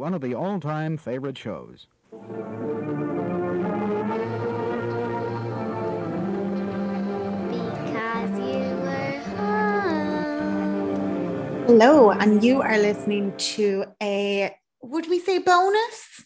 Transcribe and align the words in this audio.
one 0.00 0.14
of 0.14 0.22
the 0.22 0.34
all-time 0.34 0.96
favorite 0.96 1.36
shows. 1.36 1.86
Because 2.10 2.22
you 8.38 8.64
were 8.80 9.20
home. 9.36 10.24
Hello, 11.66 12.12
and 12.12 12.42
you 12.42 12.62
are 12.62 12.78
listening 12.78 13.36
to 13.36 13.84
a, 14.02 14.56
would 14.82 15.06
we 15.10 15.18
say 15.18 15.36
bonus? 15.36 16.24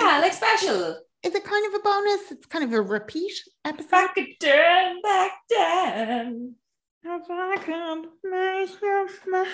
Yeah, 0.00 0.18
like 0.18 0.32
special. 0.32 0.98
Is 1.22 1.32
it 1.36 1.44
kind 1.44 1.64
of 1.68 1.74
a 1.74 1.82
bonus? 1.84 2.32
It's 2.32 2.46
kind 2.46 2.64
of 2.64 2.72
a 2.72 2.82
repeat 2.82 3.40
episode. 3.64 3.90
Back 3.92 4.16
again, 4.16 5.00
back 5.00 5.30
down. 5.48 6.56
If 7.04 7.30
I 7.30 7.56
could 7.58 8.08
make 8.24 8.70
you 8.82 9.08
smile. 9.22 9.46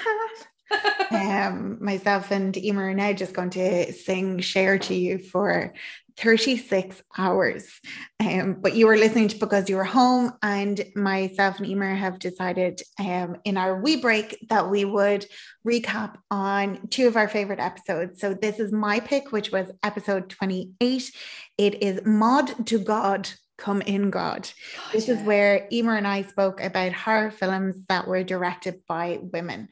Um, 1.10 1.78
myself 1.80 2.30
and 2.30 2.56
Emer 2.56 2.90
are 2.90 2.94
now 2.94 3.12
just 3.12 3.32
going 3.32 3.50
to 3.50 3.92
sing 3.92 4.40
Share 4.40 4.78
to 4.78 4.94
you 4.94 5.18
for 5.18 5.72
36 6.18 7.00
hours. 7.16 7.80
Um, 8.20 8.56
but 8.60 8.74
you 8.74 8.86
were 8.86 8.96
listening 8.96 9.28
to 9.28 9.38
because 9.38 9.70
you 9.70 9.76
were 9.76 9.84
home, 9.84 10.32
and 10.42 10.84
myself 10.96 11.58
and 11.58 11.66
Emer 11.66 11.94
have 11.94 12.18
decided 12.18 12.82
um, 12.98 13.36
in 13.44 13.56
our 13.56 13.80
wee 13.80 14.00
break 14.00 14.36
that 14.48 14.68
we 14.68 14.84
would 14.84 15.26
recap 15.66 16.16
on 16.30 16.88
two 16.88 17.06
of 17.06 17.16
our 17.16 17.28
favorite 17.28 17.60
episodes. 17.60 18.20
So 18.20 18.34
this 18.34 18.58
is 18.58 18.72
my 18.72 19.00
pick, 19.00 19.30
which 19.32 19.52
was 19.52 19.70
episode 19.82 20.28
28. 20.28 21.12
It 21.56 21.82
is 21.82 22.04
Maud 22.04 22.66
to 22.66 22.78
God. 22.78 23.30
Come 23.56 23.82
in 23.82 24.10
God. 24.10 24.48
This 24.92 25.08
is 25.08 25.20
where 25.22 25.66
Emer 25.72 25.96
and 25.96 26.06
I 26.06 26.22
spoke 26.22 26.60
about 26.60 26.92
horror 26.92 27.32
films 27.32 27.76
that 27.88 28.06
were 28.06 28.22
directed 28.22 28.82
by 28.86 29.18
women. 29.20 29.68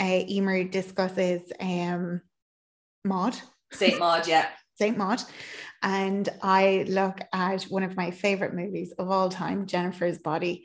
Uh, 0.00 0.24
Emer 0.28 0.64
discusses 0.64 1.42
um, 1.60 2.20
Maud, 3.04 3.36
Saint 3.72 3.98
Maud, 3.98 4.26
yeah. 4.26 4.48
Saint 4.78 4.96
Maud, 4.96 5.22
and 5.82 6.28
I 6.42 6.84
look 6.88 7.20
at 7.32 7.62
one 7.64 7.82
of 7.82 7.96
my 7.96 8.10
favorite 8.10 8.54
movies 8.54 8.92
of 8.98 9.10
all 9.10 9.28
time, 9.28 9.66
Jennifer's 9.66 10.18
Body. 10.18 10.64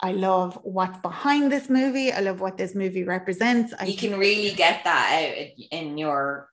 I 0.00 0.12
love 0.12 0.58
what's 0.64 0.98
behind 0.98 1.50
this 1.50 1.70
movie. 1.70 2.12
I 2.12 2.20
love 2.20 2.40
what 2.40 2.58
this 2.58 2.74
movie 2.74 3.04
represents. 3.04 3.72
I 3.78 3.84
You 3.86 3.96
can 3.96 4.18
really 4.18 4.50
get 4.54 4.84
that 4.84 5.22
out 5.22 5.48
in 5.70 5.96
your 5.96 6.48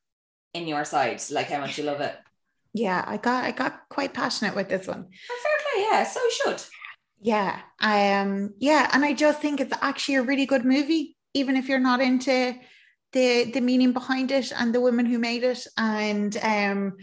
in 0.54 0.67
your 0.67 0.86
side, 0.86 1.22
like 1.32 1.50
how 1.50 1.60
much 1.60 1.78
you 1.78 1.84
love 1.86 2.02
it. 2.02 2.16
yeah, 2.73 3.04
I 3.06 3.17
got 3.17 3.44
I 3.44 3.52
got 3.52 3.82
quite 3.90 4.14
passionate 4.14 4.56
with 4.56 4.70
this 4.70 4.88
one. 4.88 5.06
Oh, 5.32 5.40
fair 5.44 5.58
play, 5.64 5.84
yeah. 5.90 6.04
So 6.06 6.20
should. 6.30 6.64
Yeah, 7.20 7.60
I 7.80 8.14
um 8.20 8.54
yeah, 8.60 8.90
and 8.94 9.04
I 9.04 9.14
just 9.14 9.42
think 9.42 9.60
it's 9.60 9.76
actually 9.82 10.16
a 10.16 10.23
really 10.23 10.45
good 10.45 10.64
movie, 10.66 11.17
even 11.34 11.56
if 11.56 11.68
you're 11.68 11.80
not 11.80 12.02
into 12.02 12.56
the 13.14 13.52
the 13.52 13.62
meaning 13.62 13.94
behind 13.94 14.32
it 14.32 14.52
and 14.52 14.74
the 14.74 14.82
women 14.82 15.06
who 15.06 15.20
made 15.20 15.44
it. 15.44 15.66
And 15.78 16.36
um 16.38 16.98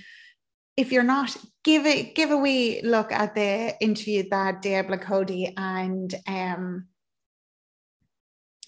if 0.76 0.92
you're 0.92 1.02
not, 1.02 1.36
give 1.64 1.86
it 1.86 2.14
give 2.14 2.30
a 2.30 2.36
wee 2.36 2.80
look 2.82 3.12
at 3.12 3.34
the 3.34 3.74
interview 3.80 4.28
that 4.30 4.62
Diablo 4.62 4.96
Cody 4.98 5.54
and 5.56 6.14
um 6.26 6.86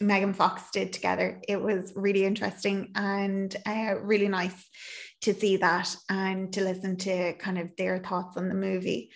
Megan 0.00 0.32
Fox 0.32 0.70
did 0.72 0.92
together. 0.92 1.40
It 1.46 1.60
was 1.60 1.92
really 1.94 2.24
interesting 2.24 2.90
and 2.94 3.54
uh, 3.66 3.96
really 4.00 4.28
nice 4.28 4.66
to 5.22 5.34
see 5.34 5.58
that 5.58 5.94
and 6.08 6.52
to 6.54 6.64
listen 6.64 6.96
to 6.96 7.34
kind 7.34 7.58
of 7.58 7.68
their 7.76 7.98
thoughts 7.98 8.38
on 8.38 8.48
the 8.48 8.54
movie. 8.54 9.10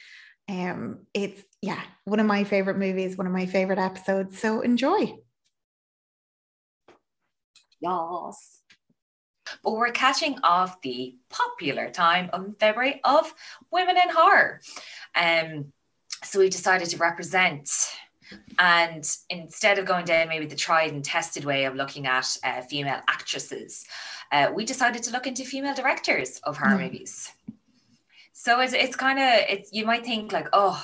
Um, 0.47 1.07
it's 1.15 1.43
yeah, 1.63 1.81
one 2.05 2.21
of 2.21 2.27
my 2.27 2.45
favorite 2.45 2.77
movies, 2.77 3.17
one 3.17 3.27
of 3.27 3.33
my 3.33 3.47
favorite 3.47 3.79
episodes. 3.79 4.39
So 4.39 4.61
enjoy. 4.61 5.15
Yes. 7.85 8.61
But 9.63 9.73
we're 9.73 9.91
catching 9.91 10.39
off 10.43 10.81
the 10.81 11.17
popular 11.29 11.91
time 11.91 12.31
of 12.33 12.57
February 12.59 13.01
of 13.05 13.33
women 13.71 13.97
in 13.97 14.09
horror. 14.09 14.61
Um, 15.15 15.73
so 16.23 16.39
we 16.41 16.49
decided 16.49 16.89
to 16.91 16.97
represent 16.97 17.71
and 18.59 19.05
instead 19.29 19.79
of 19.79 19.85
going 19.85 20.07
down 20.07 20.29
maybe 20.29 20.47
the 20.47 20.57
tried 20.57 20.93
and 20.93 21.05
tested 21.05 21.45
way 21.45 21.67
of 21.67 21.75
looking 21.75 22.07
at 22.07 22.37
uh, 22.43 22.63
female 22.63 23.01
actresses, 23.07 23.85
uh, 24.33 24.51
we 24.55 24.65
decided 24.65 25.03
to 25.03 25.11
look 25.11 25.27
into 25.27 25.45
female 25.45 25.75
directors 25.75 26.41
of 26.45 26.57
horror 26.57 26.79
Mm. 26.79 26.85
movies. 26.85 27.31
So 28.33 28.61
it's, 28.61 28.73
it's 28.73 28.97
kind 28.97 29.19
of, 29.19 29.29
it's, 29.49 29.73
you 29.73 29.85
might 29.85 30.05
think 30.05 30.33
like, 30.33 30.49
oh, 30.53 30.83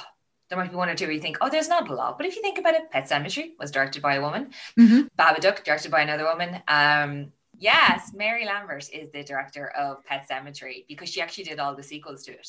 there 0.51 0.59
might 0.59 0.71
be 0.71 0.77
one 0.77 0.89
or 0.91 0.95
two 0.97 1.07
where 1.07 1.15
you 1.15 1.21
think, 1.21 1.39
oh, 1.41 1.49
there's 1.49 1.69
not 1.69 1.89
a 1.89 1.95
lot. 1.95 2.19
But 2.19 2.27
if 2.27 2.35
you 2.37 2.43
think 2.43 2.59
about 2.59 2.75
it, 2.75 2.91
Pet 2.91 3.09
Sematary 3.09 3.53
was 3.59 3.71
directed 3.71 4.03
by 4.03 4.17
a 4.17 4.21
woman. 4.21 4.53
Mhm. 4.77 5.09
Babadook, 5.17 5.65
directed 5.65 5.93
by 5.93 6.01
another 6.03 6.25
woman. 6.25 6.61
Um, 6.67 7.33
yes, 7.57 8.13
Mary 8.13 8.45
Lambert 8.45 8.91
is 8.93 9.13
the 9.13 9.23
director 9.23 9.69
of 9.71 10.05
Pet 10.05 10.27
Sematary 10.29 10.87
because 10.89 11.09
she 11.09 11.21
actually 11.21 11.45
did 11.45 11.61
all 11.61 11.77
the 11.77 11.85
sequels 11.85 12.25
to 12.25 12.33
it. 12.33 12.49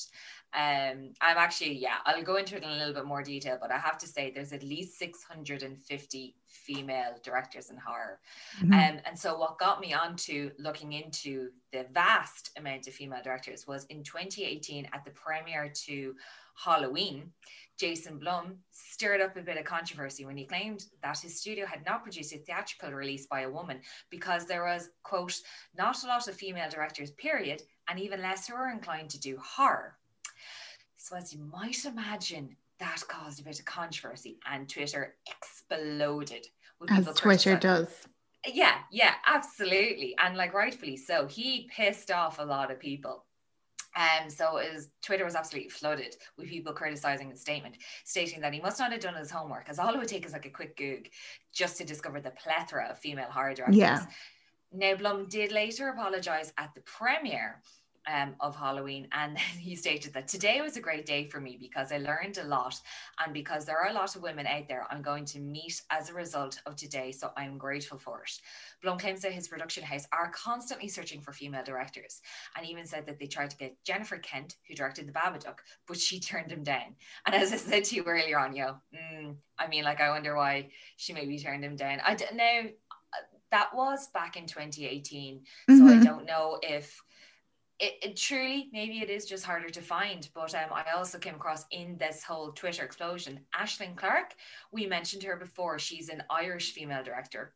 Um, 0.53 1.13
I'm 1.21 1.37
actually, 1.37 1.73
yeah, 1.73 1.97
I'll 2.05 2.23
go 2.23 2.37
into 2.37 2.57
it 2.57 2.63
in 2.63 2.69
a 2.69 2.75
little 2.75 2.93
bit 2.93 3.05
more 3.05 3.21
detail, 3.21 3.59
but 3.61 3.71
I 3.71 3.77
have 3.77 3.99
to 3.99 4.07
say 4.07 4.31
there's 4.31 4.51
at 4.51 4.63
least 4.63 4.97
650 4.97 6.35
female 6.47 7.17
directors 7.23 7.69
in 7.69 7.77
horror. 7.77 8.19
Mhm. 8.61 8.73
Um, 8.73 9.01
and 9.05 9.17
so 9.17 9.37
what 9.37 9.59
got 9.59 9.79
me 9.79 9.93
onto 9.93 10.51
looking 10.57 10.93
into 10.93 11.51
the 11.71 11.85
vast 11.91 12.49
amount 12.57 12.87
of 12.87 12.95
female 12.95 13.21
directors 13.23 13.67
was 13.67 13.85
in 13.85 14.03
2018 14.03 14.89
at 14.91 15.05
the 15.05 15.11
premiere 15.11 15.69
to 15.85 16.15
Halloween, 16.55 17.31
Jason 17.81 18.19
Blum 18.19 18.57
stirred 18.69 19.21
up 19.21 19.35
a 19.35 19.41
bit 19.41 19.57
of 19.57 19.65
controversy 19.65 20.23
when 20.23 20.37
he 20.37 20.45
claimed 20.45 20.85
that 21.01 21.17
his 21.17 21.41
studio 21.41 21.65
had 21.65 21.83
not 21.83 22.03
produced 22.03 22.31
a 22.31 22.37
theatrical 22.37 22.91
release 22.91 23.25
by 23.25 23.41
a 23.41 23.49
woman 23.49 23.81
because 24.11 24.45
there 24.45 24.63
was, 24.63 24.89
quote, 25.01 25.33
not 25.75 26.03
a 26.03 26.07
lot 26.07 26.27
of 26.27 26.35
female 26.35 26.69
directors, 26.69 27.09
period, 27.09 27.63
and 27.87 27.99
even 27.99 28.21
less 28.21 28.47
who 28.47 28.53
were 28.53 28.69
inclined 28.69 29.09
to 29.09 29.19
do 29.19 29.35
horror. 29.43 29.97
So, 30.97 31.15
as 31.15 31.33
you 31.33 31.39
might 31.39 31.83
imagine, 31.83 32.55
that 32.79 33.01
caused 33.07 33.39
a 33.39 33.43
bit 33.43 33.57
of 33.57 33.65
controversy 33.65 34.37
and 34.45 34.69
Twitter 34.69 35.15
exploded. 35.27 36.45
As 36.87 37.07
Twitter 37.15 37.57
does. 37.57 38.07
yeah, 38.45 38.75
yeah, 38.91 39.15
absolutely. 39.25 40.15
And 40.23 40.37
like 40.37 40.53
rightfully 40.53 40.97
so. 40.97 41.25
He 41.25 41.67
pissed 41.75 42.11
off 42.11 42.37
a 42.37 42.43
lot 42.43 42.69
of 42.69 42.79
people. 42.79 43.25
Um, 43.95 44.29
so 44.29 44.53
was, 44.53 44.89
Twitter 45.01 45.25
was 45.25 45.35
absolutely 45.35 45.69
flooded 45.69 46.15
with 46.37 46.47
people 46.47 46.73
criticizing 46.73 47.29
his 47.29 47.41
statement, 47.41 47.75
stating 48.05 48.41
that 48.41 48.53
he 48.53 48.61
must 48.61 48.79
not 48.79 48.91
have 48.91 49.01
done 49.01 49.15
his 49.15 49.31
homework, 49.31 49.69
as 49.69 49.79
all 49.79 49.93
it 49.93 49.97
would 49.97 50.07
take 50.07 50.25
is 50.25 50.33
like 50.33 50.45
a 50.45 50.49
quick 50.49 50.77
Goog 50.77 51.09
just 51.53 51.77
to 51.77 51.83
discover 51.83 52.21
the 52.21 52.31
plethora 52.31 52.87
of 52.89 52.99
female 52.99 53.29
horror 53.29 53.53
directors. 53.53 53.77
Yeah. 53.77 54.05
Now, 54.73 54.95
Blum 54.95 55.27
did 55.27 55.51
later 55.51 55.89
apologize 55.89 56.53
at 56.57 56.73
the 56.73 56.81
premiere 56.81 57.61
um, 58.07 58.35
of 58.39 58.55
Halloween, 58.55 59.07
and 59.11 59.37
he 59.59 59.75
stated 59.75 60.13
that 60.13 60.27
today 60.27 60.61
was 60.61 60.77
a 60.77 60.81
great 60.81 61.05
day 61.05 61.25
for 61.25 61.39
me 61.39 61.57
because 61.59 61.91
I 61.91 61.97
learned 61.97 62.37
a 62.37 62.43
lot, 62.43 62.79
and 63.23 63.33
because 63.33 63.65
there 63.65 63.79
are 63.79 63.89
a 63.89 63.93
lot 63.93 64.15
of 64.15 64.21
women 64.21 64.47
out 64.47 64.67
there 64.67 64.87
I'm 64.89 65.01
going 65.01 65.25
to 65.25 65.39
meet 65.39 65.81
as 65.89 66.09
a 66.09 66.13
result 66.13 66.61
of 66.65 66.75
today, 66.75 67.11
so 67.11 67.31
I'm 67.37 67.57
grateful 67.57 67.97
for 67.97 68.23
it. 68.23 68.31
Blum 68.81 68.97
claims 68.97 69.21
that 69.21 69.33
his 69.33 69.47
production 69.47 69.83
house 69.83 70.07
are 70.11 70.31
constantly 70.31 70.87
searching 70.87 71.21
for 71.21 71.33
female 71.33 71.63
directors, 71.63 72.21
and 72.55 72.65
even 72.65 72.85
said 72.85 73.05
that 73.05 73.19
they 73.19 73.27
tried 73.27 73.51
to 73.51 73.57
get 73.57 73.83
Jennifer 73.83 74.17
Kent, 74.17 74.55
who 74.67 74.75
directed 74.75 75.07
The 75.07 75.13
Babadook, 75.13 75.59
but 75.87 75.97
she 75.97 76.19
turned 76.19 76.51
him 76.51 76.63
down. 76.63 76.95
And 77.25 77.35
as 77.35 77.53
I 77.53 77.57
said 77.57 77.83
to 77.85 77.95
you 77.95 78.03
earlier 78.03 78.39
on, 78.39 78.55
yo, 78.55 78.77
mm, 78.93 79.35
I 79.57 79.67
mean, 79.67 79.83
like 79.83 80.01
I 80.01 80.09
wonder 80.09 80.35
why 80.35 80.71
she 80.97 81.13
maybe 81.13 81.37
turned 81.37 81.63
him 81.63 81.75
down. 81.75 81.99
I 82.03 82.15
don't 82.15 82.35
know. 82.35 82.69
That 83.51 83.75
was 83.75 84.07
back 84.07 84.37
in 84.37 84.47
2018, 84.47 85.45
so 85.67 85.85
I 85.85 85.97
Mhm. 85.97 86.03
don't 86.03 86.25
know 86.25 86.57
if 86.63 87.03
it, 87.81 87.97
it 88.01 88.15
truly 88.15 88.69
maybe 88.71 88.99
it 88.99 89.09
is 89.09 89.25
just 89.25 89.43
harder 89.43 89.69
to 89.69 89.81
find 89.81 90.29
but 90.33 90.53
um, 90.53 90.69
i 90.71 90.85
also 90.95 91.17
came 91.17 91.35
across 91.35 91.65
in 91.71 91.97
this 91.97 92.23
whole 92.23 92.51
twitter 92.51 92.85
explosion 92.85 93.39
Aislinn 93.59 93.95
Clarke. 93.95 94.35
We 94.71 94.85
mentioned 94.85 95.23
her 95.23 95.35
before. 95.35 95.79
She's 95.79 96.09
an 96.09 96.23
irish 96.29 96.71
female 96.73 97.03
director 97.03 97.53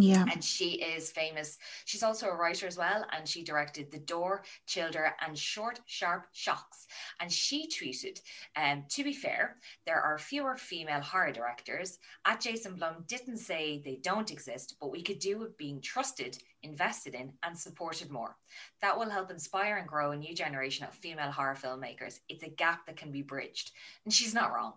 Yeah. 0.00 0.24
and 0.30 0.42
she 0.44 0.80
is 0.80 1.10
famous. 1.10 1.58
She's 1.84 2.04
also 2.04 2.28
a 2.28 2.34
writer 2.36 2.66
as 2.68 2.78
well 2.78 3.04
and 3.12 3.26
she 3.28 3.42
directed 3.42 3.90
the 3.90 3.98
door 3.98 4.44
childer 4.66 5.12
and 5.20 5.36
short 5.36 5.80
sharp 5.86 6.26
shocks. 6.32 6.86
And 7.20 7.32
she 7.32 7.68
tweeted 7.68 8.20
um, 8.56 8.84
to 8.90 9.02
be 9.02 9.12
fair 9.12 9.56
there 9.86 10.00
are 10.00 10.18
fewer 10.18 10.56
female 10.56 11.00
horror 11.00 11.32
directors. 11.32 11.98
At 12.24 12.40
jason 12.40 12.76
blum 12.76 13.04
didn't 13.08 13.38
say 13.38 13.82
they 13.84 13.96
don't 14.02 14.30
exist 14.30 14.76
but 14.80 14.92
we 14.92 15.02
could 15.02 15.18
do 15.18 15.38
with 15.38 15.56
being 15.56 15.80
trusted 15.80 16.38
invested 16.62 17.14
in 17.14 17.32
and 17.42 17.56
supported 17.58 18.10
more. 18.10 18.36
That 18.82 18.98
will 18.98 19.10
help 19.10 19.30
inspire 19.30 19.76
and 19.76 19.86
grow 19.88 20.12
a 20.12 20.16
new 20.16 20.34
generation 20.34 20.86
of 20.86 20.94
female 20.94 21.30
horror 21.32 21.54
filmmakers. 21.56 22.20
It's 22.28 22.42
a 22.42 22.48
gap 22.50 22.86
that 22.86 22.96
can 22.96 23.10
be 23.12 23.22
bridged. 23.22 23.72
And 24.04 24.12
she's 24.14 24.34
not 24.34 24.52
wrong. 24.52 24.74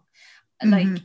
Like 0.64 0.86
Mhm. 0.88 1.04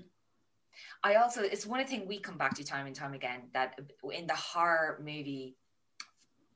I 1.03 1.17
also 1.17 1.43
it's 1.43 1.67
one 1.67 1.85
thing 1.87 2.07
we 2.07 2.19
come 2.19 2.39
back 2.39 2.55
to 2.57 2.65
time 2.65 2.87
and 2.87 2.95
time 2.95 3.15
again 3.15 3.43
that 3.53 3.79
in 4.13 4.27
the 4.27 4.35
horror 4.35 5.01
movie 5.01 5.57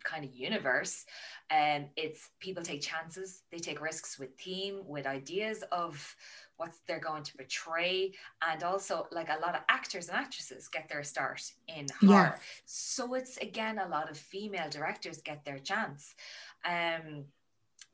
kind 0.02 0.24
of 0.24 0.34
universe 0.34 1.04
um 1.50 1.84
it's 1.94 2.30
people 2.38 2.62
take 2.62 2.80
chances 2.80 3.42
they 3.52 3.58
take 3.58 3.82
risks 3.82 4.18
with 4.18 4.30
theme 4.38 4.80
with 4.86 5.06
ideas 5.06 5.62
of 5.72 6.16
what 6.60 6.74
they're 6.86 7.00
going 7.00 7.22
to 7.22 7.34
portray. 7.38 8.12
And 8.46 8.62
also 8.62 9.06
like 9.10 9.30
a 9.30 9.40
lot 9.40 9.54
of 9.54 9.62
actors 9.70 10.08
and 10.08 10.18
actresses 10.18 10.68
get 10.68 10.90
their 10.90 11.02
start 11.02 11.42
in 11.68 11.86
horror. 12.00 12.34
Yes. 12.36 12.40
so 12.66 13.14
it's 13.14 13.38
again 13.38 13.78
a 13.78 13.88
lot 13.88 14.10
of 14.10 14.18
female 14.18 14.68
directors 14.68 15.22
get 15.22 15.42
their 15.44 15.58
chance. 15.58 16.14
Um, 16.64 17.24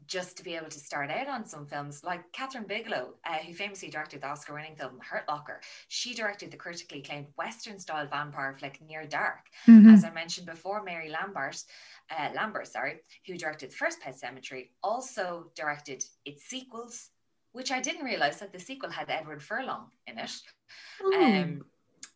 just 0.06 0.36
to 0.36 0.44
be 0.44 0.54
able 0.54 0.68
to 0.68 0.78
start 0.78 1.10
out 1.10 1.28
on 1.28 1.44
some 1.44 1.66
films 1.66 2.02
like 2.04 2.32
Kathryn 2.32 2.66
Bigelow, 2.66 3.14
uh, 3.24 3.38
who 3.38 3.52
famously 3.52 3.88
directed 3.88 4.20
the 4.20 4.28
Oscar 4.28 4.54
winning 4.54 4.76
film 4.76 4.98
Hurt 5.00 5.28
Locker. 5.28 5.60
She 5.88 6.14
directed 6.14 6.50
the 6.50 6.56
critically 6.56 7.00
acclaimed 7.00 7.26
Western 7.36 7.78
style 7.78 8.06
vampire 8.06 8.54
flick 8.58 8.80
Near 8.80 9.06
Dark. 9.06 9.46
Mhm. 9.66 9.92
As 9.92 10.04
I 10.04 10.10
mentioned 10.10 10.46
before, 10.46 10.82
Mary 10.82 11.08
Lambert, 11.08 11.62
uh, 12.10 12.30
Lambert, 12.34 12.68
sorry, 12.68 13.00
who 13.26 13.36
directed 13.36 13.70
the 13.70 13.76
first 13.76 14.00
Pet 14.00 14.14
Sematary, 14.14 14.70
also 14.82 15.50
directed 15.54 16.04
its 16.24 16.44
sequels, 16.44 17.10
which 17.52 17.72
I 17.72 17.80
didn't 17.80 18.04
realize 18.04 18.38
that 18.40 18.52
the 18.52 18.60
sequel 18.60 18.90
had 18.90 19.10
Edward 19.10 19.42
Furlong 19.42 19.90
in 20.06 20.18
it. 20.18 20.42
Ooh. 21.02 21.14
Um, 21.14 21.64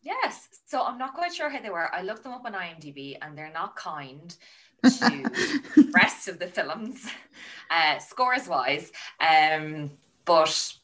yes, 0.02 0.48
so 0.66 0.82
I'm 0.82 0.98
not 0.98 1.14
quite 1.14 1.34
sure 1.34 1.48
how 1.48 1.60
they 1.60 1.70
were. 1.70 1.94
I 1.94 2.02
looked 2.02 2.22
them 2.22 2.32
up 2.32 2.44
on 2.44 2.52
IMDb, 2.54 3.16
and 3.20 3.36
they're 3.36 3.52
not 3.52 3.74
kind 3.76 4.36
to 4.82 5.22
the 5.76 5.90
rest 5.94 6.28
of 6.28 6.38
the 6.38 6.46
films, 6.46 7.06
uh, 7.70 7.98
scores 7.98 8.48
wise. 8.48 8.92
Um, 9.20 9.90
but 10.24 10.74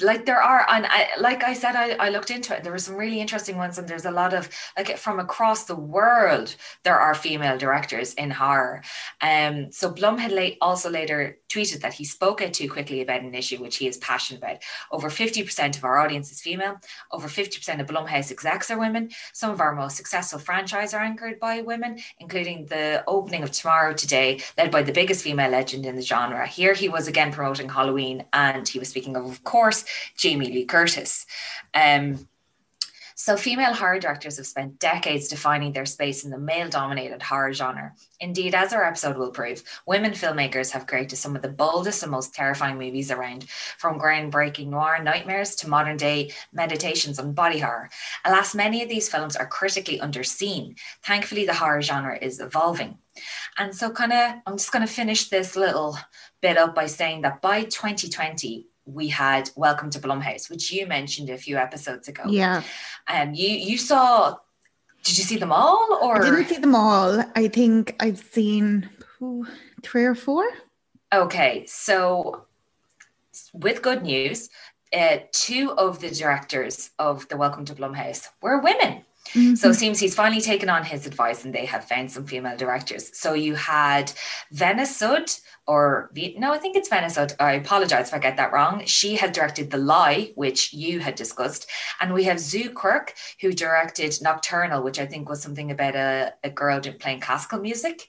like 0.00 0.26
there 0.26 0.42
are, 0.42 0.66
and 0.68 0.86
I, 0.86 1.08
like 1.18 1.44
I 1.44 1.54
said, 1.54 1.76
I, 1.76 1.92
I 1.92 2.08
looked 2.08 2.30
into 2.30 2.56
it. 2.56 2.62
There 2.62 2.72
were 2.72 2.78
some 2.78 2.96
really 2.96 3.20
interesting 3.20 3.56
ones, 3.56 3.78
and 3.78 3.86
there's 3.86 4.04
a 4.04 4.10
lot 4.10 4.34
of 4.34 4.48
like 4.76 4.96
from 4.96 5.20
across 5.20 5.64
the 5.64 5.76
world. 5.76 6.54
There 6.84 6.98
are 6.98 7.14
female 7.14 7.58
directors 7.58 8.14
in 8.14 8.30
horror. 8.30 8.82
Um, 9.20 9.70
so 9.70 9.90
Blum 9.90 10.18
had 10.18 10.32
late, 10.32 10.58
also 10.60 10.90
later 10.90 11.38
tweeted 11.48 11.80
that 11.80 11.94
he 11.94 12.04
spoke 12.04 12.42
out 12.42 12.52
too 12.52 12.68
quickly 12.68 13.00
about 13.00 13.22
an 13.22 13.34
issue 13.34 13.58
which 13.58 13.76
he 13.76 13.86
is 13.86 13.96
passionate 13.98 14.38
about. 14.38 14.58
Over 14.90 15.08
50% 15.08 15.76
of 15.76 15.84
our 15.84 15.98
audience 15.98 16.30
is 16.30 16.40
female. 16.40 16.76
Over 17.12 17.28
50% 17.28 17.80
of 17.80 17.86
Blumhouse 17.86 18.30
execs 18.30 18.70
are 18.70 18.78
women. 18.78 19.10
Some 19.32 19.50
of 19.50 19.60
our 19.60 19.74
most 19.74 19.96
successful 19.96 20.38
franchise 20.38 20.92
are 20.92 21.02
anchored 21.02 21.38
by 21.40 21.62
women, 21.62 21.98
including 22.18 22.66
the 22.66 23.04
opening 23.06 23.42
of 23.42 23.50
Tomorrow 23.50 23.94
Today, 23.94 24.40
led 24.56 24.70
by 24.70 24.82
the 24.82 24.92
biggest 24.92 25.22
female 25.22 25.50
legend 25.50 25.86
in 25.86 25.96
the 25.96 26.02
genre. 26.02 26.46
Here 26.46 26.74
he 26.74 26.88
was 26.88 27.08
again 27.08 27.32
promoting 27.32 27.68
Halloween, 27.68 28.24
and 28.32 28.66
he 28.66 28.78
was 28.78 28.88
speaking 28.88 29.16
of, 29.16 29.24
of 29.24 29.44
course, 29.44 29.67
Jamie 30.16 30.50
Lee 30.50 30.64
Curtis. 30.64 31.26
Um, 31.74 32.28
so, 33.20 33.36
female 33.36 33.74
horror 33.74 33.98
directors 33.98 34.36
have 34.36 34.46
spent 34.46 34.78
decades 34.78 35.26
defining 35.26 35.72
their 35.72 35.86
space 35.86 36.24
in 36.24 36.30
the 36.30 36.38
male 36.38 36.68
dominated 36.68 37.20
horror 37.20 37.52
genre. 37.52 37.92
Indeed, 38.20 38.54
as 38.54 38.72
our 38.72 38.84
episode 38.84 39.16
will 39.16 39.32
prove, 39.32 39.64
women 39.86 40.12
filmmakers 40.12 40.70
have 40.70 40.86
created 40.86 41.16
some 41.16 41.34
of 41.34 41.42
the 41.42 41.48
boldest 41.48 42.04
and 42.04 42.12
most 42.12 42.32
terrifying 42.32 42.78
movies 42.78 43.10
around, 43.10 43.50
from 43.76 43.98
groundbreaking 43.98 44.68
noir 44.68 45.02
nightmares 45.02 45.56
to 45.56 45.68
modern 45.68 45.96
day 45.96 46.30
meditations 46.52 47.18
on 47.18 47.32
body 47.32 47.58
horror. 47.58 47.90
Alas, 48.24 48.54
many 48.54 48.84
of 48.84 48.88
these 48.88 49.08
films 49.08 49.34
are 49.34 49.48
critically 49.48 49.98
underseen. 49.98 50.78
Thankfully, 51.02 51.44
the 51.44 51.54
horror 51.54 51.82
genre 51.82 52.16
is 52.22 52.38
evolving. 52.38 52.98
And 53.58 53.74
so, 53.74 53.90
kind 53.90 54.12
of, 54.12 54.34
I'm 54.46 54.56
just 54.56 54.70
going 54.70 54.86
to 54.86 54.92
finish 54.92 55.28
this 55.28 55.56
little 55.56 55.98
bit 56.40 56.56
up 56.56 56.72
by 56.72 56.86
saying 56.86 57.22
that 57.22 57.42
by 57.42 57.64
2020, 57.64 58.68
we 58.88 59.08
had 59.08 59.50
Welcome 59.54 59.90
to 59.90 59.98
Blumhouse, 59.98 60.48
which 60.48 60.72
you 60.72 60.86
mentioned 60.86 61.30
a 61.30 61.36
few 61.36 61.56
episodes 61.56 62.08
ago. 62.08 62.22
yeah. 62.26 62.62
Um, 63.06 63.34
you 63.34 63.48
you 63.48 63.78
saw. 63.78 64.36
Did 65.04 65.16
you 65.16 65.24
see 65.24 65.36
them 65.36 65.52
all, 65.52 65.98
or 66.02 66.16
I 66.16 66.30
didn't 66.30 66.46
see 66.46 66.58
them 66.58 66.74
all. 66.74 67.24
I 67.36 67.48
think 67.48 67.94
I've 68.00 68.18
seen 68.18 68.90
ooh, 69.22 69.46
three 69.82 70.04
or 70.04 70.14
four. 70.14 70.44
Okay, 71.12 71.64
so 71.66 72.46
with 73.54 73.80
good 73.80 74.02
news, 74.02 74.50
uh, 74.92 75.18
two 75.32 75.72
of 75.72 76.00
the 76.00 76.10
directors 76.10 76.90
of 76.98 77.28
the 77.28 77.36
Welcome 77.36 77.64
to 77.66 77.74
Blumhouse 77.74 78.28
were 78.42 78.60
women. 78.60 79.04
So 79.56 79.70
it 79.70 79.74
seems 79.74 79.98
he's 79.98 80.14
finally 80.14 80.40
taken 80.40 80.68
on 80.68 80.84
his 80.84 81.06
advice 81.06 81.44
and 81.44 81.54
they 81.54 81.66
have 81.66 81.84
found 81.84 82.10
some 82.10 82.26
female 82.26 82.56
directors. 82.56 83.16
So 83.16 83.34
you 83.34 83.54
had 83.54 84.12
Veena 84.54 84.86
Sud, 84.86 85.30
or 85.66 86.10
no, 86.14 86.52
I 86.52 86.58
think 86.58 86.76
it's 86.76 86.88
Veena 86.88 87.10
Sud. 87.10 87.34
I 87.38 87.52
apologize 87.52 88.08
if 88.08 88.14
I 88.14 88.18
get 88.18 88.36
that 88.38 88.52
wrong. 88.52 88.84
She 88.86 89.16
had 89.16 89.32
directed 89.32 89.70
The 89.70 89.78
Lie, 89.78 90.32
which 90.34 90.72
you 90.72 91.00
had 91.00 91.14
discussed. 91.14 91.68
And 92.00 92.14
we 92.14 92.24
have 92.24 92.40
Zu 92.40 92.70
Quirke, 92.70 93.14
who 93.40 93.52
directed 93.52 94.16
Nocturnal, 94.22 94.82
which 94.82 94.98
I 94.98 95.06
think 95.06 95.28
was 95.28 95.42
something 95.42 95.70
about 95.70 95.94
a, 95.94 96.34
a 96.42 96.50
girl 96.50 96.80
playing 96.80 97.20
classical 97.20 97.60
music. 97.60 98.08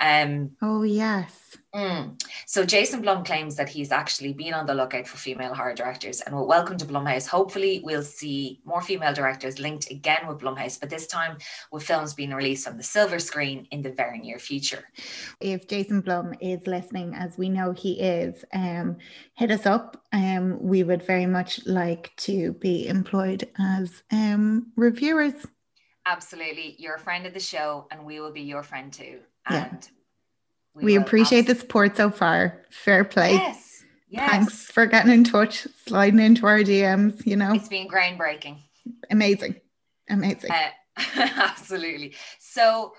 Um, 0.00 0.52
oh 0.62 0.82
yes. 0.82 1.47
Mm. 1.74 2.18
So 2.46 2.64
Jason 2.64 3.02
Blum 3.02 3.24
claims 3.24 3.54
that 3.56 3.68
he's 3.68 3.92
actually 3.92 4.32
been 4.32 4.54
on 4.54 4.64
the 4.64 4.74
lookout 4.74 5.06
for 5.06 5.18
female 5.18 5.54
horror 5.54 5.74
directors, 5.74 6.22
and 6.22 6.34
with 6.34 6.46
Welcome 6.46 6.78
to 6.78 6.86
Blumhouse, 6.86 7.26
hopefully 7.26 7.82
we'll 7.84 8.02
see 8.02 8.62
more 8.64 8.80
female 8.80 9.12
directors 9.12 9.58
linked 9.58 9.90
again 9.90 10.26
with 10.26 10.38
Blumhouse, 10.38 10.80
but 10.80 10.88
this 10.88 11.06
time 11.06 11.36
with 11.70 11.82
films 11.82 12.14
being 12.14 12.32
released 12.32 12.66
on 12.66 12.78
the 12.78 12.82
silver 12.82 13.18
screen 13.18 13.66
in 13.70 13.82
the 13.82 13.92
very 13.92 14.18
near 14.18 14.38
future. 14.38 14.84
If 15.40 15.68
Jason 15.68 16.00
Blum 16.00 16.34
is 16.40 16.66
listening, 16.66 17.14
as 17.14 17.36
we 17.36 17.50
know 17.50 17.72
he 17.72 18.00
is, 18.00 18.44
um, 18.54 18.96
hit 19.34 19.50
us 19.50 19.66
up. 19.66 20.02
Um, 20.12 20.58
we 20.62 20.82
would 20.84 21.02
very 21.02 21.26
much 21.26 21.66
like 21.66 22.12
to 22.18 22.54
be 22.54 22.88
employed 22.88 23.46
as 23.58 24.02
um, 24.10 24.72
reviewers. 24.76 25.34
Absolutely, 26.06 26.76
you're 26.78 26.94
a 26.94 26.98
friend 26.98 27.26
of 27.26 27.34
the 27.34 27.40
show, 27.40 27.86
and 27.90 28.06
we 28.06 28.20
will 28.20 28.32
be 28.32 28.40
your 28.40 28.62
friend 28.62 28.90
too. 28.90 29.20
Yeah. 29.50 29.68
We, 30.82 30.96
will 30.96 31.02
appreciate 31.04 31.46
the 31.46 31.54
support 31.54 31.96
so 31.96 32.10
far. 32.10 32.64
Fair 32.70 33.04
play. 33.04 33.32
Yes, 33.32 33.84
yes. 34.08 34.30
Thanks 34.30 34.64
for 34.64 34.86
getting 34.86 35.12
in 35.12 35.24
touch, 35.24 35.66
sliding 35.86 36.20
into 36.20 36.46
our 36.46 36.60
DMs. 36.60 37.24
You 37.26 37.36
know, 37.36 37.52
It's 37.52 37.68
been 37.68 37.88
groundbreaking. 37.88 38.58
amazing, 39.10 39.56
amazing. 40.08 40.50
Uh, 40.50 40.70
absolutely. 41.16 42.14
So, 42.38 42.92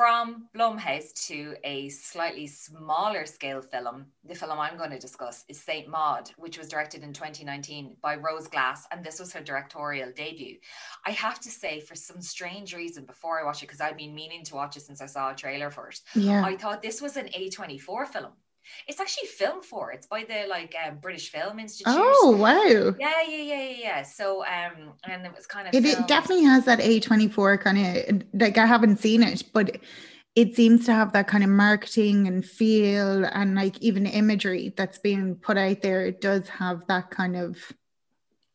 from 0.00 0.48
Blumhouse 0.56 1.12
to 1.26 1.54
a 1.62 1.90
slightly 1.90 2.46
smaller 2.46 3.26
scale 3.26 3.60
film, 3.60 4.06
the 4.24 4.34
film 4.34 4.58
I'm 4.58 4.78
going 4.78 4.92
to 4.92 4.98
discuss 4.98 5.44
is 5.46 5.60
Saint 5.60 5.88
Maud, 5.88 6.30
which 6.38 6.56
was 6.56 6.68
directed 6.68 7.02
in 7.02 7.12
2019 7.12 7.98
by 8.00 8.16
Rose 8.16 8.48
Glass, 8.48 8.86
and 8.90 9.04
this 9.04 9.20
was 9.20 9.30
her 9.34 9.42
directorial 9.42 10.10
debut. 10.16 10.56
I 11.04 11.10
have 11.10 11.38
to 11.40 11.50
say, 11.50 11.80
for 11.80 11.94
some 11.94 12.22
strange 12.22 12.74
reason, 12.74 13.04
before 13.04 13.38
I 13.38 13.44
watched 13.44 13.62
it, 13.62 13.66
because 13.66 13.82
I've 13.82 13.98
been 13.98 14.14
meaning 14.14 14.42
to 14.44 14.54
watch 14.54 14.74
it 14.78 14.84
since 14.84 15.02
I 15.02 15.06
saw 15.06 15.32
a 15.32 15.36
trailer 15.36 15.68
for 15.68 15.88
it, 15.88 16.00
yeah. 16.14 16.42
I 16.46 16.56
thought 16.56 16.80
this 16.80 17.02
was 17.02 17.18
an 17.18 17.28
A24 17.38 18.06
film. 18.06 18.32
It's 18.86 19.00
actually 19.00 19.28
Film4. 19.28 19.94
It's 19.94 20.06
by 20.06 20.24
the 20.24 20.46
like 20.48 20.74
um, 20.86 20.98
British 20.98 21.30
Film 21.30 21.58
Institute. 21.58 21.92
oh 21.96 22.36
wow. 22.36 22.94
Yeah, 22.98 23.22
yeah, 23.22 23.36
yeah, 23.36 23.62
yeah, 23.62 23.76
yeah. 23.78 24.02
So, 24.02 24.44
um, 24.44 24.92
and 25.04 25.24
it 25.26 25.32
was 25.34 25.46
kind 25.46 25.68
of 25.68 25.74
It, 25.74 25.84
it 25.84 26.08
definitely 26.08 26.44
has 26.44 26.64
that 26.64 26.80
A24 26.80 27.60
kind 27.60 27.78
of 27.78 28.22
like 28.34 28.58
I 28.58 28.66
haven't 28.66 28.98
seen 28.98 29.22
it, 29.22 29.44
but 29.52 29.78
it 30.36 30.54
seems 30.54 30.86
to 30.86 30.92
have 30.92 31.12
that 31.12 31.26
kind 31.26 31.42
of 31.42 31.50
marketing 31.50 32.28
and 32.28 32.44
feel 32.44 33.24
and 33.24 33.54
like 33.54 33.78
even 33.80 34.06
imagery 34.06 34.72
that's 34.76 34.98
being 34.98 35.34
put 35.36 35.56
out 35.56 35.82
there. 35.82 36.06
It 36.06 36.20
does 36.20 36.48
have 36.48 36.86
that 36.86 37.10
kind 37.10 37.36
of 37.36 37.58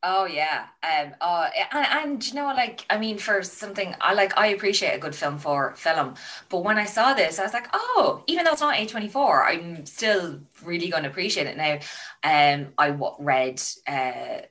Oh 0.08 0.26
yeah, 0.26 0.68
um, 0.84 1.16
uh, 1.20 1.50
and, 1.72 1.88
and 1.88 2.28
you 2.28 2.36
know, 2.36 2.46
like 2.48 2.86
I 2.92 2.98
mean, 3.00 3.18
for 3.18 3.42
something 3.42 3.96
I 4.00 4.14
like, 4.14 4.38
I 4.38 4.48
appreciate 4.48 4.94
a 4.94 5.00
good 5.00 5.14
Film4 5.14 5.76
film. 5.76 6.14
But 6.50 6.64
when 6.64 6.78
I 6.78 6.86
saw 6.86 7.14
this, 7.16 7.40
I 7.40 7.44
was 7.44 7.54
like, 7.54 7.68
oh, 7.74 8.24
even 8.28 8.46
though 8.46 8.52
it's 8.52 8.62
not 8.62 8.78
A 8.78 8.86
twenty 8.86 9.08
four, 9.08 9.44
I'm 9.46 9.86
still 9.88 10.42
really 10.64 10.90
going 10.90 11.04
to 11.04 11.10
appreciate 11.10 11.48
it 11.48 11.58
now. 11.58 11.80
Um, 12.24 12.74
I 12.78 12.92
w- 12.92 13.16
read, 13.20 13.62
uh, 13.88 14.42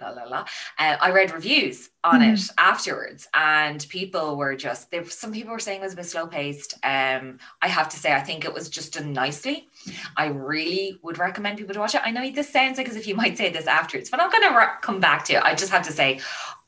la 0.00 0.10
la 0.10 0.24
la. 0.24 0.38
Uh, 0.78 0.96
I 1.00 1.10
read 1.10 1.32
reviews 1.32 1.90
on 2.04 2.22
it 2.22 2.40
afterwards, 2.58 3.28
and 3.34 3.84
people 3.88 4.36
were 4.36 4.54
just 4.56 4.90
there. 4.90 5.04
Some 5.08 5.32
people 5.32 5.52
were 5.52 5.58
saying 5.58 5.80
it 5.80 5.84
was 5.84 5.92
a 5.92 5.96
bit 5.96 6.06
slow 6.06 6.26
paced. 6.26 6.74
Um, 6.84 7.38
I 7.62 7.68
have 7.68 7.88
to 7.90 7.96
say, 7.96 8.12
I 8.12 8.20
think 8.20 8.44
it 8.44 8.54
was 8.54 8.68
just 8.68 8.94
done 8.94 9.12
nicely. 9.12 9.68
I 10.16 10.26
really 10.26 10.98
would 11.02 11.18
recommend 11.18 11.58
people 11.58 11.74
to 11.74 11.80
watch 11.80 11.94
it. 11.94 12.02
I 12.04 12.10
know 12.10 12.30
this 12.30 12.48
sounds 12.50 12.78
like 12.78 12.88
as 12.88 12.96
if 12.96 13.06
you 13.06 13.14
might 13.14 13.36
say 13.36 13.50
this 13.50 13.66
afterwards, 13.66 14.10
but 14.10 14.20
I'm 14.20 14.30
going 14.30 14.42
to 14.52 14.56
re- 14.56 14.66
come 14.82 15.00
back 15.00 15.24
to 15.26 15.34
it. 15.34 15.42
I 15.42 15.54
just 15.54 15.72
have 15.72 15.86
to 15.86 15.92
say, 15.92 16.20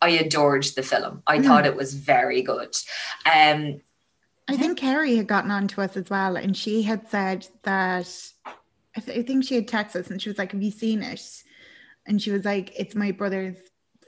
I 0.03 0.11
adored 0.11 0.65
the 0.65 0.83
film. 0.83 1.23
I 1.27 1.39
Mm. 1.39 1.45
thought 1.45 1.67
it 1.67 1.77
was 1.77 1.95
very 1.95 2.43
good. 2.43 2.77
Um, 3.33 3.81
I 4.49 4.57
think 4.57 4.79
Carrie 4.79 5.17
had 5.17 5.29
gotten 5.29 5.51
on 5.53 5.69
to 5.69 5.83
us 5.83 5.97
as 5.97 6.11
well, 6.11 6.37
and 6.37 6.57
she 6.57 6.83
had 6.83 7.09
said 7.09 7.47
that 7.63 8.09
I, 8.97 9.01
th- 9.01 9.19
I 9.19 9.23
think 9.23 9.45
she 9.45 9.55
had 9.55 9.69
texted 9.69 9.97
us 9.97 10.11
and 10.11 10.21
she 10.21 10.29
was 10.29 10.39
like, 10.39 10.51
Have 10.51 10.63
you 10.63 10.73
seen 10.73 11.03
it? 11.03 11.45
And 12.11 12.21
she 12.21 12.33
was 12.33 12.45
like, 12.45 12.73
It's 12.77 12.97
my 12.97 13.13
brother's 13.13 13.57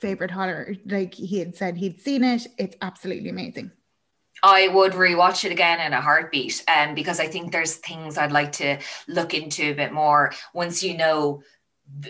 favorite 0.01 0.33
horror. 0.33 0.75
Like 0.85 1.15
he 1.15 1.39
had 1.39 1.55
said 1.55 1.77
he'd 1.77 2.01
seen 2.01 2.25
it. 2.25 2.49
It's 2.59 2.77
absolutely 2.83 3.31
amazing. 3.31 3.71
I 4.43 4.67
would 4.67 4.93
rewatch 4.93 5.45
it 5.45 5.53
again 5.53 5.81
in 5.81 5.93
a 5.93 6.01
heartbeat, 6.01 6.65
um, 6.67 6.97
because 6.97 7.21
I 7.21 7.29
think 7.29 7.53
there's 7.53 7.77
things 7.77 8.19
I'd 8.19 8.33
like 8.33 8.51
to 8.53 8.79
look 9.07 9.35
into 9.35 9.71
a 9.71 9.75
bit 9.75 9.93
more. 9.93 10.33
Once 10.53 10.83
you 10.83 10.97
know 10.97 11.43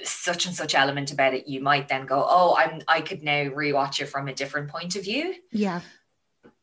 such 0.02 0.46
and 0.46 0.54
such 0.54 0.74
element 0.74 1.12
about 1.12 1.34
it, 1.34 1.46
you 1.46 1.60
might 1.60 1.88
then 1.88 2.06
go, 2.06 2.24
"Oh, 2.26 2.56
I'm 2.56 2.80
I 2.88 3.02
could 3.02 3.22
now 3.22 3.50
rewatch 3.50 4.00
it 4.00 4.06
from 4.06 4.28
a 4.28 4.34
different 4.34 4.70
point 4.70 4.96
of 4.96 5.04
view." 5.04 5.34
Yeah. 5.50 5.82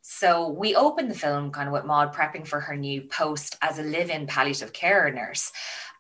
so 0.02 0.50
we 0.50 0.76
open 0.76 1.08
the 1.08 1.14
film 1.14 1.52
kind 1.52 1.68
of 1.68 1.74
with 1.74 1.86
Maud 1.86 2.16
prepping 2.16 2.48
for 2.48 2.60
her 2.62 2.76
new 2.76 3.04
post 3.04 3.56
as 3.62 3.78
a 3.78 3.84
live-in 3.84 4.26
palliative 4.26 4.74
care 4.74 5.12
nurse. 5.12 5.52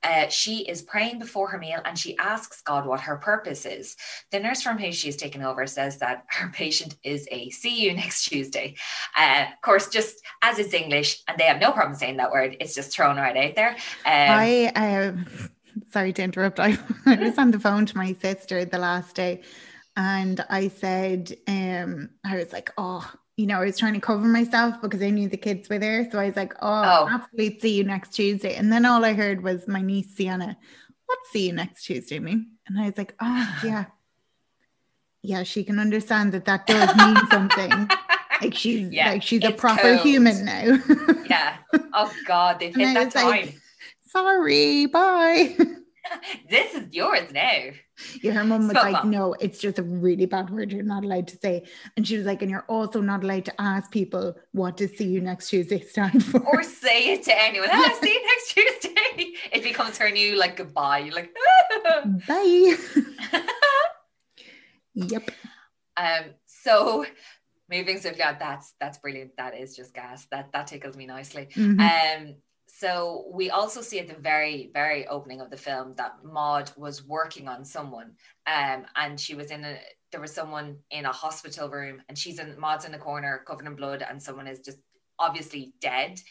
Uh, 0.03 0.27
she 0.27 0.59
is 0.67 0.81
praying 0.81 1.19
before 1.19 1.49
her 1.49 1.57
meal 1.57 1.79
and 1.85 1.97
she 1.97 2.17
asks 2.17 2.61
God 2.61 2.85
what 2.85 3.01
her 3.01 3.17
purpose 3.17 3.65
is. 3.65 3.95
The 4.31 4.39
nurse 4.39 4.61
from 4.61 4.77
who 4.77 4.91
she 4.91 5.07
has 5.07 5.15
taken 5.15 5.41
over 5.43 5.67
says 5.67 5.97
that 5.99 6.25
her 6.29 6.49
patient 6.49 6.95
is 7.03 7.27
a 7.31 7.49
see 7.49 7.81
you 7.81 7.93
next 7.93 8.25
Tuesday. 8.25 8.75
Uh, 9.17 9.45
of 9.53 9.61
course, 9.61 9.89
just 9.89 10.15
as 10.41 10.59
it's 10.59 10.73
English 10.73 11.21
and 11.27 11.37
they 11.37 11.45
have 11.45 11.61
no 11.61 11.71
problem 11.71 11.95
saying 11.95 12.17
that 12.17 12.31
word, 12.31 12.57
it's 12.59 12.75
just 12.75 12.91
thrown 12.91 13.17
right 13.17 13.37
out 13.37 13.55
there. 13.55 13.71
Um, 13.71 13.75
I, 14.05 14.71
uh, 14.75 15.11
sorry 15.91 16.13
to 16.13 16.23
interrupt. 16.23 16.59
I, 16.59 16.77
I 17.05 17.15
was 17.15 17.37
on 17.37 17.51
the 17.51 17.59
phone 17.59 17.85
to 17.87 17.97
my 17.97 18.13
sister 18.13 18.65
the 18.65 18.79
last 18.79 19.15
day 19.15 19.41
and 19.95 20.43
I 20.49 20.69
said, 20.69 21.35
um, 21.47 22.09
I 22.23 22.37
was 22.37 22.53
like, 22.53 22.71
oh, 22.77 23.09
you 23.39 23.47
know, 23.47 23.61
I 23.61 23.65
was 23.65 23.77
trying 23.77 23.93
to 23.93 24.01
cover 24.01 24.27
myself 24.27 24.81
because 24.81 25.01
I 25.01 25.11
knew 25.11 25.29
the 25.29 25.37
kids 25.37 25.69
were 25.69 25.79
there. 25.79 26.11
So 26.11 26.19
I 26.19 26.25
was 26.25 26.35
like, 26.35 26.53
oh, 26.61 26.83
oh. 26.83 27.07
absolutely 27.09 27.57
see 27.61 27.77
you 27.77 27.85
next 27.85 28.09
Tuesday. 28.09 28.55
And 28.55 28.69
then 28.69 28.85
all 28.85 29.05
I 29.05 29.13
heard 29.13 29.41
was 29.41 29.65
my 29.65 29.81
niece 29.81 30.13
Sienna, 30.13 30.57
what 31.05 31.19
see 31.31 31.47
you 31.47 31.53
next 31.53 31.85
Tuesday 31.85 32.19
mean? 32.19 32.51
And 32.67 32.77
I 32.77 32.87
was 32.87 32.97
like, 32.97 33.15
oh, 33.21 33.59
yeah. 33.63 33.85
Yeah, 35.21 35.43
she 35.43 35.63
can 35.63 35.79
understand 35.79 36.33
that 36.33 36.43
that 36.45 36.67
does 36.67 36.93
mean 36.97 37.15
something. 37.31 37.89
like 38.41 38.53
she's 38.53 38.89
yeah, 38.89 39.11
like 39.11 39.23
she's 39.23 39.43
a 39.45 39.51
proper 39.51 39.95
cold. 39.95 40.01
human 40.01 40.43
now. 40.43 40.77
yeah. 41.29 41.55
Oh 41.93 42.13
God, 42.25 42.59
they've 42.59 42.75
hit 42.75 42.93
that 42.93 43.11
time. 43.11 43.25
Like, 43.25 43.57
Sorry, 44.05 44.85
bye. 44.87 45.55
this 46.49 46.73
is 46.73 46.93
yours 46.93 47.31
now. 47.31 47.69
Yeah, 48.21 48.33
her 48.33 48.43
mum 48.43 48.67
was 48.67 48.75
like, 48.75 48.93
mom. 48.93 49.09
no, 49.09 49.33
it's 49.39 49.59
just 49.59 49.79
a 49.79 49.83
really 49.83 50.25
bad 50.25 50.49
word 50.49 50.71
you're 50.71 50.83
not 50.83 51.03
allowed 51.03 51.27
to 51.29 51.37
say. 51.37 51.65
And 51.97 52.07
she 52.07 52.17
was 52.17 52.25
like, 52.25 52.41
and 52.41 52.49
you're 52.49 52.65
also 52.67 53.01
not 53.01 53.23
allowed 53.23 53.45
to 53.45 53.61
ask 53.61 53.91
people 53.91 54.35
what 54.51 54.77
to 54.77 54.87
see 54.87 55.07
you 55.07 55.21
next 55.21 55.49
Tuesday 55.49 55.79
stand 55.81 56.23
for. 56.23 56.39
Or 56.45 56.63
say 56.63 57.13
it 57.13 57.23
to 57.23 57.41
anyone. 57.41 57.69
Ah, 57.71 57.97
see 58.01 58.13
you 58.13 58.25
next 58.25 58.53
Tuesday. 58.53 58.95
It 59.51 59.63
becomes 59.63 59.97
her 59.97 60.09
new 60.09 60.37
like 60.37 60.55
goodbye. 60.55 60.99
You're 60.99 61.15
like, 61.15 61.35
bye. 62.27 62.75
yep. 64.93 65.31
Um, 65.97 66.25
so 66.45 67.05
moving 67.69 67.99
swiftly 67.99 68.23
on, 68.23 68.37
that's 68.39 68.73
that's 68.79 68.97
brilliant. 68.97 69.31
That 69.37 69.57
is 69.57 69.75
just 69.75 69.93
gas. 69.93 70.25
That 70.31 70.51
that 70.53 70.67
tickles 70.67 70.95
me 70.95 71.05
nicely. 71.05 71.49
Mm-hmm. 71.55 71.79
Um 71.79 72.35
so 72.79 73.25
we 73.33 73.49
also 73.49 73.81
see 73.81 73.99
at 73.99 74.07
the 74.07 74.13
very, 74.13 74.69
very 74.73 75.05
opening 75.07 75.41
of 75.41 75.49
the 75.49 75.57
film 75.57 75.95
that 75.97 76.23
Maud 76.23 76.71
was 76.77 77.05
working 77.05 77.49
on 77.49 77.65
someone, 77.65 78.13
um, 78.47 78.85
and 78.95 79.19
she 79.19 79.35
was 79.35 79.51
in 79.51 79.65
a. 79.65 79.77
There 80.13 80.21
was 80.21 80.33
someone 80.33 80.77
in 80.89 81.03
a 81.03 81.11
hospital 81.11 81.67
room, 81.67 82.01
and 82.07 82.17
she's 82.17 82.39
in 82.39 82.57
Maud's 82.57 82.85
in 82.85 82.93
the 82.93 82.97
corner, 82.97 83.43
covered 83.45 83.67
in 83.67 83.75
blood, 83.75 84.01
and 84.09 84.23
someone 84.23 84.47
is 84.47 84.61
just 84.61 84.77
obviously 85.19 85.73
dead. 85.81 86.21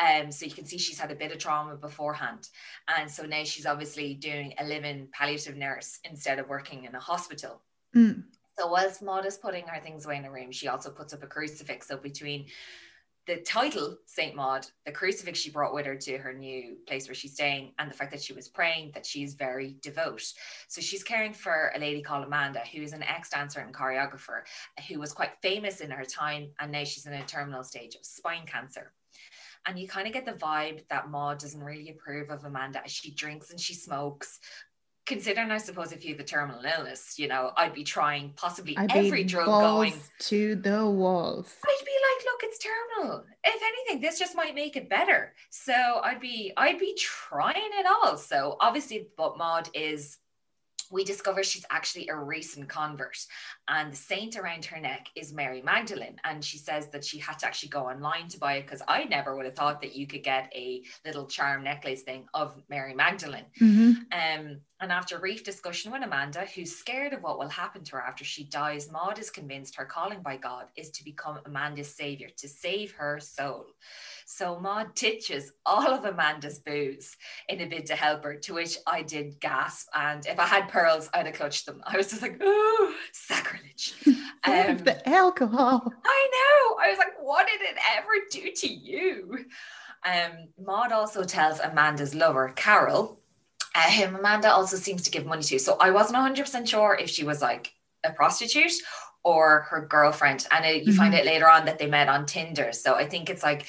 Um, 0.00 0.30
so 0.30 0.46
you 0.46 0.52
can 0.52 0.66
see 0.66 0.78
she's 0.78 1.00
had 1.00 1.10
a 1.10 1.16
bit 1.16 1.32
of 1.32 1.38
trauma 1.38 1.74
beforehand, 1.74 2.48
and 2.96 3.10
so 3.10 3.24
now 3.24 3.42
she's 3.42 3.66
obviously 3.66 4.14
doing 4.14 4.54
a 4.60 4.64
living 4.64 5.08
palliative 5.12 5.56
nurse 5.56 5.98
instead 6.04 6.38
of 6.38 6.48
working 6.48 6.84
in 6.84 6.94
a 6.94 7.00
hospital. 7.00 7.60
Mm. 7.96 8.22
So 8.56 8.68
whilst 8.68 9.02
Maud 9.02 9.26
is 9.26 9.36
putting 9.36 9.66
her 9.66 9.80
things 9.80 10.04
away 10.04 10.16
in 10.16 10.22
the 10.22 10.30
room, 10.30 10.52
she 10.52 10.68
also 10.68 10.90
puts 10.90 11.12
up 11.12 11.24
a 11.24 11.26
crucifix. 11.26 11.88
So 11.88 11.96
between 11.96 12.46
the 13.28 13.36
title 13.36 13.98
Saint 14.06 14.34
Maud, 14.34 14.66
the 14.86 14.90
crucifix 14.90 15.38
she 15.38 15.50
brought 15.50 15.74
with 15.74 15.84
her 15.84 15.94
to 15.94 16.16
her 16.16 16.32
new 16.32 16.78
place 16.86 17.06
where 17.06 17.14
she's 17.14 17.34
staying, 17.34 17.72
and 17.78 17.90
the 17.90 17.94
fact 17.94 18.10
that 18.10 18.22
she 18.22 18.32
was 18.32 18.48
praying 18.48 18.90
that 18.94 19.04
she's 19.04 19.34
very 19.34 19.76
devout. 19.82 20.22
So 20.68 20.80
she's 20.80 21.04
caring 21.04 21.34
for 21.34 21.70
a 21.76 21.78
lady 21.78 22.00
called 22.00 22.24
Amanda, 22.24 22.60
who 22.72 22.80
is 22.80 22.94
an 22.94 23.02
ex 23.02 23.28
dancer 23.28 23.60
and 23.60 23.74
choreographer, 23.74 24.44
who 24.88 24.98
was 24.98 25.12
quite 25.12 25.32
famous 25.42 25.82
in 25.82 25.90
her 25.90 26.06
time, 26.06 26.48
and 26.58 26.72
now 26.72 26.84
she's 26.84 27.04
in 27.04 27.12
a 27.12 27.22
terminal 27.26 27.62
stage 27.62 27.96
of 27.96 28.06
spine 28.06 28.46
cancer. 28.46 28.92
And 29.66 29.78
you 29.78 29.86
kind 29.86 30.06
of 30.06 30.14
get 30.14 30.24
the 30.24 30.32
vibe 30.32 30.88
that 30.88 31.10
Maud 31.10 31.38
doesn't 31.38 31.62
really 31.62 31.90
approve 31.90 32.30
of 32.30 32.46
Amanda 32.46 32.82
as 32.82 32.90
she 32.90 33.10
drinks 33.10 33.50
and 33.50 33.60
she 33.60 33.74
smokes, 33.74 34.40
considering, 35.08 35.50
I 35.50 35.56
suppose, 35.56 35.90
if 35.90 36.04
you 36.04 36.12
have 36.12 36.20
a 36.20 36.24
terminal 36.24 36.62
illness, 36.62 37.18
you 37.18 37.26
know, 37.26 37.52
I'd 37.56 37.72
be 37.72 37.82
trying 37.82 38.34
possibly 38.36 38.76
I'd 38.76 38.94
every 38.94 39.24
drug 39.24 39.46
going 39.46 39.94
to 40.20 40.54
the 40.54 40.86
walls. 40.86 41.56
I'd 41.64 41.84
be 41.84 41.90
like, 41.90 42.24
look, 42.26 42.40
it's 42.44 42.58
terminal. 42.58 43.24
If 43.42 43.62
anything, 43.62 44.02
this 44.02 44.18
just 44.18 44.36
might 44.36 44.54
make 44.54 44.76
it 44.76 44.88
better. 44.88 45.34
So 45.50 45.72
I'd 46.04 46.20
be, 46.20 46.52
I'd 46.56 46.78
be 46.78 46.94
trying 46.98 47.56
it 47.56 47.86
all. 47.86 48.18
So 48.18 48.56
obviously, 48.60 49.08
but 49.16 49.38
Maud 49.38 49.70
is 49.72 50.18
we 50.90 51.04
discover 51.04 51.42
she's 51.42 51.66
actually 51.70 52.08
a 52.08 52.16
recent 52.16 52.68
convert. 52.68 53.18
And 53.68 53.92
the 53.92 53.96
saint 53.96 54.36
around 54.36 54.64
her 54.66 54.80
neck 54.80 55.08
is 55.14 55.32
Mary 55.32 55.62
Magdalene. 55.62 56.16
And 56.24 56.44
she 56.44 56.58
says 56.58 56.88
that 56.88 57.04
she 57.04 57.18
had 57.18 57.38
to 57.40 57.46
actually 57.46 57.70
go 57.70 57.88
online 57.88 58.28
to 58.28 58.38
buy 58.38 58.54
it 58.54 58.62
because 58.62 58.82
I 58.88 59.04
never 59.04 59.36
would 59.36 59.46
have 59.46 59.54
thought 59.56 59.80
that 59.82 59.94
you 59.94 60.06
could 60.06 60.24
get 60.24 60.50
a 60.54 60.82
little 61.04 61.26
charm 61.26 61.64
necklace 61.64 62.02
thing 62.02 62.26
of 62.34 62.54
Mary 62.68 62.94
Magdalene. 62.94 63.46
Mm-hmm. 63.60 63.90
um, 64.12 64.60
and 64.80 64.92
after 64.92 65.16
a 65.16 65.20
brief 65.20 65.42
discussion 65.42 65.90
with 65.90 66.04
Amanda 66.04 66.46
who's 66.54 66.76
scared 66.76 67.12
of 67.12 67.22
what 67.22 67.38
will 67.38 67.48
happen 67.48 67.82
to 67.84 67.96
her 67.96 68.02
after 68.02 68.24
she 68.24 68.44
dies 68.44 68.90
Maud 68.90 69.18
is 69.18 69.30
convinced 69.30 69.74
her 69.76 69.84
calling 69.84 70.22
by 70.22 70.36
God 70.36 70.66
is 70.76 70.90
to 70.90 71.04
become 71.04 71.40
Amanda's 71.46 71.94
savior 71.94 72.28
to 72.36 72.48
save 72.48 72.92
her 72.92 73.18
soul 73.18 73.66
so 74.30 74.60
Maud 74.60 74.94
ditches 74.94 75.52
all 75.64 75.88
of 75.88 76.04
Amanda's 76.04 76.58
booze 76.58 77.16
in 77.48 77.62
a 77.62 77.66
bid 77.66 77.86
to 77.86 77.96
help 77.96 78.24
her, 78.24 78.34
to 78.36 78.52
which 78.52 78.76
I 78.86 79.00
did 79.00 79.40
gasp. 79.40 79.88
And 79.94 80.26
if 80.26 80.38
I 80.38 80.44
had 80.44 80.68
pearls, 80.68 81.08
I'd 81.14 81.24
have 81.24 81.34
clutched 81.34 81.64
them. 81.64 81.80
I 81.86 81.96
was 81.96 82.10
just 82.10 82.20
like, 82.20 82.36
oh, 82.42 82.94
sacrilege. 83.12 83.94
Um, 84.44 84.78
the 84.78 85.06
alcohol. 85.08 85.92
I 86.04 86.30
know. 86.32 86.76
I 86.80 86.90
was 86.90 86.98
like, 86.98 87.14
what 87.20 87.46
did 87.46 87.60
it 87.60 87.76
ever 87.96 88.08
do 88.30 88.52
to 88.52 88.72
you? 88.72 89.44
Um, 90.06 90.48
Maud 90.64 90.92
also 90.92 91.24
tells 91.24 91.58
Amanda's 91.58 92.14
lover, 92.14 92.52
Carol, 92.54 93.20
uh, 93.74 93.90
whom 93.90 94.14
Amanda 94.14 94.50
also 94.50 94.76
seems 94.76 95.02
to 95.02 95.10
give 95.10 95.26
money 95.26 95.42
to. 95.42 95.58
So 95.58 95.76
I 95.80 95.90
wasn't 95.90 96.18
100% 96.18 96.68
sure 96.68 96.96
if 97.00 97.10
she 97.10 97.24
was 97.24 97.42
like 97.42 97.72
a 98.04 98.12
prostitute 98.12 98.72
or 99.24 99.66
her 99.70 99.86
girlfriend. 99.86 100.46
And 100.50 100.64
it, 100.64 100.84
you 100.84 100.92
mm-hmm. 100.92 100.98
find 100.98 101.14
out 101.14 101.26
later 101.26 101.48
on 101.48 101.64
that 101.64 101.78
they 101.78 101.88
met 101.88 102.08
on 102.08 102.26
Tinder. 102.26 102.72
So 102.72 102.94
I 102.94 103.06
think 103.06 103.28
it's 103.28 103.42
like, 103.42 103.66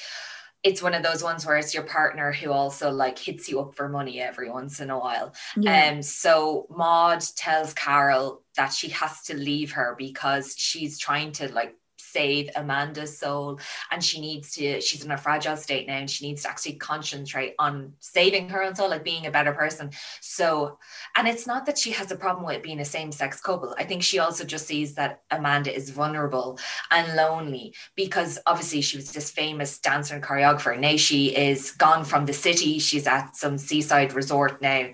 it's 0.62 0.82
one 0.82 0.94
of 0.94 1.02
those 1.02 1.22
ones 1.22 1.46
where 1.46 1.56
it's 1.56 1.72
your 1.72 1.84
partner 1.84 2.32
who 2.32 2.52
also 2.52 2.90
like 2.90 3.18
hits 3.18 3.48
you 3.48 3.60
up 3.60 3.74
for 3.74 3.88
money 3.88 4.20
every 4.20 4.50
once 4.50 4.80
in 4.80 4.90
a 4.90 4.98
while. 4.98 5.34
Yeah. 5.56 5.72
And 5.72 5.96
um, 5.96 6.02
so 6.02 6.66
Maud 6.70 7.22
tells 7.36 7.72
Carol 7.72 8.42
that 8.56 8.72
she 8.72 8.90
has 8.90 9.22
to 9.22 9.34
leave 9.34 9.72
her 9.72 9.94
because 9.96 10.54
she's 10.56 10.98
trying 10.98 11.32
to 11.32 11.50
like 11.52 11.76
save 12.10 12.50
Amanda's 12.56 13.18
soul. 13.18 13.60
And 13.90 14.02
she 14.02 14.20
needs 14.20 14.52
to, 14.52 14.80
she's 14.80 15.04
in 15.04 15.10
a 15.10 15.16
fragile 15.16 15.56
state 15.56 15.86
now 15.86 15.98
and 15.98 16.10
she 16.10 16.26
needs 16.26 16.42
to 16.42 16.50
actually 16.50 16.74
concentrate 16.74 17.54
on 17.58 17.92
saving 18.00 18.48
her 18.48 18.62
own 18.62 18.74
soul, 18.74 18.90
like 18.90 19.04
being 19.04 19.26
a 19.26 19.30
better 19.30 19.52
person. 19.52 19.90
So, 20.20 20.78
and 21.16 21.28
it's 21.28 21.46
not 21.46 21.66
that 21.66 21.78
she 21.78 21.90
has 21.92 22.10
a 22.10 22.16
problem 22.16 22.44
with 22.44 22.62
being 22.62 22.80
a 22.80 22.84
same 22.84 23.12
sex 23.12 23.40
couple. 23.40 23.74
I 23.78 23.84
think 23.84 24.02
she 24.02 24.18
also 24.18 24.44
just 24.44 24.66
sees 24.66 24.94
that 24.94 25.22
Amanda 25.30 25.74
is 25.74 25.90
vulnerable 25.90 26.58
and 26.90 27.16
lonely 27.16 27.74
because 27.94 28.38
obviously 28.46 28.80
she 28.80 28.96
was 28.96 29.12
this 29.12 29.30
famous 29.30 29.78
dancer 29.78 30.14
and 30.14 30.22
choreographer. 30.22 30.78
Now 30.78 30.96
she 30.96 31.36
is 31.36 31.72
gone 31.72 32.04
from 32.04 32.26
the 32.26 32.32
city. 32.32 32.78
She's 32.78 33.06
at 33.06 33.36
some 33.36 33.58
seaside 33.58 34.12
resort 34.12 34.60
now 34.60 34.88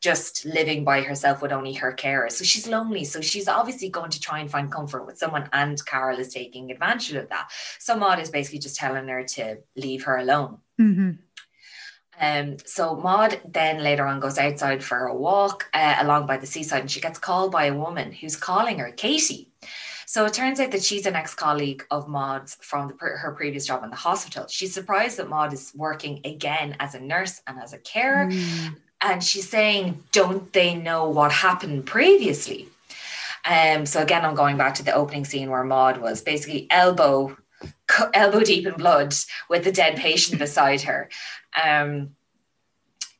just 0.00 0.46
living 0.46 0.82
by 0.82 1.02
herself 1.02 1.42
with 1.42 1.52
only 1.52 1.74
her 1.74 1.92
carers. 1.92 2.32
So 2.32 2.44
she's 2.44 2.66
lonely. 2.66 3.04
So 3.04 3.20
she's 3.20 3.48
obviously 3.48 3.90
going 3.90 4.10
to 4.10 4.20
try 4.20 4.40
and 4.40 4.50
find 4.50 4.72
comfort 4.72 5.06
with 5.06 5.18
someone, 5.18 5.48
and 5.52 5.84
Carol 5.84 6.18
is 6.18 6.32
taking 6.32 6.59
advantage 6.68 7.14
of 7.14 7.28
that. 7.30 7.48
So 7.78 7.96
Maud 7.96 8.18
is 8.18 8.28
basically 8.28 8.58
just 8.58 8.76
telling 8.76 9.08
her 9.08 9.22
to 9.22 9.58
leave 9.76 10.02
her 10.04 10.18
alone. 10.18 10.58
Mm-hmm. 10.80 11.10
Um, 12.20 12.56
so 12.66 12.96
Maud 12.96 13.40
then 13.48 13.82
later 13.82 14.04
on 14.04 14.20
goes 14.20 14.36
outside 14.36 14.84
for 14.84 15.06
a 15.06 15.14
walk 15.14 15.70
uh, 15.72 15.96
along 16.00 16.26
by 16.26 16.36
the 16.36 16.46
seaside, 16.46 16.80
and 16.80 16.90
she 16.90 17.00
gets 17.00 17.18
called 17.18 17.52
by 17.52 17.66
a 17.66 17.74
woman 17.74 18.12
who's 18.12 18.36
calling 18.36 18.80
her 18.80 18.90
Katie. 18.90 19.52
So 20.06 20.24
it 20.24 20.34
turns 20.34 20.58
out 20.58 20.72
that 20.72 20.82
she's 20.82 21.06
an 21.06 21.14
ex-colleague 21.14 21.86
of 21.90 22.08
Maud's 22.08 22.56
from 22.60 22.88
the, 22.88 22.94
her 22.98 23.32
previous 23.32 23.64
job 23.64 23.84
in 23.84 23.90
the 23.90 23.96
hospital. 23.96 24.48
She's 24.48 24.74
surprised 24.74 25.18
that 25.18 25.28
Maud 25.28 25.52
is 25.52 25.72
working 25.74 26.20
again 26.24 26.76
as 26.80 26.96
a 26.96 27.00
nurse 27.00 27.40
and 27.46 27.58
as 27.62 27.72
a 27.72 27.78
carer, 27.78 28.26
mm 28.26 28.74
and 29.02 29.24
she's 29.24 29.48
saying, 29.48 30.02
don't 30.12 30.52
they 30.52 30.74
know 30.74 31.08
what 31.08 31.32
happened 31.32 31.86
previously? 31.86 32.68
Um, 33.44 33.86
so 33.86 34.02
again, 34.02 34.24
I'm 34.24 34.34
going 34.34 34.56
back 34.56 34.74
to 34.74 34.84
the 34.84 34.94
opening 34.94 35.24
scene 35.24 35.50
where 35.50 35.64
Maud 35.64 35.98
was 35.98 36.22
basically 36.22 36.66
elbow 36.70 37.36
elbow 38.14 38.40
deep 38.40 38.66
in 38.66 38.74
blood 38.74 39.14
with 39.48 39.64
the 39.64 39.72
dead 39.72 39.96
patient 39.96 40.38
beside 40.38 40.82
her. 40.82 41.10
Um, 41.62 42.16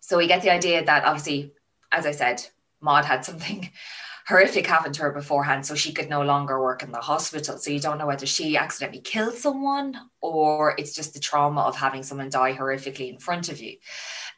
so 0.01 0.19
we 0.19 0.27
get 0.27 0.43
the 0.43 0.51
idea 0.51 0.85
that 0.85 1.05
obviously, 1.05 1.53
as 1.93 2.07
I 2.07 2.13
said, 2.13 2.45
Maud 2.81 3.05
had 3.05 3.25
something 3.25 3.71
horrific 4.27 4.67
happen 4.67 4.93
to 4.93 5.03
her 5.03 5.11
beforehand, 5.11 5.67
so 5.67 5.75
she 5.75 5.93
could 5.93 6.09
no 6.09 6.23
longer 6.23 6.61
work 6.61 6.83
in 6.83 6.93
the 6.93 7.01
hospital. 7.01 7.59
So 7.59 7.71
you 7.71 7.81
don't 7.81 7.99
know 7.99 8.07
whether 8.07 8.27
she 8.27 8.57
accidentally 8.57 9.01
killed 9.01 9.35
someone 9.35 9.97
or 10.21 10.75
it's 10.79 10.95
just 10.95 11.15
the 11.15 11.21
trauma 11.21 11.63
of 11.63 11.77
having 11.77 12.03
someone 12.03 12.31
die 12.31 12.55
horrifically 12.55 13.13
in 13.13 13.19
front 13.19 13.49
of 13.49 13.61
you. 13.61 13.77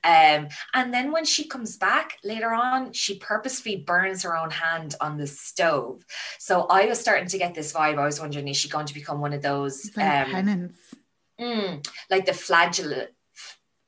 Um, 0.04 0.48
and 0.74 0.92
then 0.92 1.12
when 1.12 1.24
she 1.24 1.46
comes 1.46 1.76
back 1.76 2.18
later 2.24 2.52
on, 2.52 2.92
she 2.92 3.18
purposefully 3.18 3.76
burns 3.76 4.24
her 4.24 4.36
own 4.36 4.50
hand 4.50 4.96
on 5.00 5.16
the 5.16 5.26
stove. 5.26 6.04
So 6.38 6.62
I 6.62 6.86
was 6.86 6.98
starting 6.98 7.28
to 7.28 7.38
get 7.38 7.54
this 7.54 7.72
vibe. 7.72 7.98
I 7.98 8.04
was 8.04 8.20
wondering, 8.20 8.48
is 8.48 8.56
she 8.56 8.68
going 8.68 8.86
to 8.86 8.94
become 8.94 9.20
one 9.20 9.32
of 9.32 9.42
those 9.42 9.90
like 9.96 10.26
um, 10.26 10.32
penance. 10.32 10.78
mm, 11.40 11.88
like 12.10 12.26
the 12.26 12.32
flagellant 12.34 13.10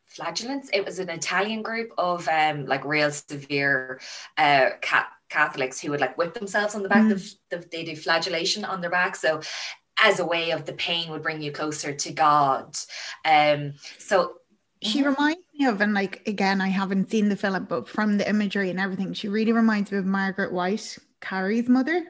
flagellants? 0.07 0.71
It 0.73 0.85
was 0.85 1.01
an 1.01 1.11
Italian 1.11 1.63
group 1.63 1.93
of 1.99 2.29
um 2.29 2.67
like 2.67 2.85
real 2.85 3.11
severe 3.11 4.01
uh 4.39 4.71
cat 4.81 5.09
Catholics 5.31 5.81
who 5.81 5.91
would 5.91 6.01
like 6.01 6.17
whip 6.17 6.35
themselves 6.35 6.77
on 6.77 6.85
the 6.85 6.89
back. 6.89 7.03
Mm. 7.03 7.37
The, 7.51 7.57
the, 7.57 7.67
they 7.73 7.85
do 7.85 7.97
flagellation 7.97 8.65
on 8.65 8.81
their 8.81 8.91
back. 8.91 9.17
So 9.17 9.41
as 9.99 10.21
a 10.21 10.27
way 10.27 10.53
of 10.53 10.65
the 10.65 10.75
pain 10.75 11.11
would 11.11 11.23
bring 11.23 11.43
you 11.43 11.51
closer 11.51 11.93
to 11.93 12.13
God. 12.13 12.77
Um 13.25 13.75
so 13.99 14.35
She 14.83 15.03
reminds 15.03 15.41
me 15.59 15.67
of, 15.67 15.81
and 15.81 15.95
like 15.95 16.27
again, 16.27 16.61
I 16.61 16.69
haven't 16.69 17.11
seen 17.11 17.29
the 17.29 17.37
film, 17.37 17.65
but 17.65 17.89
from 17.89 18.19
the 18.19 18.29
imagery 18.29 18.71
and 18.71 18.81
everything, 18.81 19.13
she 19.13 19.29
really 19.29 19.53
reminds 19.53 19.91
me 19.91 19.99
of 19.99 20.07
Margaret 20.07 20.53
White, 20.53 20.99
Carrie's 21.21 21.69
mother. 21.69 22.05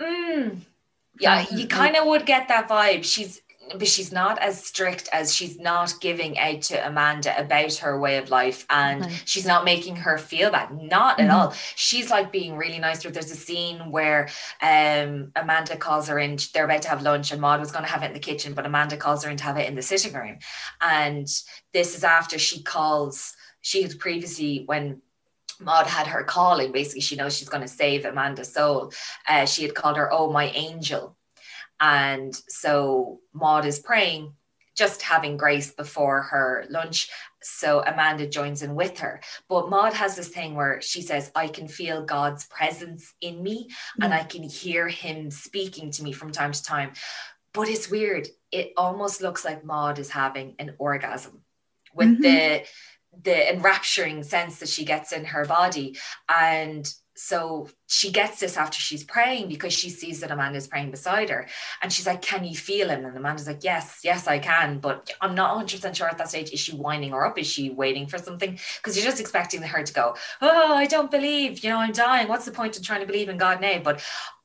Mm. 0.00 0.60
Yeah, 1.20 1.46
you 1.50 1.66
kind 1.66 1.96
of 1.96 2.06
would 2.06 2.26
get 2.26 2.48
that 2.48 2.68
vibe. 2.68 3.04
She's 3.04 3.40
but 3.76 3.86
she's 3.86 4.12
not 4.12 4.38
as 4.38 4.64
strict 4.64 5.08
as 5.12 5.34
she's 5.34 5.58
not 5.58 5.92
giving 6.00 6.38
out 6.38 6.62
to 6.62 6.86
Amanda 6.86 7.38
about 7.38 7.74
her 7.74 7.98
way 7.98 8.16
of 8.16 8.30
life 8.30 8.64
and 8.70 9.04
she's 9.24 9.44
not 9.46 9.64
making 9.64 9.96
her 9.96 10.16
feel 10.18 10.50
bad. 10.50 10.70
Not 10.72 11.18
Mhm. 11.18 11.24
at 11.24 11.30
all. 11.30 11.54
She's 11.74 12.10
like 12.10 12.32
being 12.32 12.56
really 12.56 12.78
nice 12.78 13.00
to 13.00 13.08
her. 13.08 13.12
There's 13.12 13.30
a 13.30 13.36
scene 13.36 13.90
where 13.90 14.28
um 14.62 15.32
Amanda 15.36 15.76
calls 15.76 16.08
her 16.08 16.18
in, 16.18 16.38
they're 16.54 16.64
about 16.64 16.82
to 16.82 16.88
have 16.88 17.02
lunch 17.02 17.30
and 17.32 17.40
Maud 17.40 17.60
was 17.60 17.72
going 17.72 17.84
to 17.84 17.90
have 17.90 18.02
it 18.02 18.06
in 18.06 18.12
the 18.14 18.18
kitchen, 18.20 18.54
but 18.54 18.64
Amanda 18.66 18.96
calls 18.96 19.24
her 19.24 19.30
in 19.30 19.36
to 19.36 19.44
have 19.44 19.58
it 19.58 19.68
in 19.68 19.74
the 19.74 19.82
sitting 19.82 20.12
room. 20.12 20.38
And 20.80 21.26
this 21.72 21.96
is 21.96 22.04
after 22.04 22.38
she 22.38 22.62
calls, 22.62 23.34
she 23.60 23.82
had 23.82 23.98
previously 23.98 24.62
when 24.66 25.02
Maud 25.60 25.88
had 25.88 26.06
her 26.06 26.22
calling. 26.22 26.70
Basically, 26.70 27.00
she 27.00 27.16
knows 27.16 27.36
she's 27.36 27.48
going 27.48 27.62
to 27.62 27.68
save 27.68 28.04
Amanda's 28.04 28.52
soul. 28.54 28.92
Uh, 29.26 29.44
she 29.44 29.64
had 29.64 29.74
called 29.74 29.96
her, 29.96 30.08
"Oh, 30.12 30.30
my 30.30 30.44
angel," 30.50 31.16
and 31.80 32.34
so 32.48 33.20
Maud 33.32 33.64
is 33.64 33.78
praying, 33.78 34.34
just 34.76 35.02
having 35.02 35.36
grace 35.36 35.72
before 35.72 36.22
her 36.22 36.64
lunch. 36.70 37.10
So 37.42 37.82
Amanda 37.84 38.26
joins 38.28 38.62
in 38.62 38.74
with 38.74 38.98
her. 38.98 39.20
But 39.48 39.70
Maud 39.70 39.92
has 39.94 40.16
this 40.16 40.28
thing 40.28 40.54
where 40.54 40.80
she 40.80 41.02
says, 41.02 41.30
"I 41.34 41.48
can 41.48 41.68
feel 41.68 42.04
God's 42.04 42.46
presence 42.46 43.14
in 43.20 43.42
me, 43.42 43.70
and 44.00 44.12
I 44.14 44.24
can 44.24 44.42
hear 44.42 44.88
Him 44.88 45.30
speaking 45.30 45.90
to 45.92 46.02
me 46.02 46.12
from 46.12 46.32
time 46.32 46.52
to 46.52 46.62
time." 46.62 46.92
But 47.52 47.68
it's 47.68 47.90
weird. 47.90 48.28
It 48.52 48.72
almost 48.76 49.20
looks 49.20 49.44
like 49.44 49.64
Maud 49.64 49.98
is 49.98 50.10
having 50.10 50.54
an 50.58 50.76
orgasm 50.78 51.44
with 51.94 52.18
Mhm. 52.18 52.22
the 52.22 52.66
the 53.24 53.52
enrapturing 53.52 54.22
sense 54.22 54.58
that 54.58 54.68
she 54.68 54.84
gets 54.84 55.12
in 55.12 55.24
her 55.24 55.44
body. 55.46 55.98
And 56.28 56.86
so 57.18 57.68
she 57.88 58.12
gets 58.12 58.38
this 58.38 58.56
after 58.56 58.78
she's 58.78 59.02
praying 59.02 59.48
because 59.48 59.72
she 59.72 59.90
sees 59.90 60.20
that 60.20 60.30
Amanda's 60.30 60.68
praying 60.68 60.92
beside 60.92 61.30
her. 61.30 61.48
And 61.82 61.92
she's 61.92 62.06
like, 62.06 62.22
Can 62.22 62.44
you 62.44 62.54
feel 62.54 62.88
him? 62.88 63.04
And 63.04 63.16
Amanda's 63.16 63.48
like, 63.48 63.64
Yes, 63.64 64.00
yes, 64.04 64.28
I 64.28 64.38
can. 64.38 64.78
But 64.78 65.10
I'm 65.20 65.34
not 65.34 65.66
100% 65.66 65.96
sure 65.96 66.06
at 66.06 66.16
that 66.18 66.28
stage. 66.28 66.52
Is 66.52 66.60
she 66.60 66.76
winding 66.76 67.10
her 67.10 67.26
up? 67.26 67.36
Is 67.36 67.48
she 67.48 67.70
waiting 67.70 68.06
for 68.06 68.18
something? 68.18 68.56
Because 68.76 68.96
you're 68.96 69.04
just 69.04 69.18
expecting 69.18 69.62
her 69.62 69.82
to 69.82 69.92
go, 69.92 70.14
Oh, 70.40 70.74
I 70.74 70.86
don't 70.86 71.10
believe, 71.10 71.64
you 71.64 71.70
know, 71.70 71.78
I'm 71.78 71.90
dying. 71.90 72.28
What's 72.28 72.44
the 72.44 72.52
point 72.52 72.76
in 72.76 72.84
trying 72.84 73.00
to 73.00 73.06
believe 73.06 73.28
in 73.28 73.36
God 73.36 73.60
now? 73.60 73.80
But 73.80 74.00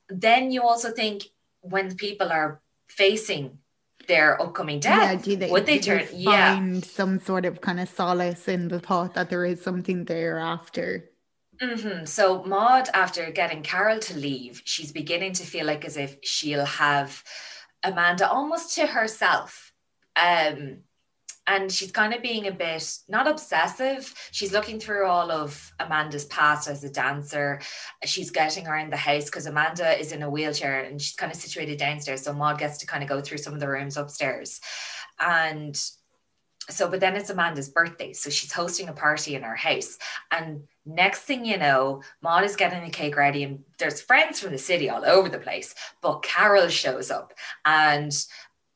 then 0.09 0.49
you 0.49 0.63
also 0.63 0.91
think 0.91 1.25
when 1.61 1.95
people 1.95 2.31
are 2.31 2.59
facing 2.87 3.59
their 4.07 4.41
upcoming 4.41 4.79
death, 4.79 5.23
do 5.23 5.35
they, 5.35 5.51
would 5.51 5.67
they 5.67 5.77
do 5.77 5.99
turn? 5.99 6.07
yeah. 6.11 6.55
find 6.55 6.83
some 6.83 7.19
sort 7.19 7.45
of 7.45 7.61
kind 7.61 7.79
of 7.79 7.87
solace 7.87 8.47
in 8.47 8.67
the 8.67 8.79
thought 8.79 9.13
that 9.13 9.29
there 9.29 9.45
is 9.45 9.61
something 9.61 10.05
thereafter? 10.05 11.11
Hmm 11.59 12.05
So 12.05 12.43
Maud, 12.43 12.89
after 12.93 13.29
getting 13.31 13.63
Carol 13.63 13.99
to 13.99 14.17
leave, 14.17 14.61
she's 14.65 14.91
beginning 14.91 15.33
to 15.33 15.43
feel 15.43 15.65
like 15.65 15.85
as 15.85 15.97
if 15.97 16.17
she'll 16.23 16.65
have 16.65 17.23
Amanda 17.83 18.29
almost 18.29 18.75
to 18.75 18.87
herself. 18.87 19.71
Um, 20.15 20.79
and 21.45 21.69
she's 21.69 21.91
kind 21.91 22.13
of 22.13 22.21
being 22.21 22.47
a 22.47 22.51
bit 22.51 22.89
not 23.09 23.27
obsessive. 23.27 24.13
She's 24.31 24.53
looking 24.53 24.79
through 24.79 25.07
all 25.07 25.29
of 25.29 25.73
Amanda's 25.79 26.25
past 26.25 26.69
as 26.69 26.83
a 26.83 26.89
dancer. 26.89 27.59
She's 28.05 28.31
getting 28.31 28.65
around 28.65 28.93
the 28.93 28.97
house 28.97 29.25
because 29.25 29.45
Amanda 29.45 29.99
is 29.99 30.13
in 30.13 30.23
a 30.23 30.29
wheelchair 30.29 30.81
and 30.81 31.01
she's 31.01 31.15
kind 31.15 31.31
of 31.31 31.37
situated 31.37 31.77
downstairs. 31.77 32.21
So 32.21 32.33
Maud 32.33 32.59
gets 32.59 32.77
to 32.77 32.85
kind 32.85 33.03
of 33.03 33.09
go 33.09 33.19
through 33.19 33.39
some 33.39 33.53
of 33.53 33.59
the 33.59 33.67
rooms 33.67 33.97
upstairs. 33.97 34.61
And 35.19 35.75
so, 36.69 36.89
but 36.89 37.01
then 37.01 37.17
it's 37.17 37.29
Amanda's 37.29 37.69
birthday. 37.69 38.13
So 38.13 38.29
she's 38.29 38.53
hosting 38.53 38.87
a 38.87 38.93
party 38.93 39.35
in 39.35 39.43
her 39.43 39.55
house. 39.55 39.97
And 40.31 40.63
next 40.85 41.21
thing 41.21 41.45
you 41.45 41.57
know, 41.57 42.01
Maud 42.21 42.43
is 42.43 42.55
getting 42.55 42.83
the 42.83 42.89
cake 42.89 43.15
ready, 43.15 43.43
and 43.43 43.63
there's 43.79 44.01
friends 44.01 44.39
from 44.39 44.51
the 44.51 44.57
city 44.57 44.89
all 44.89 45.05
over 45.05 45.29
the 45.29 45.39
place. 45.39 45.73
But 46.01 46.23
Carol 46.23 46.67
shows 46.69 47.11
up, 47.11 47.33
and 47.65 48.13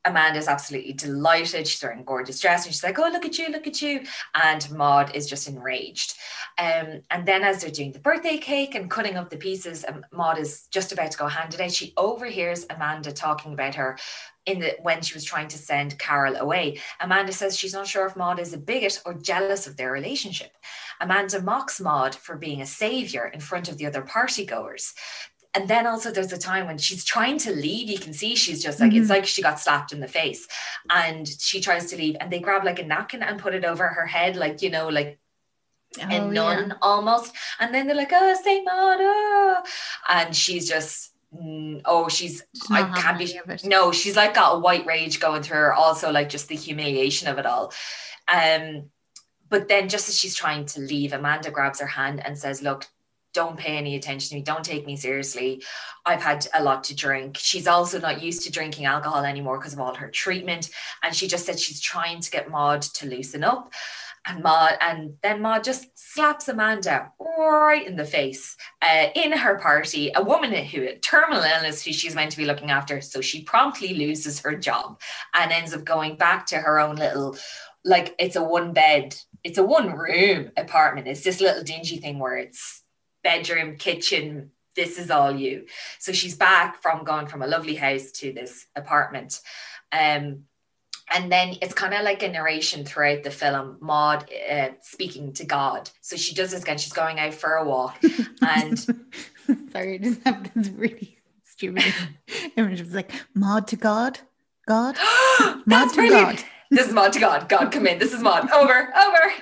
Amanda's 0.04 0.48
absolutely 0.48 0.92
delighted. 0.92 1.66
She's 1.66 1.82
wearing 1.82 2.04
gorgeous 2.04 2.40
dress, 2.40 2.64
and 2.64 2.74
she's 2.74 2.82
like, 2.82 2.98
"Oh, 2.98 3.08
look 3.12 3.24
at 3.24 3.38
you, 3.38 3.48
look 3.48 3.66
at 3.66 3.82
you!" 3.82 4.04
And 4.34 4.70
Maud 4.70 5.14
is 5.14 5.28
just 5.28 5.48
enraged. 5.48 6.14
Um, 6.56 7.02
and 7.10 7.26
then 7.26 7.42
as 7.44 7.60
they're 7.60 7.70
doing 7.70 7.92
the 7.92 7.98
birthday 7.98 8.38
cake 8.38 8.74
and 8.74 8.90
cutting 8.90 9.16
up 9.16 9.30
the 9.30 9.36
pieces, 9.36 9.84
um, 9.86 10.04
Maud 10.12 10.38
is 10.38 10.66
just 10.70 10.92
about 10.92 11.10
to 11.12 11.18
go 11.18 11.26
hand 11.26 11.54
it 11.54 11.60
out. 11.60 11.70
She 11.70 11.92
overhears 11.96 12.66
Amanda 12.70 13.12
talking 13.12 13.52
about 13.52 13.74
her 13.74 13.98
in 14.46 14.60
the 14.60 14.76
when 14.82 15.02
she 15.02 15.14
was 15.14 15.24
trying 15.24 15.48
to 15.48 15.58
send 15.58 15.98
Carol 15.98 16.36
away. 16.36 16.80
Amanda 17.00 17.32
says 17.32 17.56
she's 17.56 17.74
not 17.74 17.86
sure 17.86 18.06
if 18.06 18.16
Maud 18.16 18.40
is 18.40 18.54
a 18.54 18.58
bigot 18.58 19.00
or 19.04 19.14
jealous 19.14 19.66
of 19.66 19.76
their 19.76 19.92
relationship. 19.92 20.52
Amanda 21.00 21.40
mocks 21.42 21.80
Maud 21.80 22.14
for 22.14 22.36
being 22.36 22.60
a 22.60 22.66
savior 22.66 23.26
in 23.26 23.40
front 23.40 23.68
of 23.68 23.78
the 23.78 23.86
other 23.86 24.02
party 24.02 24.44
goers. 24.44 24.94
And 25.54 25.66
then 25.68 25.86
also 25.86 26.10
there's 26.10 26.32
a 26.32 26.38
time 26.38 26.66
when 26.66 26.78
she's 26.78 27.04
trying 27.04 27.38
to 27.38 27.52
leave. 27.52 27.88
You 27.88 27.98
can 27.98 28.12
see 28.12 28.36
she's 28.36 28.62
just 28.62 28.80
like, 28.80 28.92
it's 28.92 29.06
Mhm. 29.06 29.10
like 29.10 29.26
she 29.26 29.42
got 29.42 29.58
slapped 29.58 29.92
in 29.92 30.00
the 30.00 30.06
face. 30.08 30.46
And 30.90 31.26
she 31.26 31.60
tries 31.60 31.86
to 31.90 31.96
leave 31.96 32.16
and 32.20 32.30
they 32.30 32.38
grab 32.40 32.64
like 32.64 32.78
a 32.78 32.84
napkin 32.84 33.22
and 33.22 33.40
put 33.40 33.54
it 33.54 33.64
over 33.64 33.86
her 33.88 34.06
head, 34.06 34.36
like, 34.36 34.60
you 34.62 34.70
know, 34.70 34.88
like 34.88 35.18
a 35.98 36.04
Oh, 36.04 36.08
yeah. 36.10 36.28
nun 36.28 36.76
almost. 36.82 37.34
And 37.58 37.74
then 37.74 37.86
they're 37.86 37.96
like, 37.96 38.12
oh, 38.12 38.34
say 38.44 38.62
Maud, 38.62 38.98
oh. 39.00 39.62
And 40.08 40.36
she's 40.36 40.68
just, 40.68 41.12
mm, 41.34 41.80
oh, 41.86 42.08
she's, 42.08 42.42
She's 42.54 42.70
I 42.70 42.82
can't 43.00 43.18
be, 43.18 43.40
no, 43.64 43.90
she's 43.90 44.16
like 44.16 44.34
got 44.34 44.56
a 44.56 44.58
white 44.58 44.84
rage 44.86 45.18
going 45.18 45.42
through 45.42 45.56
her, 45.56 45.72
also 45.72 46.12
like 46.12 46.28
just 46.28 46.48
the 46.48 46.56
humiliation 46.56 47.26
of 47.26 47.38
it 47.38 47.46
all. 47.46 47.72
Um, 48.28 48.90
but 49.48 49.68
then 49.68 49.88
just 49.88 50.08
as 50.08 50.18
she's 50.18 50.34
trying 50.34 50.66
to 50.66 50.80
leave, 50.80 51.12
Amanda 51.12 51.50
grabs 51.50 51.80
her 51.80 51.86
hand 51.86 52.24
and 52.24 52.36
says, 52.38 52.62
Look, 52.62 52.86
don't 53.34 53.58
pay 53.58 53.76
any 53.76 53.94
attention 53.94 54.30
to 54.30 54.34
me. 54.36 54.42
Don't 54.42 54.64
take 54.64 54.86
me 54.86 54.96
seriously. 54.96 55.62
I've 56.04 56.22
had 56.22 56.46
a 56.54 56.62
lot 56.62 56.84
to 56.84 56.94
drink. 56.96 57.36
She's 57.38 57.66
also 57.66 58.00
not 58.00 58.22
used 58.22 58.42
to 58.44 58.52
drinking 58.52 58.86
alcohol 58.86 59.24
anymore 59.24 59.58
because 59.58 59.74
of 59.74 59.80
all 59.80 59.94
her 59.94 60.10
treatment. 60.10 60.70
And 61.02 61.14
she 61.14 61.28
just 61.28 61.46
said 61.46 61.58
she's 61.58 61.80
trying 61.80 62.20
to 62.20 62.30
get 62.30 62.50
Maud 62.50 62.82
to 62.82 63.06
loosen 63.06 63.44
up. 63.44 63.72
And 64.26 64.42
Maud, 64.42 64.76
and 64.80 65.14
then 65.22 65.40
Maud 65.40 65.62
just 65.64 65.86
slaps 65.94 66.48
Amanda 66.48 67.12
right 67.38 67.86
in 67.86 67.96
the 67.96 68.04
face 68.04 68.56
uh, 68.82 69.06
in 69.14 69.32
her 69.32 69.58
party. 69.58 70.10
A 70.14 70.22
woman 70.22 70.52
who 70.52 70.82
had 70.82 71.02
terminal 71.02 71.42
illness 71.42 71.84
who 71.84 71.92
she's 71.92 72.14
meant 72.14 72.32
to 72.32 72.36
be 72.36 72.44
looking 72.44 72.70
after. 72.70 73.00
So 73.00 73.20
she 73.20 73.42
promptly 73.42 73.94
loses 73.94 74.40
her 74.40 74.54
job 74.54 75.00
and 75.34 75.52
ends 75.52 75.72
up 75.72 75.84
going 75.84 76.16
back 76.16 76.46
to 76.46 76.56
her 76.56 76.78
own 76.78 76.96
little, 76.96 77.38
like 77.84 78.14
it's 78.18 78.36
a 78.36 78.42
one 78.42 78.72
bed, 78.72 79.16
it's 79.44 79.58
a 79.58 79.62
one 79.62 79.92
room 79.92 80.50
apartment. 80.56 81.08
It's 81.08 81.24
this 81.24 81.40
little 81.40 81.62
dingy 81.62 81.98
thing 81.98 82.18
where 82.18 82.36
it's 82.36 82.82
bedroom, 83.22 83.76
kitchen. 83.76 84.50
This 84.74 84.98
is 84.98 85.10
all 85.10 85.34
you. 85.34 85.66
So 85.98 86.12
she's 86.12 86.36
back 86.36 86.80
from 86.82 87.04
going 87.04 87.26
from 87.26 87.42
a 87.42 87.46
lovely 87.46 87.74
house 87.74 88.10
to 88.12 88.32
this 88.32 88.66
apartment. 88.76 89.40
Um, 89.92 90.44
and 91.10 91.32
then 91.32 91.56
it's 91.62 91.74
kind 91.74 91.94
of 91.94 92.02
like 92.02 92.22
a 92.22 92.28
narration 92.28 92.84
throughout 92.84 93.22
the 93.22 93.30
film, 93.30 93.78
Maud 93.80 94.28
uh, 94.50 94.70
speaking 94.82 95.32
to 95.34 95.46
God. 95.46 95.90
So 96.00 96.16
she 96.16 96.34
does 96.34 96.50
this 96.50 96.62
again. 96.62 96.78
She's 96.78 96.92
going 96.92 97.18
out 97.18 97.34
for 97.34 97.54
a 97.54 97.64
walk, 97.64 97.98
and 98.42 98.78
sorry, 99.72 99.94
I 99.94 99.98
just 99.98 100.22
this 100.54 100.68
really 100.68 101.18
stupid 101.44 101.94
image 102.56 102.80
of 102.80 102.92
like 102.92 103.10
Maud 103.34 103.66
to 103.68 103.76
God, 103.76 104.20
God, 104.66 104.96
Maud 105.66 105.88
to 105.90 105.94
brilliant. 105.94 106.38
God. 106.38 106.44
This 106.70 106.88
is 106.88 106.92
Maud 106.92 107.12
to 107.14 107.20
God. 107.20 107.48
God, 107.48 107.72
come 107.72 107.86
in. 107.86 107.98
This 107.98 108.12
is 108.12 108.22
Maud. 108.22 108.50
Over, 108.50 108.92
over. 108.96 109.32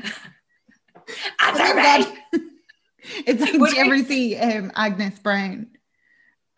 Answer 1.41 1.75
me. 1.75 2.43
It's 3.25 3.41
like, 3.41 3.55
Would 3.55 3.71
do 3.71 3.77
you 3.77 3.83
ever 3.85 3.99
see 4.05 4.37
um, 4.37 4.73
Agnes 4.75 5.19
Browne? 5.21 5.69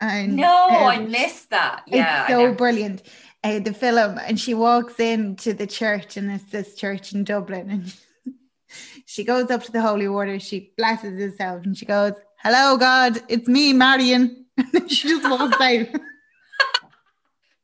And 0.01 0.35
No, 0.35 0.67
um, 0.69 0.83
I 0.83 0.97
missed 0.97 1.51
that. 1.51 1.83
Yeah, 1.85 2.23
it's 2.23 2.31
so 2.31 2.53
brilliant. 2.53 3.03
Uh, 3.43 3.59
the 3.59 3.73
film, 3.73 4.17
and 4.17 4.39
she 4.39 4.53
walks 4.53 4.99
into 4.99 5.53
the 5.53 5.67
church, 5.67 6.17
and 6.17 6.31
it's 6.31 6.45
this 6.45 6.75
church 6.75 7.13
in 7.13 7.23
Dublin, 7.23 7.69
and 7.69 7.95
she 9.05 9.23
goes 9.23 9.51
up 9.51 9.63
to 9.63 9.71
the 9.71 9.81
holy 9.81 10.07
water. 10.07 10.39
She 10.39 10.73
blesses 10.75 11.19
herself, 11.19 11.63
and 11.65 11.77
she 11.77 11.85
goes, 11.85 12.13
"Hello, 12.41 12.77
God, 12.77 13.21
it's 13.27 13.47
me, 13.47 13.73
Marion." 13.73 14.45
And 14.57 14.67
then 14.73 14.87
she 14.89 15.07
just 15.07 15.23
walks 15.23 15.61
out. 15.61 15.87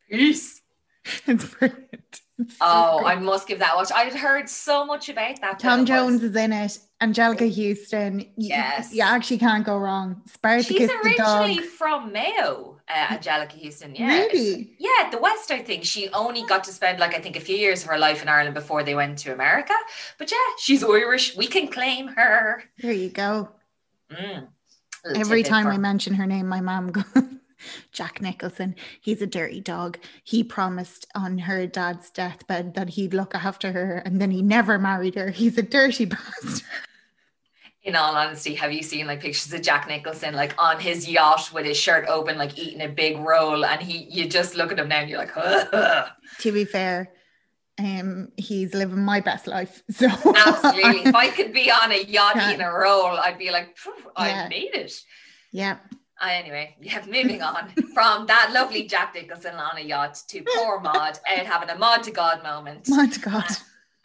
Peace. 0.10 0.62
It's 1.28 1.44
brilliant. 1.44 2.22
Oh, 2.62 3.06
I 3.06 3.16
must 3.16 3.48
give 3.48 3.60
that 3.60 3.74
a 3.74 3.78
watch. 3.78 3.92
I 3.92 4.04
had 4.04 4.14
heard 4.14 4.50
so 4.50 4.86
much 4.86 5.10
about 5.10 5.40
that. 5.42 5.60
Tom 5.60 5.86
Jones 5.86 6.24
is 6.24 6.36
in 6.36 6.52
it. 6.52 6.80
Anjelica 7.02 7.48
Huston. 7.50 8.26
Yes. 8.38 8.92
You, 8.92 8.98
you 8.98 9.04
actually 9.04 9.38
can't 9.38 9.66
go 9.66 9.78
wrong. 9.78 10.22
Spartacus 10.26 10.78
She's 10.78 10.90
originally 10.90 11.60
from 11.60 12.12
Mayo, 12.12 12.80
uh, 12.88 13.08
Anjelica 13.08 13.62
Huston. 13.62 13.96
Yeah. 13.96 14.08
Really? 14.08 14.76
Yeah, 14.80 15.10
the 15.12 15.18
West, 15.18 15.52
I 15.52 15.62
think. 15.62 15.84
She 15.84 16.10
only 16.10 16.44
got 16.44 16.64
to 16.66 16.72
spend, 16.72 17.00
like, 17.00 17.14
I 17.14 17.20
think 17.20 17.36
a 17.36 17.42
few 17.42 17.58
years 17.58 17.84
of 17.84 17.90
her 17.90 17.98
life 17.98 18.22
in 18.22 18.30
Ireland 18.30 18.56
before 18.56 18.84
they 18.84 18.96
went 18.96 19.18
to 19.20 19.34
America. 19.34 19.74
But 20.18 20.32
yeah, 20.32 20.38
she's 20.58 20.84
Irish. 20.84 21.36
We 21.36 21.48
can 21.48 21.68
claim 21.68 22.08
her. 22.08 22.64
There 22.80 22.94
you 22.94 23.10
go. 23.10 23.50
Mm. 24.10 24.48
Every 25.16 25.44
time 25.44 25.68
I 25.68 25.78
mention 25.78 26.14
her 26.16 26.26
name, 26.26 26.48
my 26.48 26.62
mom 26.62 26.92
goes, 26.92 27.06
Jack 27.92 28.22
Nicholson, 28.22 28.76
he's 29.02 29.22
a 29.22 29.28
dirty 29.28 29.62
dog. 29.62 29.98
He 30.24 30.44
promised 30.44 31.08
on 31.16 31.40
her 31.40 31.68
dad's 31.68 32.10
deathbed 32.10 32.76
that 32.76 32.90
he'd 32.90 33.14
look 33.14 33.36
after 33.36 33.72
her 33.72 34.02
and 34.06 34.22
then 34.22 34.32
he 34.32 34.42
never 34.42 34.78
married 34.78 35.16
her. 35.16 35.30
He's 35.30 35.58
a 35.58 35.64
dirty 35.64 36.06
bastard. 36.06 36.68
In 37.84 37.96
all 37.96 38.16
honesty, 38.16 38.56
have 38.56 38.72
you 38.72 38.82
seen 38.82 39.06
like 39.06 39.20
pictures 39.20 39.54
of 39.54 39.62
Jack 39.62 39.88
Nicholson 39.88 40.34
like 40.34 40.56
on 40.58 40.80
his 40.80 41.08
yacht 41.08 41.52
with 41.54 41.66
his 41.66 41.78
shirt 41.78 42.08
open, 42.08 42.38
like 42.38 42.58
eating 42.58 42.82
a 42.82 42.90
big 42.90 43.18
roll, 43.20 43.64
and 43.64 43.80
he 43.80 44.08
you 44.10 44.28
just 44.28 44.56
look 44.56 44.72
at 44.72 44.80
him 44.80 44.88
now 44.88 45.02
and 45.02 45.10
you're 45.10 45.20
like, 45.20 45.34
Ugh. 45.36 46.10
to 46.40 46.52
be 46.52 46.66
fair, 46.66 47.12
um, 47.78 48.30
he's 48.38 48.74
living 48.74 49.04
my 49.04 49.20
best 49.20 49.48
life. 49.48 49.84
So 49.92 50.08
absolutely, 50.08 51.10
if 51.10 51.16
I 51.16 51.30
could 51.30 51.54
be 51.54 51.72
on 51.72 51.92
a 51.92 52.04
yacht 52.04 52.36
yeah. 52.36 52.50
eating 52.50 52.66
a 52.66 52.74
roll, 52.74 53.06
I'd 53.06 53.38
be 53.38 53.52
like, 53.52 53.78
I 54.16 54.30
yeah. 54.30 54.48
made 54.48 54.74
it. 54.74 54.94
Yeah. 55.52 55.78
Uh, 56.22 56.30
anyway, 56.30 56.76
yeah, 56.82 57.04
moving 57.06 57.42
on 57.42 57.70
from 57.94 58.26
that 58.28 58.52
lovely 58.54 58.84
Jack 58.84 59.14
Nicholson 59.16 59.56
on 59.56 59.78
a 59.78 59.82
yacht 59.82 60.22
to 60.30 60.44
poor 60.56 60.80
Maud 60.80 61.20
out 61.28 61.46
having 61.46 61.70
a 61.70 61.78
Maud 61.78 62.04
to 62.04 62.12
God 62.12 62.44
moment. 62.44 62.86
Maud 62.90 63.12
to 63.14 63.20
God. 63.20 63.44
Uh, 63.50 63.54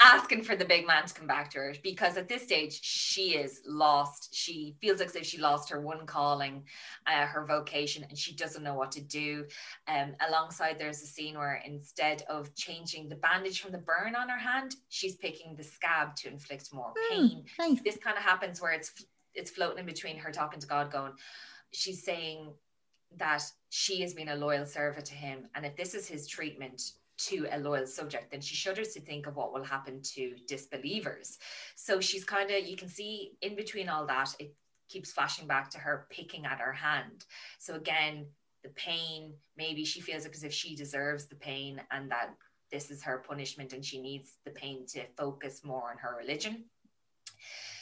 asking 0.01 0.43
for 0.43 0.57
the 0.57 0.65
big 0.65 0.87
man 0.87 1.05
to 1.05 1.13
come 1.13 1.27
back 1.27 1.51
to 1.51 1.59
her 1.59 1.75
because 1.83 2.17
at 2.17 2.27
this 2.27 2.43
stage 2.43 2.81
she 2.83 3.37
is 3.37 3.61
lost. 3.67 4.35
She 4.35 4.75
feels 4.81 4.99
like 4.99 5.11
as 5.11 5.17
if 5.17 5.27
she 5.27 5.39
lost 5.39 5.69
her 5.71 5.81
one 5.81 6.07
calling, 6.07 6.65
uh, 7.07 7.27
her 7.27 7.45
vocation, 7.45 8.05
and 8.09 8.17
she 8.17 8.35
doesn't 8.35 8.63
know 8.63 8.75
what 8.75 8.91
to 8.93 9.03
do. 9.03 9.45
Um, 9.89 10.15
alongside, 10.27 10.79
there's 10.79 11.03
a 11.03 11.07
scene 11.07 11.37
where 11.37 11.63
instead 11.67 12.23
of 12.29 12.55
changing 12.55 13.09
the 13.09 13.17
bandage 13.17 13.61
from 13.61 13.73
the 13.73 13.79
burn 13.79 14.17
on 14.17 14.29
her 14.29 14.39
hand, 14.39 14.75
she's 14.89 15.17
picking 15.17 15.55
the 15.55 15.65
scab 15.65 16.17
to 16.17 16.29
inflict 16.29 16.73
more 16.73 16.93
hmm, 16.97 17.15
pain. 17.15 17.45
Mm, 17.45 17.69
nice. 17.71 17.83
This 17.85 17.99
kind 17.99 18.17
of 18.17 18.23
happens 18.23 18.61
where 18.61 18.73
it's 18.73 18.93
it's 19.35 19.51
floating 19.51 19.79
in 19.79 19.87
between 19.87 20.19
her 20.19 20.33
talking 20.33 20.61
to 20.61 20.67
God, 20.67 20.91
going 20.91 21.13
she's 21.73 22.05
saying 22.05 22.53
that 23.17 23.43
she 23.71 24.01
has 24.03 24.15
been 24.15 24.29
a 24.29 24.37
loyal 24.37 24.67
servant 24.67 25.07
to 25.07 25.15
him. 25.15 25.49
And 25.55 25.67
if 25.67 25.77
this 25.77 25.95
is 25.95 26.07
his 26.07 26.27
treatment 26.27 26.93
to 27.27 27.47
a 27.51 27.59
loyal 27.59 27.87
subject, 27.87 28.31
then 28.31 28.41
she 28.41 28.55
shudders 28.55 28.95
to 28.95 29.01
think 29.01 29.27
of 29.27 29.37
what 29.37 29.53
will 29.53 29.65
happen 29.65 30.01
to 30.03 30.35
disbelievers. 30.47 31.39
So 31.77 32.01
she's 32.01 32.25
kind 32.25 32.51
of, 32.51 32.67
you 32.67 32.77
can 32.77 32.89
see 32.89 33.33
in 33.43 33.57
between 33.57 33.89
all 33.89 34.07
that, 34.07 34.35
it 34.39 34.55
keeps 34.89 35.13
flashing 35.13 35.47
back 35.47 35.71
to 35.71 35.79
her 35.79 36.07
picking 36.11 36.47
at 36.47 36.61
her 36.61 36.73
hand. 36.73 37.27
So 37.59 37.75
again, 37.75 38.27
the 38.63 38.71
pain, 38.71 39.35
maybe 39.57 39.85
she 39.85 40.01
feels 40.01 40.25
it 40.25 40.35
as 40.35 40.45
if 40.45 40.53
she 40.53 40.75
deserves 40.75 41.27
the 41.27 41.37
pain 41.37 41.81
and 41.91 42.11
that 42.11 42.31
this 42.71 42.91
is 42.91 43.03
her 43.03 43.19
punishment 43.27 43.73
and 43.73 43.85
she 43.85 44.01
needs 44.01 44.37
the 44.45 44.51
pain 44.51 44.87
to 44.87 45.03
focus 45.17 45.63
more 45.65 45.91
on 45.91 45.99
her 45.99 46.17
religion. 46.17 46.65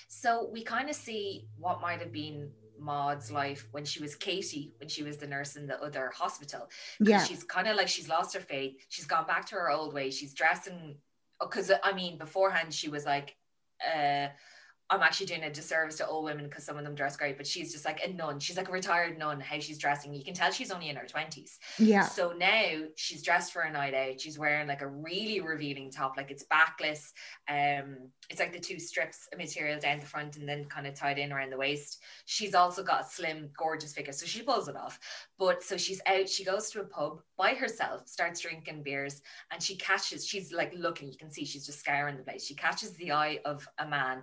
So 0.09 0.49
we 0.53 0.63
kind 0.63 0.89
of 0.89 0.97
see 0.97 1.47
what 1.59 1.81
might 1.81 2.01
have 2.01 2.13
been 2.13 2.51
Maud's 2.81 3.31
life 3.31 3.69
when 3.73 3.85
she 3.85 4.01
was 4.01 4.15
Katie, 4.15 4.73
when 4.79 4.89
she 4.89 5.03
was 5.03 5.17
the 5.17 5.27
nurse 5.27 5.57
in 5.57 5.67
the 5.67 5.83
other 5.83 6.11
hospital. 6.15 6.69
Yeah. 7.01 7.23
She's 7.25 7.45
kind 7.45 7.69
of 7.69 7.77
like 7.77 7.89
she's 7.89 8.09
lost 8.09 8.35
her 8.35 8.41
faith. 8.41 8.77
She's 8.89 9.07
gone 9.07 9.27
back 9.27 9.47
to 9.47 9.55
her 9.57 9.71
old 9.71 9.95
way. 9.95 10.11
She's 10.11 10.35
dressing 10.35 10.97
because 11.41 11.71
I 11.83 11.93
mean 11.93 12.19
beforehand 12.19 12.75
she 12.75 12.89
was 12.89 13.05
like 13.05 13.37
uh 13.87 14.29
I'm 14.91 15.03
actually 15.03 15.27
doing 15.27 15.45
a 15.45 15.51
disservice 15.51 15.97
to 15.97 16.07
all 16.07 16.25
women 16.25 16.45
because 16.45 16.65
some 16.65 16.79
of 16.79 16.85
them 16.85 16.95
dress 16.95 17.17
great, 17.17 17.37
but 17.37 17.47
she's 17.47 17.73
just 17.73 17.85
like 17.85 18.01
a 18.03 18.11
nun. 18.11 18.41
She's 18.41 18.57
like 18.57 18.71
a 18.71 18.73
retired 18.73 19.19
nun, 19.19 19.39
how 19.39 19.59
she's 19.59 19.77
dressing. 19.77 20.15
You 20.15 20.25
can 20.25 20.33
tell 20.33 20.51
she's 20.51 20.71
only 20.71 20.89
in 20.89 20.97
her 20.97 21.05
20s. 21.05 21.59
Yeah. 21.79 22.07
So 22.07 22.33
now 22.33 22.85
she's 22.97 23.23
dressed 23.23 23.53
for 23.53 23.63
a 23.63 23.71
night 23.71 23.93
out. 23.93 24.19
She's 24.19 24.39
wearing 24.39 24.67
like 24.67 24.81
a 24.81 24.89
really 24.89 25.41
revealing 25.41 25.91
top, 25.91 26.17
like 26.17 26.31
it's 26.31 26.45
backless. 26.45 27.13
Um, 27.51 27.99
it's 28.31 28.41
like 28.41 28.55
the 28.55 28.61
two 28.61 28.79
strips 28.79 29.29
of 29.31 29.39
material 29.39 29.79
down 29.79 30.01
the 30.01 30.07
front 30.07 30.37
and 30.39 30.49
then 30.49 30.65
kind 30.65 30.87
of 30.87 30.95
tied 30.95 31.19
in 31.19 31.33
around 31.33 31.51
the 31.51 31.59
waist. 31.59 32.03
She's 32.25 32.55
also 32.55 32.83
got 32.83 33.03
a 33.03 33.09
slim, 33.09 33.51
gorgeous 33.59 33.93
figure. 33.93 34.15
So 34.15 34.25
she 34.25 34.41
pulls 34.41 34.69
it 34.69 34.77
off. 34.77 34.99
But 35.39 35.63
so 35.63 35.77
she's 35.77 36.01
out, 36.07 36.31
she 36.31 36.45
goes 36.45 36.71
to 36.71 36.81
a 36.81 36.85
pub 36.85 37.21
by 37.37 37.53
herself, 37.53 38.09
starts 38.09 38.41
drinking 38.41 38.85
beers, 38.85 39.21
and 39.53 39.63
she 39.63 39.77
catches, 39.77 40.27
she's 40.27 40.51
like 40.51 40.73
looking, 40.75 41.13
you 41.13 41.19
can 41.19 41.31
see 41.31 41.45
she's 41.45 41.67
just 41.67 41.81
scouring 41.81 42.17
the 42.17 42.23
place. 42.23 42.47
She 42.47 42.55
catches 42.55 42.93
the 42.93 43.13
eye 43.13 43.41
of 43.45 43.69
a 43.79 43.87
man 43.87 44.23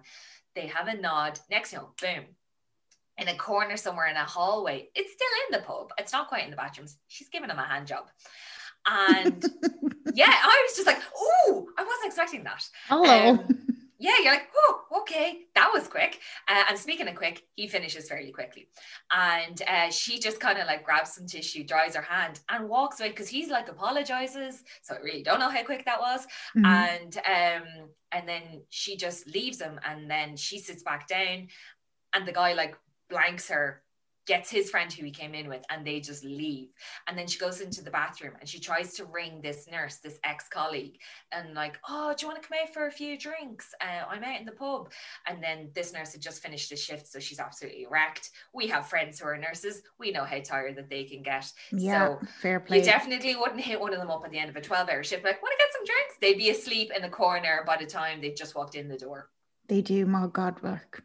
they 0.56 0.68
have 0.68 0.88
a 0.88 0.96
nod. 0.96 1.40
Next 1.52 1.72
thing, 1.72 1.80
boom, 2.02 2.24
in 3.18 3.28
a 3.28 3.36
corner 3.36 3.78
somewhere 3.78 4.08
in 4.08 4.16
a 4.16 4.24
hallway. 4.24 4.90
It's 4.96 5.14
still 5.14 5.28
in 5.48 5.60
the 5.60 5.66
pub. 5.66 5.92
It's 5.98 6.14
not 6.14 6.28
quite 6.28 6.44
in 6.44 6.52
the 6.52 6.58
bathrooms. 6.58 6.98
She's 7.08 7.30
giving 7.30 7.50
him 7.50 7.60
a 7.60 7.64
hand 7.64 7.88
job. 7.88 8.06
And 8.88 9.44
yeah, 10.14 10.32
I 10.32 10.66
was 10.68 10.76
just 10.76 10.88
like, 10.88 11.02
oh, 11.18 11.68
I 11.78 11.84
wasn't 11.84 12.08
expecting 12.08 12.44
that. 12.44 12.64
Hello. 12.88 13.32
Um, 13.32 13.48
yeah, 13.98 14.16
you're 14.22 14.34
like, 14.34 14.50
oh, 14.56 14.82
okay, 15.02 15.42
that 15.56 15.72
was 15.74 15.88
quick. 15.88 16.20
Uh, 16.48 16.64
and 16.70 16.78
speaking 16.78 17.08
of 17.08 17.16
quick, 17.16 17.44
he 17.56 17.68
finishes 17.68 18.10
fairly 18.10 18.32
quickly. 18.32 18.68
And 19.16 19.62
uh, 19.68 19.90
she 19.90 20.20
just 20.20 20.40
kind 20.40 20.58
of 20.60 20.68
like 20.68 20.84
grabs 20.84 21.14
some 21.14 21.28
tissue, 21.28 21.64
dries 21.64 21.96
her 21.96 22.02
hand, 22.02 22.42
and 22.50 22.68
walks 22.68 23.00
away 23.00 23.10
because 23.10 23.30
he's 23.30 23.50
like 23.50 23.70
apologizes. 23.70 24.64
So 24.84 24.96
I 24.96 25.00
really 25.00 25.24
don't 25.24 25.40
know 25.40 25.50
how 25.50 25.64
quick 25.64 25.86
that 25.86 26.00
was. 26.00 26.28
Mm-hmm. 26.58 26.66
And 26.66 27.18
um, 27.18 27.90
and 28.12 28.28
then 28.28 28.62
she 28.70 28.98
just 28.98 29.28
leaves 29.28 29.62
him, 29.62 29.80
and 29.86 30.10
then 30.10 30.36
she 30.36 30.60
sits 30.60 30.84
back 30.84 31.08
down, 31.08 31.48
and 32.14 32.28
the 32.28 32.34
guy 32.34 32.54
like 32.54 32.76
blanks 33.10 33.50
her 33.50 33.82
gets 34.26 34.50
his 34.50 34.70
friend 34.70 34.92
who 34.92 35.06
he 35.06 35.12
came 35.12 35.36
in 35.36 35.48
with 35.48 35.64
and 35.70 35.86
they 35.86 36.00
just 36.00 36.24
leave. 36.24 36.70
And 37.08 37.18
then 37.18 37.28
she 37.28 37.40
goes 37.40 37.62
into 37.62 37.84
the 37.84 37.92
bathroom 37.92 38.34
and 38.40 38.50
she 38.50 38.60
tries 38.60 38.94
to 38.94 39.06
ring 39.06 39.40
this 39.42 39.68
nurse 39.72 39.98
this 39.98 40.20
ex-colleague 40.24 40.98
and 41.32 41.54
like 41.54 41.78
oh 41.88 42.14
do 42.18 42.26
you 42.26 42.32
want 42.32 42.42
to 42.42 42.48
come 42.48 42.58
out 42.62 42.74
for 42.74 42.88
a 42.88 42.92
few 42.92 43.18
drinks? 43.18 43.74
Uh, 43.82 44.06
i'm 44.10 44.24
out 44.24 44.40
in 44.40 44.46
the 44.46 44.52
pub. 44.52 44.92
And 45.28 45.42
then 45.44 45.70
this 45.74 45.94
nurse 45.94 46.14
had 46.14 46.22
just 46.22 46.42
finished 46.42 46.70
the 46.70 46.76
shift 46.76 47.08
so 47.08 47.20
she's 47.20 47.40
absolutely 47.40 47.88
wrecked. 47.90 48.32
We 48.54 48.68
have 48.68 48.88
friends 48.88 49.20
who 49.20 49.28
are 49.28 49.38
nurses. 49.38 49.82
We 50.00 50.12
know 50.12 50.24
how 50.24 50.40
tired 50.40 50.76
that 50.78 50.90
they 50.90 51.04
can 51.04 51.22
get. 51.22 51.52
Yeah 51.72 52.20
so 52.20 52.28
fair 52.42 52.60
play. 52.60 52.80
you 52.80 52.84
definitely 52.84 53.36
wouldn't 53.36 53.62
hit 53.62 53.80
one 53.80 53.94
of 53.94 54.00
them 54.00 54.10
up 54.10 54.24
at 54.26 54.32
the 54.32 54.40
end 54.40 54.50
of 54.50 54.56
a 54.56 54.62
12 54.62 54.90
hour 54.90 55.04
shift 55.04 55.24
like 55.24 55.42
want 55.42 55.54
to 55.58 55.64
get 55.64 55.74
some 55.74 55.86
drinks? 55.86 56.16
They'd 56.22 56.38
be 56.38 56.50
asleep 56.50 56.92
in 56.96 57.02
the 57.02 57.10
corner 57.10 57.64
by 57.66 57.78
the 57.78 57.86
time 57.86 58.22
they 58.22 58.32
just 58.32 58.56
walked 58.56 58.76
in 58.76 58.88
the 58.88 58.98
door. 58.98 59.30
They 59.68 59.82
do 59.82 60.06
more 60.06 60.28
god 60.28 60.62
work. 60.62 61.04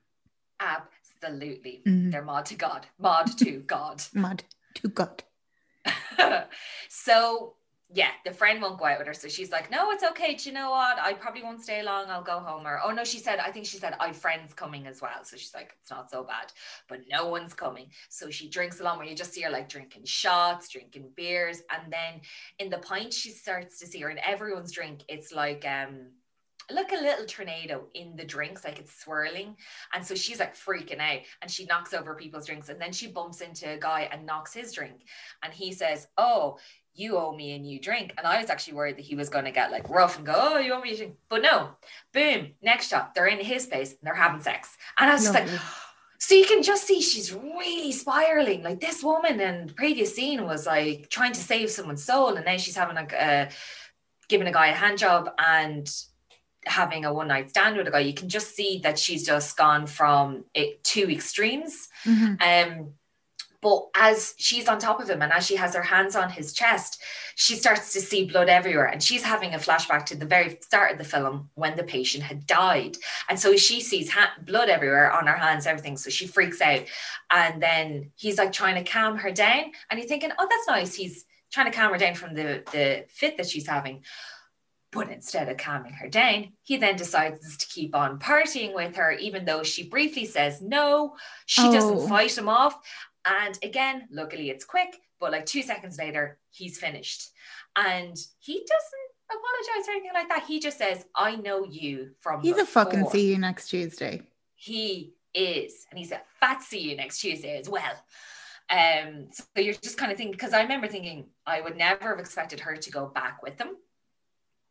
Ab 0.60 0.82
Absolutely. 1.22 1.82
Mm-hmm. 1.86 2.10
They're 2.10 2.24
Maud 2.24 2.46
to 2.46 2.54
God, 2.54 2.86
Maud 2.98 3.36
to 3.38 3.60
God. 3.60 4.02
Maud 4.14 4.44
to 4.74 4.88
God. 4.88 5.22
so 6.88 7.54
yeah, 7.92 8.10
the 8.24 8.32
friend 8.32 8.62
won't 8.62 8.78
go 8.78 8.84
out 8.84 8.98
with 8.98 9.08
her. 9.08 9.14
So 9.14 9.26
she's 9.26 9.50
like, 9.50 9.68
no, 9.68 9.90
it's 9.90 10.04
okay. 10.04 10.34
Do 10.34 10.48
you 10.48 10.54
know 10.54 10.70
what? 10.70 10.98
I 11.00 11.12
probably 11.12 11.42
won't 11.42 11.62
stay 11.62 11.82
long. 11.82 12.08
I'll 12.08 12.22
go 12.22 12.38
home. 12.38 12.64
Or, 12.64 12.80
oh 12.84 12.92
no, 12.92 13.02
she 13.02 13.18
said, 13.18 13.40
I 13.40 13.50
think 13.50 13.66
she 13.66 13.78
said, 13.78 13.96
I've 13.98 14.16
friends 14.16 14.54
coming 14.54 14.86
as 14.86 15.02
well. 15.02 15.24
So 15.24 15.36
she's 15.36 15.54
like, 15.54 15.74
it's 15.80 15.90
not 15.90 16.08
so 16.08 16.22
bad, 16.22 16.52
but 16.88 17.00
no 17.10 17.26
one's 17.26 17.52
coming. 17.52 17.88
So 18.08 18.30
she 18.30 18.48
drinks 18.48 18.78
along 18.78 18.98
where 18.98 19.08
you 19.08 19.16
just 19.16 19.32
see 19.32 19.40
her 19.40 19.50
like 19.50 19.68
drinking 19.68 20.04
shots, 20.04 20.68
drinking 20.68 21.10
beers. 21.16 21.62
And 21.70 21.92
then 21.92 22.20
in 22.60 22.70
the 22.70 22.78
pint, 22.78 23.12
she 23.12 23.30
starts 23.30 23.80
to 23.80 23.88
see 23.88 24.00
her 24.00 24.10
in 24.10 24.20
everyone's 24.20 24.70
drink. 24.70 25.02
It's 25.08 25.32
like, 25.32 25.66
um, 25.66 26.10
like 26.72 26.92
a 26.92 26.96
little 26.96 27.24
tornado 27.26 27.86
in 27.94 28.16
the 28.16 28.24
drinks, 28.24 28.64
like 28.64 28.78
it's 28.78 29.02
swirling. 29.02 29.56
And 29.94 30.04
so 30.04 30.14
she's 30.14 30.38
like 30.38 30.56
freaking 30.56 31.00
out 31.00 31.20
and 31.42 31.50
she 31.50 31.66
knocks 31.66 31.94
over 31.94 32.14
people's 32.14 32.46
drinks. 32.46 32.68
And 32.68 32.80
then 32.80 32.92
she 32.92 33.08
bumps 33.08 33.40
into 33.40 33.70
a 33.70 33.78
guy 33.78 34.08
and 34.12 34.26
knocks 34.26 34.54
his 34.54 34.72
drink. 34.72 35.02
And 35.42 35.52
he 35.52 35.72
says, 35.72 36.06
Oh, 36.16 36.58
you 36.94 37.16
owe 37.16 37.34
me 37.34 37.52
a 37.52 37.58
new 37.58 37.80
drink. 37.80 38.14
And 38.18 38.26
I 38.26 38.40
was 38.40 38.50
actually 38.50 38.74
worried 38.74 38.96
that 38.96 39.04
he 39.04 39.14
was 39.14 39.28
going 39.28 39.44
to 39.44 39.50
get 39.50 39.70
like 39.70 39.88
rough 39.88 40.16
and 40.16 40.26
go, 40.26 40.34
Oh, 40.36 40.58
you 40.58 40.72
owe 40.72 40.80
me 40.80 40.92
a 40.92 40.96
drink. 40.96 41.14
But 41.28 41.42
no, 41.42 41.70
boom, 42.12 42.52
next 42.62 42.88
shot, 42.88 43.14
they're 43.14 43.26
in 43.26 43.44
his 43.44 43.66
place 43.66 43.90
and 43.90 44.00
they're 44.02 44.14
having 44.14 44.40
sex. 44.40 44.76
And 44.98 45.10
I 45.10 45.14
was 45.14 45.22
just 45.22 45.34
like, 45.34 45.48
so 46.18 46.34
you 46.34 46.44
can 46.44 46.62
just 46.62 46.86
see 46.86 47.00
she's 47.00 47.32
really 47.32 47.92
spiraling. 47.92 48.62
Like 48.62 48.80
this 48.80 49.02
woman 49.02 49.40
in 49.40 49.66
the 49.68 49.72
previous 49.72 50.14
scene 50.14 50.44
was 50.44 50.66
like 50.66 51.08
trying 51.08 51.32
to 51.32 51.40
save 51.40 51.70
someone's 51.70 52.04
soul, 52.04 52.34
and 52.34 52.44
now 52.44 52.56
she's 52.58 52.76
having 52.76 52.96
like 52.96 53.12
a 53.12 53.50
giving 54.28 54.46
a 54.46 54.52
guy 54.52 54.68
a 54.68 54.74
hand 54.74 54.98
job 54.98 55.30
and 55.38 55.90
having 56.66 57.04
a 57.04 57.12
one 57.12 57.28
night 57.28 57.50
stand 57.50 57.76
with 57.76 57.88
a 57.88 57.90
guy, 57.90 58.00
you 58.00 58.14
can 58.14 58.28
just 58.28 58.54
see 58.54 58.80
that 58.82 58.98
she's 58.98 59.24
just 59.24 59.56
gone 59.56 59.86
from 59.86 60.44
it 60.54 60.82
two 60.84 61.10
extremes. 61.10 61.88
Mm-hmm. 62.04 62.34
Um, 62.40 62.92
but 63.62 63.88
as 63.94 64.34
she's 64.38 64.68
on 64.68 64.78
top 64.78 65.00
of 65.00 65.10
him 65.10 65.20
and 65.20 65.32
as 65.32 65.46
she 65.46 65.56
has 65.56 65.74
her 65.74 65.82
hands 65.82 66.16
on 66.16 66.30
his 66.30 66.54
chest, 66.54 67.02
she 67.34 67.54
starts 67.54 67.92
to 67.92 68.00
see 68.00 68.24
blood 68.24 68.48
everywhere. 68.48 68.86
And 68.86 69.02
she's 69.02 69.22
having 69.22 69.54
a 69.54 69.58
flashback 69.58 70.06
to 70.06 70.16
the 70.16 70.24
very 70.24 70.58
start 70.62 70.92
of 70.92 70.98
the 70.98 71.04
film 71.04 71.50
when 71.54 71.76
the 71.76 71.82
patient 71.82 72.24
had 72.24 72.46
died. 72.46 72.96
And 73.28 73.38
so 73.38 73.56
she 73.56 73.82
sees 73.82 74.10
ha- 74.10 74.32
blood 74.46 74.70
everywhere 74.70 75.12
on 75.12 75.26
her 75.26 75.36
hands, 75.36 75.66
everything. 75.66 75.98
So 75.98 76.08
she 76.08 76.26
freaks 76.26 76.60
out. 76.62 76.84
And 77.30 77.62
then 77.62 78.12
he's 78.16 78.38
like 78.38 78.52
trying 78.52 78.82
to 78.82 78.90
calm 78.90 79.18
her 79.18 79.30
down. 79.30 79.72
And 79.90 80.00
you're 80.00 80.08
thinking, 80.08 80.30
oh, 80.38 80.48
that's 80.48 80.68
nice. 80.68 80.94
He's 80.94 81.26
trying 81.52 81.70
to 81.70 81.76
calm 81.76 81.92
her 81.92 81.98
down 81.98 82.14
from 82.14 82.34
the, 82.34 82.62
the 82.72 83.04
fit 83.08 83.36
that 83.36 83.48
she's 83.48 83.66
having. 83.66 84.04
But 84.92 85.08
instead 85.10 85.48
of 85.48 85.56
calming 85.56 85.92
her 85.92 86.08
down, 86.08 86.52
he 86.62 86.76
then 86.76 86.96
decides 86.96 87.56
to 87.56 87.66
keep 87.68 87.94
on 87.94 88.18
partying 88.18 88.74
with 88.74 88.96
her, 88.96 89.12
even 89.12 89.44
though 89.44 89.62
she 89.62 89.88
briefly 89.88 90.26
says 90.26 90.60
no. 90.60 91.16
She 91.46 91.62
Oh. 91.62 91.72
doesn't 91.72 92.08
fight 92.08 92.36
him 92.36 92.48
off. 92.48 92.74
And 93.24 93.56
again, 93.62 94.08
luckily 94.10 94.50
it's 94.50 94.64
quick, 94.64 94.98
but 95.20 95.30
like 95.30 95.46
two 95.46 95.62
seconds 95.62 95.96
later, 95.98 96.38
he's 96.50 96.78
finished. 96.78 97.30
And 97.76 98.16
he 98.40 98.54
doesn't 98.54 99.10
apologize 99.30 99.88
or 99.88 99.92
anything 99.92 100.10
like 100.14 100.28
that. 100.28 100.44
He 100.48 100.58
just 100.58 100.78
says, 100.78 101.04
I 101.14 101.36
know 101.36 101.64
you 101.64 102.10
from 102.18 102.40
He's 102.42 102.56
a 102.58 102.66
fucking 102.66 103.08
see 103.10 103.30
you 103.30 103.38
next 103.38 103.68
Tuesday. 103.68 104.22
He 104.56 105.12
is. 105.34 105.86
And 105.90 105.98
he's 105.98 106.10
a 106.10 106.20
fat 106.40 106.62
see 106.62 106.80
you 106.80 106.96
next 106.96 107.20
Tuesday 107.20 107.58
as 107.58 107.68
well. 107.68 107.92
Um, 108.70 109.28
so 109.32 109.44
you're 109.56 109.74
just 109.74 109.98
kind 109.98 110.10
of 110.10 110.18
thinking, 110.18 110.32
because 110.32 110.52
I 110.52 110.62
remember 110.62 110.88
thinking 110.88 111.26
I 111.46 111.60
would 111.60 111.76
never 111.76 112.08
have 112.10 112.18
expected 112.18 112.58
her 112.60 112.76
to 112.76 112.90
go 112.90 113.06
back 113.06 113.42
with 113.42 113.56
them. 113.56 113.76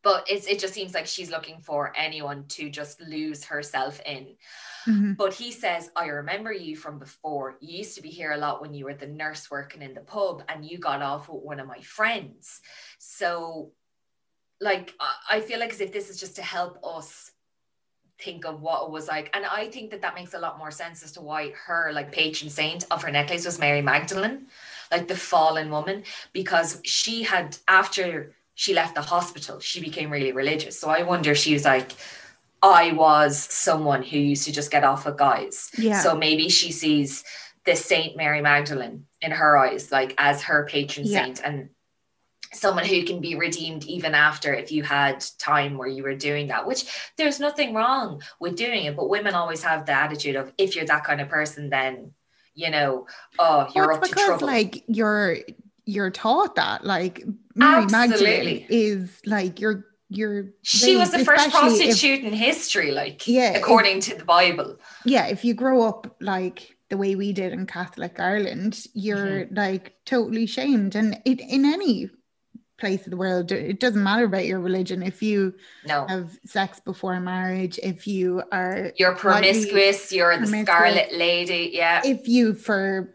But 0.02 0.26
it's, 0.30 0.48
it 0.48 0.60
just 0.60 0.74
seems 0.74 0.94
like 0.94 1.06
she's 1.08 1.30
looking 1.30 1.60
for 1.60 1.94
anyone 1.98 2.46
to 2.50 2.70
just 2.70 3.02
lose 3.02 3.44
herself 3.44 4.00
in. 4.06 4.38
Mhm. 4.86 5.18
But 5.18 5.34
he 5.34 5.52
says, 5.52 5.92
I 5.96 6.08
remember 6.08 6.54
you 6.54 6.78
from 6.78 7.00
before. 7.00 7.58
You 7.60 7.80
used 7.80 7.96
to 7.96 8.02
be 8.02 8.10
here 8.10 8.32
a 8.32 8.38
lot 8.38 8.62
when 8.62 8.74
you 8.74 8.86
were 8.86 8.94
the 8.94 9.08
nurse 9.08 9.52
working 9.52 9.82
in 9.82 9.94
the 9.94 10.00
pub 10.02 10.44
and 10.48 10.64
you 10.64 10.78
got 10.78 11.02
off 11.02 11.28
with 11.28 11.44
one 11.44 11.60
of 11.60 11.68
my 11.68 11.82
friends. 11.82 12.62
So, 12.98 13.74
like, 14.62 14.96
I- 15.02 15.38
I 15.38 15.42
feel 15.42 15.60
like 15.60 15.74
as 15.74 15.82
if 15.82 15.92
this 15.92 16.10
is 16.10 16.20
just 16.20 16.38
to 16.38 16.44
help 16.44 16.80
us 16.84 17.32
think 18.20 18.46
of 18.46 18.62
what 18.62 18.84
it 18.84 18.92
was 18.92 19.08
like. 19.08 19.30
And 19.34 19.46
I 19.46 19.70
think 19.70 19.92
that 19.92 20.02
that 20.02 20.16
makes 20.16 20.34
a 20.34 20.40
lot 20.40 20.58
more 20.58 20.72
sense 20.72 21.04
as 21.04 21.14
to 21.14 21.22
why 21.22 21.52
her, 21.52 21.92
like, 21.94 22.12
patron 22.12 22.50
saint 22.50 22.86
of 22.92 23.02
her 23.04 23.12
necklace 23.12 23.46
was 23.46 23.60
Mary 23.60 23.82
Magdalene, 23.82 24.48
like 24.92 25.08
the 25.08 25.16
fallen 25.16 25.70
woman, 25.70 26.04
because 26.34 26.82
she 26.84 27.24
had, 27.24 27.58
after 27.68 28.34
she 28.60 28.74
left 28.74 28.94
the 28.94 29.02
hospital, 29.02 29.62
she 29.62 29.80
became 29.80 30.10
really 30.12 30.34
religious. 30.34 30.78
So 30.78 30.90
I 30.90 31.04
wonder, 31.04 31.34
she 31.34 31.54
was 31.54 31.64
like, 31.64 31.94
I 32.62 32.92
was 32.92 33.40
someone 33.42 34.04
who 34.04 34.18
used 34.18 34.44
to 34.48 34.52
just 34.52 34.70
get 34.70 34.84
off 34.84 35.06
with 35.06 35.16
guys. 35.16 35.70
Yeah. 35.78 36.02
So 36.02 36.14
maybe 36.14 36.50
she 36.50 36.74
sees 36.74 37.24
this 37.64 37.86
Saint 37.86 38.18
Mary 38.18 38.42
Magdalene 38.42 39.06
in 39.22 39.32
her 39.32 39.58
eyes, 39.58 39.94
like 39.94 40.14
as 40.18 40.44
her 40.44 40.66
patron 40.66 41.06
Yeah. 41.08 41.24
saint 41.24 41.42
and 41.42 41.70
someone 42.52 42.84
who 42.84 43.04
can 43.06 43.22
be 43.22 43.36
redeemed 43.36 43.86
even 43.86 44.14
after 44.14 44.54
if 44.54 44.74
you 44.74 44.84
had 44.84 45.24
time 45.38 45.78
where 45.78 45.88
you 45.88 46.04
were 46.04 46.16
doing 46.16 46.48
that, 46.48 46.68
which 46.68 46.84
there's 47.16 47.40
nothing 47.40 47.74
wrong 47.74 48.22
with 48.42 48.58
doing 48.58 48.84
it. 48.84 48.98
But 48.98 49.08
women 49.08 49.36
always 49.36 49.64
have 49.64 49.86
the 49.86 49.94
attitude 49.94 50.36
of 50.36 50.52
if 50.58 50.76
you're 50.76 50.84
that 50.88 51.06
kind 51.06 51.22
of 51.22 51.30
person, 51.30 51.70
then 51.70 52.12
you 52.56 52.72
know, 52.72 53.08
oh, 53.38 53.70
you're 53.74 53.88
Well, 53.88 53.96
up 53.98 54.04
it's 54.04 54.12
to 54.12 54.26
trouble. 54.26 54.48
like 54.48 54.84
you're 54.88 55.38
you're 55.94 56.12
taught 56.12 56.56
that 56.56 56.84
like 56.86 57.24
Mary 57.56 57.86
Magdalene 57.88 58.66
is 58.70 59.10
like 59.26 59.60
you're 59.60 59.86
you're 60.12 60.46
she 60.64 60.96
was 60.98 61.12
the 61.12 61.20
first 61.26 61.48
especially 61.48 61.80
if- 61.80 61.88
prostitute 61.90 62.24
in 62.26 62.34
history, 62.34 62.92
like 62.92 63.28
Yeah, 63.28 63.52
if- 63.52 63.58
according 63.58 64.00
to 64.08 64.16
the 64.16 64.26
Bible. 64.26 64.78
yeah, 65.06 65.26
if 65.28 65.44
you 65.46 65.54
grow 65.54 65.78
up 65.90 66.16
like 66.22 66.76
the 66.90 66.98
way 66.98 67.16
we 67.16 67.34
did 67.34 67.54
in 67.54 67.66
Catholic 67.68 68.20
Ireland, 68.20 68.74
you're 68.94 69.46
Mm-hmm. 69.46 69.56
like 69.56 69.94
totally 70.06 70.46
shamed. 70.48 70.96
And 70.96 71.20
it 71.26 71.40
in 71.40 71.64
any 71.66 72.10
place 72.80 73.04
of 73.06 73.12
the 73.12 73.18
world, 73.18 73.52
it 73.52 73.80
doesn't 73.80 74.02
matter 74.02 74.26
about 74.26 74.46
your 74.46 74.60
religion. 74.60 75.04
If 75.04 75.22
you 75.22 75.54
No. 75.86 76.08
have 76.08 76.28
sex 76.46 76.80
before 76.80 77.20
marriage, 77.20 77.78
if 77.84 78.08
you 78.08 78.42
are 78.52 78.92
You're 78.98 79.16
promiscuous, 79.16 80.12
you're 80.12 80.32
the 80.38 80.48
promiscuous. 80.48 80.66
scarlet 80.68 81.10
lady. 81.14 81.72
Yeah. 81.74 82.02
if 82.06 82.28
you 82.28 82.54
for 82.56 83.14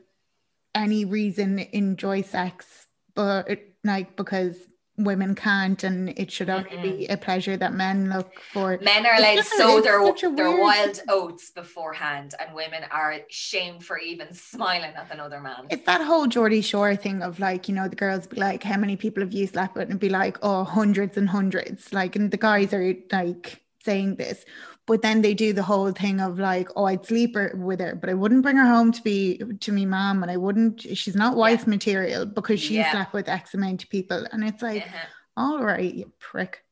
any 0.75 1.05
reason 1.05 1.59
enjoy 1.73 2.23
sex, 2.23 2.87
but 3.15 3.49
like 3.85 4.17
because 4.17 4.57
women 4.97 5.35
can't 5.35 5.83
and 5.83 6.11
it 6.11 6.31
should 6.31 6.49
only 6.49 6.77
be 6.77 7.07
a 7.07 7.17
pleasure 7.17 7.57
that 7.57 7.73
men 7.73 8.09
look 8.11 8.33
for. 8.53 8.79
Men 8.81 9.05
are 9.07 9.15
allowed 9.17 9.37
to 9.37 9.43
sow 9.43 9.81
their, 9.81 9.99
their 10.37 10.51
weird- 10.51 10.61
wild 10.61 11.03
oats 11.09 11.51
beforehand, 11.51 12.35
and 12.39 12.55
women 12.55 12.85
are 12.91 13.17
shamed 13.29 13.85
for 13.85 13.99
even 13.99 14.33
smiling 14.33 14.93
at 14.95 15.11
another 15.11 15.41
man. 15.41 15.67
It's 15.71 15.85
that 15.87 16.01
whole 16.01 16.27
Geordie 16.27 16.61
Shore 16.61 16.95
thing 16.97 17.23
of 17.23 17.41
like, 17.41 17.69
you 17.69 17.75
know, 17.75 17.89
the 17.89 17.97
girls 17.97 18.27
be 18.27 18.37
like, 18.37 18.63
how 18.63 18.77
many 18.77 18.97
people 18.97 19.23
have 19.23 19.33
you 19.33 19.47
slept 19.47 19.75
with? 19.75 19.91
And 19.91 19.99
be 19.99 20.09
like, 20.09 20.39
oh, 20.43 20.65
hundreds 20.65 21.17
and 21.17 21.29
hundreds. 21.29 21.93
Like, 21.93 22.15
and 22.15 22.31
the 22.31 22.37
guys 22.37 22.73
are 22.73 22.95
like 23.11 23.63
saying 23.85 24.17
this. 24.17 24.45
But 24.87 25.01
then 25.01 25.23
they 25.23 25.33
do 25.33 25.55
the 25.55 25.63
whole 25.63 25.93
thing 25.93 26.21
of 26.21 26.39
like, 26.39 26.69
oh, 26.77 26.85
I'd 26.85 27.07
sleep 27.07 27.35
her, 27.37 27.53
with 27.57 27.81
her, 27.81 27.95
but 27.95 28.11
I 28.11 28.15
wouldn't 28.15 28.43
bring 28.43 28.57
her 28.59 28.67
home 28.67 28.93
to 28.93 29.03
be 29.03 29.41
to 29.61 29.73
me 29.73 29.87
mom, 29.87 30.23
and 30.23 30.31
I 30.31 30.37
wouldn't. 30.37 30.83
She's 30.83 31.15
not 31.17 31.37
wife 31.37 31.67
material 31.67 32.27
because 32.27 32.61
she 32.61 32.75
Yeah. 32.77 32.91
slept 32.93 33.15
with 33.15 33.29
X 33.29 33.55
amount 33.55 33.83
of 33.85 33.89
people, 33.89 34.27
and 34.31 34.45
it's 34.45 34.63
like, 34.63 34.83
Uh-huh. 34.83 35.07
all 35.39 35.65
right, 35.65 35.95
you 35.95 36.13
prick. 36.19 36.65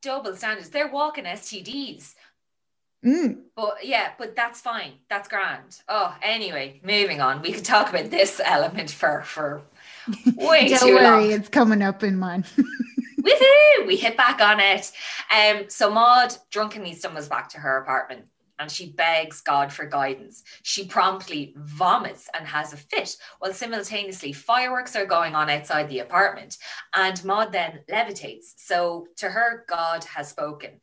Double 0.00 0.36
standards. 0.36 0.70
They're 0.70 0.92
walking 0.92 1.24
STDs. 1.26 2.14
Mm. 3.04 3.38
But 3.56 3.84
yeah, 3.84 4.12
but 4.18 4.36
that's 4.36 4.60
fine. 4.60 4.92
That's 5.10 5.28
grand. 5.28 5.80
Oh, 5.88 6.16
anyway, 6.22 6.80
moving 6.84 7.20
on. 7.20 7.42
We 7.42 7.52
could 7.52 7.64
talk 7.64 7.88
about 7.90 8.10
this 8.10 8.40
element 8.44 8.90
for 8.92 9.22
for 9.22 9.62
way 10.36 10.68
Don't 10.68 10.78
too 10.88 10.94
worry, 10.94 11.02
long. 11.02 11.30
it's 11.32 11.48
coming 11.48 11.82
up 11.82 12.04
in 12.04 12.16
mine. 12.18 12.44
Woohoo! 13.26 13.86
We 13.86 13.96
hit 13.96 14.16
back 14.16 14.40
on 14.40 14.60
it. 14.60 14.92
Um, 15.34 15.68
so 15.68 15.90
Maud 15.90 16.34
drunkenly 16.50 16.94
stumbles 16.94 17.28
back 17.28 17.48
to 17.50 17.58
her 17.58 17.78
apartment 17.78 18.26
and 18.58 18.70
she 18.70 18.92
begs 18.92 19.40
God 19.40 19.72
for 19.72 19.86
guidance. 19.86 20.42
She 20.62 20.86
promptly 20.86 21.54
vomits 21.56 22.28
and 22.34 22.46
has 22.46 22.72
a 22.72 22.76
fit, 22.76 23.16
while 23.38 23.52
simultaneously 23.52 24.32
fireworks 24.32 24.96
are 24.96 25.06
going 25.06 25.34
on 25.34 25.50
outside 25.50 25.88
the 25.88 26.00
apartment. 26.00 26.56
And 26.94 27.22
Maud 27.24 27.52
then 27.52 27.80
levitates. 27.90 28.54
So 28.56 29.08
to 29.16 29.28
her, 29.28 29.64
God 29.68 30.04
has 30.04 30.28
spoken. 30.28 30.80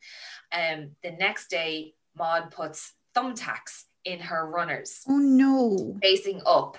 Um, 0.52 0.90
the 1.02 1.12
next 1.12 1.48
day, 1.48 1.94
Maud 2.16 2.50
puts 2.50 2.92
thumbtacks 3.14 3.84
in 4.04 4.18
her 4.20 4.46
runners 4.50 5.00
oh 5.08 5.16
no. 5.16 5.96
facing 6.02 6.40
up 6.46 6.76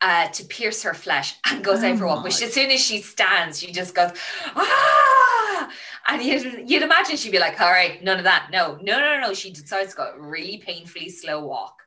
uh, 0.00 0.28
to 0.28 0.44
pierce 0.44 0.82
her 0.82 0.94
flesh 0.94 1.34
and 1.48 1.64
goes 1.64 1.82
out 1.82 1.96
for 1.98 2.04
a 2.04 2.08
walk. 2.08 2.24
Which 2.24 2.42
Oh. 2.42 2.46
as 2.46 2.52
soon 2.52 2.70
as 2.70 2.80
she 2.80 3.00
stands, 3.00 3.58
she 3.58 3.72
just 3.72 3.94
goes, 3.94 4.10
ah! 4.54 5.70
And 6.08 6.22
you'd, 6.22 6.70
you'd 6.70 6.82
imagine 6.82 7.16
she'd 7.16 7.32
be 7.32 7.38
like, 7.38 7.60
all 7.60 7.70
right, 7.70 8.02
none 8.04 8.18
of 8.18 8.24
that. 8.24 8.48
No, 8.52 8.78
no, 8.82 9.00
no, 9.00 9.20
no. 9.20 9.34
She 9.34 9.50
decides 9.50 9.90
to 9.92 9.96
go 9.96 10.12
a 10.14 10.20
really 10.20 10.58
painfully 10.58 11.08
slow 11.08 11.44
walk. 11.44 11.82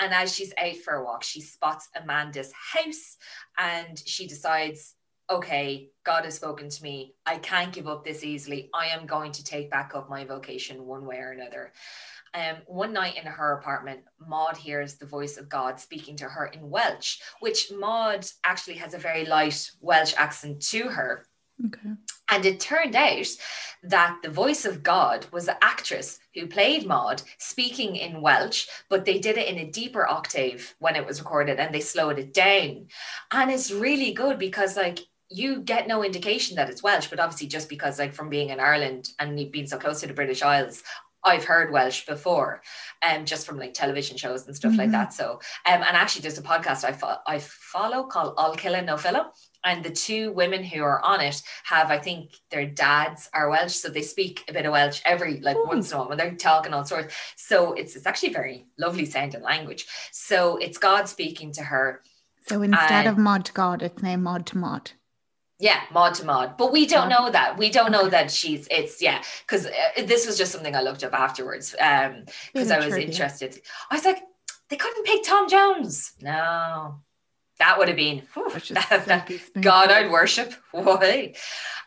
And 0.00 0.12
as 0.12 0.34
she's 0.34 0.52
out 0.58 0.76
for 0.76 0.94
a 0.94 1.04
walk, 1.04 1.22
she 1.22 1.40
spots 1.40 1.88
Amanda's 2.00 2.52
house 2.52 3.16
and 3.56 3.98
she 4.04 4.26
decides, 4.26 4.94
okay, 5.30 5.90
God 6.04 6.24
has 6.24 6.34
spoken 6.36 6.68
to 6.70 6.82
me. 6.82 7.14
I 7.26 7.38
can't 7.38 7.72
give 7.72 7.88
up 7.88 8.04
this 8.04 8.22
easily. 8.24 8.70
I 8.74 8.88
am 8.88 9.06
going 9.06 9.32
to 9.32 9.44
take 9.44 9.70
back 9.70 9.92
up 9.94 10.08
my 10.08 10.24
vocation 10.24 10.86
one 10.86 11.04
way 11.04 11.16
or 11.16 11.32
another. 11.32 11.72
Um, 12.38 12.58
one 12.66 12.92
night 12.92 13.16
in 13.16 13.24
her 13.24 13.54
apartment, 13.54 14.00
Maud 14.24 14.56
hears 14.56 14.94
the 14.94 15.06
voice 15.06 15.38
of 15.38 15.48
God 15.48 15.80
speaking 15.80 16.14
to 16.16 16.26
her 16.26 16.46
in 16.46 16.70
Welsh, 16.70 17.18
which 17.40 17.72
Maud 17.72 18.26
actually 18.44 18.76
has 18.76 18.94
a 18.94 18.98
very 18.98 19.24
light 19.24 19.70
Welsh 19.80 20.14
accent 20.16 20.62
to 20.66 20.84
her. 20.84 21.26
Okay. 21.66 21.94
And 22.30 22.46
it 22.46 22.60
turned 22.60 22.94
out 22.94 23.26
that 23.82 24.18
the 24.22 24.30
voice 24.30 24.64
of 24.64 24.84
God 24.84 25.26
was 25.32 25.46
the 25.46 25.64
actress 25.64 26.20
who 26.34 26.46
played 26.46 26.86
Maud 26.86 27.22
speaking 27.38 27.96
in 27.96 28.20
Welsh, 28.20 28.68
but 28.88 29.04
they 29.04 29.18
did 29.18 29.36
it 29.36 29.48
in 29.48 29.58
a 29.58 29.70
deeper 29.70 30.06
octave 30.06 30.76
when 30.78 30.94
it 30.94 31.04
was 31.04 31.20
recorded 31.20 31.58
and 31.58 31.74
they 31.74 31.80
slowed 31.80 32.20
it 32.20 32.32
down. 32.32 32.86
And 33.32 33.50
it's 33.50 33.72
really 33.72 34.12
good 34.12 34.38
because, 34.38 34.76
like, 34.76 35.00
you 35.30 35.60
get 35.60 35.88
no 35.88 36.04
indication 36.04 36.56
that 36.56 36.70
it's 36.70 36.82
Welsh, 36.82 37.08
but 37.08 37.18
obviously, 37.18 37.48
just 37.48 37.68
because, 37.68 37.98
like, 37.98 38.14
from 38.14 38.30
being 38.30 38.50
in 38.50 38.60
Ireland 38.60 39.10
and 39.18 39.50
being 39.50 39.66
so 39.66 39.78
close 39.78 40.00
to 40.00 40.06
the 40.06 40.14
British 40.14 40.42
Isles, 40.42 40.82
I've 41.28 41.44
heard 41.44 41.70
Welsh 41.72 42.06
before, 42.06 42.62
um, 43.02 43.24
just 43.24 43.46
from 43.46 43.58
like 43.58 43.74
television 43.74 44.16
shows 44.16 44.46
and 44.46 44.56
stuff 44.56 44.76
like 44.76 44.88
Mhm. 44.88 44.92
that. 44.92 45.12
So, 45.12 45.32
um, 45.66 45.82
and 45.86 45.96
actually, 45.96 46.22
there's 46.22 46.38
a 46.38 46.42
podcast 46.42 46.84
I, 46.84 46.92
fo- 46.92 47.20
I 47.26 47.38
follow 47.38 48.04
called 48.04 48.34
All 48.36 48.54
Killa 48.54 48.82
No 48.82 48.96
Filla, 48.96 49.26
and 49.64 49.84
the 49.84 49.90
two 49.90 50.32
women 50.32 50.64
who 50.64 50.82
are 50.82 51.00
on 51.04 51.20
it 51.20 51.42
have, 51.64 51.90
I 51.90 51.98
think, 51.98 52.32
their 52.50 52.66
dads 52.66 53.28
are 53.34 53.50
Welsh, 53.50 53.74
so 53.76 53.88
they 53.88 54.02
speak 54.02 54.44
a 54.48 54.52
bit 54.52 54.66
of 54.66 54.72
Welsh 54.72 55.00
every 55.04 55.40
like 55.40 55.56
Ooh. 55.56 55.66
once 55.66 55.90
in 55.90 55.96
a 55.96 55.98
while 56.00 56.08
when 56.08 56.18
they're 56.18 56.34
talking 56.34 56.72
all 56.74 56.84
sorts. 56.84 57.14
So 57.36 57.74
it's 57.74 57.94
it's 57.96 58.06
actually 58.06 58.32
very 58.32 58.66
lovely 58.78 59.04
sounding 59.04 59.42
language. 59.42 59.86
So 60.12 60.56
it's 60.56 60.78
God 60.78 61.08
speaking 61.08 61.52
to 61.52 61.62
her. 61.64 62.02
So 62.48 62.62
instead 62.62 62.90
And- 63.06 63.08
of 63.08 63.18
Maud 63.18 63.44
to 63.46 63.52
God, 63.52 63.82
it's 63.82 64.02
now 64.02 64.16
Maud 64.16 64.46
to 64.46 64.56
Maud. 64.58 64.92
Yeah, 65.60 65.80
Maud 65.92 66.14
to 66.14 66.24
Maud, 66.24 66.56
but 66.56 66.70
we 66.70 66.86
don't 66.86 67.08
know 67.08 67.30
that. 67.30 67.58
We 67.58 67.68
don't 67.68 67.90
know 67.90 68.08
that 68.08 68.30
she's. 68.30 68.68
It's 68.70 69.02
yeah, 69.02 69.22
because 69.40 69.66
uh, 69.66 70.04
this 70.06 70.24
was 70.24 70.38
just 70.38 70.52
something 70.52 70.76
I 70.76 70.82
looked 70.82 71.02
up 71.02 71.14
afterwards. 71.14 71.74
Um, 71.80 72.26
because 72.52 72.70
I 72.70 72.78
was 72.78 72.88
trivia. 72.88 73.06
interested. 73.06 73.60
I 73.90 73.96
was 73.96 74.04
like, 74.04 74.22
they 74.68 74.76
couldn't 74.76 75.04
pick 75.04 75.24
Tom 75.24 75.48
Jones. 75.48 76.12
No, 76.22 77.00
that 77.58 77.78
would 77.78 77.88
have 77.88 77.96
been 77.96 78.22
whew, 78.34 78.50
God 79.60 79.90
I'd 79.90 80.10
worship. 80.10 80.54
Why? 80.72 81.34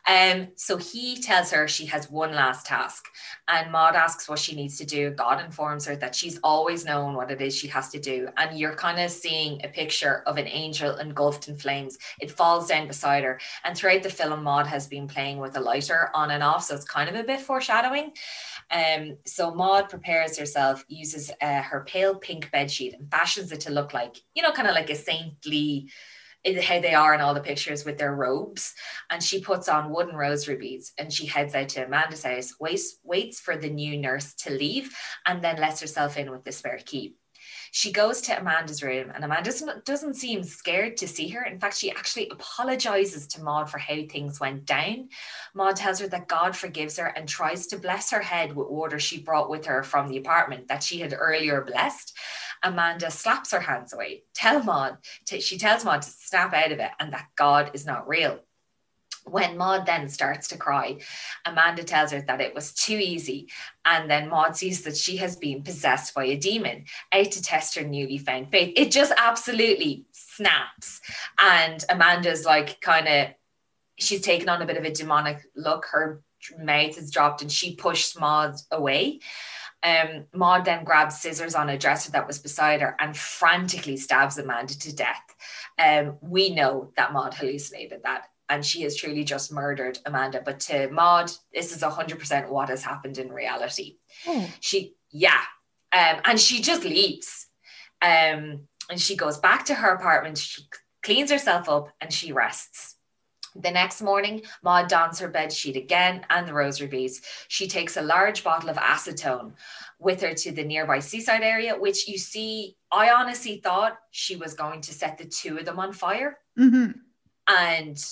Um, 0.07 0.47
so 0.55 0.77
he 0.77 1.21
tells 1.21 1.51
her 1.51 1.67
she 1.67 1.85
has 1.85 2.09
one 2.09 2.31
last 2.33 2.65
task, 2.65 3.05
and 3.47 3.71
Maud 3.71 3.95
asks 3.95 4.27
what 4.27 4.39
she 4.39 4.55
needs 4.55 4.77
to 4.79 4.85
do. 4.85 5.11
God 5.11 5.43
informs 5.43 5.85
her 5.85 5.95
that 5.97 6.15
she's 6.15 6.39
always 6.43 6.85
known 6.85 7.13
what 7.13 7.29
it 7.29 7.39
is 7.39 7.55
she 7.55 7.67
has 7.67 7.89
to 7.89 7.99
do, 7.99 8.27
and 8.37 8.57
you're 8.57 8.75
kind 8.75 8.99
of 8.99 9.11
seeing 9.11 9.63
a 9.63 9.67
picture 9.67 10.23
of 10.25 10.37
an 10.37 10.47
angel 10.47 10.97
engulfed 10.97 11.47
in 11.47 11.55
flames. 11.55 11.99
It 12.19 12.31
falls 12.31 12.67
down 12.67 12.87
beside 12.87 13.23
her, 13.23 13.39
and 13.63 13.77
throughout 13.77 14.01
the 14.01 14.09
film, 14.09 14.43
Maud 14.43 14.65
has 14.65 14.87
been 14.87 15.07
playing 15.07 15.37
with 15.37 15.55
a 15.55 15.61
lighter 15.61 16.09
on 16.15 16.31
and 16.31 16.41
off, 16.41 16.63
so 16.63 16.75
it's 16.75 16.85
kind 16.85 17.07
of 17.07 17.15
a 17.15 17.23
bit 17.23 17.39
foreshadowing. 17.39 18.13
Um, 18.71 19.17
so 19.25 19.53
Maud 19.53 19.89
prepares 19.89 20.37
herself, 20.37 20.83
uses 20.87 21.29
uh, 21.41 21.61
her 21.61 21.83
pale 21.87 22.15
pink 22.15 22.49
bedsheet 22.51 22.97
and 22.97 23.09
fashions 23.11 23.51
it 23.51 23.59
to 23.61 23.71
look 23.71 23.93
like, 23.93 24.15
you 24.33 24.41
know, 24.41 24.51
kind 24.51 24.67
of 24.67 24.75
like 24.75 24.89
a 24.89 24.95
saintly, 24.95 25.57
how 26.63 26.79
they 26.81 26.93
are 26.93 27.13
in 27.13 27.21
all 27.21 27.33
the 27.33 27.41
pictures 27.41 27.85
with 27.85 27.97
their 27.97 28.15
robes. 28.15 28.73
And 29.09 29.21
she 29.21 29.41
puts 29.41 29.69
on 29.69 29.91
wooden 29.91 30.15
rosary 30.15 30.57
beads 30.57 30.91
and 30.97 31.11
she 31.13 31.25
heads 31.25 31.53
out 31.53 31.69
to 31.69 31.85
Amanda's 31.85 32.23
house, 32.23 32.55
waits, 32.59 32.99
waits 33.03 33.39
for 33.39 33.55
the 33.55 33.69
new 33.69 33.97
nurse 33.97 34.33
to 34.35 34.51
leave, 34.51 34.95
and 35.25 35.43
then 35.43 35.57
lets 35.57 35.81
herself 35.81 36.17
in 36.17 36.31
with 36.31 36.43
the 36.43 36.51
spare 36.51 36.79
key. 36.83 37.15
She 37.73 37.93
goes 37.93 38.19
to 38.21 38.37
Amanda's 38.37 38.83
room, 38.83 39.11
and 39.15 39.23
Amanda 39.23 39.49
doesn't, 39.49 39.85
doesn't 39.85 40.15
seem 40.15 40.43
scared 40.43 40.97
to 40.97 41.07
see 41.07 41.29
her. 41.29 41.43
In 41.43 41.57
fact, 41.57 41.77
she 41.77 41.89
actually 41.89 42.27
apologizes 42.29 43.27
to 43.27 43.41
Maud 43.41 43.69
for 43.69 43.77
how 43.77 43.95
things 44.09 44.41
went 44.41 44.65
down. 44.65 45.07
Maud 45.53 45.77
tells 45.77 45.99
her 45.99 46.07
that 46.09 46.27
God 46.27 46.53
forgives 46.55 46.97
her 46.97 47.07
and 47.07 47.29
tries 47.29 47.67
to 47.67 47.77
bless 47.77 48.11
her 48.11 48.19
head 48.19 48.53
with 48.53 48.67
water 48.67 48.99
she 48.99 49.21
brought 49.21 49.49
with 49.49 49.65
her 49.67 49.83
from 49.83 50.09
the 50.09 50.17
apartment 50.17 50.67
that 50.67 50.83
she 50.83 50.99
had 50.99 51.15
earlier 51.17 51.61
blessed. 51.61 52.13
Amanda 52.63 53.09
slaps 53.11 53.51
her 53.51 53.59
hands 53.59 53.93
away. 53.93 54.23
Tell 54.33 54.63
Maud, 54.63 54.97
she 55.27 55.57
tells 55.57 55.83
Maud 55.85 56.01
to 56.03 56.09
snap 56.09 56.53
out 56.53 56.71
of 56.71 56.79
it 56.79 56.91
and 56.99 57.13
that 57.13 57.27
God 57.35 57.71
is 57.73 57.85
not 57.85 58.07
real. 58.07 58.39
When 59.23 59.55
Maud 59.55 59.85
then 59.85 60.09
starts 60.09 60.47
to 60.47 60.57
cry, 60.57 60.97
Amanda 61.45 61.83
tells 61.83 62.11
her 62.11 62.21
that 62.21 62.41
it 62.41 62.55
was 62.55 62.73
too 62.73 62.97
easy. 62.97 63.49
And 63.85 64.09
then 64.09 64.29
Maud 64.29 64.57
sees 64.57 64.81
that 64.83 64.97
she 64.97 65.17
has 65.17 65.35
been 65.35 65.61
possessed 65.61 66.15
by 66.15 66.25
a 66.25 66.37
demon 66.37 66.85
out 67.13 67.31
to 67.31 67.41
test 67.41 67.75
her 67.75 67.83
newly 67.83 68.17
found 68.17 68.49
faith. 68.49 68.73
It 68.75 68.91
just 68.91 69.13
absolutely 69.15 70.05
snaps. 70.11 71.01
And 71.37 71.85
Amanda's 71.89 72.45
like, 72.45 72.81
kind 72.81 73.07
of, 73.07 73.27
she's 73.99 74.21
taken 74.21 74.49
on 74.49 74.63
a 74.63 74.65
bit 74.65 74.77
of 74.77 74.85
a 74.85 74.91
demonic 74.91 75.45
look. 75.55 75.85
Her 75.91 76.23
mouth 76.57 76.97
is 76.97 77.11
dropped 77.11 77.43
and 77.43 77.51
she 77.51 77.75
pushed 77.75 78.19
Maud 78.19 78.55
away. 78.71 79.19
Um, 79.83 80.25
Maud 80.33 80.65
then 80.65 80.83
grabs 80.83 81.19
scissors 81.19 81.55
on 81.55 81.69
a 81.69 81.77
dresser 81.77 82.11
that 82.11 82.27
was 82.27 82.37
beside 82.37 82.81
her 82.81 82.95
and 82.99 83.17
frantically 83.17 83.97
stabs 83.97 84.37
Amanda 84.37 84.77
to 84.77 84.95
death. 84.95 85.35
Um, 85.79 86.17
we 86.21 86.53
know 86.53 86.91
that 86.97 87.13
Maud 87.13 87.33
hallucinated 87.33 88.03
that 88.03 88.27
and 88.51 88.65
she 88.65 88.81
has 88.81 88.97
truly 88.97 89.23
just 89.23 89.51
murdered 89.51 89.97
Amanda. 90.05 90.41
But 90.43 90.59
to 90.61 90.89
Maud, 90.91 91.31
this 91.53 91.73
is 91.73 91.81
100% 91.81 92.49
what 92.49 92.67
has 92.69 92.83
happened 92.83 93.17
in 93.17 93.31
reality. 93.31 93.95
Oh, 94.27 94.47
She, 94.59 94.95
yeah. 95.09 95.41
Um, 95.93 96.21
and 96.25 96.39
she 96.39 96.61
just 96.61 96.83
leaves. 96.83 97.47
Um, 98.01 98.67
and 98.89 98.99
she 98.99 99.15
goes 99.15 99.37
back 99.37 99.65
to 99.65 99.73
her 99.73 99.91
apartment. 99.91 100.37
She 100.37 100.63
cleans 101.01 101.31
herself 101.31 101.69
up 101.69 101.93
and 102.01 102.11
she 102.11 102.33
rests. 102.33 102.90
The 103.55 103.71
next 103.71 104.01
morning, 104.01 104.43
Maud 104.63 104.87
dons 104.87 105.19
her 105.19 105.27
bed 105.27 105.51
sheet 105.51 105.75
again 105.75 106.25
and 106.29 106.47
the 106.47 106.53
rosary 106.53 106.87
beads. 106.87 107.21
She 107.47 107.67
takes 107.67 107.97
a 107.97 108.01
large 108.01 108.43
bottle 108.43 108.69
of 108.69 108.77
acetone 108.77 109.53
with 109.99 110.21
her 110.21 110.33
to 110.33 110.51
the 110.51 110.63
nearby 110.63 110.99
seaside 110.99 111.43
area, 111.43 111.77
which 111.77 112.07
you 112.07 112.17
see, 112.17 112.77
I 112.91 113.11
honestly 113.11 113.57
thought 113.57 113.97
she 114.11 114.35
was 114.35 114.53
going 114.53 114.81
to 114.81 114.93
set 114.93 115.17
the 115.17 115.25
two 115.25 115.57
of 115.57 115.65
them 115.65 115.79
on 115.79 115.93
fire 115.93 116.37
mhm. 116.57 116.95
and 117.47 118.03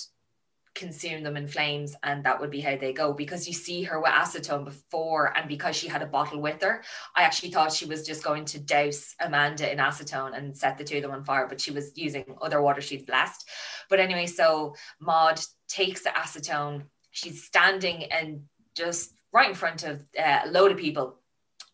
consume 0.80 1.24
them 1.24 1.38
in 1.38 1.48
flames 1.48 1.96
and 2.04 2.24
that 2.24 2.39
would 2.39 2.52
be 2.52 2.62
how 2.62 2.76
they 2.78 2.94
go. 2.94 3.13
Because 3.13 3.48
you 3.48 3.54
see 3.54 3.84
her 3.84 4.00
with 4.00 4.12
acetone 4.12 4.65
before 4.65 5.38
and 5.38 5.48
because 5.48 5.76
she 5.76 5.88
had 5.88 6.02
a 6.02 6.06
bottle 6.06 6.42
with 6.42 6.62
her 6.62 6.82
i 7.15 7.24
actually 7.24 7.52
thought 7.52 7.72
she 7.72 7.86
was 7.86 8.06
just 8.06 8.24
going 8.24 8.46
to 8.46 8.60
douse 8.60 9.15
amanda 9.20 9.72
in 9.72 9.78
acetone 9.78 10.36
and 10.38 10.56
set 10.56 10.78
the 10.78 10.84
two 10.84 10.98
of 10.98 11.04
them 11.04 11.12
on 11.12 11.24
fire 11.24 11.48
but 11.48 11.62
she 11.62 11.72
was 11.72 11.92
using 11.96 12.26
other 12.42 12.62
water 12.62 12.82
she's 12.82 13.04
blessed 13.04 13.48
but 13.89 14.00
anyway 14.00 14.26
so 14.26 14.76
maud 15.00 15.39
takes 15.70 16.02
the 16.02 16.10
acetone. 16.10 16.84
She's 17.12 17.44
standing 17.44 18.06
and 18.12 18.42
just 18.76 19.13
right 19.32 19.50
in 19.50 19.56
front 19.56 19.84
of 19.84 20.04
uh, 20.20 20.39
a 20.46 20.50
load 20.50 20.72
of 20.72 20.78
people 20.78 21.19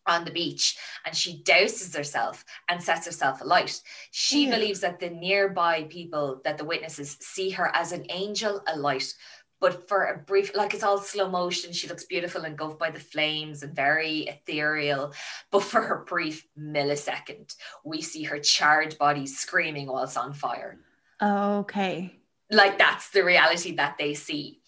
on 0.06 0.24
the 0.24 0.30
beach 0.30 0.76
and 1.04 1.14
she 1.14 1.42
douses 1.42 1.96
herself 1.96 2.44
and 2.68 2.82
sets 2.82 3.06
herself 3.06 3.40
alight. 3.40 3.80
She 4.10 4.44
Yeah. 4.44 4.56
believes 4.56 4.80
that 4.80 4.98
the 5.00 5.10
nearby 5.10 5.84
people, 5.84 6.40
that 6.44 6.58
the 6.58 6.64
witnesses 6.64 7.16
see 7.20 7.50
her 7.50 7.74
as 7.74 7.92
an 7.92 8.06
angel 8.10 8.62
alight. 8.66 9.12
But 9.58 9.88
for 9.88 10.04
a 10.04 10.18
brief, 10.18 10.54
like 10.54 10.74
it's 10.74 10.82
all 10.82 10.98
slow 10.98 11.30
motion, 11.30 11.72
she 11.72 11.88
looks 11.88 12.04
beautiful 12.04 12.42
and 12.42 12.52
engulfed 12.52 12.78
by 12.78 12.90
the 12.90 13.00
flames 13.00 13.62
and 13.62 13.74
very 13.74 14.20
ethereal. 14.28 15.14
But 15.50 15.62
for 15.62 15.82
a 15.94 16.04
brief 16.04 16.46
millisecond, 16.58 17.56
we 17.82 18.02
see 18.02 18.24
her 18.24 18.38
charred 18.38 18.98
body 18.98 19.26
screaming 19.26 19.86
whilst 19.86 20.18
on 20.18 20.34
fire 20.34 20.78
Okay. 21.22 22.12
like 22.50 22.78
that's 22.78 23.10
the 23.10 23.24
reality 23.24 23.74
that 23.76 23.96
they 23.98 24.14
see 24.14 24.60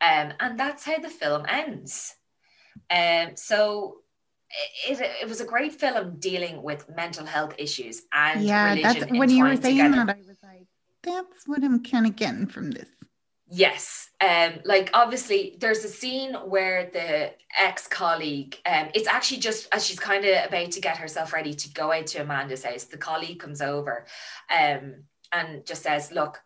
um, 0.00 0.32
and 0.40 0.58
that's 0.58 0.84
how 0.84 0.98
the 0.98 1.08
film 1.08 1.44
ends 1.48 2.14
um, 2.90 3.32
so 3.34 3.98
it, 4.88 5.00
it, 5.22 5.28
was 5.28 5.40
a 5.40 5.44
great 5.44 5.72
film 5.72 6.16
dealing 6.18 6.62
with 6.62 6.88
mental 6.94 7.26
health 7.26 7.54
issues 7.58 8.02
and 8.12 8.42
yeah, 8.42 8.74
that's 8.80 9.10
when 9.10 9.30
you 9.30 9.44
were 9.44 9.56
saying 9.56 9.76
together. 9.76 10.06
that, 10.06 10.16
I 10.16 10.28
was 10.28 10.38
like, 10.42 10.66
that's 11.02 11.46
what 11.46 11.62
I'm 11.64 11.82
kind 11.82 12.06
of 12.06 12.16
getting 12.16 12.46
from 12.46 12.70
this. 12.70 12.88
Yes. 13.48 14.10
Um, 14.20 14.54
like 14.64 14.90
obviously 14.92 15.56
there's 15.60 15.84
a 15.84 15.88
scene 15.88 16.34
where 16.34 16.90
the 16.92 17.32
ex-colleague, 17.58 18.56
um, 18.66 18.88
it's 18.94 19.06
actually 19.06 19.38
just 19.38 19.68
as 19.72 19.86
she's 19.86 20.00
kind 20.00 20.24
of 20.24 20.48
about 20.48 20.72
to 20.72 20.80
get 20.80 20.96
herself 20.96 21.32
ready 21.32 21.54
to 21.54 21.72
go 21.72 21.92
out 21.92 22.08
to 22.08 22.22
Amanda's 22.22 22.64
house, 22.64 22.84
the 22.84 22.98
colleague 22.98 23.38
comes 23.38 23.62
over 23.62 24.06
um, 24.50 25.04
and 25.30 25.64
just 25.64 25.84
says, 25.84 26.10
Look, 26.10 26.40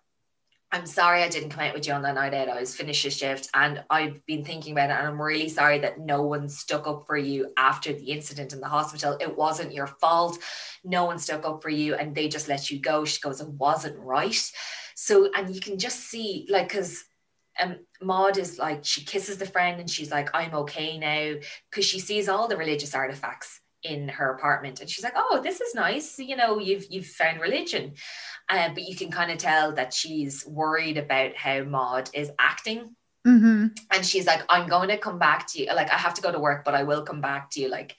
I'm 0.73 0.87
sorry 0.87 1.23
I 1.25 1.29
didn't 1.29 1.51
come 1.51 1.65
out 1.65 1.75
with 1.75 1.87
you 1.89 1.93
on 1.95 2.03
that 2.03 2.15
night 2.15 2.33
out. 2.33 2.49
I 2.49 2.61
was 2.61 2.77
finished 2.77 3.05
a 3.05 3.11
shift 3.11 3.49
and 3.55 3.83
I've 3.91 4.25
been 4.27 4.45
thinking 4.45 4.73
about 4.73 4.91
it 4.91 4.99
and 4.99 5.09
I'm 5.09 5.21
really 5.21 5.49
sorry 5.49 5.81
that 5.81 5.99
no 5.99 6.23
one 6.23 6.49
stuck 6.49 6.87
up 6.87 7.07
for 7.09 7.17
you 7.17 7.53
after 7.57 7.93
the 7.93 8.13
incident 8.13 8.53
in 8.53 8.61
the 8.61 8.69
hospital. 8.69 9.17
It 9.21 9.37
wasn't 9.37 9.75
your 9.75 9.89
fault. 9.89 10.39
No 10.85 11.07
one 11.07 11.19
stuck 11.19 11.45
up 11.45 11.61
for 11.61 11.71
you 11.71 11.97
and 11.97 12.15
they 12.15 12.29
just 12.29 12.47
let 12.47 12.71
you 12.71 12.79
go. 12.79 13.05
She 13.05 13.21
goes, 13.21 13.41
It 13.41 13.49
wasn't 13.49 13.99
right. 13.99 14.41
So, 14.95 15.31
and 15.35 15.53
you 15.53 15.61
can 15.61 15.77
just 15.77 15.99
see, 16.09 16.47
like, 16.49 16.69
because 16.69 17.05
um, 17.59 17.79
Maud 18.01 18.39
is 18.39 18.59
like, 18.59 18.85
she 18.85 19.05
kisses 19.05 19.39
the 19.39 19.47
friend 19.47 19.81
and 19.81 19.91
she's 19.91 20.13
like, 20.13 20.31
I'm 20.35 20.55
okay 20.55 20.99
now, 20.99 21.41
because 21.69 21.85
she 21.85 21.99
sees 21.99 22.29
all 22.29 22.47
the 22.47 22.57
religious 22.57 22.95
artifacts 22.95 23.61
in 23.83 24.09
her 24.09 24.35
apartment, 24.35 24.81
and 24.81 24.91
she's 24.91 25.05
like, 25.05 25.15
oh, 25.17 25.41
this 25.43 25.61
is 25.61 25.75
nice. 25.75 26.19
You 26.19 26.37
know, 26.37 26.59
you've 26.59 26.87
you've 26.91 27.07
found 27.07 27.41
religion, 27.41 27.95
uh, 28.49 28.69
but 28.75 28.83
you 28.83 28.97
can 28.97 29.11
kind 29.11 29.31
of 29.31 29.39
tell 29.39 29.73
that 29.73 29.95
she's 29.95 30.47
worried 30.47 30.99
about 30.99 31.37
how 31.37 31.63
Maud 31.65 32.11
is 32.15 32.31
acting, 32.39 32.95
Mm-hmm. 33.27 33.67
and 33.93 34.07
she's 34.07 34.27
like, 34.27 34.43
I'm 34.49 34.67
going 34.67 34.89
to 34.89 34.97
come 34.97 35.19
back 35.19 35.47
to 35.49 35.61
you. 35.61 35.67
Like, 35.67 35.91
I 35.91 35.99
have 35.99 36.15
to 36.15 36.23
go 36.23 36.33
to 36.33 36.39
work, 36.39 36.65
but 36.65 36.75
I 36.75 36.85
will 36.85 37.03
come 37.03 37.21
back 37.21 37.51
to 37.51 37.61
you 37.61 37.69
like 37.69 37.97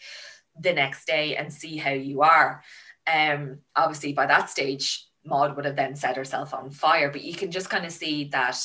the 0.60 0.74
next 0.74 1.06
day 1.06 1.36
and 1.36 1.54
see 1.54 1.78
how 1.78 1.92
you 1.92 2.24
are. 2.24 2.64
Um, 3.12 3.60
obviously, 3.76 4.14
by 4.14 4.26
that 4.26 4.50
stage, 4.50 5.06
Maud 5.24 5.56
would 5.56 5.66
have 5.66 5.76
then 5.76 5.96
set 5.96 6.16
herself 6.16 6.56
on 6.56 6.72
fire, 6.72 7.12
but 7.12 7.24
you 7.24 7.36
can 7.36 7.52
just 7.52 7.70
kind 7.70 7.86
of 7.86 7.92
see 7.92 8.30
that 8.30 8.60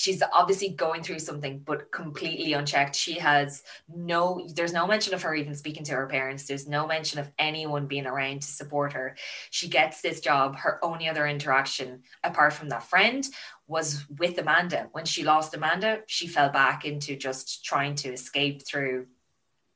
she's 0.00 0.22
obviously 0.32 0.70
going 0.70 1.02
through 1.02 1.18
something, 1.18 1.58
but 1.58 1.92
completely 1.92 2.54
unchecked. 2.54 2.96
She 2.96 3.18
has 3.18 3.62
no, 3.86 4.48
there's 4.54 4.72
no 4.72 4.86
mention 4.86 5.12
of 5.12 5.20
her 5.20 5.34
even 5.34 5.54
speaking 5.54 5.84
to 5.84 5.92
her 5.92 6.06
parents. 6.06 6.46
There's 6.46 6.66
no 6.66 6.86
mention 6.86 7.18
of 7.18 7.30
anyone 7.38 7.86
being 7.86 8.06
around 8.06 8.40
to 8.40 8.48
support 8.48 8.94
her. 8.94 9.14
She 9.50 9.68
gets 9.68 10.00
this 10.00 10.20
job. 10.20 10.56
Her 10.56 10.82
only 10.82 11.06
other 11.06 11.26
interaction, 11.26 12.02
apart 12.24 12.54
from 12.54 12.70
that 12.70 12.84
friend, 12.84 13.28
was 13.66 14.06
with 14.18 14.38
Amanda. 14.38 14.88
When 14.92 15.04
she 15.04 15.22
lost 15.22 15.52
Amanda, 15.52 16.00
she 16.06 16.26
fell 16.28 16.48
back 16.48 16.86
into 16.86 17.14
just 17.14 17.62
trying 17.62 17.94
to 17.96 18.10
escape 18.10 18.66
through 18.66 19.06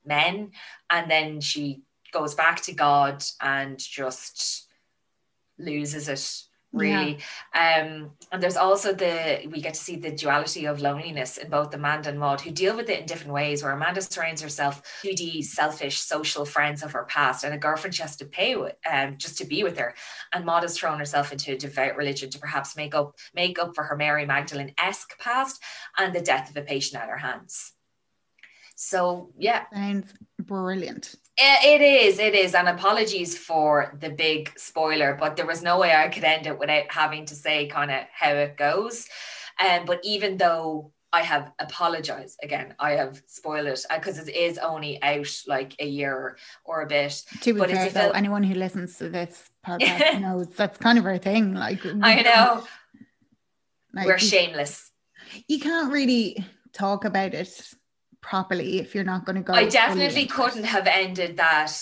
men. 0.06 0.52
And 0.88 1.10
then 1.10 1.42
she 1.42 1.82
goes 2.12 2.34
back 2.34 2.62
to 2.62 2.72
God 2.72 3.22
and 3.42 3.78
just 3.78 4.68
loses 5.58 6.08
it 6.08 6.44
really 6.74 7.18
um 7.54 8.10
and 8.32 8.42
there's 8.42 8.56
also 8.56 8.92
the 8.92 9.48
we 9.50 9.60
get 9.60 9.74
to 9.74 9.80
see 9.80 9.96
the 9.96 10.10
duality 10.10 10.66
of 10.66 10.80
loneliness 10.80 11.38
in 11.38 11.48
both 11.48 11.74
amanda 11.74 12.08
and 12.08 12.18
maud 12.18 12.40
who 12.40 12.50
deal 12.50 12.76
with 12.76 12.88
it 12.90 13.00
in 13.00 13.06
different 13.06 13.32
ways 13.32 13.62
where 13.62 13.72
amanda 13.72 14.02
surrounds 14.02 14.42
herself 14.42 14.82
with 15.04 15.16
these 15.16 15.52
selfish 15.52 16.00
social 16.00 16.44
friends 16.44 16.82
of 16.82 16.92
her 16.92 17.04
past 17.04 17.44
and 17.44 17.54
a 17.54 17.58
girlfriend 17.58 17.94
she 17.94 18.02
has 18.02 18.16
to 18.16 18.24
pay 18.24 18.56
with 18.56 18.74
um 18.90 19.16
just 19.16 19.38
to 19.38 19.44
be 19.44 19.62
with 19.62 19.78
her. 19.78 19.94
And 20.32 20.44
maud 20.44 20.62
has 20.62 20.76
thrown 20.76 20.98
herself 20.98 21.32
into 21.32 21.52
a 21.52 21.56
devout 21.56 21.96
religion 21.96 22.30
to 22.30 22.38
perhaps 22.38 22.76
make 22.76 22.94
up 22.94 23.16
make 23.34 23.58
up 23.58 23.74
for 23.74 23.84
her 23.84 23.96
mary 23.96 24.26
magdalene-esque 24.26 25.18
past 25.18 25.62
and 25.96 26.14
the 26.14 26.20
death 26.20 26.50
of 26.50 26.56
a 26.56 26.62
patient 26.62 27.02
at 27.02 27.08
her 27.08 27.16
hands. 27.16 27.72
So 28.76 29.32
yeah. 29.38 29.64
Sounds 29.72 30.12
brilliant. 30.38 31.14
It 31.36 31.80
is, 31.80 32.18
it 32.18 32.34
is. 32.34 32.54
And 32.54 32.68
apologies 32.68 33.36
for 33.36 33.96
the 34.00 34.10
big 34.10 34.52
spoiler, 34.56 35.16
but 35.18 35.36
there 35.36 35.46
was 35.46 35.62
no 35.62 35.78
way 35.80 35.92
I 35.92 36.08
could 36.08 36.24
end 36.24 36.46
it 36.46 36.58
without 36.58 36.90
having 36.90 37.26
to 37.26 37.34
say 37.34 37.66
kind 37.66 37.90
of 37.90 38.04
how 38.12 38.30
it 38.30 38.56
goes. 38.56 39.08
Um, 39.58 39.84
but 39.84 40.00
even 40.04 40.36
though 40.36 40.92
I 41.12 41.22
have 41.22 41.52
apologized 41.58 42.38
again, 42.42 42.74
I 42.78 42.92
have 42.92 43.22
spoiled 43.26 43.66
it 43.66 43.84
because 43.92 44.18
it 44.18 44.34
is 44.34 44.58
only 44.58 45.02
out 45.02 45.28
like 45.46 45.74
a 45.80 45.86
year 45.86 46.36
or 46.64 46.82
a 46.82 46.86
bit. 46.86 47.22
To 47.42 47.52
be 47.52 47.58
But 47.58 47.70
fair, 47.70 47.88
though, 47.90 48.10
anyone 48.10 48.42
who 48.44 48.54
listens 48.54 48.96
to 48.98 49.08
this 49.08 49.50
podcast 49.66 50.20
knows 50.26 50.48
that's 50.48 50.78
kind 50.78 50.98
of 50.98 51.06
our 51.06 51.18
thing. 51.18 51.54
Like, 51.54 51.84
I 52.02 52.22
know 52.22 52.64
like, 53.92 54.06
we're 54.06 54.18
shameless. 54.18 54.90
you 55.48 55.58
can't 55.58 55.92
really 55.92 56.44
talk 56.72 57.04
about 57.04 57.34
it 57.34 57.74
properly 58.24 58.78
if 58.78 58.94
you're 58.94 59.04
not 59.04 59.24
going 59.26 59.36
to 59.36 59.42
go. 59.42 59.52
I 59.52 59.68
definitely 59.68 60.26
couldn't 60.26 60.64
have 60.64 60.86
ended 60.86 61.36
that 61.36 61.72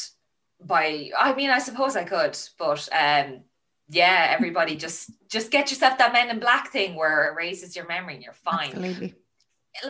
by 0.60 1.10
I 1.18 1.34
mean 1.34 1.50
I 1.50 1.58
suppose 1.58 1.96
I 1.96 2.04
could, 2.04 2.36
but 2.58 2.88
um 2.92 3.42
yeah, 3.88 4.28
everybody 4.30 4.76
just 4.76 5.10
just 5.28 5.50
get 5.50 5.70
yourself 5.70 5.98
that 5.98 6.12
men 6.12 6.30
in 6.30 6.38
black 6.40 6.72
thing 6.72 6.94
where 6.94 7.26
it 7.26 7.32
erases 7.32 7.76
your 7.76 7.86
memory 7.86 8.14
and 8.14 8.22
you're 8.22 8.32
fine. 8.32 8.70
Absolutely. 8.70 9.14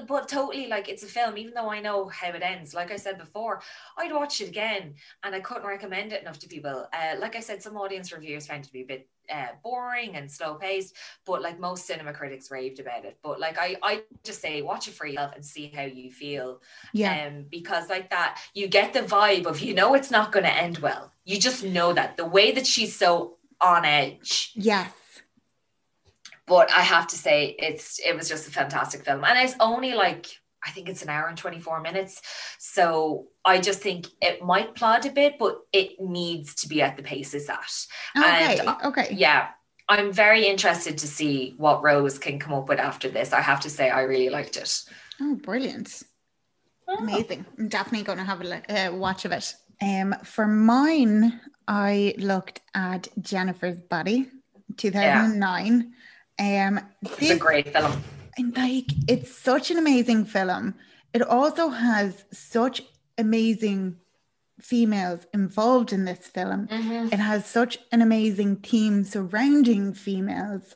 But 0.06 0.28
totally 0.28 0.68
like 0.68 0.88
it's 0.88 1.02
a 1.02 1.06
film, 1.06 1.36
even 1.36 1.54
though 1.54 1.70
I 1.70 1.80
know 1.80 2.08
how 2.08 2.30
it 2.30 2.42
ends. 2.42 2.72
Like 2.74 2.90
I 2.90 2.96
said 2.96 3.18
before, 3.18 3.62
I'd 3.98 4.12
watch 4.12 4.40
it 4.40 4.48
again 4.48 4.94
and 5.24 5.34
I 5.34 5.40
couldn't 5.40 5.66
recommend 5.66 6.12
it 6.12 6.22
enough 6.22 6.38
to 6.40 6.48
people. 6.48 6.86
Uh, 6.92 7.16
like 7.18 7.36
I 7.36 7.40
said, 7.40 7.62
some 7.62 7.76
audience 7.76 8.12
reviewers 8.12 8.46
found 8.46 8.64
it 8.64 8.66
to 8.68 8.72
be 8.72 8.82
a 8.82 8.86
bit 8.86 9.08
uh, 9.32 9.48
boring 9.62 10.16
and 10.16 10.30
slow 10.30 10.54
paced, 10.54 10.94
but 11.24 11.42
like 11.42 11.58
most 11.58 11.86
cinema 11.86 12.12
critics 12.12 12.50
raved 12.50 12.80
about 12.80 13.04
it. 13.04 13.18
But 13.22 13.40
like 13.40 13.58
I, 13.58 13.76
I 13.82 14.02
just 14.24 14.40
say 14.40 14.62
watch 14.62 14.88
it 14.88 14.94
for 14.94 15.06
yourself 15.06 15.34
and 15.34 15.44
see 15.44 15.72
how 15.74 15.82
you 15.82 16.10
feel 16.10 16.60
Yeah. 16.92 17.26
um, 17.26 17.46
because 17.50 17.88
like 17.88 18.10
that 18.10 18.38
you 18.54 18.68
get 18.68 18.92
the 18.92 19.00
vibe 19.00 19.46
of 19.46 19.60
you 19.60 19.74
know 19.74 19.94
it's 19.94 20.10
not 20.10 20.32
going 20.32 20.44
to 20.44 20.54
end 20.54 20.78
well 20.78 21.12
you 21.24 21.38
just 21.38 21.64
know 21.64 21.92
that 21.92 22.16
the 22.16 22.24
way 22.24 22.52
that 22.52 22.66
she's 22.66 22.94
so 22.96 23.36
on 23.60 23.84
edge 23.84 24.52
yes. 24.54 24.90
But 26.52 26.70
i 26.72 26.82
have 26.82 27.06
to 27.06 27.16
say 27.16 27.56
it's 27.58 27.98
it 28.00 28.14
was 28.14 28.28
just 28.28 28.46
a 28.46 28.50
fantastic 28.50 29.04
film 29.04 29.24
and 29.24 29.38
it's 29.38 29.56
only 29.60 29.94
like 29.94 30.26
i 30.66 30.70
think 30.70 30.88
it's 30.88 31.02
an 31.02 31.08
hour 31.08 31.26
and 31.28 31.38
24 31.38 31.80
minutes 31.80 32.20
so 32.58 33.26
i 33.44 33.58
just 33.58 33.80
think 33.80 34.06
it 34.20 34.42
might 34.42 34.74
plod 34.74 35.06
a 35.06 35.10
bit 35.10 35.38
but 35.38 35.54
it 35.72 35.88
needs 35.98 36.54
to 36.54 36.68
be 36.68 36.82
at 36.82 36.96
the 36.96 37.02
pace 37.02 37.32
it's 37.32 37.48
at 37.48 37.86
Okay. 38.16 38.58
And, 38.58 38.68
uh, 38.68 38.76
okay. 38.84 39.08
yeah 39.12 39.48
i'm 39.88 40.12
very 40.12 40.46
interested 40.46 40.98
to 40.98 41.06
see 41.06 41.54
what 41.56 41.82
rose 41.82 42.18
can 42.18 42.38
come 42.38 42.52
up 42.52 42.68
with 42.68 42.78
after 42.78 43.08
this 43.08 43.32
i 43.32 43.40
have 43.40 43.60
to 43.60 43.70
say 43.70 43.88
i 43.88 44.02
really 44.02 44.28
liked 44.28 44.56
it 44.56 44.84
Oh, 45.20 45.36
brilliant. 45.36 46.02
Amazing. 46.98 47.46
I'm 47.58 47.68
definitely 47.68 48.04
going 48.04 48.18
to 48.18 48.24
have 48.24 48.40
a 48.42 48.88
uh, 48.88 48.92
watch 48.92 49.24
of 49.24 49.32
it. 49.32 49.54
Um, 49.80 50.14
for 50.24 50.46
mine, 50.46 51.40
I 51.68 52.14
looked 52.18 52.60
at 52.74 53.06
Jennifer's 53.20 53.78
Body, 53.78 54.28
2009. 54.76 55.92
Um, 56.38 56.80
it's 57.02 57.30
a 57.30 57.38
great 57.38 57.72
film 57.72 58.02
and 58.36 58.56
like 58.56 58.86
it's 59.08 59.30
such 59.36 59.70
an 59.70 59.78
amazing 59.78 60.24
film. 60.24 60.74
It 61.12 61.22
also 61.22 61.68
has 61.68 62.24
such 62.32 62.82
amazing 63.18 63.96
females 64.60 65.26
involved 65.34 65.92
in 65.92 66.04
this 66.04 66.26
film. 66.26 66.68
Mhm. 66.68 67.12
It 67.12 67.18
has 67.18 67.46
such 67.46 67.78
an 67.90 68.00
amazing 68.00 68.60
team 68.62 69.04
surrounding 69.04 69.92
females 69.92 70.74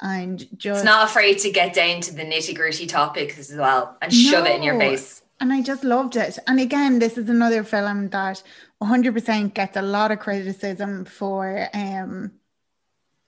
and 0.00 0.40
just 0.58 0.78
It's 0.78 0.84
not 0.84 1.08
afraid 1.08 1.38
to 1.40 1.50
get 1.52 1.74
down 1.74 2.00
to 2.02 2.14
the 2.14 2.22
nitty 2.24 2.54
gritty 2.54 2.86
topics 2.86 3.38
as 3.38 3.54
well 3.54 3.96
and 4.02 4.12
shove 4.12 4.46
it 4.46 4.56
in 4.56 4.62
your 4.62 4.78
face. 4.78 5.22
and 5.38 5.52
I 5.52 5.60
just 5.62 5.84
loved 5.84 6.16
it. 6.16 6.38
And 6.46 6.58
again, 6.58 6.98
this 6.98 7.16
is 7.18 7.28
another 7.28 7.62
film 7.62 8.08
that 8.08 8.42
100% 8.82 9.54
gets 9.54 9.76
a 9.76 9.82
lot 9.82 10.10
of 10.10 10.18
criticism 10.18 11.04
for 11.04 11.68
um 11.74 12.32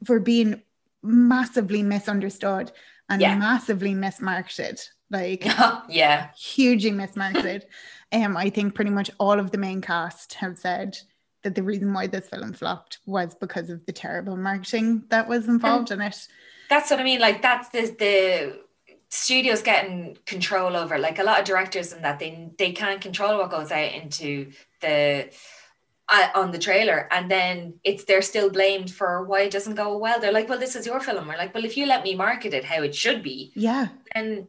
for 0.05 0.21
being 0.21 0.63
massively 1.03 1.83
misunderstood 1.83 2.73
and 3.09 3.21
Yeah. 3.21 3.37
massively 3.37 3.95
mismarketed. 3.95 4.81
Like 5.11 5.45
yeah. 5.89 6.31
hugely 6.37 6.91
mismarketed. 6.93 7.63
um, 8.13 8.37
I 8.37 8.51
think 8.51 8.75
pretty 8.75 8.91
much 8.91 9.11
all 9.19 9.39
of 9.39 9.51
the 9.51 9.59
main 9.59 9.81
cast 9.81 10.35
have 10.35 10.59
said 10.59 10.99
that 11.45 11.55
the 11.55 11.63
reason 11.63 11.93
why 11.95 12.07
this 12.07 12.29
film 12.29 12.53
flopped 12.53 12.99
was 13.07 13.35
because 13.35 13.71
of 13.71 13.85
the 13.87 13.93
terrible 13.93 14.37
marketing 14.37 15.05
that 15.09 15.29
was 15.29 15.47
involved 15.49 15.91
in 15.91 16.01
it. 16.01 16.27
That's 16.69 16.91
what 16.91 17.01
I 17.01 17.05
mean. 17.05 17.21
Like 17.21 17.41
that's 17.41 17.69
the 17.71 17.83
the 17.99 18.61
studios 19.11 19.63
getting 19.63 20.19
control 20.27 20.77
over 20.77 20.99
like 20.99 21.19
a 21.19 21.23
lot 21.23 21.39
of 21.39 21.47
directors 21.47 21.95
and 21.95 22.05
that 22.05 22.19
they 22.19 22.51
they 22.59 22.73
can't 22.73 23.01
control 23.01 23.39
what 23.39 23.51
goes 23.51 23.73
out 23.73 23.93
into 23.95 24.53
the 24.83 25.31
uh, 26.11 26.29
on 26.35 26.51
the 26.51 26.59
trailer 26.59 27.09
and 27.11 27.31
then 27.31 27.75
it's 27.85 28.05
they're 28.05 28.23
still 28.23 28.51
blamed 28.51 28.91
for 28.91 29.25
why 29.25 29.43
it 29.43 29.53
doesn't 29.53 29.75
go 29.75 29.97
well. 29.99 30.21
They're 30.21 30.33
like 30.33 30.49
well 30.49 30.59
this 30.59 30.77
is 30.77 30.87
your 30.87 31.01
film. 31.01 31.29
We're 31.29 31.37
like 31.37 31.55
well 31.55 31.65
if 31.65 31.77
you 31.77 31.87
let 31.87 32.03
me 32.05 32.15
market 32.15 32.55
it 32.55 32.65
how 32.65 32.83
it 32.83 32.95
should 32.95 33.23
be 33.23 33.53
Yeah, 33.57 33.89
and 34.13 34.47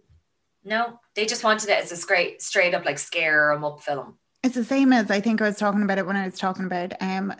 no 0.63 0.99
they 1.15 1.25
just 1.25 1.43
wanted 1.43 1.69
it 1.69 1.83
as 1.83 1.91
a 1.91 1.97
straight 1.97 2.41
straight 2.41 2.73
up 2.73 2.85
like 2.85 2.99
scare 2.99 3.51
'em 3.53 3.63
up 3.63 3.81
film. 3.81 4.17
It's 4.43 4.55
the 4.55 4.63
same 4.63 4.93
as 4.93 5.11
I 5.11 5.19
think 5.19 5.41
I 5.41 5.45
was 5.45 5.57
talking 5.57 5.83
about 5.83 5.97
it 5.97 6.05
when 6.07 6.15
I 6.15 6.25
was 6.25 6.39
talking 6.39 6.65
about 6.65 6.93
um 7.01 7.33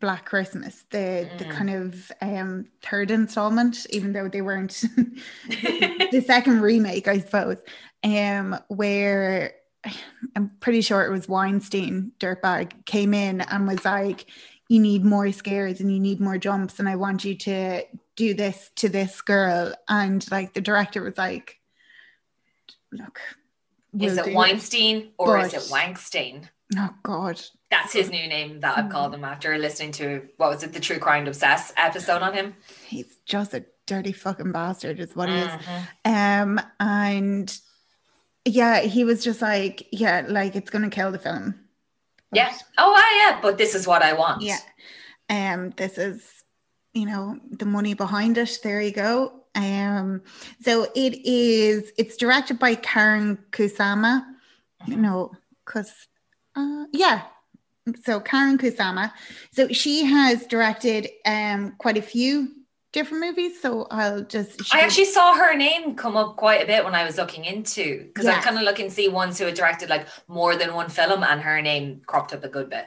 Black 0.00 0.26
Christmas, 0.26 0.84
the 0.90 1.30
the 1.38 1.44
Mm. 1.44 1.50
kind 1.50 1.70
of 1.70 2.12
um 2.20 2.66
third 2.82 3.10
installment, 3.10 3.86
even 3.90 4.12
though 4.12 4.28
they 4.28 4.42
weren't 4.42 4.84
the 5.48 6.20
second 6.26 6.60
remake, 6.60 7.08
I 7.08 7.18
suppose, 7.20 7.58
um, 8.04 8.58
where 8.68 9.54
I'm 10.36 10.50
pretty 10.60 10.80
sure 10.80 11.04
it 11.04 11.10
was 11.10 11.28
Weinstein, 11.28 12.12
dirtbag, 12.18 12.84
came 12.84 13.14
in 13.14 13.40
and 13.40 13.66
was 13.66 13.84
like, 13.84 14.26
"You 14.68 14.80
need 14.80 15.04
more 15.04 15.30
scares 15.32 15.80
and 15.80 15.92
you 15.92 16.00
need 16.00 16.20
more 16.20 16.38
jumps, 16.38 16.78
and 16.78 16.88
I 16.88 16.96
want 16.96 17.24
you 17.24 17.34
to 17.36 17.82
do 18.16 18.34
this 18.34 18.70
to 18.76 18.88
this 18.88 19.20
girl." 19.20 19.72
And 19.88 20.28
like 20.30 20.54
the 20.54 20.60
director 20.60 21.02
was 21.02 21.16
like, 21.16 21.60
"Look, 22.92 23.20
is 23.98 24.16
we'll 24.16 24.26
it 24.26 24.30
do 24.30 24.34
Weinstein 24.34 25.12
or 25.18 25.38
is 25.38 25.54
it 25.54 25.70
Wangstein 25.72 26.48
Oh 26.76 26.90
God, 27.02 27.40
That's 27.70 27.94
his 27.94 28.10
new 28.10 28.26
name 28.28 28.60
that 28.60 28.76
I've 28.76 28.90
called 28.90 29.14
him 29.14 29.24
after 29.24 29.56
listening 29.56 29.92
to 29.92 30.28
what 30.36 30.50
was 30.50 30.62
it, 30.62 30.74
the 30.74 30.80
True 30.80 30.98
Crime 30.98 31.26
Obsessed 31.26 31.72
episode 31.78 32.20
on 32.20 32.34
him. 32.34 32.54
he's 32.86 33.16
just 33.24 33.54
a 33.54 33.64
dirty 33.86 34.12
fucking 34.12 34.52
bastard, 34.52 35.00
is 35.00 35.16
what 35.16 35.30
he 35.30 35.36
is." 35.36 35.48
Mhm. 35.48 35.86
Um, 36.04 36.60
and 36.78 37.58
yeah, 38.48 38.80
he 38.80 39.04
was 39.04 39.22
just 39.22 39.42
like, 39.42 39.86
"Yeah, 39.92 40.24
like 40.28 40.56
it's 40.56 40.70
gonna 40.70 40.90
kill 40.90 41.12
the 41.12 41.18
film." 41.18 41.54
Yeah. 42.32 42.52
Oh, 42.76 42.92
I 42.94 43.30
yeah. 43.30 43.40
But 43.40 43.58
this 43.58 43.74
is 43.74 43.86
what 43.86 44.02
I 44.02 44.12
want. 44.12 44.42
Yeah. 44.42 44.58
Um, 45.30 45.70
this 45.76 45.98
is, 45.98 46.44
you 46.94 47.06
know, 47.06 47.38
the 47.50 47.66
money 47.66 47.94
behind 47.94 48.38
it. 48.38 48.58
There 48.62 48.80
you 48.80 48.92
go. 48.92 49.44
Um, 49.54 50.22
so 50.60 50.84
it 50.94 51.26
is, 51.26 51.92
it's 51.98 52.16
directed 52.16 52.58
by 52.58 52.76
Karyn 52.76 53.38
Kusama. 53.50 54.24
No, 54.86 55.32
cause 55.64 55.92
uh 56.54 56.84
yeah. 56.92 57.22
So 58.04 58.20
Karyn 58.20 58.58
Kusama. 58.58 59.12
So 59.52 59.68
she 59.68 60.04
has 60.04 60.46
directed 60.46 61.08
um 61.24 61.74
quite 61.78 61.96
a 61.96 62.02
few 62.02 62.48
different 62.92 63.22
movies. 63.24 63.60
So 63.60 63.86
I'll 63.90 64.22
just 64.22 64.74
I 64.74 64.80
actually 64.80 65.04
saw 65.06 65.34
her 65.34 65.54
name 65.56 65.94
come 65.94 66.16
up 66.16 66.36
quite 66.36 66.62
a 66.62 66.66
bit 66.66 66.84
when 66.84 66.94
I 66.94 67.04
was 67.04 67.16
looking 67.16 67.44
into 67.44 68.04
because 68.04 68.24
Yeah. 68.24 68.36
I'm 68.36 68.42
kind 68.42 68.56
of 68.56 68.62
look 68.62 68.78
and 68.78 68.92
see 68.92 69.08
ones 69.08 69.38
who 69.38 69.44
had 69.46 69.54
directed 69.54 69.88
like 69.90 70.06
more 70.26 70.56
than 70.56 70.74
one 70.74 70.88
film, 70.88 71.22
and 71.22 71.40
her 71.40 71.60
name 71.62 72.02
cropped 72.06 72.32
up 72.32 72.44
a 72.44 72.48
good 72.48 72.70
bit. 72.70 72.86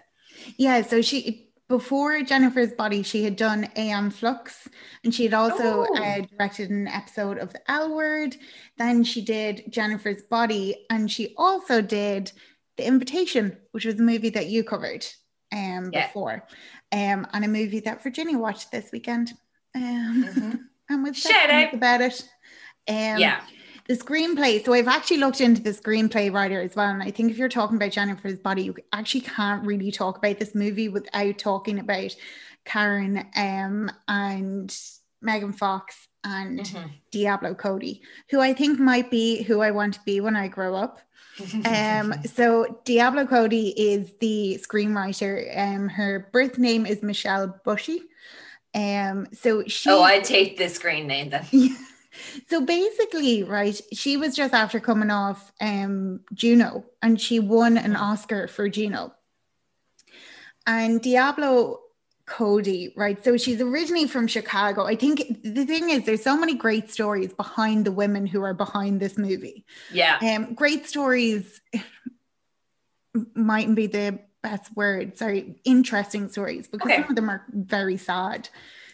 Yeah, 0.57 0.81
so 0.81 1.01
she 1.01 1.47
before 1.69 2.21
Jennifer's 2.23 2.73
Body, 2.73 3.01
she 3.01 3.23
had 3.23 3.37
done 3.37 3.69
Aeon 3.77 4.11
Flux, 4.11 4.67
and 5.05 5.15
she 5.15 5.23
had 5.23 5.33
also 5.33 5.85
Oh. 5.89 5.95
uh, 6.03 6.19
directed 6.37 6.69
an 6.69 6.87
episode 6.89 7.37
of 7.37 7.53
The 7.53 7.71
L 7.71 7.95
Word. 7.95 8.35
Then 8.77 9.03
she 9.05 9.21
did 9.21 9.63
Jennifer's 9.69 10.23
Body, 10.23 10.85
and 10.89 11.09
she 11.09 11.33
also 11.37 11.81
did 11.81 12.31
The 12.77 12.85
Invitation, 12.85 13.55
which 13.71 13.85
was 13.85 13.95
a 13.99 14.03
movie 14.03 14.31
that 14.31 14.47
you 14.47 14.63
covered 14.65 15.05
um 15.53 15.91
Yeah. 15.93 16.07
before, 16.07 16.45
um, 16.91 17.25
and 17.33 17.45
a 17.45 17.47
movie 17.47 17.79
that 17.81 18.01
Virginia 18.03 18.37
watched 18.37 18.71
this 18.71 18.89
weekend, 18.91 19.31
um, 19.75 20.25
Mhm. 20.27 20.59
and 20.89 21.03
was 21.03 21.17
Shout 21.17 21.49
out. 21.49 21.73
about 21.73 22.01
it. 22.01 22.21
Um, 22.87 23.17
yeah. 23.19 23.41
the 23.87 23.95
screenplay. 23.95 24.63
So 24.63 24.73
I've 24.73 24.87
actually 24.87 25.17
looked 25.17 25.41
into 25.41 25.61
the 25.61 25.71
screenplay 25.71 26.31
writer 26.33 26.61
as 26.61 26.75
well. 26.75 26.89
And 26.89 27.01
I 27.03 27.11
think 27.11 27.31
if 27.31 27.37
you're 27.37 27.49
talking 27.49 27.77
about 27.77 27.91
Jennifer's 27.91 28.39
body, 28.39 28.63
you 28.63 28.75
actually 28.93 29.21
can't 29.21 29.65
really 29.65 29.91
talk 29.91 30.17
about 30.17 30.39
this 30.39 30.53
movie 30.55 30.89
without 30.89 31.37
talking 31.37 31.79
about 31.79 32.15
Karyn 32.65 33.25
um, 33.37 33.91
and 34.07 34.75
Megan 35.21 35.53
Fox 35.53 36.07
and 36.23 36.59
Mhm. 36.59 36.89
Diablo 37.11 37.55
Cody, 37.55 38.01
who 38.29 38.39
I 38.39 38.53
think 38.53 38.79
might 38.79 39.09
be 39.09 39.43
who 39.43 39.61
I 39.61 39.71
want 39.71 39.95
to 39.95 39.99
be 40.05 40.21
when 40.21 40.35
I 40.35 40.47
grow 40.47 40.75
up. 40.75 40.99
Um, 41.65 42.13
so 42.25 42.81
Diablo 42.85 43.25
Cody 43.25 43.69
is 43.69 44.11
the 44.19 44.59
screenwriter. 44.61 45.57
Um, 45.57 45.89
her 45.89 46.29
birth 46.31 46.57
name 46.57 46.85
is 46.85 47.01
Michelle 47.01 47.59
Bushy. 47.65 48.01
Um, 48.73 49.27
so 49.33 49.63
she 49.67 49.89
oh, 49.89 50.01
I'd 50.01 50.23
take 50.23 50.57
the 50.57 50.69
screen 50.69 51.07
name 51.07 51.29
then. 51.29 51.45
So 52.49 52.59
basically, 52.59 53.43
right, 53.43 53.79
she 53.93 54.17
was 54.17 54.35
just 54.35 54.53
after 54.53 54.81
coming 54.81 55.09
off 55.09 55.51
um 55.61 56.19
Juno 56.33 56.83
and 57.01 57.19
she 57.19 57.39
won 57.39 57.77
an 57.77 57.95
Oscar 57.95 58.49
for 58.49 58.67
Juno. 58.67 59.13
and 60.67 61.01
Diablo 61.01 61.79
Cody, 62.25 62.93
right? 62.97 63.23
So 63.23 63.37
she's 63.37 63.61
originally 63.61 64.07
from 64.07 64.27
Chicago. 64.27 64.85
I 64.85 64.95
think 64.95 65.41
the 65.43 65.65
thing 65.65 65.89
is, 65.89 66.03
there's 66.05 66.21
so 66.23 66.37
many 66.37 66.53
great 66.55 66.91
stories 66.91 67.33
behind 67.33 67.85
the 67.85 67.91
women 67.93 68.25
who 68.27 68.43
are 68.43 68.53
behind 68.53 68.99
this 68.99 69.17
movie. 69.17 69.65
Yeah. 69.91 70.17
Um, 70.21 70.53
great 70.53 70.87
stories 70.87 71.61
mightn't 73.35 73.75
be 73.75 73.87
the 73.87 74.19
best 74.41 74.75
word. 74.75 75.17
Sorry, 75.17 75.55
interesting 75.63 76.29
stories 76.29 76.67
because 76.67 76.91
Okay. 76.91 77.01
some 77.01 77.09
of 77.09 77.15
them 77.15 77.29
are 77.29 77.45
very 77.51 77.97
sad. 77.97 78.49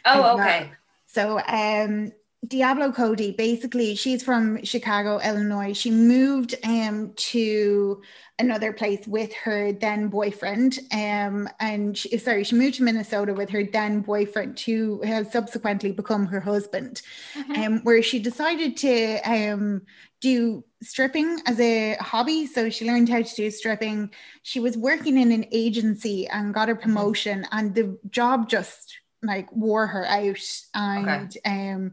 Oh, 0.06 0.22
well. 0.22 0.40
okay. 0.40 0.72
So, 1.08 1.40
um, 1.48 2.12
Diablo 2.48 2.92
Cody, 2.92 3.32
basically, 3.32 3.96
she's 3.96 4.22
from 4.24 4.64
Chicago, 4.64 5.20
Illinois. 5.20 5.74
She 5.74 5.90
moved 5.90 6.54
um 6.64 7.14
to 7.16 8.02
another 8.40 8.72
place 8.72 9.08
with 9.08 9.34
her 9.34 9.72
then 9.72 10.08
boyfriend. 10.10 10.78
Um, 10.92 11.50
and 11.60 11.98
she, 11.98 12.16
sorry, 12.20 12.44
she 12.44 12.56
moved 12.56 12.76
to 12.76 12.84
Minnesota 12.84 13.34
with 13.34 13.50
her 13.50 13.64
then 13.64 14.02
boyfriend, 14.02 14.60
who 14.60 15.02
has 15.02 15.32
subsequently 15.32 15.92
become 15.92 16.28
her 16.28 16.40
husband. 16.40 17.02
Mhm. 17.36 17.58
Um, 17.66 17.80
where 17.84 18.04
she 18.04 18.20
decided 18.20 18.78
to 18.78 19.18
um 19.26 19.82
do 20.20 20.64
stripping 20.82 21.40
as 21.46 21.60
a 21.60 21.96
hobby. 21.96 22.46
So 22.46 22.70
she 22.70 22.86
learned 22.86 23.10
how 23.10 23.22
to 23.22 23.36
do 23.36 23.52
stripping. 23.52 24.12
She 24.44 24.60
was 24.60 24.78
working 24.78 25.18
in 25.18 25.32
an 25.32 25.46
agency 25.52 26.28
and 26.28 26.54
got 26.54 26.70
a 26.70 26.76
promotion, 26.76 27.46
and 27.52 27.74
the 27.74 27.98
job 28.10 28.50
just 28.50 28.98
like 29.24 29.52
wore 29.52 29.88
her 29.88 30.06
out 30.06 30.40
and 30.76 31.38
um 31.46 31.92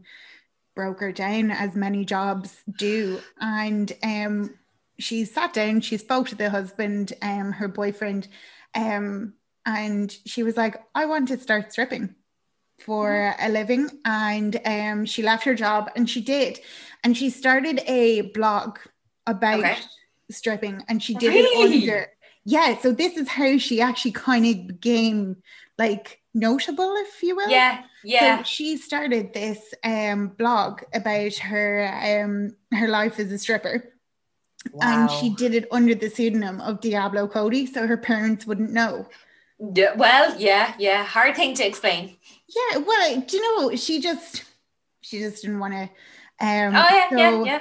broke 0.75 0.99
her 0.99 1.11
down 1.11 1.51
as 1.51 1.75
many 1.75 2.05
jobs 2.05 2.55
do. 2.77 3.19
And 3.39 3.91
um 4.03 4.55
she 4.99 5.25
sat 5.25 5.53
down, 5.53 5.81
she 5.81 5.97
spoke 5.97 6.29
to 6.29 6.35
the 6.35 6.49
husband, 6.49 7.13
um, 7.21 7.51
her 7.51 7.67
boyfriend, 7.67 8.29
um, 8.73 9.33
and 9.65 10.15
she 10.25 10.41
was 10.41 10.55
like, 10.55 10.81
I 10.93 11.05
want 11.05 11.27
to 11.29 11.37
start 11.37 11.73
stripping 11.73 12.15
for 12.79 13.33
a 13.39 13.49
living. 13.49 13.89
And 14.05 14.59
um 14.65 15.05
she 15.05 15.23
left 15.23 15.43
her 15.45 15.55
job 15.55 15.89
and 15.95 16.09
she 16.09 16.21
did. 16.21 16.59
And 17.03 17.15
she 17.15 17.29
started 17.29 17.81
a 17.87 18.21
blog 18.33 18.79
about 19.27 19.59
Okay. 19.59 19.77
stripping 20.31 20.83
and 20.87 21.01
she 21.01 21.13
did 21.13 21.29
Really? 21.29 21.47
it 21.47 21.71
under 21.71 22.07
yeah 22.45 22.77
so 22.79 22.91
this 22.91 23.15
is 23.15 23.27
how 23.27 23.57
she 23.57 23.79
actually 23.81 24.11
kind 24.11 24.45
of 24.45 24.67
became 24.67 25.37
like 25.77 26.19
notable 26.33 26.95
if 26.97 27.21
you 27.21 27.35
will 27.35 27.49
Yeah. 27.49 27.83
Yeah. 28.03 28.37
so 28.37 28.43
she 28.43 28.77
started 28.77 29.33
this 29.33 29.59
um 29.83 30.29
blog 30.29 30.81
about 30.93 31.35
her 31.37 31.89
um 32.03 32.55
her 32.71 32.87
life 32.87 33.19
as 33.19 33.31
a 33.31 33.37
stripper 33.37 33.93
and 34.81 35.09
she 35.11 35.29
did 35.29 35.53
it 35.53 35.67
under 35.71 35.93
the 35.95 36.09
pseudonym 36.09 36.59
of 36.61 36.81
Diablo 36.81 37.27
Cody 37.27 37.65
so 37.67 37.85
her 37.87 37.97
parents 37.97 38.45
wouldn't 38.47 38.71
know 38.71 39.07
Yeah, 39.73 39.93
well, 39.95 40.35
yeah, 40.37 40.73
yeah. 40.77 41.03
Hard 41.05 41.35
thing 41.35 41.53
to 41.55 41.65
explain. 41.65 42.17
Yeah 42.47 42.77
well 42.77 43.21
do 43.21 43.37
you 43.37 43.59
know 43.59 43.75
she 43.75 43.99
just 44.01 44.43
she 45.01 45.19
just 45.19 45.41
didn't 45.41 45.59
want 45.59 45.73
to 45.73 45.83
um 46.45 46.75
Oh 46.75 46.87
yeah, 46.89 47.07
yeah, 47.11 47.29
so- 47.31 47.45
yeah. 47.45 47.59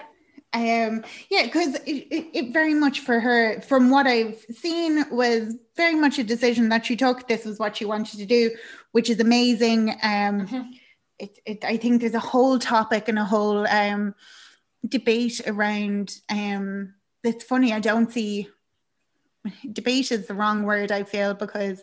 Um, 0.52 1.02
yeah, 1.30 1.42
because 1.46 1.74
it, 1.74 2.06
it, 2.12 2.26
it 2.32 2.52
very 2.52 2.74
much 2.74 3.00
for 3.00 3.18
her, 3.18 3.60
from 3.62 3.90
what 3.90 4.06
I've 4.06 4.38
seen, 4.56 5.04
was 5.10 5.56
very 5.76 5.96
much 5.96 6.20
a 6.20 6.22
decision 6.24 6.68
that 6.68 6.86
she 6.86 6.94
took. 6.94 7.26
This 7.26 7.44
was 7.44 7.58
what 7.58 7.76
she 7.76 7.84
wanted 7.84 8.18
to 8.20 8.24
do, 8.26 8.52
which 8.92 9.10
is 9.10 9.18
amazing. 9.18 9.90
Um, 10.04 10.46
Mhm. 10.46 10.70
it, 11.18 11.38
it, 11.44 11.64
I 11.64 11.76
think 11.76 12.00
there's 12.00 12.14
a 12.14 12.20
whole 12.20 12.60
topic 12.60 13.08
and 13.08 13.18
a 13.18 13.24
whole 13.24 13.66
um, 13.66 14.14
debate 14.88 15.40
around. 15.44 16.20
Um, 16.30 16.94
it's 17.24 17.42
funny, 17.42 17.72
I 17.72 17.80
don't 17.80 18.12
see 18.12 18.48
debate 19.72 20.12
is 20.12 20.28
the 20.28 20.34
wrong 20.34 20.62
word, 20.62 20.92
I 20.92 21.02
feel, 21.02 21.34
because 21.34 21.82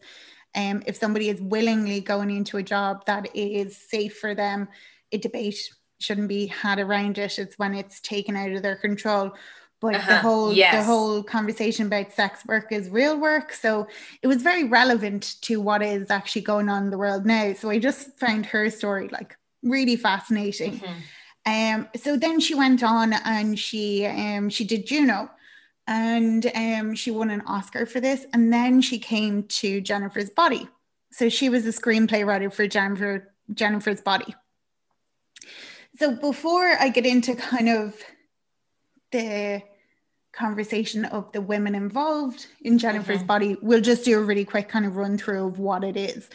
um, 0.55 0.83
if 0.85 0.97
somebody 0.97 1.29
is 1.29 1.41
willingly 1.41 2.01
going 2.01 2.29
into 2.29 2.57
a 2.57 2.63
job 2.63 3.05
that 3.05 3.35
is 3.35 3.77
safe 3.77 4.17
for 4.19 4.35
them, 4.35 4.67
a 5.11 5.17
debate 5.17 5.69
shouldn't 5.99 6.27
be 6.27 6.47
had 6.47 6.79
around 6.79 7.17
it. 7.17 7.37
It's 7.39 7.57
when 7.57 7.73
it's 7.73 8.01
taken 8.01 8.35
out 8.35 8.51
of 8.51 8.61
their 8.61 8.75
control. 8.75 9.31
But 9.79 9.93
the 9.93 9.97
Uh-huh, 9.97 10.21
whole 10.21 10.55
the 10.71 10.83
whole 10.83 11.23
conversation 11.23 11.87
about 11.87 12.11
sex 12.13 12.45
work 12.45 12.71
is 12.71 12.89
real 12.89 13.19
work. 13.19 13.51
So 13.53 13.87
it 14.21 14.27
was 14.27 14.43
very 14.43 14.63
relevant 14.65 15.35
to 15.43 15.59
what 15.59 15.81
is 15.81 16.11
actually 16.11 16.43
going 16.43 16.69
on 16.69 16.83
in 16.83 16.89
the 16.91 16.97
world 16.97 17.25
now. 17.25 17.53
So 17.53 17.69
I 17.69 17.79
just 17.79 18.19
found 18.19 18.45
her 18.47 18.69
story 18.69 19.07
like 19.09 19.35
really 19.63 19.95
fascinating. 19.95 20.81
Mhm. 20.81 21.03
Um, 21.45 21.89
so 21.95 22.17
then 22.17 22.39
she 22.39 22.53
went 22.53 22.83
on 22.83 23.13
and 23.13 23.57
she 23.57 24.05
um 24.05 24.49
she 24.49 24.63
did 24.65 24.85
Juno 24.85 25.29
and 25.91 26.49
um 26.55 26.95
she 26.95 27.11
won 27.11 27.29
an 27.29 27.41
Oscar 27.41 27.85
for 27.85 27.99
this. 27.99 28.25
And 28.33 28.51
then 28.51 28.81
she 28.81 28.97
came 28.97 29.43
to 29.43 29.81
Jennifer's 29.81 30.29
Body. 30.29 30.69
So 31.11 31.27
she 31.27 31.49
was 31.49 31.65
a 31.65 31.69
screenplay 31.69 32.25
writer 32.25 32.49
for 32.49 32.65
Jennifer 32.65 33.33
Jennifer's 33.53 34.01
Body. 34.01 34.33
So 35.99 36.15
before 36.15 36.77
I 36.79 36.87
get 36.89 37.05
into 37.05 37.35
kind 37.35 37.67
of 37.67 37.95
the 39.11 39.61
conversation 40.31 41.03
of 41.03 41.29
the 41.33 41.41
women 41.41 41.75
involved 41.75 42.47
in 42.61 42.79
Jennifer's 42.79 43.21
Mhm. 43.23 43.27
body, 43.27 43.57
we'll 43.61 43.81
just 43.81 44.05
do 44.05 44.17
a 44.17 44.23
really 44.23 44.45
quick 44.45 44.69
kind 44.69 44.85
of 44.85 44.95
run 44.95 45.17
through 45.17 45.45
of 45.47 45.59
what 45.59 45.83
it 45.83 45.97
is. 45.97 46.29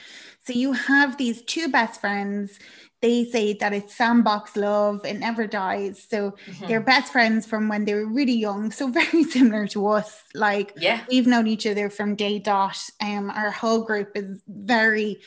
So 0.45 0.53
you 0.53 0.73
have 0.73 1.17
these 1.17 1.41
two 1.41 1.69
best 1.69 1.99
friends. 2.03 2.59
They 3.03 3.24
say 3.24 3.53
that 3.55 3.72
it's 3.74 3.94
sandbox 3.94 4.57
love, 4.57 5.05
it 5.05 5.18
never 5.18 5.47
dies. 5.47 6.03
So 6.09 6.32
Mhm. 6.47 6.66
they're 6.68 6.80
best 6.80 7.12
friends 7.12 7.47
from 7.47 7.68
when 7.68 7.84
they 7.84 7.94
were 7.94 8.07
really 8.07 8.32
young. 8.32 8.70
So 8.72 8.88
very 9.03 9.22
similar 9.24 9.66
to 9.68 9.86
us. 9.88 10.22
Like 10.34 10.72
Yeah. 10.76 11.01
we've 11.09 11.26
known 11.26 11.47
each 11.47 11.66
other 11.66 11.90
from 11.90 12.14
day 12.16 12.38
dot. 12.38 12.78
Um, 13.01 13.30
our 13.30 13.51
whole 13.51 13.82
group 13.84 14.12
is 14.16 14.42
very 14.49 15.18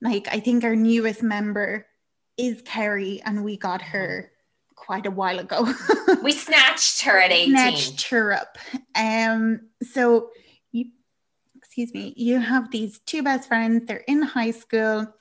like 0.00 0.28
I 0.30 0.40
think 0.40 0.62
our 0.62 0.76
newest 0.76 1.22
member 1.22 1.86
is 2.36 2.60
Kerry, 2.66 3.22
and 3.24 3.42
we 3.44 3.56
got 3.56 3.80
her 3.80 4.30
quite 4.74 5.06
a 5.06 5.10
while 5.10 5.38
ago. 5.38 5.64
We 6.22 6.32
snatched 6.32 7.02
her 7.02 7.18
at 7.18 7.32
18. 7.32 7.50
Snatched 7.56 8.08
her 8.10 8.32
up. 8.34 8.58
Um, 8.94 9.68
so 9.82 10.30
you 10.70 10.90
excuse 11.56 11.92
me, 11.94 12.12
you 12.16 12.38
have 12.38 12.70
these 12.70 13.00
two 13.00 13.22
best 13.22 13.48
friends, 13.48 13.86
they're 13.86 14.04
in 14.06 14.22
high 14.22 14.52
school. 14.52 15.12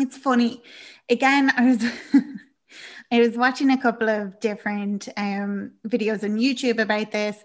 It's 0.00 0.16
funny. 0.16 0.62
Again, 1.10 1.52
I 1.56 1.66
was 1.66 1.84
I 3.12 3.18
was 3.20 3.36
watching 3.36 3.70
a 3.70 3.78
couple 3.80 4.08
of 4.08 4.38
different 4.40 5.08
um 5.16 5.72
videos 5.86 6.24
on 6.24 6.38
YouTube 6.38 6.80
about 6.80 7.12
this. 7.12 7.36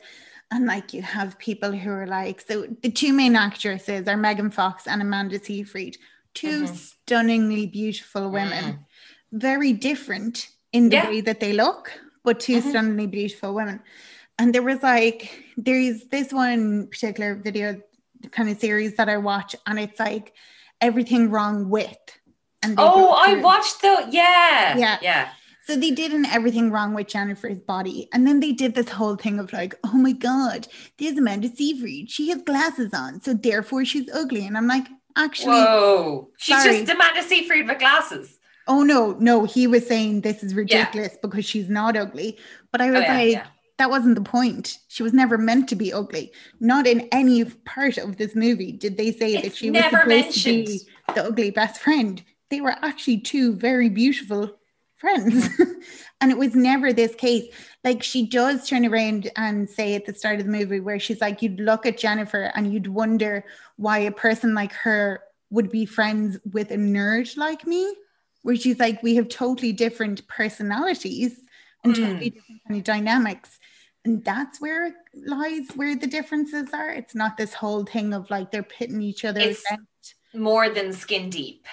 And 0.52 0.66
like 0.68 0.94
you 0.94 1.02
have 1.02 1.38
people 1.40 1.72
who 1.72 1.90
are 1.92 2.08
like, 2.08 2.40
so 2.40 2.68
the 2.84 2.92
two 2.92 3.12
main 3.14 3.36
actresses 3.36 4.08
are 4.08 4.16
Megan 4.16 4.52
Fox 4.52 4.88
and 4.88 5.02
Amanda 5.02 5.40
Seyfried, 5.44 5.98
2 6.36 6.64
Mhm. 6.64 6.76
stunningly 6.76 7.66
beautiful 7.68 8.30
women, 8.32 8.66
Mm. 8.66 8.80
very 9.32 9.74
different 9.74 10.48
in 10.72 10.90
the 10.90 10.98
Yeah. 10.98 11.10
way 11.10 11.22
that 11.22 11.40
they 11.40 11.52
look, 11.52 11.92
but 12.24 12.40
2 12.40 12.62
Mhm. 12.62 12.70
stunningly 12.70 13.08
beautiful 13.08 13.54
women. 13.56 13.82
And 14.38 14.54
there 14.54 14.62
was 14.62 14.84
like, 14.84 15.20
there's 15.58 16.06
this 16.12 16.32
one 16.32 16.88
particular 16.88 17.36
video 17.36 17.82
kind 18.32 18.50
of 18.50 18.60
series 18.60 18.96
that 18.98 19.10
I 19.10 19.18
watch, 19.18 19.56
and 19.66 19.80
it's 19.80 20.00
like 20.00 20.34
everything 20.80 21.32
wrong 21.32 21.70
with. 21.70 21.98
And 22.70 22.76
Oh, 22.80 23.10
I 23.12 23.36
watched 23.42 23.82
the 23.82 24.08
yeah. 24.10 24.78
Yeah. 24.78 24.98
Yeah. 25.02 25.30
so 25.66 25.76
they 25.76 25.92
did 25.92 26.12
an 26.14 26.26
everything 26.26 26.72
wrong 26.72 26.94
with 26.94 27.08
Jennifer's 27.08 27.60
body. 27.60 28.08
And 28.14 28.28
then 28.28 28.40
they 28.40 28.52
did 28.52 28.76
this 28.76 28.90
whole 28.90 29.16
thing 29.16 29.40
of 29.40 29.52
like, 29.54 29.74
oh 29.84 29.94
my 29.98 30.12
God, 30.12 30.68
there's 31.00 31.18
Amanda 31.18 31.50
Seyfried. 31.50 32.10
She 32.10 32.30
has 32.30 32.42
glasses 32.44 32.94
on. 32.94 33.22
So 33.22 33.34
therefore 33.34 33.86
she's 33.86 34.10
ugly. 34.14 34.46
And 34.46 34.58
I'm 34.58 34.68
like, 34.68 34.86
actually, 35.16 35.54
Whoa. 35.56 36.30
She's 36.38 36.62
sorry. 36.62 36.80
just 36.80 36.92
Amanda 36.92 37.24
Seyfried 37.24 37.68
with 37.68 37.80
glasses. 37.80 38.38
oh 38.68 38.84
no, 38.84 39.16
no, 39.20 39.46
he 39.46 39.68
was 39.68 39.86
saying 39.88 40.22
this 40.22 40.44
is 40.44 40.54
ridiculous 40.56 41.16
because 41.22 41.46
she's 41.46 41.70
not 41.70 41.96
ugly. 41.98 42.38
But 42.72 42.82
I 42.82 42.90
oh, 42.90 42.94
was 42.94 43.00
Oh, 43.02 43.04
yeah, 43.04 43.18
like, 43.18 43.32
yeah. 43.34 43.48
that 43.78 43.90
wasn't 43.90 44.16
the 44.16 44.22
point. 44.22 44.78
She 44.88 45.04
was 45.04 45.14
never 45.14 45.38
meant 45.38 45.70
to 45.70 45.76
be 45.76 45.94
ugly. 45.94 46.32
Not 46.60 46.86
in 46.88 47.08
any 47.12 47.44
part 47.46 47.98
of 47.98 48.18
this 48.18 48.36
movie 48.36 48.72
did 48.72 48.98
they 48.98 49.12
say 49.12 49.40
that 49.42 49.56
she 49.56 49.70
was 49.72 49.84
supposed 49.84 50.04
to 50.04 50.08
mentioned. 50.10 50.66
be 50.68 50.80
the 51.16 51.26
ugly 51.26 51.52
best 51.52 51.80
friend. 51.82 52.24
They 52.50 52.62
were 52.62 52.76
actually 52.82 53.20
two 53.20 53.54
very 53.56 53.90
beautiful 53.90 54.56
friends. 54.98 55.50
and 56.22 56.32
it 56.32 56.38
was 56.38 56.56
never 56.56 56.94
this 56.94 57.14
case. 57.16 57.54
Like 57.84 58.02
she 58.04 58.26
does 58.28 58.68
turn 58.68 58.86
around 58.86 59.30
and 59.36 59.70
say 59.70 59.96
at 59.96 60.06
the 60.06 60.14
start 60.14 60.40
of 60.40 60.46
the 60.46 60.52
movie 60.52 60.80
where 60.80 61.00
she's 61.00 61.22
like, 61.22 61.42
you'd 61.42 61.60
look 61.60 61.86
at 61.86 61.98
Jennifer 61.98 62.52
and 62.56 62.72
you'd 62.72 62.88
wonder 62.88 63.46
why 63.78 64.00
a 64.00 64.12
person 64.12 64.54
like 64.54 64.72
her 64.74 65.22
would 65.50 65.70
be 65.70 65.86
friends 65.86 66.38
with 66.54 66.72
a 66.72 66.78
nerd 66.78 67.36
like 67.38 67.66
me. 67.68 67.94
Where 68.44 68.56
she's 68.56 68.80
like, 68.80 69.02
we 69.02 69.16
have 69.16 69.28
totally 69.28 69.74
different 69.74 70.28
personalities 70.28 71.40
and 71.84 71.94
Mm. 71.94 71.98
totally 71.98 72.30
different 72.32 72.62
kind 72.68 72.78
of 72.80 72.84
dynamics. 72.84 73.60
And 74.06 74.24
that's 74.24 74.62
where 74.62 74.88
it 74.88 74.94
lies 75.16 75.68
where 75.76 75.96
the 75.96 76.06
differences 76.08 76.70
are. 76.74 76.90
It's 76.92 77.16
not 77.16 77.38
this 77.38 77.54
whole 77.56 77.86
thing 77.86 78.14
of 78.14 78.30
like 78.30 78.52
they're 78.52 78.62
pitting 78.64 79.02
each 79.02 79.26
other 79.26 79.40
It's- 79.40 79.64
against. 79.70 80.16
More 80.34 80.70
than 80.70 80.94
skin 80.94 81.30
deep. 81.30 81.66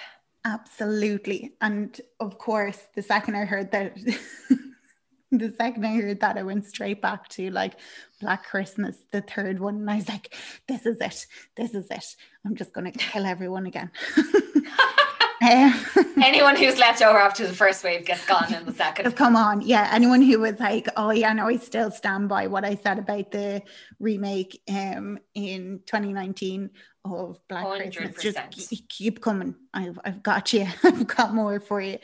Absolutely. 0.45 1.53
And 1.61 1.99
of 2.19 2.37
course, 2.37 2.79
the 2.95 3.01
second 3.01 3.35
I 3.35 3.45
heard 3.45 3.71
that 3.71 3.95
the 5.39 5.53
second 5.57 5.85
I 5.85 5.95
heard 5.95 6.19
that, 6.19 6.37
I 6.37 6.43
went 6.43 6.65
straight 6.65 7.01
back 7.01 7.27
to 7.29 7.49
like 7.49 7.73
Black 8.21 8.43
Christmas, 8.45 8.97
the 9.11 9.21
third 9.21 9.59
one. 9.59 9.75
And 9.75 9.89
I 9.89 9.95
was 9.95 10.09
like, 10.09 10.35
this 10.67 10.85
is 10.85 10.97
it. 10.99 11.25
This 11.55 11.73
is 11.73 11.87
it. 11.89 12.15
I'm 12.45 12.55
just 12.55 12.73
going 12.73 12.91
to 12.91 12.97
kill 12.97 13.25
everyone 13.25 13.65
again. 13.65 13.91
um, 14.17 15.85
anyone 16.23 16.55
who's 16.55 16.77
left 16.77 17.01
over 17.01 17.17
after 17.17 17.47
the 17.47 17.53
first 17.53 17.83
wave 17.83 18.05
gets 18.05 18.25
gone 18.25 18.53
in 18.53 18.65
the 18.65 18.73
second. 18.73 19.15
Come 19.15 19.35
on. 19.35 19.61
Yeah. 19.61 19.89
Anyone 19.91 20.21
who 20.21 20.39
was 20.39 20.59
like, 20.59 20.87
oh, 20.95 21.11
yeah, 21.11 21.33
no, 21.33 21.47
I 21.47 21.57
still 21.57 21.91
stand 21.91 22.29
by 22.29 22.47
what 22.47 22.65
I 22.65 22.75
said 22.75 22.99
about 22.99 23.31
the 23.31 23.61
remake 23.99 24.61
um, 24.69 25.19
in 25.33 25.81
2019 25.85 26.69
of 27.05 27.39
Black 27.47 27.65
100%. 27.65 27.95
Christmas. 27.95 28.35
Just 28.49 28.89
keep 28.89 29.21
coming. 29.21 29.55
I've, 29.73 29.99
I've 30.03 30.23
got 30.23 30.53
you. 30.53 30.67
I've 30.83 31.07
got 31.07 31.33
more 31.33 31.59
for 31.59 31.81
you. 31.81 31.99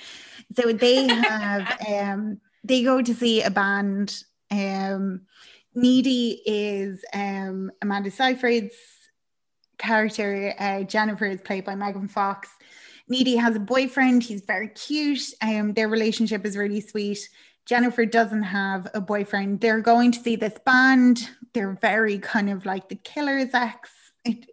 So 0.55 0.73
they 0.73 1.07
have, 1.07 1.77
um, 1.87 2.39
they 2.63 2.83
go 2.83 3.01
to 3.01 3.13
see 3.13 3.41
a 3.41 3.49
band. 3.49 4.23
Um, 4.51 5.21
Needy 5.75 6.41
is 6.45 7.03
um, 7.13 7.71
Amanda 7.81 8.11
Seyfried's 8.11 8.75
character. 9.77 10.53
Uh, 10.59 10.83
Jennifer 10.83 11.25
is 11.25 11.41
played 11.41 11.65
by 11.65 11.75
Megan 11.75 12.07
Fox. 12.07 12.49
Needy 13.07 13.35
has 13.37 13.55
a 13.55 13.59
boyfriend. 13.59 14.23
He's 14.23 14.41
very 14.41 14.69
cute. 14.69 15.21
Um, 15.41 15.73
their 15.73 15.87
relationship 15.87 16.45
is 16.45 16.57
really 16.57 16.81
sweet. 16.81 17.27
Jennifer 17.65 18.05
doesn't 18.05 18.43
have 18.43 18.87
a 18.93 19.01
boyfriend. 19.01 19.61
They're 19.61 19.81
going 19.81 20.11
to 20.11 20.19
see 20.19 20.35
this 20.35 20.57
band. 20.65 21.29
They're 21.53 21.77
very 21.81 22.19
kind 22.19 22.49
of 22.49 22.65
like 22.65 22.89
the 22.89 22.95
Killer's 22.95 23.53
ex. 23.53 23.91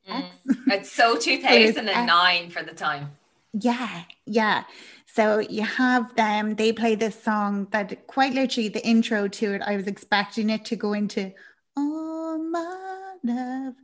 Mm. 0.09 0.31
It's 0.69 0.93
so 0.93 1.17
2009 1.21 2.51
for 2.51 2.63
the 2.63 2.73
time. 2.73 3.13
Yeah, 3.53 4.03
yeah. 4.27 4.65
So 5.07 5.39
you 5.39 5.63
have 5.63 6.15
them, 6.15 6.57
they 6.57 6.73
play 6.73 6.95
this 6.95 7.21
song 7.23 7.69
that 7.71 8.07
quite 8.07 8.35
literally 8.35 8.69
the 8.69 8.87
intro 8.87 9.29
to 9.29 9.55
it, 9.55 9.63
I 9.63 9.77
was 9.77 9.87
expecting 9.87 10.51
it 10.51 10.65
to 10.67 10.77
go 10.77 10.93
into 10.93 11.33
All 11.77 12.39
my 12.39 13.15
love. 13.25 13.75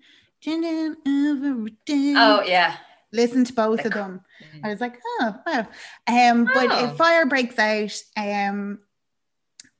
Oh 2.16 2.42
yeah 2.46 2.76
listen 3.12 3.44
to 3.44 3.52
both 3.52 3.84
of 3.84 3.92
them. 3.92 4.22
I 4.64 4.68
was 4.68 4.80
like, 4.80 4.98
oh 5.20 5.34
wow. 5.46 5.60
Um, 6.06 6.48
oh. 6.48 6.50
but 6.54 6.84
if 6.84 6.96
fire 6.96 7.26
breaks 7.26 7.58
out, 7.58 8.02
um, 8.16 8.80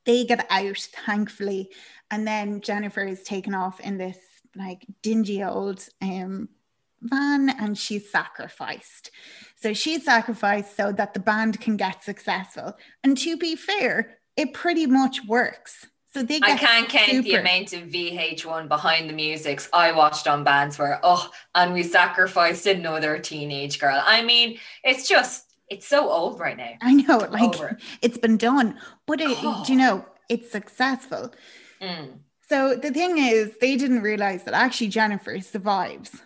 they 0.05 0.25
get 0.25 0.47
out, 0.51 0.89
thankfully. 1.07 1.71
And 2.11 2.27
then 2.27 2.61
Jennifer 2.61 3.05
is 3.05 3.23
taken 3.23 3.55
off 3.55 3.81
in 3.81 3.97
this 3.99 4.19
like 4.57 4.87
dingy 5.03 5.43
old 5.43 5.87
um 6.01 6.49
van 7.03 7.51
and 7.51 7.77
she's 7.77 8.11
sacrificed. 8.11 9.11
So 9.57 9.73
she's 9.73 10.05
sacrificed 10.05 10.77
so 10.77 10.93
that 10.93 11.15
the 11.15 11.21
band 11.21 11.61
can 11.61 11.77
get 11.77 12.05
successful. 12.05 12.77
And 13.03 13.17
to 13.19 13.37
be 13.37 13.57
fair, 13.57 14.19
it 14.37 14.55
pretty 14.55 14.87
much 14.87 15.25
works. 15.27 15.87
So 16.13 16.23
they 16.23 16.41
I 16.43 16.57
can't 16.59 16.89
count 16.89 17.25
the 17.25 17.37
amount 17.37 17.73
of 17.73 17.85
VH1 17.85 18.69
behind 18.69 19.09
the 19.09 19.15
musics 19.15 19.69
I 19.73 19.93
watched 19.93 20.29
on 20.29 20.45
bands 20.45 20.79
where, 20.79 21.01
oh, 21.03 21.31
and 21.55 21.73
we 21.73 21.83
sacrificed 21.83 22.67
another 22.67 23.19
teenage 23.19 23.79
girl. 23.79 24.03
I 24.05 24.23
mean, 24.23 24.59
it's 24.85 25.09
just, 25.09 25.55
it's 25.71 25.87
so 25.87 26.11
old 26.11 26.39
right 26.39 26.57
now. 26.57 26.73
I 26.83 26.93
know, 26.93 27.17
like 27.17 27.55
Over. 27.55 27.79
it's 28.03 28.19
been 28.19 28.37
done, 28.37 28.79
but 29.07 29.23
it, 29.23 29.39
oh. 29.43 29.65
you 29.67 29.77
know, 29.77 30.05
it's 30.29 30.53
successful. 30.53 31.33
Mm. 31.81 32.19
So 32.53 32.75
the 32.75 32.91
thing 32.91 33.17
is, 33.17 33.57
they 33.63 33.77
didn't 33.77 34.03
realize 34.03 34.43
that 34.43 34.53
actually 34.53 34.89
Jennifer 34.89 35.41
survives 35.41 36.21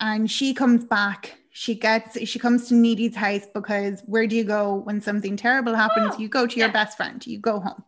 and 0.00 0.28
she 0.28 0.52
comes 0.52 0.84
back. 0.84 1.38
She 1.50 1.76
gets, 1.76 2.20
she 2.28 2.40
comes 2.40 2.66
to 2.66 2.74
Needy's 2.74 3.14
house 3.14 3.46
because 3.54 4.02
where 4.06 4.26
do 4.26 4.34
you 4.34 4.42
go 4.42 4.74
when 4.74 5.00
something 5.00 5.36
terrible 5.36 5.76
happens? 5.76 6.14
Oh, 6.16 6.18
you 6.18 6.28
go 6.28 6.48
to 6.48 6.56
your 6.56 6.66
yeah. 6.66 6.72
best 6.72 6.96
friend, 6.96 7.24
you 7.24 7.38
go 7.38 7.60
home. 7.60 7.84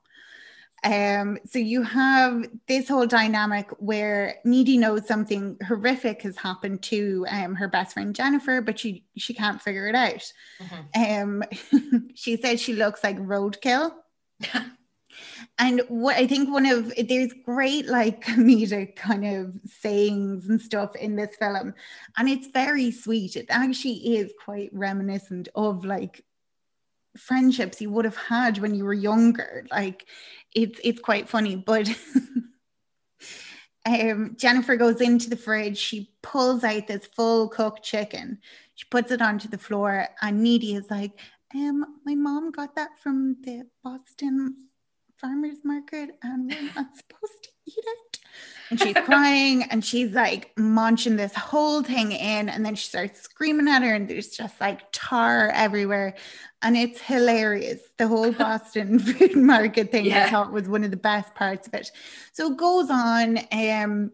Um, 0.84 1.36
so 1.46 1.59
you 1.59 1.82
have 1.82 2.46
this 2.68 2.86
whole 2.86 3.09
dynamic 3.09 3.68
where 3.80 4.36
Needy 4.44 4.78
knows 4.78 5.09
something 5.09 5.59
horrific 5.66 6.22
has 6.22 6.36
happened 6.36 6.82
to 6.84 7.26
um, 7.28 7.56
her 7.56 7.66
best 7.66 7.94
friend 7.94 8.14
Jennifer, 8.14 8.61
but 8.61 8.78
she 8.78 9.02
she 9.16 9.34
can't 9.34 9.61
figure 9.61 9.88
it 9.88 9.96
out. 9.96 10.32
Mm-hmm. 10.62 11.42
Um, 11.42 12.11
she 12.14 12.36
says 12.36 12.62
she 12.62 12.74
looks 12.74 13.02
like 13.02 13.18
roadkill. 13.18 13.94
and 15.59 15.82
what 15.88 16.16
I 16.16 16.26
think 16.26 16.50
one 16.50 16.66
of 16.66 16.92
there's 17.09 17.32
great 17.44 17.86
like 17.86 18.24
comedic 18.24 18.96
kind 18.96 19.26
of 19.26 19.54
sayings 19.64 20.48
and 20.48 20.61
stuff 20.61 20.94
in 20.96 21.16
this 21.16 21.34
film, 21.36 21.74
and 22.16 22.28
it's 22.28 22.48
very 22.48 22.90
sweet. 22.90 23.36
It 23.36 23.46
actually 23.48 24.16
is 24.16 24.32
quite 24.44 24.70
reminiscent 24.72 25.48
of 25.54 25.84
like 25.84 26.24
friendships 27.16 27.80
you 27.80 27.90
would 27.90 28.04
have 28.04 28.16
had 28.16 28.59
when 28.59 28.74
you 28.74 28.84
were 28.84 28.94
younger. 28.94 29.66
Like 29.70 30.06
it's 30.54 30.78
it's 30.84 31.00
quite 31.00 31.28
funny, 31.28 31.56
but 31.56 31.88
um, 33.86 34.36
Jennifer 34.38 34.76
goes 34.76 35.00
into 35.00 35.28
the 35.28 35.36
fridge. 35.36 35.78
She 35.78 36.12
pulls 36.22 36.62
out 36.62 36.86
this 36.86 37.06
full 37.06 37.48
cooked 37.48 37.82
chicken. 37.82 38.38
She 38.76 38.86
puts 38.90 39.11
it 39.11 39.20
onto 39.20 39.48
the 39.48 39.59
floor, 39.59 40.06
and 40.22 40.40
Needy 40.40 40.76
is 40.76 40.88
like, 40.88 41.18
um, 41.52 42.00
my 42.06 42.14
mom 42.14 42.52
got 42.52 42.76
that 42.76 42.90
from 43.00 43.36
the 43.42 43.64
Boston 43.82 44.67
farmers 45.20 45.58
market, 45.64 46.10
and 46.22 46.50
we're 46.50 46.62
not 46.74 46.96
supposed 46.96 47.42
to 47.42 47.50
eat 47.66 47.84
it 47.84 48.18
and 48.70 48.80
she's 48.80 48.94
crying 49.04 49.64
and 49.64 49.84
she's 49.84 50.12
like 50.12 50.52
munching 50.56 51.16
this 51.16 51.34
whole 51.34 51.82
thing 51.82 52.12
in 52.12 52.48
and 52.48 52.64
then 52.64 52.74
she 52.74 52.88
starts 52.88 53.20
screaming 53.20 53.68
at 53.68 53.82
her 53.82 53.94
and 53.94 54.08
there's 54.08 54.28
just 54.28 54.60
like 54.60 54.80
tar 54.92 55.50
everywhere 55.54 56.14
and 56.62 56.76
it's 56.76 57.00
hilarious 57.00 57.80
the 57.98 58.08
whole 58.08 58.32
boston 58.38 58.98
food 58.98 59.36
market 59.36 59.90
thing 59.90 60.06
yeah. 60.06 60.26
i 60.26 60.30
thought 60.30 60.52
was 60.52 60.68
one 60.68 60.84
of 60.84 60.90
the 60.90 60.96
best 60.96 61.34
parts 61.34 61.66
of 61.66 61.74
it 61.74 61.90
so 62.32 62.52
it 62.52 62.56
goes 62.56 62.90
on 62.90 63.38
um 63.52 64.10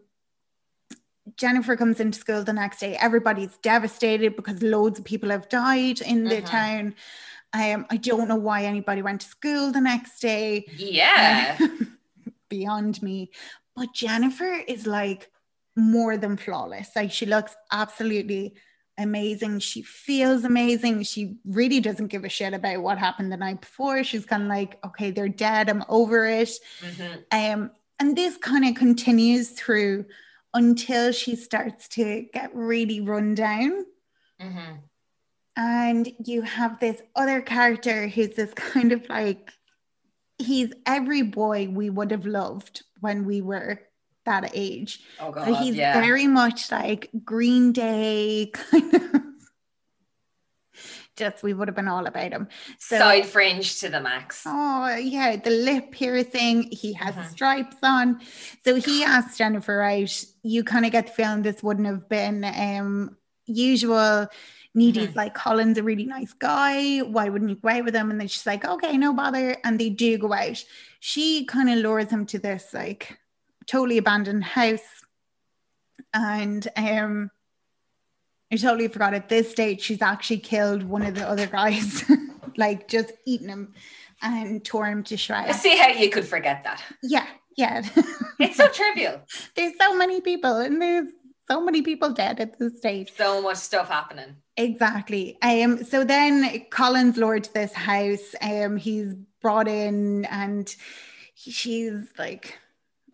Jennifer 1.37 1.75
comes 1.75 1.99
into 1.99 2.19
school 2.19 2.43
the 2.43 2.53
next 2.53 2.79
day. 2.79 2.95
Everybody's 2.97 3.57
devastated 3.57 4.35
because 4.35 4.61
loads 4.61 4.99
of 4.99 5.05
people 5.05 5.31
have 5.31 5.49
died 5.49 5.99
in 6.01 6.23
the 6.23 6.35
mm-hmm. 6.35 6.45
town. 6.45 6.95
Um, 7.55 7.85
I 7.89 7.95
don't 7.97 8.27
know 8.27 8.35
why 8.35 8.65
anybody 8.65 9.01
went 9.01 9.21
to 9.21 9.27
school 9.27 9.71
the 9.71 9.79
next 9.79 10.19
day. 10.19 10.65
Yeah. 10.75 11.57
beyond 12.49 13.01
me. 13.01 13.31
But 13.75 13.93
Jennifer 13.93 14.61
is 14.67 14.85
like 14.85 15.31
more 15.75 16.17
than 16.17 16.37
flawless. 16.37 16.89
Like 16.95 17.11
she 17.11 17.25
looks 17.25 17.55
absolutely 17.71 18.55
amazing. 18.97 19.59
She 19.59 19.81
feels 19.81 20.43
amazing. 20.43 21.03
She 21.03 21.37
really 21.45 21.79
doesn't 21.79 22.07
give 22.07 22.23
a 22.23 22.29
shit 22.29 22.53
about 22.53 22.81
what 22.81 22.97
happened 22.97 23.31
the 23.31 23.37
night 23.37 23.61
before. 23.61 24.03
She's 24.03 24.25
kind 24.25 24.43
of 24.43 24.49
like, 24.49 24.77
okay, 24.85 25.11
they're 25.11 25.29
dead. 25.29 25.69
I'm 25.69 25.83
over 25.89 26.25
it. 26.25 26.51
Mm-hmm. 26.81 27.13
Um, 27.31 27.71
and 27.99 28.17
this 28.17 28.37
kind 28.37 28.65
of 28.65 28.75
continues 28.75 29.51
through 29.51 30.05
until 30.53 31.11
she 31.11 31.35
starts 31.35 31.87
to 31.89 32.25
get 32.33 32.53
really 32.53 33.01
run 33.01 33.35
down. 33.35 33.85
Mm-hmm. 34.41 34.75
And 35.57 36.11
you 36.23 36.41
have 36.41 36.79
this 36.79 37.01
other 37.15 37.41
character 37.41 38.07
who's 38.07 38.35
this 38.35 38.53
kind 38.53 38.91
of 38.91 39.07
like, 39.09 39.51
he's 40.37 40.73
every 40.85 41.21
boy 41.21 41.69
we 41.69 41.89
would 41.89 42.11
have 42.11 42.25
loved 42.25 42.83
when 42.99 43.25
we 43.25 43.41
were 43.41 43.79
that 44.25 44.51
age. 44.53 44.99
Oh 45.19 45.31
God, 45.31 45.45
so 45.45 45.53
he's 45.55 45.75
yeah. 45.75 45.99
very 46.01 46.27
much 46.27 46.71
like 46.71 47.09
Green 47.23 47.71
Day 47.71 48.51
kind 48.53 48.93
of. 48.93 49.01
Just 51.15 51.43
we 51.43 51.53
would 51.53 51.69
have 51.69 51.75
been 51.75 51.87
all 51.87 52.05
about 52.07 52.33
him. 52.33 52.49
So, 52.77 52.97
Side 52.97 53.25
fringe 53.25 53.79
to 53.79 53.87
the 53.87 54.01
max. 54.01 54.43
Oh 54.45 54.93
yeah, 54.95 55.37
the 55.37 55.49
lip 55.49 55.91
piercing. 55.91 56.63
He 56.63 56.91
has 56.91 57.15
mm-hmm. 57.15 57.29
stripes 57.29 57.77
on. 57.81 58.19
So 58.65 58.75
he 58.75 59.05
asked 59.05 59.37
Jennifer 59.37 59.81
out. 59.81 60.25
You 60.43 60.65
kind 60.65 60.85
of 60.85 60.91
get 60.91 61.07
the 61.07 61.13
feeling 61.13 61.41
this 61.41 61.63
wouldn't 61.63 61.87
have 61.87 62.09
been 62.09 62.43
um, 62.43 63.15
usual. 63.45 64.27
Needy's 64.75 65.07
mm-hmm. 65.09 65.17
like, 65.17 65.33
Colin's 65.33 65.77
a 65.77 65.83
really 65.83 66.05
nice 66.05 66.33
guy. 66.33 66.99
Why 66.99 67.29
wouldn't 67.29 67.49
you 67.49 67.55
go 67.55 67.69
out 67.69 67.85
with 67.85 67.95
him? 67.95 68.11
And 68.11 68.19
then 68.19 68.27
she's 68.27 68.45
like, 68.45 68.65
okay, 68.65 68.97
no 68.97 69.13
bother. 69.13 69.55
And 69.63 69.79
they 69.79 69.89
do 69.89 70.17
go 70.17 70.33
out. 70.33 70.63
She 70.99 71.45
kind 71.45 71.69
of 71.69 71.77
lures 71.77 72.09
him 72.09 72.25
to 72.27 72.39
this 72.39 72.73
like 72.73 73.17
totally 73.65 73.97
abandoned 73.97 74.43
house. 74.43 75.03
And 76.13 76.67
um 76.75 77.31
I 78.51 78.57
totally 78.57 78.87
forgot 78.89 79.13
at 79.13 79.29
this 79.29 79.49
stage 79.49 79.81
she's 79.81 80.01
actually 80.01 80.37
killed 80.37 80.83
one 80.83 81.01
of 81.01 81.15
the 81.15 81.27
other 81.27 81.47
guys, 81.47 82.03
like 82.57 82.87
just 82.87 83.11
eaten 83.25 83.49
him 83.49 83.73
and 84.21 84.63
tore 84.63 84.85
him 84.87 85.03
to 85.03 85.17
shreds. 85.17 85.49
I 85.49 85.53
see 85.53 85.77
how 85.77 85.89
you 85.89 86.09
could 86.09 86.27
forget 86.27 86.63
that. 86.63 86.83
Yeah, 87.01 87.27
yeah. 87.57 87.81
it's 88.39 88.57
so 88.57 88.67
trivial. 88.67 89.21
There's 89.55 89.73
so 89.79 89.95
many 89.95 90.21
people 90.21 90.57
and 90.57 90.81
there's 90.81 91.09
so 91.49 91.61
many 91.61 91.81
people 91.81 92.11
dead 92.11 92.39
at 92.39 92.59
this 92.59 92.77
stage. 92.77 93.11
So 93.15 93.41
much 93.41 93.57
stuff 93.57 93.89
happening. 93.89 94.37
Exactly. 94.57 95.37
Um, 95.41 95.83
so 95.83 96.03
then 96.03 96.65
Colin's 96.69 97.17
lured 97.17 97.43
to 97.45 97.53
this 97.53 97.73
house. 97.73 98.35
Um, 98.41 98.77
he's 98.77 99.13
brought 99.41 99.67
in 99.67 100.25
and 100.25 100.73
he, 101.33 101.51
she's 101.51 102.07
like 102.17 102.57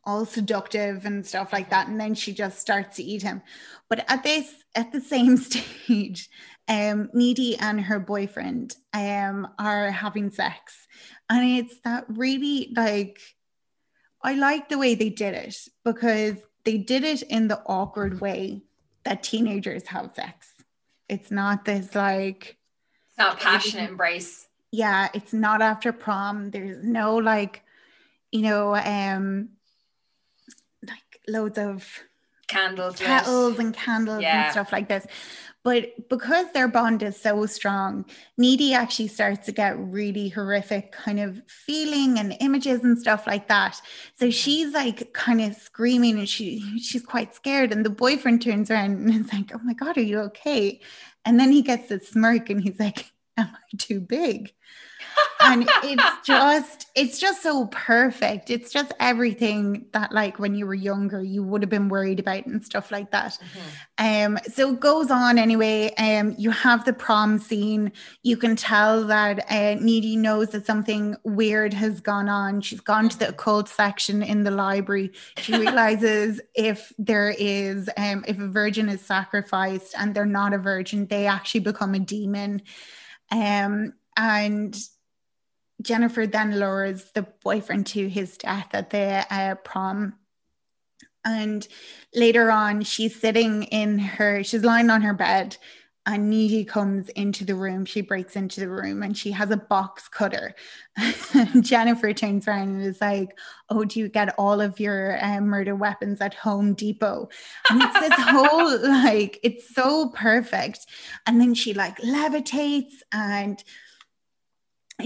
all 0.03 0.25
seductive 0.25 1.05
and 1.05 1.25
stuff 1.25 1.51
like 1.51 1.69
that. 1.71 1.87
And 1.87 1.99
then 1.99 2.13
she 2.13 2.31
just 2.33 2.59
starts 2.59 2.97
to 2.97 3.03
eat 3.03 3.21
him. 3.23 3.41
But 3.89 4.05
at 4.09 4.23
this, 4.23 4.53
at 4.75 4.91
the 4.91 5.01
same 5.01 5.37
stage, 5.87 6.29
um, 6.67 7.09
Needy 7.13 7.57
and 7.57 7.81
her 7.81 7.99
boyfriend 7.99 8.75
um, 8.93 9.47
are 9.57 9.91
having 9.91 10.29
sex. 10.29 10.87
And 11.29 11.59
it's 11.59 11.79
that 11.81 12.05
really 12.07 12.71
like, 12.75 13.19
I 14.21 14.35
like 14.35 14.69
the 14.69 14.77
way 14.77 14.93
they 14.93 15.09
did 15.09 15.33
it 15.33 15.57
because 15.83 16.35
they 16.65 16.77
did 16.77 17.03
it 17.03 17.23
in 17.23 17.47
the 17.47 17.61
awkward 17.65 18.21
way 18.21 18.61
that 19.03 19.23
teenagers 19.23 19.87
have 19.87 20.13
sex. 20.15 20.50
It's 21.11 21.29
not 21.29 21.65
this 21.65 21.93
like, 21.93 22.57
It's 23.09 23.17
not 23.17 23.37
passionate 23.39 23.89
embrace. 23.89 24.47
yeah, 24.71 25.09
it's 25.13 25.33
not 25.33 25.61
after 25.61 25.91
prom. 25.91 26.51
There's 26.51 26.81
no 26.83 27.17
like, 27.17 27.63
you 28.31 28.43
know, 28.43 28.73
um, 28.75 29.49
like 30.87 31.19
loads 31.27 31.57
of 31.57 31.85
Candles. 32.47 32.99
lit. 32.99 33.07
kettles 33.07 33.59
and 33.59 33.73
candles 33.73 34.21
Yeah. 34.23 34.43
and 34.45 34.51
stuff 34.53 34.71
like 34.71 34.87
this. 34.87 35.05
But 35.63 36.09
because 36.09 36.51
their 36.51 36.67
bond 36.67 37.03
is 37.03 37.21
so 37.21 37.45
strong, 37.45 38.05
Needy 38.37 38.73
actually 38.73 39.09
starts 39.09 39.45
to 39.45 39.51
get 39.51 39.77
really 39.77 40.29
horrific 40.29 40.91
kind 40.91 41.19
of 41.19 41.41
feeling 41.47 42.17
and 42.17 42.35
images 42.39 42.83
and 42.83 42.97
stuff 42.97 43.27
like 43.27 43.47
that. 43.47 43.79
So 44.15 44.31
she's 44.31 44.73
like 44.73 45.13
kind 45.13 45.39
of 45.39 45.55
screaming 45.55 46.17
and 46.17 46.27
she 46.27 46.79
she's 46.79 47.03
quite 47.05 47.35
scared. 47.35 47.71
And 47.71 47.85
the 47.85 47.91
boyfriend 47.91 48.41
turns 48.41 48.71
around 48.71 48.91
and 48.91 49.13
is 49.25 49.31
like, 49.31 49.51
Oh 49.53 49.61
my 49.63 49.73
god, 49.73 49.97
are 49.97 50.01
you 50.01 50.19
okay? 50.21 50.81
And 51.25 51.39
then 51.39 51.51
he 51.51 51.61
gets 51.61 51.89
this 51.89 52.09
smirk 52.09 52.49
and 52.49 52.61
he's 52.61 52.79
like, 52.79 53.11
Am 53.37 53.49
I 53.53 53.77
too 53.77 53.99
big? 53.99 54.53
And 55.43 55.67
it's 55.83 56.27
just 56.27 56.87
it's 56.95 57.19
just 57.19 57.41
so 57.41 57.67
perfect. 57.67 58.49
It's 58.49 58.71
just 58.71 58.93
everything 58.99 59.85
that 59.93 60.11
like 60.11 60.39
when 60.39 60.55
you 60.55 60.65
were 60.67 60.73
younger 60.73 61.21
you 61.23 61.43
would 61.43 61.61
have 61.61 61.69
been 61.69 61.89
worried 61.89 62.19
about 62.19 62.45
and 62.45 62.63
stuff 62.63 62.91
like 62.91 63.11
that. 63.11 63.37
Mhm. 63.97 64.35
um 64.35 64.39
so 64.51 64.73
it 64.73 64.79
goes 64.79 65.09
on 65.11 65.37
anyway. 65.37 65.93
Um 65.97 66.35
you 66.37 66.51
have 66.51 66.85
the 66.85 66.93
prom 66.93 67.39
scene. 67.39 67.91
You 68.23 68.37
can 68.37 68.55
tell 68.55 69.05
that 69.07 69.45
uh, 69.51 69.75
needy 69.81 70.15
knows 70.15 70.49
that 70.49 70.65
something 70.65 71.15
weird 71.23 71.73
has 71.73 72.01
gone 72.01 72.29
on. 72.29 72.61
She's 72.61 72.81
gone 72.81 73.09
to 73.09 73.17
the 73.19 73.29
occult 73.29 73.69
section 73.69 74.21
in 74.23 74.43
the 74.43 74.51
library. 74.51 75.11
She 75.37 75.57
realizes 75.57 76.41
if 76.55 76.93
there 76.97 77.33
is 77.37 77.89
um 77.97 78.23
if 78.27 78.37
a 78.39 78.47
virgin 78.47 78.89
is 78.89 79.01
sacrificed 79.01 79.95
and 79.97 80.13
they're 80.13 80.25
not 80.25 80.53
a 80.53 80.57
virgin 80.57 81.07
they 81.07 81.25
actually 81.25 81.61
become 81.61 81.95
a 81.95 81.99
demon. 81.99 82.61
Um 83.31 83.93
and 84.17 84.77
Jennifer 85.81 86.27
then 86.27 86.59
lures 86.59 87.11
the 87.13 87.23
boyfriend 87.43 87.87
to 87.87 88.07
his 88.07 88.37
death 88.37 88.69
at 88.73 88.89
the 88.89 89.25
uh, 89.29 89.55
prom. 89.55 90.13
And 91.23 91.67
later 92.15 92.49
on, 92.49 92.81
she's 92.81 93.19
sitting 93.19 93.63
in 93.63 93.99
her, 93.99 94.43
she's 94.43 94.63
lying 94.63 94.89
on 94.89 95.03
her 95.03 95.13
bed, 95.13 95.57
and 96.07 96.31
Needy 96.31 96.65
comes 96.65 97.09
into 97.09 97.45
the 97.45 97.53
room. 97.53 97.85
She 97.85 98.01
breaks 98.01 98.35
into 98.35 98.59
the 98.59 98.69
room 98.69 99.03
and 99.03 99.15
she 99.15 99.31
has 99.31 99.51
a 99.51 99.57
box 99.57 100.07
cutter. 100.07 100.55
Jennifer 101.61 102.11
turns 102.11 102.47
around 102.47 102.69
and 102.69 102.81
is 102.81 102.99
like, 102.99 103.37
Oh, 103.69 103.85
do 103.85 103.99
you 103.99 104.09
get 104.09 104.33
all 104.39 104.61
of 104.61 104.79
your 104.79 105.23
um, 105.23 105.45
murder 105.45 105.75
weapons 105.75 106.19
at 106.19 106.33
Home 106.33 106.73
Depot? 106.73 107.29
And 107.69 107.83
it's 107.83 107.99
this 107.99 108.13
whole, 108.17 108.81
like, 108.81 109.39
it's 109.43 109.75
so 109.75 110.09
perfect. 110.09 110.87
And 111.27 111.39
then 111.39 111.53
she 111.53 111.75
like 111.75 111.97
levitates 111.99 112.95
and 113.11 113.63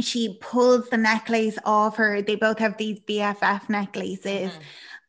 she 0.03 0.37
pulls 0.41 0.89
the 0.89 0.97
necklace 0.97 1.57
off 1.65 1.97
her. 1.97 2.21
They 2.21 2.35
both 2.35 2.59
have 2.59 2.77
these 2.77 2.99
BFF 3.01 3.69
necklaces 3.69 4.51
Mhm. 4.51 4.61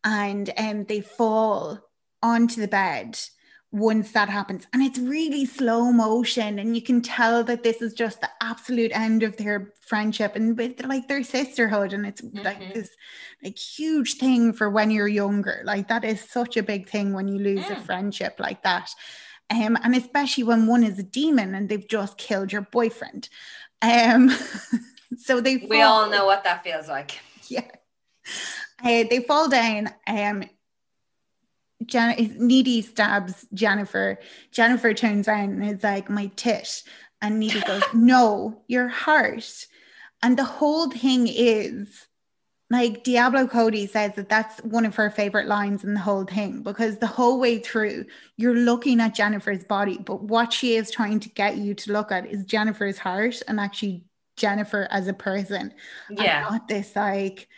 and 0.05 0.53
um, 0.57 0.85
they 0.85 1.01
fall 1.01 1.81
onto 2.23 2.61
the 2.61 2.69
bed 2.69 3.19
once 3.73 4.13
that 4.13 4.29
happens. 4.29 4.67
And 4.73 4.83
it's 4.83 4.99
really 4.99 5.45
slow 5.45 5.93
motion. 5.93 6.59
And 6.59 6.75
you 6.75 6.81
can 6.83 7.03
tell 7.03 7.43
that 7.45 7.63
this 7.63 7.83
is 7.83 7.93
just 7.93 8.21
the 8.21 8.31
absolute 8.41 8.93
end 8.95 9.23
of 9.23 9.37
their 9.37 9.73
friendship 9.83 10.35
and 10.37 10.57
with 10.57 10.83
like 10.85 11.09
their 11.09 11.23
sisterhood. 11.23 11.93
And 11.93 12.07
it's 12.07 12.23
like 12.33 12.59
Mhm. 12.61 12.75
this 12.75 12.91
like 13.43 13.59
huge 13.59 14.15
thing 14.15 14.53
for 14.53 14.71
when 14.71 14.91
you're 14.91 15.09
younger. 15.09 15.63
Like 15.65 15.89
that 15.89 16.05
is 16.05 16.21
such 16.21 16.57
a 16.57 16.63
big 16.63 16.89
thing 16.89 17.13
when 17.13 17.29
you 17.29 17.39
lose 17.39 17.69
a 17.69 17.75
Mm. 17.77 17.85
friendship 17.85 18.37
like 18.39 18.63
that. 18.63 18.91
Um, 19.51 19.77
and 19.83 19.95
especially 19.95 20.43
when 20.45 20.67
one 20.67 20.83
is 20.83 20.99
a 20.99 21.05
demon 21.05 21.55
and 21.55 21.69
they've 21.69 21.87
just 21.89 22.19
killed 22.19 22.53
your 22.53 22.63
boyfriend. 22.63 23.29
Um, 23.83 24.31
so 25.19 25.41
they 25.41 25.57
We 25.59 25.83
all 25.83 26.09
know 26.11 26.27
what 26.27 26.45
that 26.45 26.65
feels 26.65 26.89
like. 26.89 27.19
yeah. 27.49 27.71
Uh, 28.83 29.05
they 29.09 29.25
fall 29.27 29.49
down. 29.49 29.91
Um, 30.07 30.45
Jan- 31.85 32.37
Needy 32.39 32.83
stabs 32.83 33.47
Jennifer. 33.55 34.19
Jennifer 34.51 34.95
turns 34.95 35.29
around 35.29 35.63
and 35.63 35.65
is 35.77 35.83
like, 35.83 36.09
"My 36.11 36.31
tit," 36.37 36.83
and 37.23 37.39
Needy 37.39 37.61
goes, 37.61 37.83
"No, 37.95 38.63
your 38.67 38.89
heart." 38.89 39.67
And 40.23 40.37
the 40.37 40.45
whole 40.45 40.91
thing 40.91 41.27
is 41.29 42.06
like 42.69 43.05
Diablo 43.05 43.47
Cody 43.47 43.87
says 43.87 44.13
that 44.17 44.29
that's 44.29 44.59
one 44.65 44.85
of 44.85 44.95
her 44.97 45.09
favorite 45.09 45.47
lines 45.47 45.85
in 45.85 45.95
the 45.95 46.01
whole 46.01 46.25
thing 46.25 46.63
because 46.63 46.99
the 46.99 47.07
whole 47.07 47.39
way 47.39 47.59
through 47.61 48.07
you're 48.37 48.57
looking 48.57 49.01
at 49.01 49.15
Jennifer's 49.15 49.63
body, 49.65 49.99
but 49.99 50.23
what 50.25 50.53
she 50.53 50.75
is 50.75 50.91
trying 50.91 51.21
to 51.21 51.29
get 51.29 51.57
you 51.59 51.75
to 51.75 51.93
look 51.93 52.11
at 52.11 52.27
is 52.27 52.45
Jennifer's 52.45 52.99
heart 52.99 53.41
and 53.47 53.61
actually 53.61 54.05
Jennifer 54.37 54.89
as 54.91 55.07
a 55.07 55.13
person 55.15 55.73
and 56.09 56.19
Yeah. 56.19 56.41
not 56.41 56.67
this 56.67 56.97
like 56.97 57.49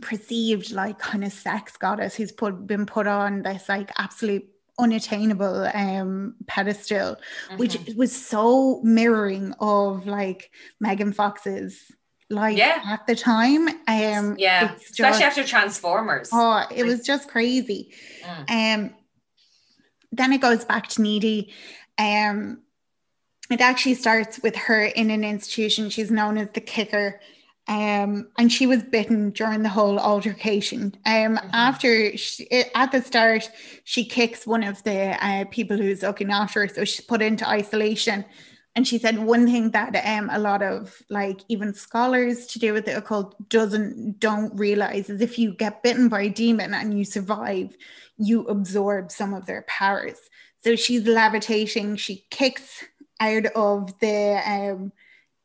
perceived 0.00 0.70
like 0.72 0.98
kind 0.98 1.24
of 1.24 1.32
sex 1.32 1.76
goddess 1.76 2.14
who's 2.14 2.32
put 2.32 2.66
been 2.66 2.84
put 2.84 3.06
on 3.06 3.42
this 3.42 3.68
like 3.68 3.90
absolute 3.96 4.46
unattainable 4.78 5.68
um 5.74 6.36
pedestal 6.46 7.16
which 7.56 7.76
Mhm. 7.78 7.96
was 7.96 8.14
so 8.14 8.80
mirroring 8.82 9.54
of 9.60 10.06
like 10.06 10.50
Megan 10.78 11.12
Fox's 11.12 11.90
life 12.30 12.56
Yeah. 12.58 12.80
at 12.86 13.06
the 13.06 13.14
time 13.16 13.68
um 13.68 14.36
yeah. 14.38 14.72
it's 14.74 14.90
Especially 14.90 15.24
after 15.24 15.44
Transformers. 15.44 16.28
oh 16.32 16.64
it 16.74 16.84
was 16.84 17.00
just 17.04 17.28
crazy 17.28 17.92
Mm. 18.24 18.50
um, 18.84 18.94
then 20.12 20.32
it 20.32 20.40
goes 20.40 20.64
back 20.64 20.88
to 20.88 21.02
Needy. 21.02 21.52
Um, 21.98 22.62
it 23.50 23.60
actually 23.60 23.94
starts 23.94 24.40
with 24.42 24.56
her 24.56 24.84
in 24.84 25.10
an 25.10 25.22
institution. 25.24 25.90
She's 25.90 26.10
known 26.10 26.36
as 26.38 26.48
the 26.52 26.60
kicker. 26.62 27.20
Um, 27.68 28.28
and 28.38 28.50
she 28.50 28.66
was 28.66 28.82
bitten 28.82 29.30
during 29.30 29.62
the 29.62 29.68
whole 29.68 29.98
altercation. 29.98 30.94
Um, 31.04 31.36
Mhm. 31.36 31.50
after 31.52 32.16
she, 32.16 32.50
at 32.74 32.90
the 32.92 33.02
start, 33.02 33.50
she 33.84 34.04
kicks 34.06 34.46
one 34.46 34.62
of 34.64 34.82
the 34.84 35.22
uh, 35.24 35.44
people 35.50 35.76
who's 35.76 36.02
looking 36.02 36.30
after 36.30 36.60
her, 36.60 36.68
so 36.68 36.84
she's 36.84 37.04
put 37.04 37.20
into 37.22 37.46
isolation. 37.46 38.24
And 38.78 38.86
she 38.86 38.98
said 39.00 39.18
one 39.18 39.44
thing 39.46 39.72
that 39.72 39.96
um, 40.06 40.30
a 40.30 40.38
lot 40.38 40.62
of 40.62 41.02
like 41.10 41.40
even 41.48 41.74
scholars 41.74 42.46
to 42.46 42.60
do 42.60 42.72
with 42.72 42.84
the 42.84 42.96
occult 42.96 43.34
doesn't 43.48 44.20
don't 44.20 44.56
realize 44.56 45.10
is 45.10 45.20
if 45.20 45.36
you 45.36 45.52
get 45.52 45.82
bitten 45.82 46.08
by 46.08 46.20
a 46.22 46.28
demon 46.28 46.72
and 46.74 46.96
you 46.96 47.04
survive, 47.04 47.76
you 48.18 48.42
absorb 48.42 49.10
some 49.10 49.34
of 49.34 49.46
their 49.46 49.62
powers. 49.66 50.16
So 50.62 50.76
she's 50.76 51.04
levitating. 51.08 51.96
She 51.96 52.24
kicks 52.30 52.84
out 53.18 53.46
of 53.46 53.98
the 53.98 54.40
um, 54.46 54.92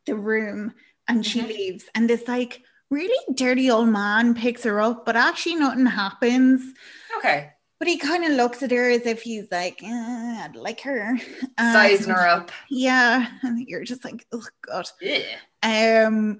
the 0.06 0.14
room 0.16 0.76
and 1.08 1.26
she 1.26 1.42
Mhm. 1.42 1.48
leaves. 1.48 1.86
And 1.96 2.08
this 2.08 2.28
like 2.28 2.62
really 2.92 3.18
dirty 3.34 3.72
old 3.72 3.90
man 3.90 4.36
picks 4.36 4.64
her 4.64 4.80
up, 4.80 5.08
but 5.08 5.16
actually 5.16 5.56
nothing 5.56 5.88
happens. 5.88 6.72
Okay. 7.18 7.50
But 7.84 7.90
he 7.90 7.98
kind 7.98 8.24
of 8.24 8.32
looks 8.32 8.64
at 8.64 8.72
her 8.72 8.90
as 8.90 9.06
if 9.06 9.24
he's 9.24 9.52
like, 9.52 9.84
eh, 9.84 10.42
I'd 10.46 10.56
like 10.56 10.80
her. 10.84 11.20
Sizing 11.60 12.14
her 12.14 12.26
up. 12.26 12.50
Yeah. 12.70 13.28
And 13.42 13.60
you're 13.68 13.84
just 13.84 14.06
like, 14.06 14.26
oh 14.32 14.46
God. 14.66 14.88
Yeah. 15.02 15.20
Um, 15.62 16.40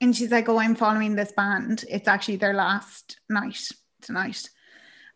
and 0.00 0.16
she's 0.16 0.30
like, 0.30 0.48
"Oh, 0.48 0.60
I'm 0.60 0.76
following 0.76 1.16
this 1.16 1.32
band. 1.32 1.84
It's 1.90 2.06
actually 2.06 2.36
their 2.36 2.54
last 2.54 3.18
night 3.28 3.58
tonight." 4.00 4.48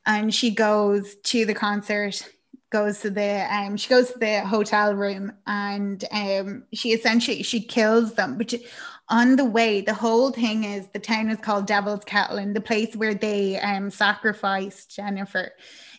And 0.05 0.34
she 0.34 0.50
goes 0.50 1.14
to 1.26 1.46
the 1.46 1.55
concert, 1.55 2.28
goes 2.70 2.98
to 3.02 3.11
the 3.11 3.46
um, 3.55 3.76
she 3.76 3.88
goes 3.88 4.11
to 4.11 4.18
the 4.18 4.40
hotel 4.40 4.92
room, 4.92 5.34
and 5.46 6.05
um, 6.11 6.64
she 6.74 6.90
essentially 6.90 7.44
she 7.44 7.61
kills 7.61 8.14
them. 8.14 8.38
But 8.38 8.50
she- 8.50 8.66
on 9.09 9.36
the 9.36 9.44
way, 9.44 9.80
the 9.80 9.94
whole 9.94 10.30
thing 10.30 10.64
is 10.64 10.88
the 10.88 10.98
town 10.98 11.28
is 11.28 11.38
called 11.38 11.66
Devil's 11.66 12.05
Kettle, 12.05 12.38
and 12.38 12.55
the 12.57 12.61
place 12.61 12.96
where 12.96 13.14
they 13.14 13.59
um 13.61 13.90
sacrificed 13.90 14.94
Jennifer 14.94 15.52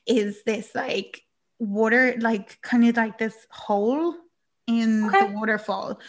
is 0.07 0.43
this 0.43 0.73
like 0.73 1.21
water, 1.59 2.15
like 2.19 2.61
kind 2.61 2.87
of 2.87 2.97
like 2.97 3.17
this 3.17 3.35
hole 3.49 4.15
in 4.67 5.05
Okay. 5.05 5.19
the 5.19 5.31
waterfall. 5.39 5.99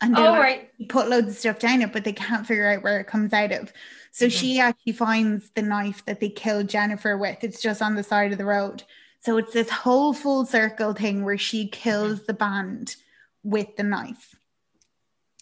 And 0.00 0.14
they 0.14 0.26
All 0.26 0.32
like, 0.32 0.40
right. 0.40 0.88
put 0.88 1.08
loads 1.08 1.28
of 1.28 1.34
stuff 1.36 1.58
down 1.58 1.82
it, 1.82 1.92
but 1.92 2.04
they 2.04 2.12
can't 2.12 2.46
figure 2.46 2.70
out 2.70 2.82
where 2.82 3.00
it 3.00 3.06
comes 3.06 3.32
out 3.32 3.52
of. 3.52 3.72
So 4.12 4.26
Mhm. 4.26 4.30
she 4.30 4.60
actually 4.60 4.92
finds 4.92 5.50
the 5.50 5.62
knife 5.62 6.04
that 6.04 6.20
they 6.20 6.28
killed 6.28 6.68
Jennifer 6.68 7.16
with. 7.18 7.38
It's 7.42 7.60
just 7.60 7.82
on 7.82 7.94
the 7.96 8.02
side 8.02 8.32
of 8.32 8.38
the 8.38 8.44
road. 8.44 8.84
So 9.20 9.36
it's 9.38 9.52
this 9.52 9.70
whole 9.70 10.12
full 10.12 10.46
circle 10.46 10.92
thing 10.92 11.24
where 11.24 11.38
she 11.38 11.66
kills 11.68 12.24
the 12.26 12.34
band 12.34 12.96
with 13.42 13.74
the 13.76 13.82
knife. 13.82 14.34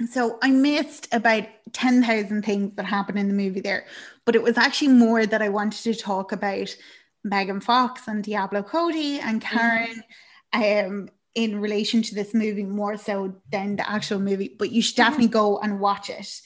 So 0.09 0.39
I 0.43 0.51
missed 0.51 1.09
about 1.13 1.45
10,000 1.73 2.45
things 2.45 2.75
that 2.77 2.85
happened 2.87 3.19
in 3.19 3.29
the 3.29 3.35
movie 3.35 3.61
there, 3.61 3.87
but 4.25 4.35
it 4.35 4.43
was 4.43 4.57
actually 4.59 4.89
more 4.89 5.27
that 5.27 5.43
I 5.43 5.49
wanted 5.49 5.83
to 5.85 5.95
talk 5.95 6.33
about 6.33 6.75
Megan 7.25 7.61
Fox 7.61 8.09
and 8.09 8.25
Diablo 8.25 8.63
Cody 8.63 9.21
and 9.21 9.43
Karyn. 9.43 10.03
Um, 10.55 11.09
in 11.35 11.63
relation 11.63 12.03
to 12.03 12.15
this 12.15 12.35
movie 12.35 12.63
more 12.63 12.99
so 12.99 13.35
than 13.51 13.77
the 13.77 13.89
actual 13.89 14.19
movie, 14.19 14.55
but 14.59 14.71
you 14.71 14.83
should 14.83 14.97
Mm-hmm. 14.97 15.03
definitely 15.11 15.29
go 15.29 15.59
and 15.61 15.81
watch 15.81 16.11
it. 16.11 16.43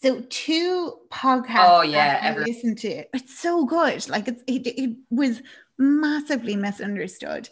So 0.00 0.22
two 0.28 0.94
podcasts. 1.10 1.64
Oh, 1.66 1.82
yeah, 1.82 2.20
I 2.22 2.26
every- 2.28 2.44
listened 2.44 2.78
to. 2.78 3.04
It's 3.16 3.36
so 3.36 3.64
good. 3.64 4.08
Like 4.08 4.28
it's 4.28 4.42
it, 4.46 4.64
it 4.68 4.96
was 5.10 5.42
massively 5.76 6.54
misunderstood. 6.54 7.48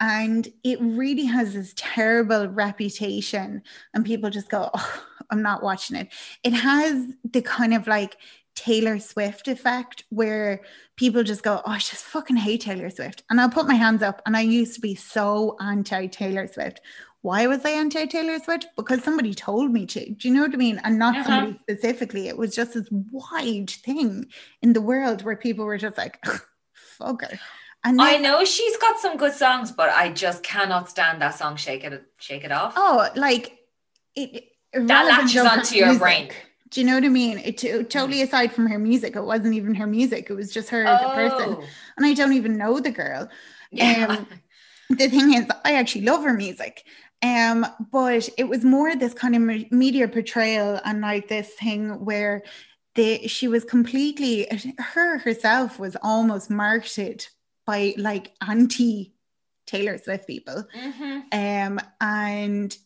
And 0.00 0.48
it 0.64 0.78
really 0.80 1.24
has 1.26 1.52
this 1.54 1.74
terrible 1.76 2.48
reputation, 2.48 3.62
and 3.94 4.04
people 4.04 4.30
just 4.30 4.48
go, 4.48 4.70
oh, 4.72 5.02
I'm 5.30 5.42
not 5.42 5.62
watching 5.62 5.96
it. 5.96 6.08
It 6.42 6.52
has 6.54 7.06
the 7.24 7.42
kind 7.42 7.74
of 7.74 7.86
like 7.86 8.16
Taylor 8.56 8.98
Swift 8.98 9.46
effect 9.46 10.04
where 10.10 10.62
people 10.96 11.22
just 11.22 11.42
go, 11.42 11.62
Oh, 11.64 11.70
I 11.70 11.78
just 11.78 12.04
fucking 12.04 12.36
hate 12.36 12.62
Taylor 12.62 12.90
Swift. 12.90 13.22
And 13.30 13.40
I'll 13.40 13.48
put 13.48 13.68
my 13.68 13.74
hands 13.74 14.02
up. 14.02 14.20
And 14.26 14.36
I 14.36 14.40
used 14.40 14.74
to 14.74 14.80
be 14.80 14.94
so 14.94 15.56
anti 15.60 16.08
Taylor 16.08 16.46
Swift. 16.46 16.80
Why 17.22 17.46
was 17.46 17.64
I 17.64 17.70
anti 17.70 18.06
Taylor 18.06 18.38
Swift? 18.40 18.66
Because 18.76 19.04
somebody 19.04 19.34
told 19.34 19.70
me 19.70 19.86
to. 19.86 20.10
Do 20.14 20.28
you 20.28 20.34
know 20.34 20.42
what 20.42 20.52
I 20.52 20.56
mean? 20.56 20.80
And 20.84 20.98
not 20.98 21.14
Uh-huh. 21.14 21.24
somebody 21.24 21.58
specifically. 21.62 22.28
It 22.28 22.36
was 22.36 22.54
just 22.54 22.74
this 22.74 22.88
wide 22.90 23.70
thing 23.70 24.26
in 24.62 24.72
the 24.72 24.80
world 24.82 25.22
where 25.22 25.36
people 25.36 25.64
were 25.64 25.78
just 25.78 25.96
like, 25.96 26.18
fuck 26.74 27.22
her. 27.22 27.38
And 27.82 28.00
I 28.00 28.16
know 28.18 28.44
she's 28.44 28.76
got 28.76 28.98
some 28.98 29.16
good 29.16 29.32
songs, 29.32 29.72
but 29.72 29.88
I 29.90 30.10
just 30.10 30.42
cannot 30.42 30.90
stand 30.90 31.22
that 31.22 31.34
song. 31.38 31.56
Shake 31.56 31.82
it, 31.84 32.02
shake 32.18 32.44
it 32.44 32.52
off. 32.52 32.74
Oh, 32.76 33.08
like 33.16 33.58
it. 34.14 34.44
That 34.72 35.06
latches 35.06 35.36
onto 35.44 35.76
your 35.76 35.86
music. 35.86 36.00
brain. 36.02 36.30
Do 36.70 36.80
you 36.80 36.86
know 36.86 36.94
what 36.94 37.04
I 37.04 37.08
mean? 37.08 37.38
It 37.38 37.58
to- 37.58 37.82
totally 37.84 38.22
aside 38.22 38.52
from 38.52 38.68
her 38.68 38.78
music, 38.78 39.16
it 39.16 39.22
wasn't 39.24 39.54
even 39.54 39.74
her 39.74 39.86
music. 39.88 40.28
It 40.30 40.34
was 40.34 40.52
just 40.52 40.68
her 40.68 40.84
as 40.84 41.00
a 41.02 41.14
person, 41.14 41.56
Oh, 41.58 41.64
and 41.96 42.06
I 42.06 42.14
don't 42.14 42.34
even 42.34 42.56
know 42.56 42.78
the 42.78 42.92
girl. 42.92 43.28
yeah. 43.72 44.06
Um, 44.18 44.26
the 44.90 45.08
thing 45.08 45.34
is, 45.34 45.46
I 45.64 45.74
actually 45.74 46.02
love 46.02 46.22
her 46.22 46.34
music. 46.34 46.84
Um, 47.22 47.66
but 47.90 48.28
it 48.38 48.44
was 48.44 48.64
more 48.64 48.94
this 48.94 49.14
kind 49.14 49.34
of 49.36 49.72
media 49.72 50.06
portrayal 50.06 50.80
and 50.84 51.00
like 51.00 51.28
this 51.28 51.48
thing 51.54 52.04
where 52.04 52.42
the 52.94 53.26
she 53.28 53.46
was 53.48 53.64
completely 53.64 54.46
her 54.78 55.18
herself 55.18 55.78
was 55.78 55.96
almost 56.02 56.50
marketed 56.50 57.26
by 57.70 57.94
like 57.96 58.32
anti 58.48 59.12
Taylor 59.66 59.96
Swift 59.98 60.26
people. 60.26 60.64
Mhm. 60.76 61.22
Um, 61.32 61.80
and 62.00 62.76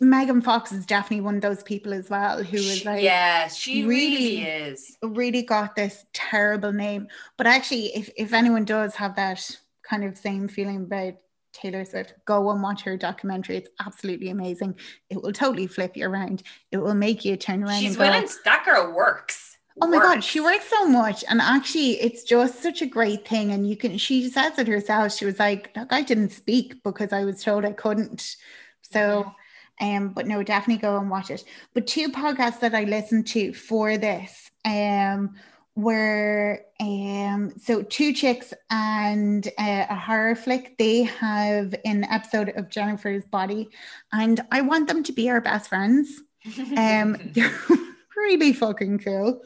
Megan 0.00 0.42
Fox 0.42 0.72
is 0.72 0.84
definitely 0.84 1.22
one 1.22 1.36
of 1.36 1.40
those 1.40 1.62
people 1.62 1.94
as 1.94 2.10
well 2.10 2.42
who 2.42 2.56
is 2.58 2.84
like 2.84 3.02
yeah, 3.02 3.48
she 3.48 3.84
really, 3.84 4.16
really- 4.16 4.42
is. 4.42 4.96
really 5.02 5.42
got 5.42 5.74
this 5.76 6.04
terrible 6.12 6.72
name. 6.72 7.06
But 7.38 7.46
actually, 7.46 7.86
if, 7.96 8.10
if 8.16 8.32
anyone 8.34 8.64
does 8.64 8.94
have 8.96 9.16
that 9.16 9.40
kind 9.88 10.04
of 10.04 10.18
same 10.18 10.48
feeling 10.48 10.82
about 10.82 11.14
Taylor 11.54 11.84
Swift, 11.86 12.12
go 12.26 12.50
and 12.50 12.62
watch 12.62 12.82
her 12.82 12.96
documentary. 12.98 13.56
It's 13.56 13.70
absolutely 13.80 14.28
amazing. 14.28 14.74
It 15.08 15.22
will 15.22 15.32
totally 15.32 15.66
flip 15.66 15.96
you 15.96 16.06
around. 16.06 16.42
It 16.70 16.76
will 16.78 16.94
make 16.94 17.24
you 17.24 17.36
turn 17.36 17.62
around 17.64 17.80
She's 17.80 17.90
and 17.90 17.98
go, 17.98 18.04
willing. 18.10 18.28
That 18.44 18.64
girl 18.66 18.92
works. 18.94 19.47
Oh 19.80 19.86
my 19.86 19.98
god, 19.98 20.24
she 20.24 20.40
works 20.40 20.68
so 20.68 20.88
much, 20.88 21.24
and 21.28 21.40
actually, 21.40 22.00
it's 22.00 22.22
just 22.22 22.62
such 22.62 22.82
a 22.82 22.86
great 22.86 23.26
thing. 23.26 23.52
And 23.52 23.68
you 23.68 23.76
can, 23.76 23.98
she 23.98 24.28
says 24.28 24.58
it 24.58 24.68
herself. 24.68 25.14
She 25.14 25.24
was 25.24 25.38
like, 25.38 25.70
"Look, 25.76 25.92
I 25.92 26.02
didn't 26.02 26.30
speak 26.30 26.82
because 26.82 27.12
I 27.12 27.24
was 27.24 27.42
told 27.42 27.64
I 27.64 27.72
couldn't." 27.72 28.36
So, 28.82 29.32
um, 29.80 30.08
but 30.10 30.26
no, 30.26 30.42
definitely 30.42 30.80
go 30.80 30.98
and 30.98 31.10
watch 31.10 31.30
it. 31.30 31.44
But 31.74 31.86
two 31.86 32.08
podcasts 32.08 32.60
that 32.60 32.74
I 32.74 32.84
listened 32.84 33.26
to 33.28 33.52
for 33.52 33.98
this, 33.98 34.50
um, 34.64 35.34
were 35.78 36.60
um, 36.80 37.52
so 37.56 37.82
two 37.82 38.12
chicks 38.12 38.52
and 38.68 39.46
uh, 39.58 39.86
a 39.88 39.94
horror 39.94 40.34
flick. 40.34 40.76
They 40.76 41.04
have 41.04 41.72
an 41.84 42.02
episode 42.04 42.48
of 42.56 42.68
Jennifer's 42.68 43.24
Body, 43.26 43.68
and 44.12 44.40
I 44.50 44.62
want 44.62 44.88
them 44.88 45.04
to 45.04 45.12
be 45.12 45.30
our 45.30 45.40
best 45.40 45.68
friends. 45.68 46.20
Um, 46.76 47.16
really 48.28 48.52
fucking 48.52 48.98
cool. 48.98 49.42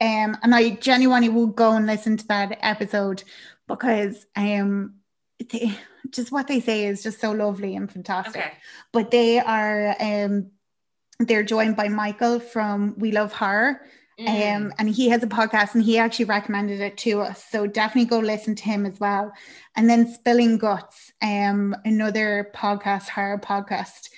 Um, 0.00 0.36
and 0.42 0.54
I 0.54 0.70
genuinely 0.70 1.30
will 1.30 1.46
go 1.46 1.72
and 1.72 1.86
listen 1.86 2.16
to 2.18 2.26
that 2.28 2.58
episode 2.60 3.24
because 3.66 4.26
um, 4.36 4.96
they, 5.50 5.76
just 6.10 6.30
what 6.30 6.46
they 6.46 6.60
say 6.60 6.86
is 6.86 7.02
just 7.02 7.20
so 7.20 7.32
lovely 7.32 7.74
and 7.76 7.90
fantastic. 7.90 8.36
okay. 8.36 8.52
But 8.92 9.10
they 9.10 9.40
are 9.40 9.96
um, 9.98 10.50
they're 11.18 11.42
joined 11.42 11.76
by 11.76 11.88
Michael 11.88 12.40
from 12.40 12.94
We 12.98 13.12
Love 13.12 13.32
Her. 13.32 13.80
Mm. 14.20 14.56
Um, 14.56 14.72
and 14.78 14.88
he 14.88 15.10
has 15.10 15.22
a 15.22 15.26
podcast 15.26 15.74
and 15.74 15.84
he 15.84 15.98
actually 15.98 16.24
recommended 16.24 16.80
it 16.80 16.96
to 16.98 17.20
us. 17.20 17.44
So 17.50 17.66
definitely 17.66 18.08
go 18.08 18.18
listen 18.18 18.54
to 18.54 18.64
him 18.64 18.86
as 18.86 18.98
well. 18.98 19.32
And 19.76 19.90
then 19.90 20.12
Spilling 20.12 20.56
Guts, 20.56 21.12
um, 21.20 21.76
another 21.84 22.50
podcast, 22.54 23.08
horror 23.08 23.38
podcast. 23.38 24.08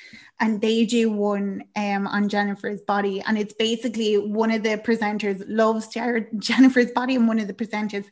And 0.41 0.61
they 0.61 0.87
do 0.87 1.11
one 1.11 1.65
um, 1.75 2.07
on 2.07 2.29
Jennifer's 2.29 2.81
body. 2.83 3.21
And 3.27 3.37
it's 3.37 3.53
basically 3.55 4.17
one 4.19 4.53
of 4.53 4.63
the 4.63 4.77
presenters 4.79 5.43
loves 5.49 5.89
Jennifer's 6.39 6.93
body, 6.93 7.17
and 7.17 7.27
one 7.27 7.41
of 7.41 7.49
the 7.49 7.55
presenters 7.55 8.07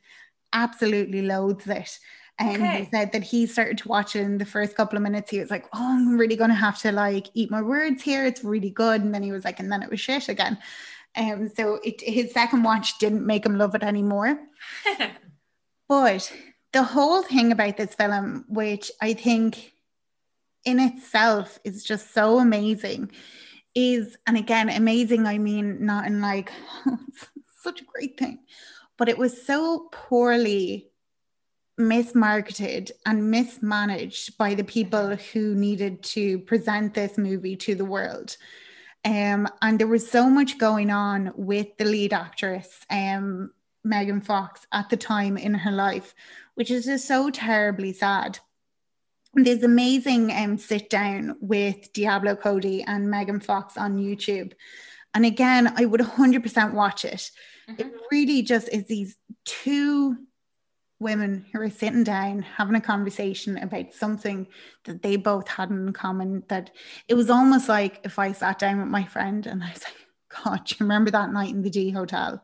absolutely 0.53 1.23
loathes 1.23 1.67
it. 1.69 1.99
And 2.39 2.63
Okay. 2.63 2.85
he 2.85 2.91
said 2.91 3.13
that 3.13 3.23
he 3.23 3.47
started 3.47 3.79
to 3.79 3.89
watch 3.89 4.15
it 4.15 4.21
in 4.21 4.37
the 4.39 4.45
first 4.45 4.77
couple 4.77 4.97
of 4.97 5.03
minutes. 5.03 5.31
He 5.31 5.39
was 5.41 5.51
like, 5.51 5.67
Oh, 5.73 5.79
I'm 5.97 6.19
really 6.19 6.37
gonna 6.37 6.55
have 6.55 6.79
to 6.81 6.93
like 6.93 7.29
eat 7.35 7.51
my 7.51 7.63
words 7.63 8.03
here. 8.03 8.27
It's 8.27 8.45
really 8.45 8.69
good. 8.71 9.01
And 9.03 9.15
then 9.15 9.23
he 9.23 9.33
was 9.33 9.45
like, 9.45 9.59
and 9.59 9.73
then 9.73 9.83
it 9.83 9.89
was 9.91 10.01
shit 10.01 10.29
again. 10.29 10.59
Um, 11.17 11.49
so 11.49 11.81
it, 11.83 12.03
his 12.03 12.33
second 12.33 12.63
watch 12.63 12.99
didn't 12.99 13.25
make 13.25 13.47
him 13.47 13.57
love 13.57 13.75
it 13.75 13.83
anymore. 13.83 14.39
But 15.89 16.33
the 16.73 16.83
whole 16.83 17.23
thing 17.23 17.53
about 17.53 17.77
this 17.77 17.95
film, 17.95 18.45
which 18.49 18.91
I 19.01 19.15
think 19.15 19.73
in 20.67 20.81
itself 20.81 21.59
is 21.65 21.83
just 21.83 22.13
so 22.13 22.39
amazing, 22.39 23.11
is, 23.75 24.19
and 24.27 24.37
again, 24.37 24.69
amazing, 24.69 25.27
I 25.27 25.39
mean, 25.39 25.87
not 25.87 26.07
in 26.07 26.21
like, 26.21 26.53
such 27.63 27.81
a 27.81 27.85
great 27.85 28.19
thing, 28.19 28.41
but 28.99 29.09
it 29.09 29.17
was 29.17 29.47
so 29.47 29.89
poorly 29.93 30.91
mismarketed 31.79 32.91
and 33.05 33.31
mismanaged 33.31 34.37
by 34.39 34.55
the 34.55 34.65
people 34.65 35.17
who 35.17 35.55
needed 35.55 36.03
to 36.03 36.39
present 36.41 36.95
this 36.95 37.17
movie 37.17 37.57
to 37.57 37.75
the 37.75 37.85
world. 37.85 38.37
Um, 39.05 39.47
and 39.63 39.79
there 39.79 39.87
was 39.87 40.11
so 40.11 40.29
much 40.29 40.59
going 40.59 40.91
on 40.91 41.33
with 41.37 41.77
the 41.77 41.85
lead 41.85 42.13
actress, 42.13 42.85
um, 42.91 43.53
Megan 43.85 44.21
Fox, 44.21 44.67
at 44.73 44.91
the 44.91 44.97
time 44.97 45.37
in 45.37 45.55
her 45.55 45.71
life, 45.71 46.15
which 46.55 46.73
is 46.73 46.87
just 46.87 47.07
so 47.07 47.31
terribly 47.31 47.93
sad. 47.93 48.41
There's 49.37 49.63
amazing 49.63 50.33
um, 50.33 50.57
sit 50.57 50.89
down 50.89 51.37
with 51.41 51.93
Diablo 51.93 52.37
Cody 52.37 52.83
and 52.83 53.11
Megan 53.11 53.39
Fox 53.41 53.77
on 53.77 53.99
YouTube. 53.99 54.53
And 55.13 55.27
again, 55.27 55.73
I 55.77 55.85
would 55.85 56.01
100% 56.01 56.73
watch 56.73 57.05
it. 57.05 57.31
It 57.69 57.87
Mhm. 57.87 57.99
really 58.11 58.43
just 58.43 58.69
is 58.71 58.87
these 58.87 59.17
two 59.45 60.17
women 60.99 61.45
who 61.53 61.61
are 61.61 61.69
sitting 61.69 62.03
down 62.05 62.41
having 62.41 62.75
a 62.77 62.81
conversation 62.81 63.59
about 63.59 63.93
something 63.93 64.47
that 64.85 65.03
they 65.03 65.17
both 65.17 65.47
had 65.49 65.69
in 65.69 65.93
common 65.93 66.43
that 66.49 66.71
it 67.07 67.13
was 67.15 67.29
almost 67.29 67.69
like 67.69 68.01
if 68.05 68.19
I 68.19 68.33
sat 68.33 68.59
down 68.59 68.79
with 68.79 68.89
my 68.89 69.05
friend 69.05 69.47
and 69.47 69.63
I 69.63 69.71
was 69.73 69.85
like, 69.85 70.07
God, 70.45 70.65
do 70.65 70.75
you 70.79 70.85
remember 70.85 71.11
that 71.11 71.31
night 71.33 71.51
in 71.51 71.61
the 71.61 71.69
D 71.69 71.91
hotel 71.91 72.43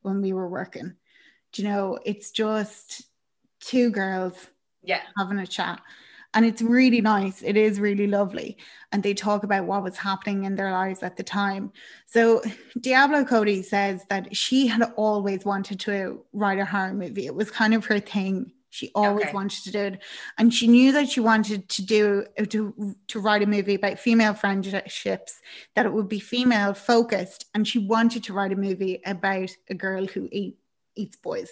when 0.00 0.20
we 0.20 0.32
were 0.32 0.48
working? 0.48 0.96
Do 1.52 1.62
you 1.62 1.68
know, 1.68 2.00
it's 2.04 2.32
just 2.32 3.02
two 3.60 3.90
girls 3.90 4.48
Yeah. 4.82 5.02
having 5.16 5.38
a 5.38 5.46
chat. 5.46 5.80
And 6.34 6.46
it's 6.46 6.62
really 6.62 7.00
nice. 7.02 7.42
It 7.42 7.56
is 7.56 7.78
really 7.78 8.06
lovely. 8.06 8.56
And 8.90 9.02
they 9.02 9.12
talk 9.14 9.44
about 9.44 9.66
what 9.66 9.82
was 9.82 9.98
happening 9.98 10.44
in 10.44 10.54
their 10.56 10.72
lives 10.72 11.02
at 11.02 11.16
the 11.16 11.22
time. 11.22 11.72
So 12.06 12.42
Diablo 12.80 13.24
Cody 13.24 13.62
says 13.62 14.04
that 14.08 14.34
she 14.34 14.66
had 14.66 14.82
always 14.96 15.44
wanted 15.44 15.78
to 15.80 16.24
write 16.32 16.58
a 16.58 16.64
horror 16.64 16.94
movie. 16.94 17.26
It 17.26 17.34
was 17.34 17.50
kind 17.50 17.74
of 17.74 17.84
her 17.86 18.00
thing. 18.00 18.52
She 18.70 18.90
always 18.94 19.26
Okay. 19.26 19.34
wanted 19.34 19.62
to 19.64 19.72
do 19.72 19.78
it. 19.80 20.02
And 20.38 20.54
she 20.54 20.66
knew 20.66 20.92
that 20.92 21.10
she 21.10 21.20
wanted 21.20 21.68
to 21.68 21.84
do 21.84 22.24
to, 22.48 22.96
to 23.08 23.20
write 23.20 23.42
a 23.42 23.46
movie 23.46 23.74
about 23.74 23.98
female 23.98 24.32
friendships, 24.32 25.40
that 25.74 25.84
it 25.84 25.92
would 25.92 26.08
be 26.08 26.18
female 26.20 26.72
focused. 26.72 27.44
And 27.54 27.68
she 27.68 27.78
wanted 27.78 28.24
to 28.24 28.32
write 28.32 28.52
a 28.52 28.56
movie 28.56 29.02
about 29.04 29.50
a 29.68 29.74
girl 29.74 30.06
who 30.06 30.30
eat, 30.32 30.56
eats 30.96 31.16
boys. 31.16 31.50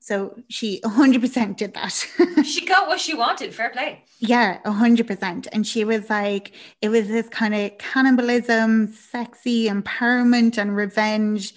So 0.00 0.34
she 0.48 0.80
100% 0.84 1.56
did 1.56 1.74
that. 1.74 2.06
She 2.44 2.64
got 2.66 2.88
what 2.88 2.98
she 3.00 3.14
wanted. 3.14 3.54
Fair 3.54 3.70
play. 3.70 4.04
Yeah, 4.18 4.58
hundred 4.68 5.06
percent. 5.06 5.46
And 5.52 5.66
she 5.66 5.84
was 5.84 6.10
like, 6.10 6.52
it 6.80 6.88
was 6.88 7.06
this 7.06 7.28
kind 7.28 7.54
of 7.54 7.78
cannibalism, 7.78 8.92
sexy 8.92 9.68
empowerment 9.68 10.58
and 10.58 10.74
revenge. 10.74 11.54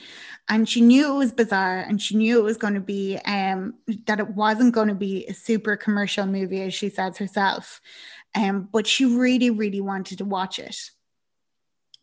And 0.49 0.67
she 0.67 0.81
knew 0.81 1.15
it 1.15 1.17
was 1.17 1.31
bizarre 1.31 1.79
and 1.79 2.01
she 2.01 2.15
knew 2.17 2.37
it 2.37 2.43
was 2.43 2.57
going 2.57 2.73
to 2.73 2.81
be 2.81 3.17
um 3.25 3.75
that 4.07 4.19
it 4.19 4.29
wasn't 4.29 4.75
going 4.75 4.89
to 4.89 4.93
be 4.93 5.25
a 5.27 5.33
super 5.33 5.77
commercial 5.77 6.25
movie, 6.25 6.61
as 6.61 6.73
she 6.73 6.89
says 6.89 7.17
herself. 7.17 7.81
Um, 8.35 8.67
but 8.71 8.85
she 8.87 9.05
really, 9.05 9.49
really 9.49 9.81
wanted 9.81 10.17
to 10.17 10.25
watch 10.25 10.59
it. 10.59 10.91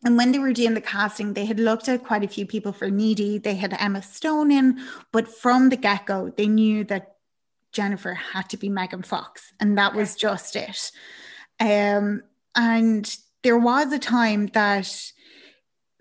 And 0.05 0.17
when 0.17 0.33
they 0.33 0.39
were 0.39 0.53
doing 0.53 0.75
the 0.75 0.81
casting, 0.81 1.35
they 1.35 1.45
had 1.45 1.61
looked 1.61 1.89
at 1.89 2.05
quite 2.05 2.25
a 2.25 2.29
few 2.29 2.47
people 2.47 2.73
for 2.73 2.91
Needy. 2.91 3.39
They 3.39 3.55
had 3.55 3.77
Emma 3.79 4.03
Stone 4.03 4.51
in, 4.51 4.81
but 5.13 5.29
from 5.29 5.69
the 5.69 5.77
get 5.77 6.07
go, 6.07 6.33
they 6.37 6.49
knew 6.49 6.85
that 6.85 7.17
Jennifer 7.73 8.15
had 8.15 8.49
to 8.51 8.57
be 8.57 8.69
Megan 8.69 9.03
Fox, 9.03 9.53
and 9.61 9.77
that 9.79 9.95
was 9.95 10.17
just 10.17 10.57
it. 10.57 10.91
Um, 11.61 12.23
and 12.55 13.17
there 13.43 13.59
was 13.59 13.93
a 13.93 13.99
time 13.99 14.47
that 14.55 15.13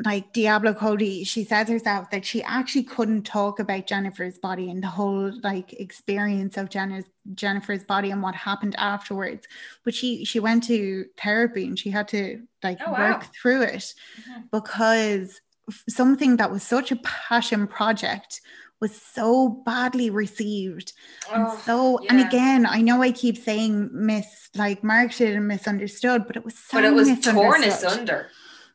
like 0.06 0.32
Diablo 0.32 0.74
Cody, 0.74 1.26
she 1.26 1.44
says 1.44 1.68
herself 1.68 2.10
that 2.12 2.26
she 2.26 2.42
actually 2.44 2.84
couldn't 2.84 3.24
talk 3.24 3.60
about 3.60 3.86
Jennifer's 3.86 4.38
body 4.38 4.70
and 4.70 4.82
the 4.82 4.88
whole 4.88 5.32
like 5.44 5.74
experience 5.74 6.56
of 6.58 6.70
Jennifer's 6.70 7.10
Jennifer's 7.36 7.84
body 7.84 8.10
and 8.10 8.24
what 8.24 8.34
happened 8.34 8.76
afterwards. 8.78 9.46
But 9.84 9.94
she 9.94 10.24
she 10.24 10.40
went 10.40 10.64
to 10.66 11.06
therapy 11.22 11.66
and 11.66 11.78
she 11.78 11.90
had 11.90 12.08
to 12.10 12.42
like 12.64 12.80
Oh, 12.86 12.92
wow. 12.92 13.12
work 13.12 13.26
through 13.42 13.64
it 13.64 13.94
Mhm. 14.28 14.50
because 14.52 15.42
something 15.90 16.38
that 16.38 16.50
was 16.52 16.64
such 16.64 16.92
a 16.92 16.96
passion 16.98 17.68
project 17.68 18.42
was 18.80 18.96
so 19.00 19.50
badly 19.66 20.10
received 20.10 20.94
and 21.32 21.46
Oh, 21.46 21.62
so 21.66 22.00
and 22.10 22.20
again 22.22 22.66
i 22.66 22.82
know 22.82 23.04
i 23.04 23.12
keep 23.12 23.38
saying 23.38 23.90
mis 23.92 24.50
like 24.56 24.84
marketed 24.84 25.36
and 25.36 25.48
misunderstood 25.48 26.26
but 26.26 26.38
it 26.38 26.44
was 26.46 26.56
so 26.56 26.78
but 26.78 26.86
it 26.86 26.94
was 26.94 27.10
torn 27.20 27.64
asunder. 27.66 28.30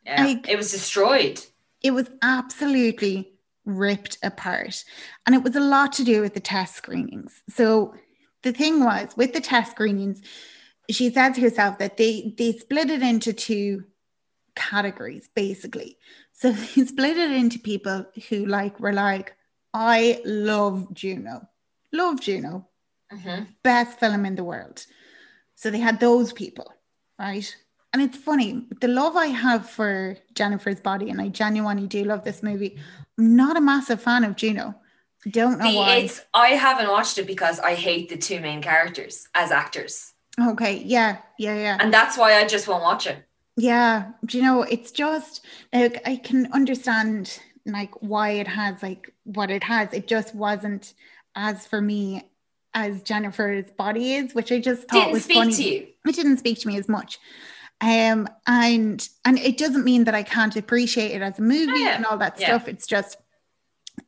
Yeah. 0.05 0.25
Like- 0.25 0.49
it 0.49 0.57
was 0.57 0.71
destroyed. 0.73 1.41
it 1.83 1.93
was 1.93 2.09
absolutely 2.23 3.33
ripped 3.67 4.19
apart 4.23 4.85
and 5.27 5.35
it 5.35 5.43
was 5.43 5.57
a 5.57 5.61
lot 5.61 5.93
to 5.95 6.05
do 6.05 6.21
with 6.21 6.35
the 6.35 6.41
test 6.41 6.75
screenings 6.77 7.43
so 7.49 7.95
the 8.43 8.53
thing 8.53 8.85
was 8.85 9.17
with 9.17 9.33
the 9.33 9.41
test 9.41 9.71
screenings 9.71 10.21
she 10.91 11.11
says 11.11 11.39
herself 11.39 11.79
that 11.79 11.97
they 11.97 12.35
they 12.37 12.53
split 12.53 12.91
it 12.91 13.03
into 13.03 13.33
two 13.33 13.85
categories 14.55 15.29
basically 15.35 15.97
so 16.33 16.53
they 16.53 16.85
split 16.85 17.17
it 17.17 17.31
into 17.33 17.59
people 17.59 18.05
who 18.29 18.45
like 18.45 18.79
were 18.81 18.93
like 18.93 19.35
i 19.73 20.21
love 20.25 20.93
juno 20.93 21.49
love 21.93 22.21
juno 22.21 22.69
Mhm. 23.13 23.47
best 23.63 24.01
film 24.01 24.25
in 24.25 24.35
the 24.35 24.43
world. 24.43 24.87
So 25.55 25.71
they 25.71 25.79
had 25.79 26.01
those 26.01 26.33
people, 26.33 26.73
right? 27.19 27.55
And 27.95 28.03
it's 28.03 28.17
funny, 28.19 28.67
the 28.81 28.89
love 28.89 29.17
I 29.17 29.27
have 29.27 29.71
for 29.71 30.17
Jennifer's 30.35 30.81
body, 30.81 31.11
and 31.11 31.21
I 31.21 31.29
genuinely 31.29 31.87
do 31.87 32.03
love 32.03 32.25
this 32.25 32.43
movie. 32.43 32.77
I'm 33.17 33.37
not 33.37 33.57
a 33.57 33.61
massive 33.61 34.03
fan 34.03 34.25
of 34.25 34.35
Juno. 34.35 34.75
Don't 35.31 35.59
know 35.61 35.71
The- 35.71 35.77
why. 35.77 35.95
it's 35.99 36.21
I 36.35 36.49
haven't 36.49 36.89
watched 36.91 37.19
it 37.19 37.27
because 37.29 37.61
I 37.61 37.75
hate 37.77 38.09
the 38.09 38.17
two 38.19 38.41
main 38.41 38.61
characters 38.61 39.29
as 39.37 39.53
actors, 39.53 40.13
Okay, 40.41 40.83
yeah, 40.85 41.19
yeah, 41.39 41.55
yeah. 41.55 41.77
and 41.81 41.95
that's 41.95 42.19
why 42.19 42.35
I 42.35 42.45
just 42.49 42.67
won't 42.67 42.83
watch 42.83 43.07
it. 43.07 43.25
Yeah, 43.57 44.11
do 44.27 44.39
you 44.39 44.43
know, 44.43 44.63
it's 44.63 44.91
just 44.91 45.47
like 45.73 46.03
I 46.05 46.17
can 46.17 46.51
understand 46.53 47.39
like 47.65 47.93
why 48.03 48.31
it 48.31 48.49
has 48.49 48.83
like 48.83 49.15
what 49.23 49.53
it 49.53 49.63
has. 49.63 49.93
It 49.95 50.09
just 50.09 50.35
wasn't 50.35 50.95
as 51.37 51.65
for 51.65 51.81
me 51.81 52.29
as 52.75 53.03
Jennifer's 53.05 53.71
body 53.71 54.15
is, 54.15 54.35
which 54.35 54.51
I 54.51 54.59
just 54.59 54.89
thought 54.89 54.95
Didn't 55.05 55.13
was 55.13 55.23
speak 55.25 55.37
funny. 55.37 55.55
to 55.55 55.63
you. 55.63 55.87
it 56.09 56.17
didn't 56.17 56.39
speak 56.39 56.59
to 56.63 56.67
me 56.69 56.77
as 56.77 56.89
much 56.89 57.21
um 57.81 58.29
and 58.47 59.09
and 59.25 59.39
it 59.39 59.59
doesn't 59.59 59.85
mean 59.85 60.05
that 60.05 60.15
i 60.15 60.23
can't 60.23 60.57
appreciate 60.57 61.11
it 61.13 61.23
as 61.23 61.39
a 61.39 61.43
movie 61.43 61.67
Oh, 61.73 61.75
yeah. 61.75 61.97
and 61.97 62.07
all 62.07 62.19
that 62.19 62.39
Yeah. 62.39 62.47
stuff 62.57 62.69
it's 62.69 62.87
just 62.87 63.17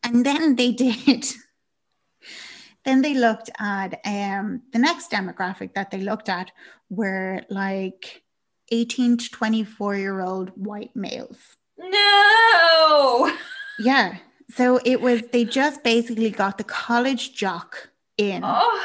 and 0.03 0.25
then 0.25 0.57
they 0.57 0.73
did 0.73 1.27
then 2.85 3.03
they 3.03 3.15
looked 3.15 3.51
at 3.59 4.01
um 4.05 4.63
the 4.73 4.79
next 4.79 5.11
demographic 5.11 5.75
that 5.75 5.91
they 5.91 5.99
looked 6.01 6.29
at 6.29 6.51
were 6.91 7.43
like 7.51 8.23
18 8.71 9.17
to 9.19 9.31
24 9.31 9.97
year 9.97 10.21
old 10.21 10.51
white 10.55 10.95
males 10.95 11.39
No. 11.79 13.33
yeah 13.79 14.17
so 14.51 14.79
it 14.85 15.01
was 15.01 15.23
they 15.33 15.45
just 15.45 15.83
basically 15.83 16.31
got 16.31 16.57
the 16.59 16.65
college 16.65 17.35
jock 17.35 17.91
in 18.17 18.43
Oh, 18.45 18.85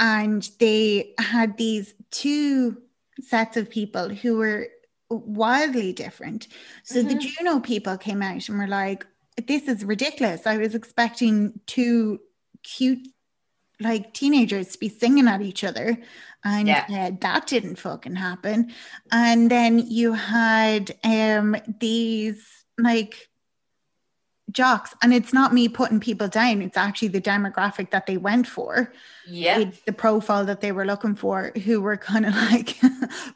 and 0.00 0.48
they 0.60 1.14
had 1.18 1.56
these 1.56 1.94
two 2.10 2.78
sets 3.20 3.56
of 3.56 3.70
people 3.70 4.08
who 4.08 4.36
were 4.36 4.68
wildly 5.10 5.92
different. 5.92 6.48
So 6.84 7.02
the 7.02 7.14
Mhm. 7.14 7.20
Juno 7.20 7.60
people 7.60 7.96
came 7.98 8.22
out 8.22 8.48
and 8.48 8.58
were 8.58 8.66
like, 8.66 9.06
"This 9.46 9.68
is 9.68 9.84
ridiculous." 9.84 10.46
I 10.46 10.56
was 10.58 10.74
expecting 10.74 11.60
two 11.66 12.20
cute, 12.62 13.06
like 13.80 14.14
teenagers 14.14 14.68
to 14.72 14.78
be 14.78 14.88
singing 14.88 15.28
at 15.28 15.42
each 15.42 15.64
other, 15.64 15.98
and 16.44 16.68
Yeah. 16.68 16.86
uh, 16.90 17.12
that 17.20 17.46
didn't 17.46 17.76
fucking 17.76 18.16
happen. 18.16 18.72
And 19.12 19.50
then 19.50 19.78
you 19.78 20.12
had 20.14 20.96
um 21.04 21.56
these 21.80 22.64
like 22.78 23.28
jocks, 24.54 24.94
and 25.02 25.12
it's 25.12 25.32
not 25.32 25.52
me 25.52 25.68
putting 25.68 26.00
people 26.00 26.28
down. 26.28 26.62
It's 26.62 26.76
actually 26.76 27.08
the 27.08 27.20
demographic 27.20 27.90
that 27.90 28.06
they 28.06 28.16
went 28.16 28.46
for 28.46 28.92
yeah. 29.26 29.58
with 29.58 29.84
the 29.84 29.92
profile 29.92 30.46
that 30.46 30.60
they 30.60 30.72
were 30.72 30.86
looking 30.86 31.14
for 31.14 31.52
who 31.64 31.80
were 31.80 31.96
kind 31.96 32.24
of 32.24 32.34
like 32.50 32.78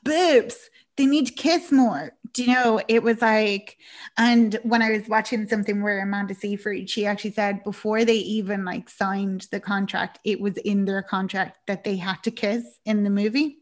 boobs 0.05 0.71
they 0.97 1.07
need 1.07 1.27
to 1.29 1.33
kiss 1.33 1.71
more 1.71 2.13
do 2.33 2.43
you 2.43 2.53
know 2.53 2.81
it 2.89 3.05
was 3.05 3.23
like 3.23 3.77
and 4.17 4.59
when 4.65 4.83
i 4.83 4.91
was 4.91 5.09
watching 5.09 5.47
something 5.47 5.81
where 5.81 6.03
amanda 6.03 6.35
seyfried 6.35 6.91
she 6.91 7.07
actually 7.07 7.31
said 7.31 7.63
before 7.63 8.05
they 8.05 8.17
even 8.17 8.65
like 8.65 8.91
signed 8.91 9.47
the 9.53 9.61
contract 9.61 10.19
it 10.25 10.41
was 10.41 10.57
in 10.59 10.85
their 10.87 11.03
contract 11.03 11.57
that 11.69 11.85
they 11.85 11.97
had 11.97 12.21
to 12.25 12.33
kiss 12.33 12.65
in 12.85 13.05
the 13.05 13.11
movie 13.11 13.59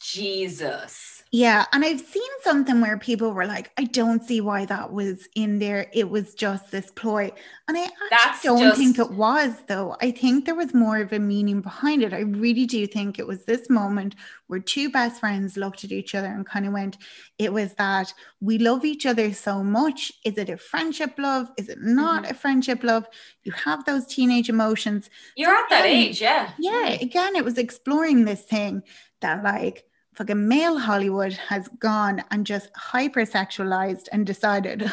Jesus. 0.00 1.19
Yeah, 1.32 1.66
and 1.72 1.84
I've 1.84 2.00
seen 2.00 2.22
something 2.42 2.80
where 2.80 2.98
people 2.98 3.32
were 3.32 3.46
like, 3.46 3.70
I 3.78 3.84
don't 3.84 4.24
see 4.24 4.40
why 4.40 4.64
that 4.64 4.92
was 4.92 5.28
in 5.36 5.60
there. 5.60 5.88
It 5.92 6.10
was 6.10 6.34
just 6.34 6.72
this 6.72 6.90
ploy. 6.90 7.30
And 7.68 7.78
I 7.78 7.88
That's 8.10 8.42
don't 8.42 8.58
just- 8.58 8.78
think 8.78 8.98
it 8.98 9.12
was, 9.12 9.54
though. 9.68 9.96
I 10.02 10.10
think 10.10 10.44
there 10.44 10.56
was 10.56 10.74
more 10.74 10.98
of 10.98 11.12
a 11.12 11.20
meaning 11.20 11.60
behind 11.60 12.02
it. 12.02 12.12
I 12.12 12.20
really 12.22 12.66
do 12.66 12.84
think 12.86 13.18
it 13.18 13.26
was 13.28 13.44
this 13.44 13.70
moment 13.70 14.16
where 14.48 14.58
two 14.58 14.90
best 14.90 15.20
friends 15.20 15.56
looked 15.56 15.84
at 15.84 15.92
each 15.92 16.16
other 16.16 16.26
and 16.26 16.44
kind 16.44 16.66
of 16.66 16.72
went, 16.72 16.96
It 17.38 17.52
was 17.52 17.74
that 17.74 18.12
we 18.40 18.58
love 18.58 18.84
each 18.84 19.06
other 19.06 19.32
so 19.32 19.62
much. 19.62 20.10
Is 20.24 20.36
it 20.36 20.50
a 20.50 20.56
friendship 20.56 21.14
love? 21.16 21.48
Is 21.56 21.68
it 21.68 21.78
not 21.80 22.24
Mm-hmm. 22.24 22.32
a 22.32 22.34
friendship 22.34 22.82
love? 22.82 23.06
You 23.44 23.52
have 23.52 23.84
those 23.84 24.04
teenage 24.06 24.48
emotions 24.48 25.08
You're 25.36 25.54
at 25.54 25.68
that 25.70 25.86
age, 25.86 26.20
yeah. 26.20 26.50
yeah 26.58 26.88
again 26.88 27.36
it 27.36 27.44
was 27.44 27.56
exploring 27.56 28.24
this 28.24 28.42
thing 28.42 28.82
that 29.20 29.44
like 29.44 29.84
fucking 30.14 30.48
male 30.48 30.78
hollywood 30.78 31.32
has 31.32 31.68
gone 31.78 32.22
and 32.30 32.46
just 32.46 32.72
hypersexualized 32.74 34.08
and 34.12 34.26
decided 34.26 34.90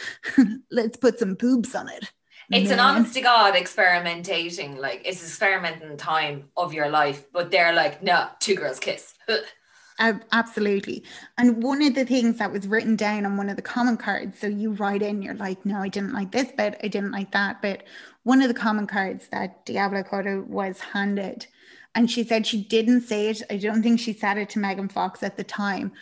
let's 0.70 0.96
put 0.96 1.18
some 1.18 1.34
boobs 1.34 1.74
on 1.74 1.88
it 1.88 2.10
It's 2.52 2.70
an 2.70 2.78
man. 2.78 2.96
honest 2.96 3.14
to 3.14 3.20
God 3.20 3.54
experimentating, 3.54 4.76
like 4.78 5.02
it's 5.04 5.22
experimenting 5.22 5.96
time 5.96 6.48
of 6.56 6.74
your 6.74 6.88
life, 6.88 7.26
but 7.32 7.52
they're 7.52 7.72
like, 7.72 8.02
no, 8.02 8.26
two 8.40 8.56
girls 8.56 8.80
kiss. 8.80 9.14
Ab- 10.00 10.24
absolutely 10.32 11.04
and 11.36 11.62
one 11.62 11.82
of 11.82 11.94
the 11.94 12.06
things 12.06 12.38
that 12.38 12.50
was 12.50 12.66
written 12.66 12.96
down 12.96 13.26
on 13.26 13.36
one 13.36 13.50
of 13.50 13.56
the 13.56 13.62
comment 13.62 14.00
cards 14.00 14.38
so 14.40 14.46
you 14.46 14.72
write 14.72 15.02
in 15.02 15.20
you're 15.20 15.34
like 15.34 15.64
no 15.66 15.76
i 15.82 15.88
didn't 15.88 16.14
like 16.14 16.32
this 16.32 16.50
bit 16.56 16.80
i 16.82 16.88
didn't 16.88 17.10
like 17.12 17.30
that 17.32 17.60
bit 17.60 17.86
one 18.22 18.40
of 18.40 18.48
the 18.48 18.54
comment 18.54 18.88
cards 18.88 19.28
that 19.28 19.64
Diablo 19.66 20.02
Cody 20.02 20.36
was 20.36 20.80
handed 20.80 21.46
and 21.94 22.10
she 22.10 22.24
said 22.24 22.46
she 22.46 22.62
didn't 22.62 23.02
say 23.02 23.28
it. 23.28 23.42
I 23.50 23.56
don't 23.56 23.82
think 23.82 24.00
she 24.00 24.12
said 24.12 24.38
it 24.38 24.50
to 24.50 24.58
megan 24.58 24.88
fox 24.88 25.22
at 25.22 25.36
the 25.36 25.44
time. 25.44 25.92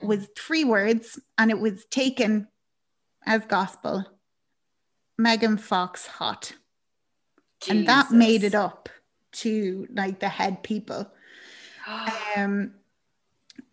Was 0.00 0.28
three 0.36 0.64
words 0.64 1.18
and 1.38 1.50
it 1.50 1.58
was 1.58 1.84
taken 1.86 2.48
as 3.26 3.44
gospel. 3.46 4.04
Megan 5.18 5.58
fox 5.58 6.06
hot. 6.06 6.52
And 7.68 7.88
that 7.88 8.10
made 8.10 8.44
it 8.44 8.54
up 8.54 8.88
to 9.32 9.86
like 9.92 10.20
the 10.20 10.28
head 10.28 10.62
people. 10.62 11.10
Um 12.36 12.74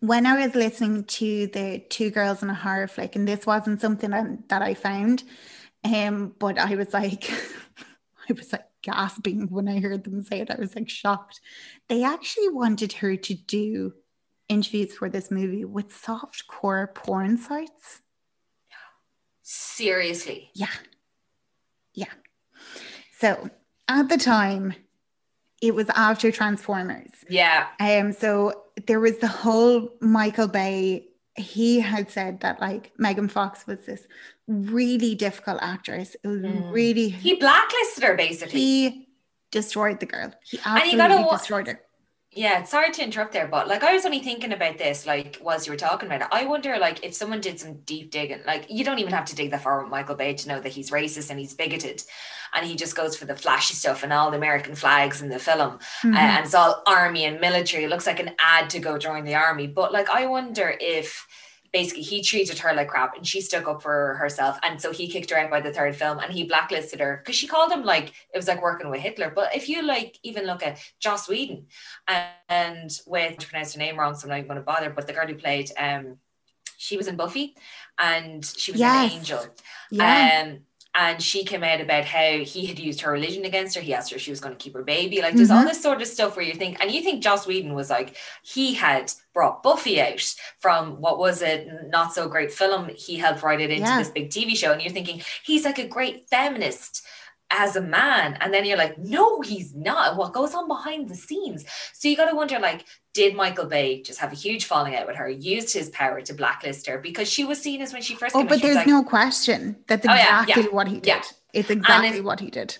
when 0.00 0.26
I 0.26 0.44
was 0.44 0.56
listening 0.56 1.04
to 1.04 1.46
the 1.46 1.82
two 1.88 2.10
girls 2.10 2.42
in 2.42 2.50
a 2.50 2.54
horror 2.54 2.88
flick, 2.88 3.14
and 3.14 3.26
this 3.26 3.46
wasn't 3.46 3.80
something 3.80 4.10
that, 4.10 4.48
that 4.48 4.60
I 4.60 4.74
found, 4.74 5.22
um, 5.84 6.34
but 6.40 6.58
I 6.58 6.74
was 6.74 6.92
like, 6.92 7.30
I 8.28 8.32
was 8.32 8.52
like 8.52 8.64
gasping 8.82 9.48
when 9.50 9.68
I 9.68 9.80
heard 9.80 10.04
them 10.04 10.22
say 10.22 10.40
it. 10.40 10.50
I 10.50 10.56
was 10.58 10.74
like 10.74 10.88
shocked. 10.88 11.40
They 11.88 12.04
actually 12.04 12.48
wanted 12.48 12.94
her 12.94 13.16
to 13.16 13.34
do 13.34 13.94
interviews 14.48 14.94
for 14.94 15.08
this 15.08 15.30
movie 15.30 15.64
with 15.64 15.94
soft 15.94 16.46
core 16.46 16.92
porn 16.94 17.38
sites. 17.38 18.02
Seriously. 19.42 20.50
Yeah. 20.54 20.66
Yeah. 21.94 22.12
So 23.18 23.50
at 23.88 24.08
the 24.08 24.16
time, 24.16 24.74
it 25.60 25.74
was 25.74 25.88
after 25.90 26.30
Transformers. 26.32 27.10
Yeah. 27.28 27.66
Um, 27.78 28.12
so 28.12 28.64
there 28.86 29.00
was 29.00 29.18
the 29.18 29.28
whole 29.28 29.90
Michael 30.00 30.48
Bay. 30.48 31.06
He 31.36 31.80
had 31.80 32.10
said 32.10 32.40
that 32.40 32.60
like 32.60 32.92
Megan 32.98 33.28
Fox 33.28 33.66
was 33.66 33.78
this 33.86 34.06
really 34.46 35.14
difficult 35.14 35.58
actress. 35.62 36.14
It 36.22 36.28
was 36.28 36.38
Mm. 36.42 36.72
really 36.72 37.08
He 37.08 37.36
blacklisted 37.36 38.04
her 38.04 38.14
basically. 38.14 38.60
he 38.60 39.08
destroyed 39.50 40.00
the 40.00 40.06
girl. 40.06 40.32
He 40.44 40.58
And 40.64 40.90
you 40.90 40.96
gotta 40.98 41.14
absolutely 41.14 41.36
destroyed 41.38 41.66
her. 41.68 41.80
Yeah, 42.34 42.62
sorry 42.62 42.90
to 42.92 43.04
interrupt 43.04 43.32
there, 43.34 43.46
but 43.46 43.68
like 43.68 43.82
I 43.84 43.92
was 43.92 44.06
only 44.06 44.20
thinking 44.20 44.52
about 44.52 44.78
this, 44.78 45.04
like 45.06 45.36
whilst 45.42 45.66
you 45.66 45.72
were 45.72 45.76
talking 45.76 46.06
about 46.06 46.22
it. 46.22 46.28
I 46.32 46.46
wonder, 46.46 46.78
like, 46.78 47.04
if 47.04 47.12
someone 47.12 47.42
did 47.42 47.60
some 47.60 47.74
deep 47.84 48.10
digging, 48.10 48.40
like 48.46 48.64
you 48.70 48.84
don't 48.84 48.98
even 49.00 49.12
have 49.12 49.26
to 49.26 49.34
dig 49.36 49.50
that 49.50 49.62
far 49.62 49.82
with 49.82 49.90
Michael 49.90 50.14
Bay 50.14 50.32
to 50.32 50.48
know 50.48 50.58
that 50.58 50.72
he's 50.72 50.90
racist 50.90 51.28
and 51.28 51.38
he's 51.38 51.52
bigoted, 51.52 52.02
and 52.54 52.64
he 52.64 52.74
just 52.74 52.96
goes 52.96 53.16
for 53.16 53.26
the 53.26 53.36
flashy 53.36 53.74
stuff 53.74 54.02
and 54.02 54.14
all 54.14 54.30
the 54.30 54.38
American 54.38 54.74
flags 54.74 55.20
in 55.20 55.28
the 55.28 55.38
film, 55.38 55.78
Mhm. 56.02 56.14
uh, 56.14 56.18
and 56.18 56.46
it's 56.46 56.54
all 56.54 56.82
army 56.86 57.26
and 57.26 57.38
military. 57.38 57.84
It 57.84 57.90
looks 57.90 58.06
like 58.06 58.20
an 58.20 58.34
ad 58.38 58.70
to 58.70 58.78
go 58.78 58.96
join 58.96 59.24
the 59.26 59.34
army. 59.34 59.66
But 59.66 59.92
like, 59.92 60.08
I 60.08 60.24
wonder 60.24 60.74
if 60.80 61.26
basically 61.72 62.02
he 62.02 62.22
treated 62.22 62.58
her 62.58 62.74
like 62.74 62.88
crap 62.88 63.16
and 63.16 63.26
she 63.26 63.40
stuck 63.40 63.66
up 63.66 63.82
for 63.82 64.14
herself, 64.14 64.58
and 64.62 64.80
so 64.80 64.92
he 64.92 65.08
kicked 65.08 65.30
her 65.30 65.38
out 65.38 65.50
by 65.50 65.60
the 65.60 65.72
third 65.72 65.96
film 65.96 66.18
and 66.18 66.32
he 66.32 66.44
blacklisted 66.44 67.00
her 67.00 67.18
because 67.22 67.36
she 67.36 67.46
called 67.46 67.72
him 67.72 67.82
like 67.84 68.08
it 68.32 68.36
was 68.36 68.48
like 68.48 68.62
working 68.62 68.90
with 68.90 69.00
Hitler. 69.00 69.32
But 69.34 69.56
if 69.56 69.68
you 69.68 69.82
like 69.82 70.18
even 70.22 70.46
look 70.46 70.62
at 70.62 70.78
Joss 71.00 71.28
Whedon 71.28 71.66
and 72.48 72.90
with 73.06 73.38
to 73.38 73.46
pronounce 73.46 73.72
her 73.74 73.78
name 73.78 73.98
wrong, 73.98 74.14
so 74.14 74.24
I'm 74.24 74.30
not 74.30 74.38
even 74.38 74.48
going 74.48 74.58
to 74.58 74.64
bother. 74.64 74.90
But 74.90 75.06
the 75.06 75.12
girl 75.12 75.26
who 75.26 75.34
played 75.34 75.70
um, 75.78 76.18
she 76.76 76.96
was 76.96 77.06
in 77.06 77.16
Buffy, 77.16 77.54
and 77.98 78.44
she 78.44 78.72
was 78.72 78.80
Yes. 78.80 79.12
an 79.12 79.18
angel. 79.18 79.46
yeah. 79.90 80.42
Um, 80.44 80.60
and 80.94 81.22
she 81.22 81.42
came 81.44 81.64
out 81.64 81.80
about 81.80 82.04
how 82.04 82.38
he 82.38 82.66
had 82.66 82.78
used 82.78 83.00
her 83.00 83.12
religion 83.12 83.44
against 83.46 83.74
her. 83.74 83.80
He 83.80 83.94
asked 83.94 84.10
her 84.10 84.16
if 84.16 84.22
she 84.22 84.30
was 84.30 84.40
going 84.40 84.54
to 84.54 84.62
keep 84.62 84.74
her 84.74 84.82
baby. 84.82 85.22
Like 85.22 85.34
there's 85.34 85.50
all 85.50 85.64
Mhm. 85.64 85.68
this 85.68 85.82
sort 85.82 86.02
of 86.02 86.08
stuff 86.08 86.36
where 86.36 86.44
you 86.44 86.54
think, 86.54 86.82
and 86.82 86.90
you 86.90 87.00
think 87.02 87.22
Joss 87.22 87.46
Whedon 87.46 87.74
was 87.74 87.88
like, 87.88 88.16
he 88.42 88.74
had 88.74 89.10
brought 89.32 89.62
Buffy 89.62 90.00
out 90.02 90.34
from 90.58 91.00
what 91.00 91.18
was 91.18 91.42
a 91.42 91.66
not 91.88 92.12
so 92.12 92.28
great 92.28 92.52
film. 92.52 92.90
He 92.94 93.16
helped 93.16 93.42
write 93.42 93.60
it 93.62 93.70
into 93.70 93.82
Yeah. 93.88 93.98
this 93.98 94.10
big 94.10 94.28
TV 94.30 94.54
show. 94.54 94.72
And 94.72 94.82
you're 94.82 94.92
thinking, 94.92 95.22
he's 95.42 95.64
like 95.64 95.78
a 95.78 95.86
great 95.86 96.28
feminist 96.28 97.02
as 97.52 97.76
a 97.76 97.80
man. 97.80 98.36
And 98.40 98.52
then 98.52 98.64
you're 98.64 98.78
like, 98.78 98.98
no, 98.98 99.40
he's 99.42 99.74
not. 99.74 100.16
What 100.16 100.32
goes 100.32 100.54
on 100.54 100.66
behind 100.66 101.08
the 101.08 101.14
scenes? 101.14 101.64
So 101.92 102.08
you 102.08 102.16
got 102.16 102.30
to 102.30 102.34
wonder, 102.36 102.58
like, 102.58 102.84
did 103.14 103.36
Michael 103.36 103.66
Bay 103.66 104.02
just 104.02 104.18
have 104.20 104.32
a 104.32 104.36
huge 104.36 104.64
falling 104.64 104.96
out 104.96 105.06
with 105.06 105.16
her, 105.16 105.28
used 105.28 105.72
his 105.72 105.90
power 105.90 106.20
to 106.22 106.34
blacklist 106.34 106.86
her 106.88 106.98
because 106.98 107.28
she 107.30 107.44
was 107.44 107.60
seen 107.60 107.82
as 107.82 107.92
when 107.92 108.02
she 108.02 108.14
first 108.14 108.34
Oh, 108.34 108.44
but 108.44 108.62
there's 108.62 108.76
like, 108.76 108.86
no 108.86 109.04
question. 109.04 109.76
That's 109.86 110.06
Oh, 110.06 110.14
yeah, 110.14 110.42
exactly 110.42 110.64
yeah, 110.64 110.68
what 110.70 110.88
he 110.88 110.94
did. 110.94 111.06
yeah. 111.06 111.22
It's 111.52 111.70
exactly 111.70 112.20
what 112.22 112.40
he 112.40 112.50
did. 112.50 112.78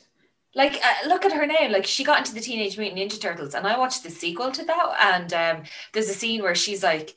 like 0.55 0.75
uh, 0.85 1.09
look 1.09 1.25
at 1.25 1.33
her 1.33 1.47
now 1.47 1.69
like 1.71 1.87
she 1.87 2.05
got 2.05 2.19
into 2.19 2.35
the 2.35 2.41
teenage 2.41 2.77
mutant 2.79 2.99
ninja 3.01 3.19
turtles 3.21 3.55
and 3.55 3.67
i 3.67 3.79
watched 3.79 4.03
the 4.03 4.11
sequel 4.11 4.51
to 4.53 4.63
that 4.65 4.87
and 5.13 5.33
um 5.33 5.63
there's 5.93 6.11
a 6.11 6.15
scene 6.15 6.43
where 6.43 6.55
she's 6.55 6.83
like 6.83 7.15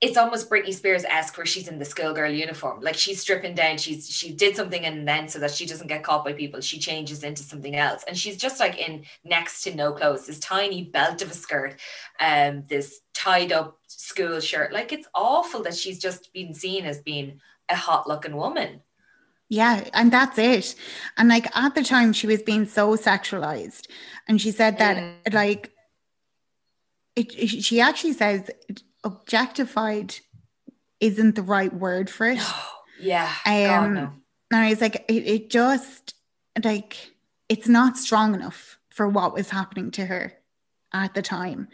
it's 0.00 0.16
almost 0.16 0.48
Britney 0.48 0.72
Spears-esque 0.72 1.36
where 1.36 1.44
she's 1.44 1.68
in 1.68 1.78
the 1.78 1.84
schoolgirl 1.84 2.30
uniform. 2.30 2.80
Like 2.80 2.96
she's 2.96 3.20
stripping 3.20 3.54
down, 3.54 3.76
she's 3.76 4.08
she 4.08 4.32
did 4.32 4.56
something 4.56 4.86
and 4.86 5.06
then 5.06 5.28
so 5.28 5.38
that 5.40 5.50
she 5.50 5.66
doesn't 5.66 5.88
get 5.88 6.02
caught 6.02 6.24
by 6.24 6.32
people, 6.32 6.60
she 6.62 6.78
changes 6.78 7.22
into 7.22 7.42
something 7.42 7.76
else. 7.76 8.04
And 8.08 8.16
she's 8.16 8.38
just 8.38 8.60
like 8.60 8.78
in 8.78 9.04
next 9.24 9.62
to 9.62 9.74
no 9.74 9.92
clothes, 9.92 10.26
this 10.26 10.38
tiny 10.38 10.84
belt 10.84 11.20
of 11.20 11.30
a 11.30 11.34
skirt, 11.34 11.78
um, 12.18 12.64
this 12.66 13.00
tied 13.12 13.52
up 13.52 13.78
school 13.88 14.40
shirt. 14.40 14.72
Like 14.72 14.90
it's 14.90 15.08
awful 15.14 15.62
that 15.64 15.76
she's 15.76 15.98
just 15.98 16.32
been 16.32 16.54
seen 16.54 16.86
as 16.86 17.00
being 17.00 17.40
a 17.68 17.76
hot 17.76 18.08
looking 18.08 18.36
woman. 18.36 18.80
Yeah, 19.50 19.86
and 19.92 20.10
that's 20.10 20.38
it. 20.38 20.76
And 21.18 21.28
like 21.28 21.54
at 21.54 21.74
the 21.74 21.82
time, 21.82 22.12
she 22.12 22.26
was 22.26 22.40
being 22.40 22.66
so 22.66 22.96
sexualized, 22.96 23.88
and 24.28 24.40
she 24.40 24.50
said 24.50 24.78
that 24.78 24.96
Mm. 24.96 25.34
like 25.34 25.72
it. 27.16 27.32
She 27.48 27.80
actually 27.80 28.12
says 28.12 28.48
objectified 29.04 30.16
isn't 31.00 31.34
the 31.34 31.42
right 31.42 31.72
word 31.72 32.10
for 32.10 32.26
it. 32.26 32.40
yeah. 33.00 33.32
God, 33.44 33.84
Um, 33.84 33.94
no. 33.94 34.12
And 34.52 34.60
I 34.60 34.70
was 34.70 34.80
like, 34.80 35.04
it, 35.08 35.26
it 35.26 35.50
just 35.50 36.14
like 36.62 36.96
it's 37.48 37.68
not 37.68 37.96
strong 37.96 38.34
enough 38.34 38.78
for 38.90 39.08
what 39.08 39.32
was 39.32 39.50
happening 39.50 39.90
to 39.92 40.06
her 40.06 40.34
at 40.92 41.14
the 41.14 41.22
time. 41.22 41.68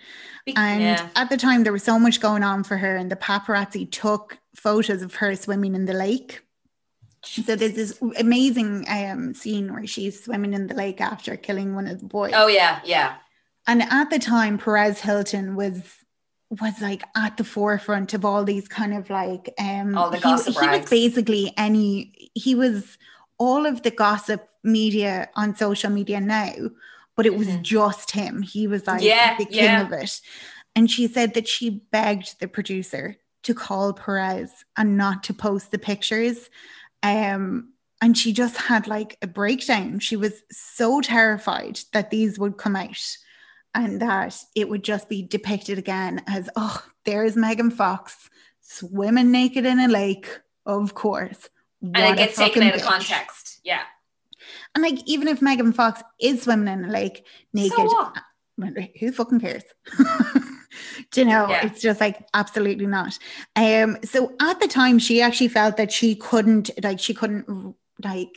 And 0.54 0.82
yeah. 0.82 1.08
at 1.16 1.30
the 1.30 1.36
time, 1.36 1.64
there 1.64 1.72
was 1.72 1.82
so 1.82 1.98
much 1.98 2.20
going 2.20 2.42
on 2.42 2.64
for 2.64 2.76
her, 2.76 2.96
and 2.96 3.10
the 3.10 3.16
paparazzi 3.16 3.90
took 3.90 4.38
photos 4.54 5.02
of 5.02 5.14
her 5.16 5.34
swimming 5.34 5.74
in 5.74 5.86
the 5.86 5.94
lake. 5.94 6.42
So 7.24 7.56
there's 7.56 7.72
this 7.72 8.00
amazing 8.18 8.84
um, 8.88 9.34
scene 9.34 9.72
where 9.72 9.86
she's 9.86 10.22
swimming 10.22 10.54
in 10.54 10.68
the 10.68 10.74
lake 10.74 11.00
after 11.00 11.36
killing 11.36 11.74
one 11.74 11.88
of 11.88 11.98
the 11.98 12.06
boys. 12.06 12.32
Oh 12.34 12.46
yeah, 12.46 12.80
yeah. 12.84 13.16
And 13.66 13.82
at 13.82 14.10
the 14.10 14.20
time, 14.20 14.58
Perez 14.58 15.00
Hilton 15.00 15.56
was 15.56 15.82
was 16.50 16.80
like 16.80 17.02
at 17.16 17.36
the 17.36 17.44
forefront 17.44 18.14
of 18.14 18.24
all 18.24 18.44
these 18.44 18.68
kind 18.68 18.94
of 18.94 19.10
like 19.10 19.52
um 19.58 19.96
All 19.96 20.10
the 20.10 20.16
he- 20.18 20.22
gossip 20.22 20.54
he, 20.60 20.66
was 20.68 20.88
basically 20.88 21.52
any 21.56 22.30
he 22.34 22.54
was 22.54 22.98
all 23.38 23.66
of 23.66 23.82
the 23.82 23.90
gossip 23.90 24.48
media 24.62 25.28
on 25.36 25.54
social 25.56 25.90
media 25.90 26.20
now, 26.20 26.52
but 27.16 27.26
it 27.26 27.36
was 27.36 27.48
Mhm. 27.48 27.62
just 27.62 28.12
him. 28.12 28.42
He 28.42 28.66
was 28.66 28.86
like 28.86 29.02
Yeah, 29.02 29.36
the 29.36 29.44
king 29.44 29.64
yeah. 29.64 29.82
of 29.82 29.92
it. 29.92 30.20
And 30.74 30.90
she 30.90 31.06
said 31.08 31.34
that 31.34 31.48
she 31.48 31.70
begged 31.90 32.38
the 32.40 32.48
producer 32.48 33.16
to 33.42 33.54
call 33.54 33.92
Perez 33.92 34.50
and 34.76 34.96
not 34.96 35.22
to 35.24 35.34
post 35.34 35.70
the 35.70 35.78
pictures. 35.78 36.48
Um, 37.02 37.72
and 38.02 38.16
she 38.16 38.32
just 38.32 38.56
had 38.56 38.86
like 38.86 39.16
a 39.22 39.26
breakdown. 39.26 40.00
She 40.00 40.16
was 40.16 40.42
so 40.50 41.00
terrified 41.00 41.80
that 41.92 42.10
these 42.10 42.38
would 42.38 42.56
come 42.58 42.76
out 42.76 43.16
and 43.76 44.00
that 44.00 44.36
it 44.54 44.68
would 44.68 44.82
just 44.82 45.08
be 45.08 45.22
depicted 45.22 45.78
again 45.78 46.22
as, 46.26 46.48
oh, 46.56 46.82
there's 47.04 47.36
Megan 47.36 47.70
Fox 47.70 48.30
swimming 48.62 49.30
naked 49.30 49.66
in 49.66 49.78
a 49.78 49.86
lake, 49.86 50.28
of 50.64 50.94
course. 50.94 51.48
And 51.82 51.96
it 51.96 52.16
gets 52.16 52.36
taken 52.36 52.62
out 52.62 52.74
of 52.74 52.82
context. 52.82 53.60
Yeah. 53.62 53.82
And 54.74 54.82
like, 54.82 54.98
even 55.06 55.28
if 55.28 55.42
Megan 55.42 55.72
Fox 55.72 56.02
is 56.18 56.42
swimming 56.42 56.72
in 56.72 56.86
a 56.86 56.90
lake 56.90 57.26
naked, 57.52 57.76
So 57.76 57.84
what? 57.84 58.16
who 58.98 59.12
fucking 59.12 59.40
cares? 59.40 59.62
Do 61.10 61.20
you 61.20 61.26
know? 61.26 61.48
Yeah. 61.48 61.66
It's 61.66 61.82
just 61.82 62.00
like 62.00 62.26
absolutely 62.32 62.86
not. 62.86 63.18
Um, 63.54 63.98
so 64.04 64.34
at 64.40 64.58
the 64.58 64.68
time, 64.68 64.98
she 64.98 65.20
actually 65.20 65.48
felt 65.48 65.76
that 65.76 65.92
she 65.92 66.14
couldn't, 66.14 66.70
like, 66.82 66.98
she 66.98 67.12
couldn't, 67.14 67.74
like, 68.02 68.34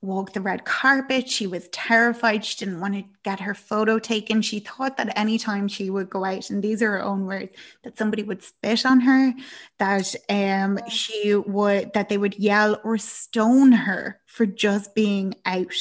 walk 0.00 0.32
the 0.32 0.40
red 0.40 0.64
carpet. 0.64 1.28
She 1.28 1.46
was 1.46 1.68
terrified. 1.68 2.44
She 2.44 2.64
didn't 2.64 2.80
want 2.80 2.94
to 2.94 3.04
get 3.24 3.40
her 3.40 3.54
photo 3.54 3.98
taken. 3.98 4.42
She 4.42 4.60
thought 4.60 4.96
that 4.96 5.18
anytime 5.18 5.66
she 5.68 5.90
would 5.90 6.08
go 6.08 6.24
out, 6.24 6.50
and 6.50 6.62
these 6.62 6.82
are 6.82 6.92
her 6.92 7.02
own 7.02 7.26
words, 7.26 7.52
that 7.82 7.98
somebody 7.98 8.22
would 8.22 8.42
spit 8.42 8.86
on 8.86 9.00
her, 9.00 9.34
that 9.78 10.14
um 10.28 10.78
she 10.88 11.34
would 11.34 11.92
that 11.94 12.08
they 12.08 12.18
would 12.18 12.38
yell 12.38 12.80
or 12.84 12.96
stone 12.98 13.72
her 13.72 14.20
for 14.26 14.46
just 14.46 14.94
being 14.94 15.34
out 15.44 15.74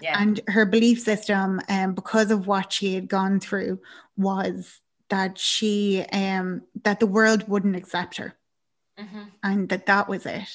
Yeah. 0.00 0.20
and 0.20 0.40
her 0.48 0.64
belief 0.66 1.00
system 1.00 1.60
um, 1.68 1.94
because 1.94 2.30
of 2.30 2.46
what 2.46 2.72
she 2.72 2.94
had 2.94 3.08
gone 3.08 3.40
through 3.40 3.80
was 4.16 4.80
that 5.10 5.38
she 5.38 6.04
um 6.12 6.62
that 6.82 6.98
the 7.00 7.06
world 7.06 7.46
wouldn't 7.48 7.76
accept 7.76 8.16
her 8.16 8.34
Mhm. 8.98 9.26
and 9.42 9.68
that 9.70 9.86
that 9.86 10.08
was 10.08 10.24
it 10.24 10.48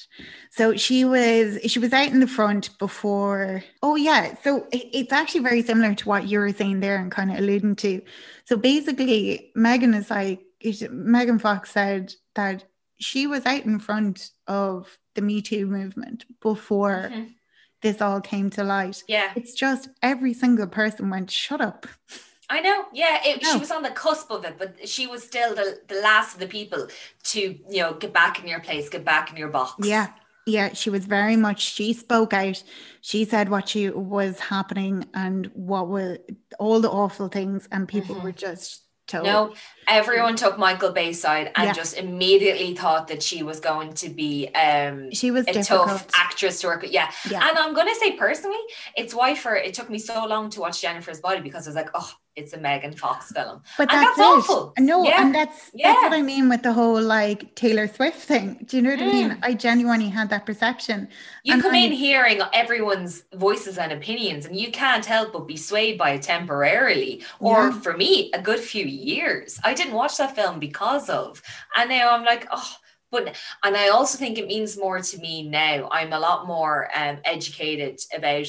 so 0.50 0.74
she 0.74 1.04
was 1.04 1.58
she 1.66 1.78
was 1.78 1.92
out 1.92 2.08
in 2.08 2.20
the 2.20 2.26
front 2.26 2.70
before 2.78 3.62
oh 3.82 3.96
yeah 3.96 4.34
so 4.42 4.66
it- 4.72 4.88
it's 4.94 5.12
actually 5.12 5.42
very 5.42 5.62
similar 5.62 5.94
to 5.94 6.08
what 6.08 6.26
you 6.26 6.38
were 6.38 6.50
saying 6.52 6.80
there 6.80 6.96
and 6.96 7.12
kind 7.12 7.30
of 7.30 7.36
alluding 7.38 7.76
to 7.76 8.00
so 8.46 8.56
basically 8.56 9.52
megan 9.54 9.92
is 9.92 10.08
like 10.08 10.40
it- 10.60 10.90
megan 10.90 11.38
fox 11.38 11.70
said 11.70 12.14
that 12.34 12.64
she 12.98 13.26
was 13.26 13.44
out 13.44 13.64
in 13.66 13.78
front 13.78 14.30
of 14.46 14.98
the 15.14 15.20
me 15.22 15.42
too 15.42 15.66
movement 15.66 16.24
before 16.40 17.10
Mhm. 17.12 17.34
this 17.82 18.00
all 18.00 18.22
came 18.22 18.48
to 18.50 18.64
light 18.64 19.02
Yeah. 19.06 19.32
it's 19.36 19.52
just 19.52 19.90
every 20.02 20.32
single 20.32 20.66
person 20.66 21.10
went, 21.10 21.30
shut 21.30 21.60
up. 21.60 21.86
I 22.50 22.60
know. 22.60 22.86
Yeah. 22.92 23.20
It, 23.24 23.42
No. 23.42 23.52
She 23.52 23.58
was 23.58 23.70
on 23.70 23.82
the 23.82 23.90
cusp 23.90 24.30
of 24.30 24.44
it, 24.44 24.56
but 24.58 24.88
she 24.88 25.06
was 25.06 25.22
still 25.22 25.54
the, 25.54 25.80
the 25.88 26.00
last 26.00 26.34
of 26.34 26.40
the 26.40 26.46
people 26.48 26.88
to, 27.24 27.40
you 27.40 27.80
know, 27.82 27.94
get 27.94 28.12
back 28.12 28.40
in 28.40 28.48
your 28.48 28.60
place, 28.60 28.88
get 28.88 29.04
back 29.04 29.30
in 29.30 29.36
your 29.36 29.48
box. 29.48 29.86
Yeah. 29.86 30.08
Yeah. 30.46 30.72
She 30.72 30.90
was 30.90 31.04
very 31.06 31.36
much, 31.36 31.60
she 31.62 31.92
spoke 31.92 32.32
out. 32.34 32.62
She 33.02 33.24
said 33.24 33.48
what 33.48 33.68
she 33.68 33.88
was 33.90 34.40
happening 34.40 35.06
and 35.14 35.50
what 35.54 35.88
were 35.88 36.18
all 36.58 36.80
the 36.80 36.90
awful 36.90 37.28
things, 37.28 37.68
and 37.70 37.86
people 37.88 38.16
Mhm. 38.16 38.22
were 38.24 38.32
just 38.32 38.82
told. 39.06 39.24
No, 39.26 39.54
everyone 39.88 40.36
took 40.36 40.58
Michael 40.58 40.90
Bay's 40.92 41.20
side 41.20 41.50
and 41.56 41.66
Yeah. 41.66 41.72
just 41.72 41.96
immediately 41.96 42.74
thought 42.74 43.08
that 43.08 43.22
she 43.22 43.42
was 43.42 43.58
going 43.60 43.92
to 43.94 44.08
be 44.08 44.48
um, 44.54 45.12
She 45.12 45.30
was 45.30 45.46
a 45.48 45.52
difficult. 45.52 45.88
tough 45.88 46.06
actress 46.14 46.60
to 46.60 46.66
work 46.68 46.82
with. 46.82 46.90
Yeah. 46.92 47.10
Yeah. 47.28 47.46
And 47.48 47.58
I'm 47.58 47.74
gonna 47.74 47.94
say 47.96 48.12
personally, 48.12 48.58
it's 48.96 49.14
why 49.14 49.34
for 49.34 49.54
it 49.56 49.74
took 49.74 49.88
me 49.90 49.98
so 49.98 50.24
long 50.26 50.48
to 50.50 50.60
watch 50.60 50.80
Jennifer's 50.80 51.20
Body 51.20 51.40
because 51.40 51.66
I 51.66 51.70
was 51.70 51.76
like, 51.76 51.90
oh, 51.94 52.10
it's 52.36 52.52
a 52.52 52.58
Megan 52.58 52.94
Fox 52.94 53.32
film. 53.32 53.62
But 53.76 53.92
And 53.92 54.02
that's, 54.02 54.16
that's 54.16 54.48
awful. 54.50 54.72
No, 54.78 55.04
Yeah. 55.04 55.20
and 55.22 55.34
that's 55.34 55.70
that's 55.74 56.00
what 56.02 56.12
I 56.12 56.22
mean 56.22 56.48
with 56.48 56.62
the 56.62 56.72
whole 56.72 57.00
like 57.02 57.54
Taylor 57.54 57.86
Swift 57.88 58.20
thing. 58.20 58.64
Do 58.66 58.76
you 58.76 58.82
know 58.82 58.90
what 58.90 59.02
I 59.02 59.06
mean? 59.06 59.30
Mm. 59.30 59.38
I 59.42 59.54
genuinely 59.54 60.08
had 60.08 60.30
that 60.30 60.46
perception. 60.46 61.08
You 61.44 61.54
And 61.54 61.62
come 61.62 61.74
I- 61.74 61.78
in 61.78 61.92
hearing 61.92 62.40
everyone's 62.52 63.24
voices 63.34 63.78
and 63.78 63.92
opinions, 63.92 64.46
and 64.46 64.56
you 64.56 64.70
can't 64.70 65.04
help 65.04 65.32
but 65.32 65.46
be 65.46 65.56
swayed 65.56 65.98
by 65.98 66.10
it 66.12 66.22
temporarily. 66.22 67.22
Or 67.40 67.68
Yeah. 67.70 67.80
for 67.80 67.96
me, 67.96 68.30
a 68.32 68.40
good 68.40 68.60
few 68.60 68.84
years. 68.86 69.58
I 69.64 69.74
didn't 69.74 69.94
watch 69.94 70.16
that 70.18 70.34
film 70.36 70.58
because 70.60 71.10
of. 71.10 71.42
And 71.76 71.90
now 71.90 72.10
I'm 72.14 72.24
like, 72.24 72.46
oh, 72.50 72.72
but 73.10 73.34
and 73.64 73.76
I 73.76 73.88
also 73.88 74.16
think 74.18 74.38
it 74.38 74.46
means 74.46 74.78
more 74.78 75.00
to 75.00 75.18
me 75.18 75.42
now. 75.42 75.88
I'm 75.90 76.12
a 76.12 76.20
lot 76.20 76.46
more 76.46 76.88
um, 76.94 77.18
educated 77.24 77.98
about 78.16 78.46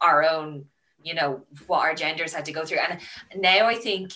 our 0.00 0.22
own, 0.22 0.66
you 1.04 1.14
know, 1.14 1.42
what 1.68 1.80
our 1.82 1.94
genders 1.94 2.34
had 2.34 2.46
to 2.46 2.52
go 2.52 2.64
through. 2.64 2.78
And 2.78 3.00
now 3.36 3.66
I 3.66 3.76
think 3.76 4.12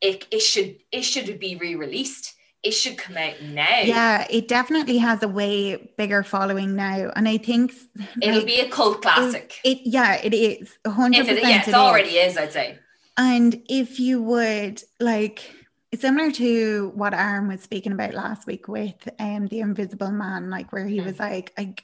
it, 0.00 0.26
it 0.30 0.40
should 0.40 0.76
it 0.92 1.02
should 1.02 1.38
be 1.38 1.56
re-released 1.56 2.34
it 2.62 2.72
should 2.72 2.98
come 2.98 3.16
out 3.16 3.40
now 3.42 3.80
Yeah, 3.86 4.26
it 4.30 4.46
definitely 4.48 4.98
has 4.98 5.22
a 5.22 5.28
way 5.28 5.92
bigger 5.96 6.22
following 6.22 6.76
now. 6.76 7.10
And 7.16 7.28
I 7.28 7.38
think 7.38 7.72
it'll 8.20 8.36
like, 8.36 8.46
be 8.46 8.60
a 8.60 8.68
cult 8.68 9.02
classic 9.02 9.58
It, 9.64 9.78
yeah, 9.84 10.20
it 10.22 10.34
is. 10.34 10.78
a 10.84 10.90
hundred 10.90 11.22
if 11.22 11.28
it, 11.38 11.42
yeah, 11.42 11.60
it 11.60 11.68
it 11.68 11.68
is. 11.68 11.74
already 11.74 12.10
is 12.18 12.36
i'd 12.36 12.52
say 12.52 12.78
And 13.16 13.62
if 13.68 13.98
you 14.00 14.22
would 14.22 14.82
like 15.00 15.54
similar 15.94 16.30
to 16.32 16.92
what 16.94 17.14
Aaron 17.14 17.48
was 17.48 17.62
speaking 17.62 17.92
about 17.92 18.14
last 18.14 18.46
week 18.46 18.68
with 18.68 19.08
um 19.18 19.46
the 19.48 19.60
invisible 19.60 20.10
man, 20.10 20.50
like 20.50 20.72
where 20.72 20.86
he 20.86 21.00
Mm. 21.00 21.04
was 21.06 21.18
like, 21.18 21.52
I 21.58 21.74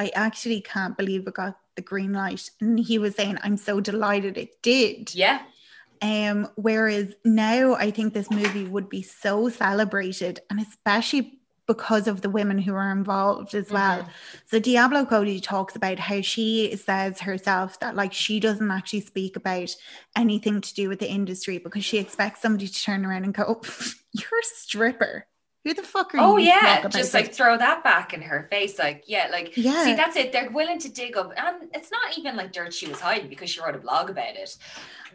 I 0.00 0.10
actually 0.14 0.62
can't 0.62 0.96
believe 0.96 1.26
it 1.28 1.34
got 1.34 1.58
the 1.76 1.82
green 1.82 2.12
light. 2.14 2.48
And 2.60 2.80
he 2.80 2.98
was 2.98 3.14
saying, 3.14 3.36
I'm 3.42 3.58
so 3.58 3.80
delighted 3.80 4.38
it 4.38 4.62
did. 4.62 5.14
yeah 5.14 5.40
Um, 6.02 6.48
whereas 6.56 7.08
now 7.24 7.74
I 7.74 7.90
think 7.90 8.14
this 8.14 8.30
movie 8.30 8.64
would 8.64 8.88
be 8.88 9.02
so 9.02 9.50
celebrated, 9.50 10.40
and 10.48 10.58
especially 10.58 11.36
because 11.66 12.08
of 12.08 12.22
the 12.22 12.30
women 12.30 12.58
who 12.58 12.74
are 12.74 12.90
involved 12.90 13.54
as 13.54 13.70
well. 13.70 14.02
Mhm. 14.02 14.08
So 14.46 14.58
Diablo 14.58 15.04
Cody 15.04 15.38
talks 15.38 15.76
about 15.76 15.98
how 16.00 16.20
she 16.22 16.74
says 16.76 17.20
herself 17.20 17.78
that 17.80 17.94
like 17.94 18.12
she 18.12 18.40
doesn't 18.40 18.70
actually 18.78 19.02
speak 19.02 19.36
about 19.36 19.70
anything 20.16 20.60
to 20.62 20.74
do 20.74 20.88
with 20.88 20.98
the 20.98 21.08
industry 21.08 21.58
because 21.58 21.84
she 21.84 21.98
expects 21.98 22.40
somebody 22.42 22.66
to 22.66 22.82
turn 22.82 23.04
around 23.06 23.24
and 23.24 23.34
go, 23.34 23.44
oh, 23.46 23.60
"You're 24.12 24.40
a 24.40 24.50
stripper. 24.56 25.26
Who 25.64 25.74
the 25.74 25.82
fuck 25.82 26.14
are 26.14 26.18
oh, 26.18 26.36
you?" 26.38 26.50
Oh 26.50 26.54
yeah, 26.54 26.82
just 26.82 26.94
this?" 26.94 27.14
like 27.14 27.34
throw 27.34 27.56
that 27.56 27.84
back 27.84 28.14
in 28.14 28.22
her 28.22 28.46
face, 28.50 28.78
like 28.78 29.04
yeah, 29.06 29.28
like 29.30 29.56
Yeah. 29.56 29.84
See, 29.84 29.94
that's 29.94 30.16
it. 30.16 30.32
They're 30.32 30.50
willing 30.50 30.78
to 30.78 30.88
dig 30.88 31.16
up, 31.16 31.32
and 31.36 31.68
it's 31.74 31.90
not 31.90 32.16
even 32.16 32.36
like 32.36 32.52
dirt 32.52 32.72
she 32.72 32.88
was 32.88 33.00
hiding 33.00 33.28
because 33.28 33.50
she 33.50 33.60
wrote 33.60 33.74
a 33.74 33.78
blog 33.78 34.10
about 34.10 34.36
it. 34.36 34.56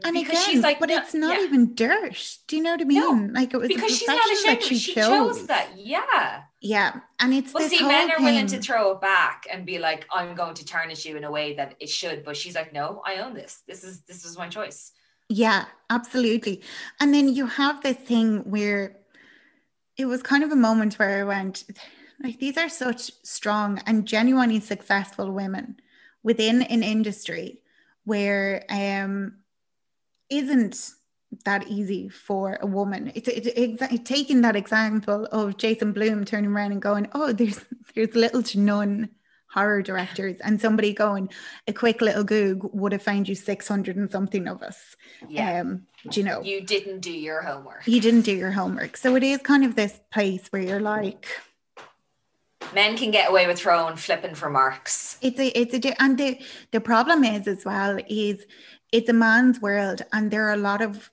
and 0.03 0.13
because 0.13 0.29
again, 0.29 0.43
she's 0.45 0.61
like, 0.61 0.79
but 0.79 0.89
no- 0.89 0.97
it's 0.97 1.13
not 1.13 1.37
yeah. 1.37 1.45
even 1.45 1.73
dirt. 1.73 2.37
Do 2.47 2.57
you 2.57 2.63
know 2.63 2.71
what 2.71 2.81
I 2.81 2.83
mean? 2.83 3.27
No, 3.27 3.39
like 3.39 3.53
it 3.53 3.57
was 3.57 3.67
because 3.67 3.97
she's 3.97 4.07
not 4.07 4.31
ashamed. 4.31 4.63
she. 4.63 4.77
She 4.77 4.93
chose. 4.93 5.07
chose 5.07 5.47
that. 5.47 5.69
Yeah. 5.77 6.43
Yeah, 6.61 6.99
and 7.19 7.31
it's 7.31 7.53
Well, 7.53 7.61
this 7.67 7.77
see, 7.77 7.87
men 7.87 8.09
are 8.09 8.19
willing 8.19 8.47
to 8.47 8.59
throw 8.59 8.93
it 8.93 9.01
back 9.01 9.45
and 9.51 9.67
be 9.67 9.77
like, 9.77 10.07
"I'm 10.11 10.33
going 10.33 10.55
to 10.55 10.65
tarnish 10.65 11.05
you 11.05 11.15
in 11.15 11.23
a 11.23 11.29
way 11.29 11.53
that 11.55 11.75
it 11.79 11.89
should," 11.89 12.25
but 12.25 12.35
she's 12.35 12.55
like, 12.55 12.73
"No, 12.73 13.03
I 13.05 13.17
own 13.17 13.35
this. 13.35 13.61
This 13.67 13.83
is 13.83 14.01
this 14.01 14.25
is 14.25 14.35
my 14.35 14.47
choice." 14.47 14.91
Yeah, 15.29 15.65
absolutely. 15.89 16.61
And 16.99 17.13
then 17.13 17.29
you 17.29 17.45
have 17.45 17.81
this 17.81 17.97
thing 17.97 18.49
where 18.49 18.97
it 19.97 20.05
was 20.05 20.21
kind 20.21 20.43
of 20.43 20.51
a 20.51 20.55
moment 20.55 20.95
where 20.95 21.21
I 21.21 21.23
went, 21.23 21.63
like, 22.21 22.39
these 22.39 22.57
are 22.57 22.69
such 22.69 23.11
strong 23.23 23.81
and 23.85 24.05
genuinely 24.05 24.59
successful 24.59 25.31
women 25.31 25.77
within 26.23 26.61
an 26.63 26.83
industry 26.83 27.61
where 28.03 28.63
um 28.69 29.37
isn't 30.29 30.91
that 31.43 31.67
easy 31.67 32.07
for 32.09 32.57
a 32.61 32.65
woman. 32.65 33.11
It's 33.15 33.27
it, 33.27 33.55
exa- 33.55 34.05
taking 34.05 34.41
that 34.41 34.55
example 34.55 35.25
of 35.31 35.57
Jason 35.57 35.91
Blum 35.91 36.23
turning 36.23 36.51
around 36.51 36.71
and 36.71 36.81
going, 36.81 37.07
"Oh, 37.13 37.31
there's 37.33 37.63
there's 37.95 38.15
little 38.15 38.43
to 38.43 38.59
none 38.59 39.09
horror 39.55 39.81
directors," 39.81 40.37
and 40.45 40.61
somebody 40.61 40.91
going, 40.93 41.29
"A 41.67 41.73
quick 41.73 42.01
little 42.01 42.23
Goog 42.23 42.59
would 42.73 42.91
have 42.91 43.01
found 43.09 43.27
you 43.29 43.35
six 43.35 43.67
hundred 43.67 43.95
and 43.95 44.11
something 44.11 44.47
of 44.47 44.61
us." 44.61 44.95
Yeah, 45.27 45.61
Um, 45.61 45.87
do 46.11 46.19
you 46.19 46.25
know? 46.29 46.39
you 46.43 46.61
didn't 46.61 46.99
do 46.99 47.11
your 47.27 47.41
homework. 47.41 47.81
you 47.87 47.99
didn't 48.01 48.25
do 48.31 48.35
your 48.43 48.51
homework. 48.51 48.97
So 48.97 49.15
it 49.15 49.23
is 49.23 49.39
kind 49.51 49.63
of 49.65 49.73
this 49.75 49.99
place 50.13 50.43
where 50.51 50.61
you're 50.61 50.79
like, 50.95 51.25
Men 52.73 52.97
can 52.97 53.11
get 53.11 53.29
away 53.29 53.47
with 53.47 53.59
throwing 53.59 53.95
flipping 53.95 54.35
for 54.35 54.49
marks. 54.49 55.17
it's 55.21 55.39
a, 55.39 55.47
it's 55.59 55.73
a, 55.85 56.01
and 56.01 56.17
the, 56.17 56.39
the 56.71 56.81
problem 56.81 57.23
is 57.23 57.47
as 57.47 57.63
well 57.63 57.99
is 58.09 58.45
it's 58.91 59.09
a 59.09 59.13
man's 59.13 59.61
world 59.61 60.01
and 60.13 60.31
there 60.31 60.47
are 60.47 60.53
a 60.53 60.57
lot 60.71 60.81
of 60.81 61.11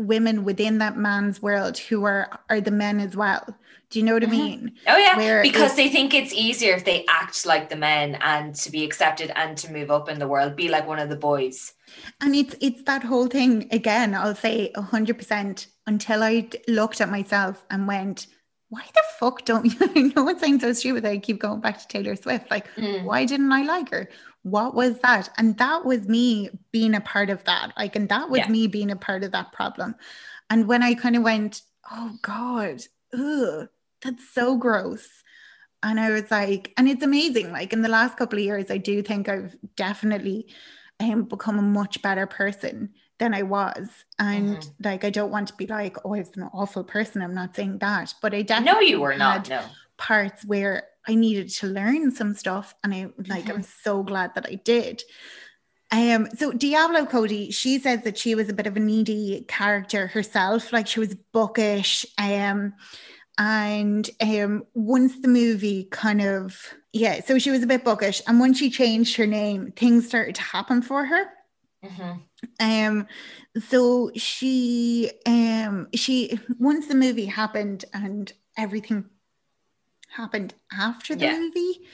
women 0.00 0.44
within 0.44 0.78
that 0.78 0.96
man's 0.96 1.42
world 1.42 1.76
who 1.78 2.04
are, 2.04 2.40
are 2.48 2.60
the 2.60 2.70
men 2.70 3.00
as 3.00 3.16
well. 3.16 3.44
Do 3.90 3.98
you 3.98 4.04
know 4.04 4.14
what 4.14 4.22
Mhm. 4.22 4.28
I 4.28 4.30
mean? 4.30 4.72
Oh 4.86 4.96
yeah, 4.96 5.16
Where 5.16 5.42
because 5.42 5.74
they 5.74 5.88
think 5.88 6.14
it's 6.14 6.32
easier 6.32 6.74
if 6.74 6.84
they 6.84 7.04
act 7.08 7.44
like 7.44 7.68
the 7.68 7.76
men 7.76 8.16
and 8.20 8.54
to 8.56 8.70
be 8.70 8.84
accepted 8.84 9.32
and 9.34 9.58
to 9.58 9.72
move 9.72 9.90
up 9.90 10.08
in 10.08 10.18
the 10.18 10.28
world, 10.28 10.56
be 10.56 10.68
like 10.68 10.86
one 10.86 11.00
of 11.00 11.08
the 11.08 11.16
boys. 11.16 11.72
And 12.20 12.34
it's, 12.36 12.54
it's 12.60 12.82
that 12.84 13.02
whole 13.02 13.26
thing 13.26 13.68
again, 13.72 14.14
I'll 14.14 14.34
say 14.36 14.70
a 14.74 14.82
hundred 14.82 15.18
percent 15.18 15.66
until 15.86 16.22
I 16.22 16.48
looked 16.68 17.00
at 17.00 17.10
myself 17.10 17.64
and 17.68 17.88
went, 17.88 18.26
why 18.70 18.82
the 18.94 19.02
fuck 19.18 19.44
don't 19.44 19.66
you, 19.80 19.90
I 19.94 20.12
know 20.14 20.28
it 20.28 20.40
sounds 20.40 20.62
so 20.62 20.72
stupid 20.72 21.04
that 21.04 21.12
I 21.12 21.18
keep 21.18 21.38
going 21.40 21.60
back 21.60 21.78
to 21.78 21.88
Taylor 21.88 22.16
Swift. 22.16 22.50
Like, 22.50 22.66
Mm. 22.76 23.04
why 23.04 23.24
didn't 23.26 23.52
I 23.52 23.62
like 23.62 23.90
her? 23.90 24.08
What 24.42 24.74
was 24.74 24.98
that? 25.00 25.28
And 25.36 25.58
that 25.58 25.84
was 25.84 26.08
me 26.08 26.50
being 26.72 26.94
a 26.94 27.00
part 27.00 27.28
of 27.30 27.44
that. 27.44 27.72
Like, 27.76 27.94
and 27.96 28.08
that 28.08 28.30
was 28.30 28.38
Yeah. 28.40 28.48
me 28.48 28.66
being 28.68 28.90
a 28.90 28.96
part 28.96 29.22
of 29.24 29.32
that 29.32 29.52
problem. 29.52 29.94
And 30.48 30.66
when 30.66 30.82
I 30.82 30.94
kind 30.94 31.16
of 31.16 31.22
went, 31.22 31.62
oh 31.90 32.12
God, 32.22 32.80
ugh, 33.12 33.68
that's 34.02 34.28
so 34.32 34.56
gross. 34.56 35.06
And 35.82 35.98
I 35.98 36.10
was 36.10 36.30
like, 36.30 36.72
and 36.76 36.88
it's 36.88 37.02
amazing. 37.02 37.52
Like 37.52 37.72
in 37.72 37.82
the 37.82 37.88
last 37.88 38.16
couple 38.16 38.38
of 38.38 38.44
years, 38.44 38.70
I 38.70 38.78
do 38.78 39.02
think 39.02 39.28
I've 39.28 39.56
definitely 39.76 40.46
um, 41.00 41.24
become 41.24 41.58
a 41.58 41.62
much 41.62 42.02
better 42.02 42.26
person 42.26 42.90
than 43.20 43.32
I 43.34 43.42
was. 43.42 43.88
And 44.18 44.58
Mhm. 44.58 44.70
like, 44.84 45.04
I 45.04 45.10
don't 45.10 45.30
want 45.30 45.46
to 45.48 45.54
be 45.54 45.68
like, 45.68 45.96
oh, 46.04 46.14
I 46.14 46.18
was 46.18 46.30
an 46.36 46.50
awful 46.52 46.82
person. 46.82 47.22
I'm 47.22 47.34
not 47.34 47.54
saying 47.54 47.78
that, 47.78 48.12
but 48.20 48.34
I 48.34 48.42
definitely 48.42 48.72
No, 48.72 48.80
you 48.80 49.00
were 49.00 49.16
not. 49.16 49.48
No. 49.48 49.62
parts 49.96 50.44
where 50.44 50.84
I 51.06 51.14
needed 51.14 51.50
to 51.60 51.66
learn 51.66 52.10
some 52.10 52.34
stuff, 52.34 52.74
and 52.82 52.92
I 52.94 53.08
like 53.28 53.48
I'm 53.48 53.62
so 53.62 54.02
glad 54.02 54.34
that 54.34 54.46
I 54.46 54.54
did. 54.54 55.02
Um, 55.92 56.28
so 56.38 56.52
Diablo 56.52 57.04
Cody, 57.04 57.50
she 57.50 57.78
says 57.78 58.02
that 58.04 58.16
she 58.16 58.34
was 58.34 58.48
a 58.48 58.52
bit 58.54 58.66
of 58.66 58.76
a 58.76 58.80
needy 58.80 59.44
character 59.48 60.06
herself, 60.06 60.72
like 60.72 60.86
she 60.86 61.00
was 61.00 61.14
bookish. 61.32 62.06
Um, 62.16 62.74
and 63.38 64.08
um, 64.20 64.64
once 64.74 65.20
the 65.20 65.28
movie 65.28 65.84
kind 65.90 66.20
of 66.22 66.74
yeah, 66.92 67.20
so 67.24 67.38
she 67.38 67.50
was 67.50 67.62
a 67.62 67.66
bit 67.66 67.84
bookish, 67.84 68.20
and 68.26 68.40
when 68.40 68.52
she 68.54 68.70
changed 68.70 69.16
her 69.16 69.26
name, 69.26 69.72
things 69.76 70.06
started 70.08 70.34
to 70.36 70.42
happen 70.42 70.80
for 70.82 71.04
her. 71.04 71.24
Mhm. 71.84 72.20
Um, 72.58 73.06
so 73.68 74.10
she 74.14 75.10
um 75.26 75.88
she 75.94 76.38
once 76.58 76.86
the 76.88 76.94
movie 76.94 77.26
happened 77.26 77.84
and 77.92 78.32
everything 78.56 79.04
happened 80.10 80.54
after 80.72 81.14
the 81.14 81.24
Yeah. 81.26 81.38
movie, 81.38 81.86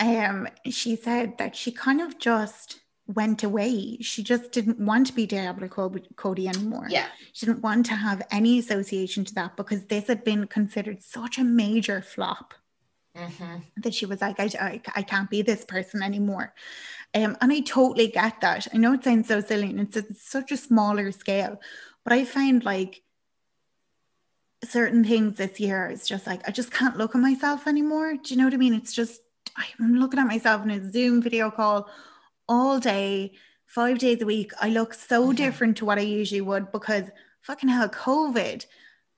um, 0.00 0.48
she 0.66 0.96
said 0.96 1.38
that 1.38 1.54
she 1.54 1.70
kind 1.70 2.00
of 2.00 2.18
just 2.18 2.80
went 3.06 3.42
away. 3.42 3.98
She 4.00 4.22
just 4.22 4.52
didn't 4.52 4.78
want 4.80 5.06
to 5.08 5.12
be 5.12 5.26
Diablo 5.26 5.68
Cody 5.68 6.48
anymore. 6.48 6.86
Yeah. 6.90 7.08
She 7.32 7.46
didn't 7.46 7.62
want 7.62 7.86
to 7.86 7.94
have 7.94 8.22
any 8.30 8.58
association 8.58 9.24
to 9.26 9.34
that 9.34 9.56
because 9.56 9.84
this 9.86 10.06
had 10.08 10.24
been 10.24 10.46
considered 10.46 11.02
such 11.02 11.38
a 11.38 11.44
major 11.44 12.02
flop 12.02 12.54
Mhm. 13.16 13.62
that 13.78 13.94
she 13.94 14.06
was 14.06 14.20
like, 14.20 14.38
I, 14.38 14.50
I, 14.60 14.82
I 14.96 15.02
can't 15.02 15.30
be 15.30 15.42
this 15.42 15.64
person 15.64 16.02
anymore. 16.02 16.54
Um, 17.14 17.36
and 17.40 17.52
I 17.52 17.60
totally 17.60 18.08
get 18.08 18.40
that. 18.42 18.68
I 18.72 18.76
know 18.76 18.92
it 18.92 19.04
sounds 19.04 19.28
so 19.28 19.40
silly 19.40 19.70
and 19.70 19.80
it's, 19.80 19.96
it's 19.96 20.28
such 20.28 20.52
a 20.52 20.56
smaller 20.56 21.10
scale, 21.10 21.60
but 22.04 22.12
I 22.12 22.24
find 22.24 22.62
like 22.64 23.02
certain 24.64 25.04
things 25.04 25.36
this 25.36 25.58
year, 25.60 25.86
it's 25.86 26.06
just 26.06 26.26
like, 26.26 26.46
I 26.46 26.52
just 26.52 26.70
can't 26.70 26.98
look 26.98 27.14
at 27.14 27.20
myself 27.20 27.66
anymore. 27.66 28.14
Do 28.14 28.34
you 28.34 28.36
know 28.36 28.44
what 28.44 28.54
I 28.54 28.58
mean? 28.58 28.74
It's 28.74 28.92
just, 28.92 29.20
I'm 29.56 29.94
looking 29.94 30.20
at 30.20 30.26
myself 30.26 30.62
in 30.64 30.70
a 30.70 30.92
Zoom 30.92 31.22
video 31.22 31.50
call 31.50 31.88
all 32.48 32.78
day, 32.78 33.32
five 33.66 33.98
days 33.98 34.20
a 34.20 34.26
week. 34.26 34.52
I 34.60 34.68
look 34.68 34.94
so 34.94 35.32
Mhm. 35.32 35.36
different 35.36 35.76
to 35.78 35.84
what 35.84 35.98
I 35.98 36.02
usually 36.02 36.40
would 36.40 36.72
because 36.72 37.04
fucking 37.40 37.68
hell, 37.68 37.88
COVID. 37.88 38.66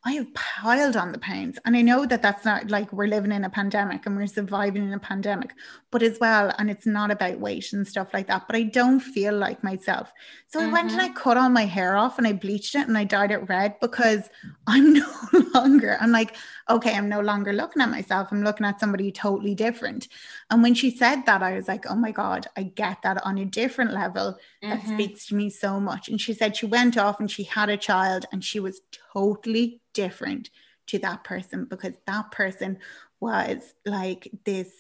I 0.03 0.13
have 0.13 0.33
piled 0.33 0.97
on 0.97 1.13
the 1.13 1.19
pounds. 1.19 1.59
And 1.65 1.77
I 1.77 1.83
know 1.83 2.07
that 2.07 2.23
that's 2.23 2.45
not 2.45 2.71
like 2.71 2.91
we're 2.91 3.07
living 3.07 3.33
in 3.33 3.45
a 3.45 3.51
pandemic 3.51 4.07
and 4.07 4.17
we're 4.17 4.27
surviving 4.27 4.85
in 4.85 4.95
a 4.95 4.99
pandemic, 4.99 5.53
but 5.91 6.03
as 6.03 6.19
well, 6.19 6.55
and 6.59 6.71
it's 6.71 6.87
not 6.87 7.11
about 7.11 7.39
weight 7.39 7.75
and 7.75 7.87
stuff 7.87 8.09
like 8.15 8.27
that, 8.29 8.47
but 8.47 8.57
I 8.57 8.63
don't 8.63 9.01
feel 9.01 9.37
like 9.37 9.63
myself. 9.63 10.11
So 10.49 10.61
I 10.61 10.69
went 10.69 10.91
and 10.91 11.01
I 11.03 11.09
mm-hmm. 11.09 11.17
cut 11.17 11.37
all 11.37 11.51
my 11.51 11.67
hair 11.67 11.97
off 11.97 12.17
and 12.17 12.27
I 12.27 12.33
bleached 12.33 12.75
it 12.75 12.89
and 12.89 12.97
I 12.97 13.05
dyed 13.05 13.31
it 13.31 13.49
red 13.49 13.79
because 13.81 14.31
I'm 14.67 14.93
no 14.95 15.07
longer, 15.55 15.99
I'm 16.01 16.13
like, 16.13 16.35
okay, 16.69 16.95
I'm 16.95 17.09
no 17.09 17.21
longer 17.21 17.53
looking 17.53 17.83
at 17.83 17.91
myself. 17.91 18.29
I'm 18.31 18.43
looking 18.43 18.67
at 18.67 18.81
somebody 18.81 19.11
totally 19.13 19.55
different. 19.55 20.09
And 20.51 20.63
when 20.63 20.75
she 20.75 20.91
said 20.91 21.27
that, 21.27 21.43
I 21.43 21.55
was 21.55 21.69
like, 21.69 21.87
oh 21.91 21.95
my 21.97 22.13
God, 22.13 22.47
I 22.57 22.65
get 22.65 23.03
that 23.03 23.25
on 23.25 23.39
a 23.39 23.45
different 23.45 23.93
level 23.93 24.39
that 24.69 24.81
Mhm. 24.81 24.89
speaks 24.89 25.27
to 25.27 25.35
me 25.35 25.51
so 25.51 25.81
much. 25.81 26.09
And 26.09 26.21
she 26.21 26.33
said 26.33 26.57
she 26.57 26.67
went 26.67 26.97
off 26.97 27.21
and 27.21 27.31
she 27.31 27.45
had 27.45 27.69
a 27.69 27.77
child 27.77 28.27
and 28.33 28.45
she 28.45 28.61
was 28.61 28.81
totally 29.13 29.81
different 29.95 30.51
to 30.89 30.99
that 31.01 31.25
person 31.25 31.65
because 31.67 31.95
that 32.07 32.31
person 32.31 32.79
was 33.21 33.75
like 33.85 34.29
this 34.45 34.73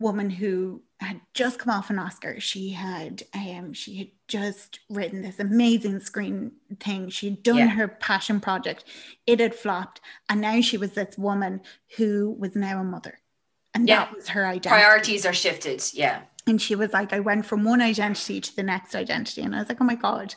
woman 0.00 0.30
who 0.30 0.82
had 1.00 1.20
just 1.34 1.58
come 1.58 1.72
off 1.72 1.90
an 1.90 1.98
Oscar. 1.98 2.40
She 2.40 2.70
had 2.70 3.22
um 3.34 3.72
she 3.72 3.96
had 3.98 4.08
just 4.26 4.80
written 4.90 5.22
this 5.22 5.38
amazing 5.38 6.00
screen 6.00 6.52
thing. 6.80 7.08
She'd 7.08 7.42
done 7.42 7.56
Yeah. 7.58 7.68
her 7.68 7.88
passion 7.88 8.40
project. 8.40 8.84
It 9.26 9.40
had 9.40 9.54
flopped. 9.54 10.00
And 10.28 10.40
now 10.40 10.60
she 10.60 10.76
was 10.76 10.92
this 10.92 11.16
woman 11.16 11.60
who 11.96 12.36
was 12.38 12.54
now 12.56 12.80
a 12.80 12.84
mother. 12.84 13.18
And 13.74 13.88
Yeah. 13.88 14.06
that 14.06 14.14
was 14.14 14.28
her 14.28 14.44
identity. 14.46 14.68
Priorities 14.70 15.24
are 15.26 15.32
shifted. 15.32 15.82
Yeah. 15.94 16.22
and 16.46 16.62
she 16.62 16.74
was 16.74 16.92
like, 16.94 17.12
I 17.12 17.20
went 17.20 17.44
from 17.44 17.62
one 17.62 17.82
identity 17.82 18.40
to 18.40 18.56
the 18.56 18.62
next 18.62 18.94
identity. 18.94 19.42
And 19.42 19.54
I 19.54 19.58
was 19.58 19.68
like, 19.68 19.82
oh 19.82 19.84
my 19.84 19.96
God. 19.96 20.34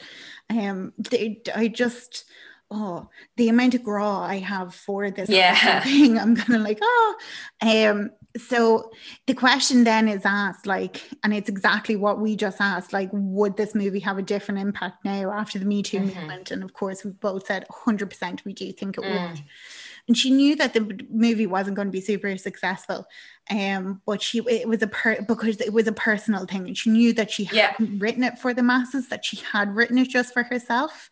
Um, 0.49 0.91
they, 0.97 1.41
I 1.55 1.69
just, 1.69 2.25
oh, 2.69 3.07
the 3.37 3.47
amount 3.47 3.75
of 3.75 3.83
graw 3.83 4.21
I 4.21 4.39
have 4.39 4.75
for 4.75 5.09
this 5.09 5.29
Yeah. 5.29 5.79
thing, 5.83 6.19
I'm 6.19 6.35
kind 6.35 6.55
of 6.55 6.61
like, 6.63 6.79
oh. 6.81 7.15
Um, 7.61 8.11
so 8.37 8.91
the 9.27 9.33
question 9.33 9.83
then 9.83 10.07
is 10.07 10.21
asked, 10.25 10.65
like, 10.65 11.01
and 11.23 11.33
it's 11.33 11.49
exactly 11.49 11.95
what 11.95 12.19
we 12.19 12.35
just 12.35 12.61
asked, 12.61 12.93
like, 12.93 13.09
would 13.11 13.57
this 13.57 13.75
movie 13.75 13.99
have 13.99 14.17
a 14.17 14.21
different 14.21 14.59
impact 14.61 15.03
now 15.03 15.31
after 15.31 15.59
the 15.59 15.65
Me 15.65 15.83
Too 15.83 15.99
Mhm. 15.99 16.15
movement? 16.15 16.51
And 16.51 16.63
of 16.63 16.73
course, 16.73 17.03
we 17.03 17.11
both 17.11 17.45
said 17.45 17.65
100% 17.69 18.43
we 18.45 18.53
do 18.53 18.71
think 18.71 18.97
it 18.97 19.03
Mm. 19.03 19.29
would. 19.29 19.41
And 20.07 20.17
she 20.17 20.31
knew 20.31 20.55
that 20.55 20.73
the 20.73 20.99
movie 21.09 21.47
wasn't 21.47 21.75
going 21.75 21.87
to 21.87 21.91
be 21.91 22.01
super 22.01 22.35
successful. 22.37 23.05
Um, 23.49 24.01
but 24.05 24.21
she 24.21 24.39
it 24.49 24.67
was 24.67 24.81
a 24.81 24.87
per 24.87 25.21
because 25.21 25.59
it 25.61 25.73
was 25.73 25.87
a 25.87 25.91
personal 25.91 26.45
thing, 26.45 26.67
and 26.67 26.77
she 26.77 26.89
knew 26.89 27.13
that 27.13 27.31
she 27.31 27.43
Yeah. 27.51 27.71
hadn't 27.71 27.99
written 27.99 28.23
it 28.23 28.39
for 28.39 28.53
the 28.53 28.63
masses, 28.63 29.09
that 29.09 29.25
she 29.25 29.37
had 29.37 29.75
written 29.75 29.97
it 29.97 30.09
just 30.09 30.33
for 30.33 30.43
herself. 30.43 31.09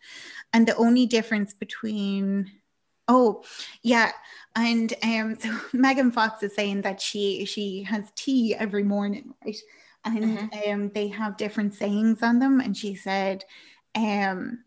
And 0.52 0.66
the 0.66 0.76
only 0.76 1.06
difference 1.06 1.52
between 1.54 2.50
oh 3.10 3.42
yeah, 3.82 4.12
and 4.56 4.94
um 5.02 5.36
so 5.40 5.50
Megan 5.72 6.10
Fox 6.12 6.42
is 6.42 6.54
saying 6.54 6.82
that 6.82 7.00
she 7.00 7.44
she 7.44 7.82
has 7.82 8.04
tea 8.16 8.54
every 8.54 8.84
morning, 8.84 9.34
right? 9.44 9.58
And 10.04 10.38
um 10.66 10.90
they 10.94 11.08
have 11.08 11.36
different 11.36 11.74
sayings 11.74 12.22
on 12.22 12.38
them, 12.38 12.60
and 12.60 12.74
she 12.76 12.94
said 12.94 13.44
um 13.94 14.64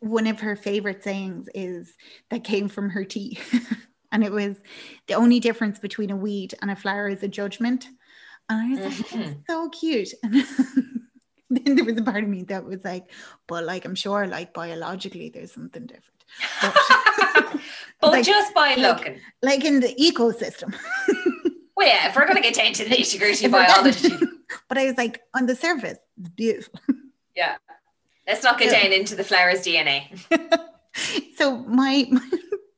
one 0.00 0.26
of 0.26 0.40
her 0.40 0.56
favorite 0.56 1.02
sayings 1.02 1.48
is 1.54 1.94
that 2.30 2.44
came 2.44 2.68
from 2.68 2.90
her 2.90 3.04
tea. 3.04 3.38
and 4.12 4.22
it 4.22 4.30
was 4.30 4.56
the 5.06 5.14
only 5.14 5.40
difference 5.40 5.78
between 5.78 6.10
a 6.10 6.16
weed 6.16 6.54
and 6.60 6.70
a 6.70 6.76
flower 6.76 7.08
is 7.08 7.22
a 7.22 7.28
judgment. 7.28 7.88
And 8.48 8.60
I 8.60 8.70
was 8.70 8.80
like, 8.84 9.08
Mhm. 9.10 9.32
it's 9.32 9.46
so 9.50 9.68
cute. 9.70 10.12
And 11.48 11.64
then 11.64 11.76
there 11.76 11.84
was 11.84 11.96
a 11.96 12.02
part 12.02 12.24
of 12.24 12.28
me 12.28 12.42
that 12.44 12.64
was 12.64 12.82
like, 12.84 13.04
but 13.46 13.64
like 13.64 13.84
I'm 13.84 13.94
sure 13.94 14.26
like 14.26 14.52
biologically 14.52 15.30
there's 15.30 15.52
something 15.52 15.86
different. 15.86 16.15
But, 17.32 17.60
but 18.00 18.10
Like- 18.12 18.24
just 18.26 18.54
by 18.54 18.74
looking. 18.74 19.20
like 19.42 19.64
in 19.64 19.80
the 19.80 19.94
ecosystem. 19.94 20.74
Well, 21.78 21.86
yeah, 21.86 22.08
if 22.08 22.16
we're 22.16 22.24
going 22.26 22.42
to 22.42 22.48
get 22.50 22.56
into 22.56 22.84
the 22.84 22.90
nitty 22.96 23.18
gritty 23.18 23.44
If 23.44 23.52
we're 23.52 23.66
getting- 23.66 24.10
biology, 24.10 24.26
but 24.68 24.78
I 24.78 24.86
was 24.86 24.96
like, 24.96 25.20
on 25.34 25.44
the 25.44 25.54
surface, 25.54 25.98
it's 26.18 26.28
beautiful. 26.30 26.80
yeah. 27.36 27.56
Let's 28.26 28.42
not 28.42 28.58
get 28.58 28.72
Yeah. 28.72 28.82
down 28.84 28.92
into 28.94 29.14
the 29.14 29.22
flower's 29.24 29.60
DNA. 29.60 30.18
so 31.36 31.58
my, 31.58 32.06
my 32.10 32.30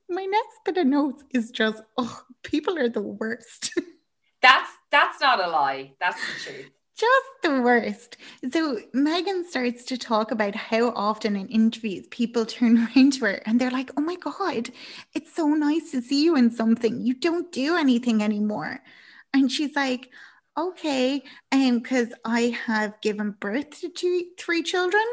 my 0.08 0.24
next 0.24 0.56
bit 0.64 0.78
of 0.78 0.86
notes 0.88 1.22
is 1.32 1.52
just 1.52 1.80
oh 1.96 2.22
people 2.42 2.76
are 2.76 2.88
the 2.88 3.02
worst 3.02 3.72
That's 4.42 4.70
that's 4.90 5.20
not 5.20 5.38
a 5.44 5.46
lie. 5.48 5.92
That's 6.00 6.18
the 6.20 6.40
truth. 6.52 6.70
Just 6.98 7.26
the 7.42 7.62
worst 7.62 8.16
so 8.52 8.78
megan 8.92 9.44
starts 9.48 9.84
to 9.84 9.96
talk 9.96 10.32
about 10.32 10.54
how 10.54 10.88
often 10.90 11.36
in 11.36 11.46
interviews 11.48 12.06
people 12.10 12.44
turn 12.56 12.76
around 12.78 13.12
to 13.12 13.20
her 13.24 13.40
and 13.46 13.60
they're 13.60 13.70
like 13.70 13.90
oh 13.96 14.00
my 14.00 14.16
god 14.16 14.70
it's 15.14 15.32
so 15.34 15.46
nice 15.48 15.90
to 15.92 16.02
see 16.02 16.24
you 16.24 16.34
in 16.36 16.50
something 16.50 17.00
you 17.06 17.14
don't 17.14 17.52
do 17.52 17.76
anything 17.76 18.22
anymore 18.22 18.80
and 19.32 19.50
she's 19.52 19.74
like 19.76 20.10
okay 20.56 21.14
um, 21.14 21.20
and 21.52 21.82
because 21.82 22.08
i 22.24 22.42
have 22.66 23.00
given 23.00 23.30
birth 23.38 23.70
to 23.80 23.88
two 23.90 24.24
three 24.36 24.62
children 24.62 25.04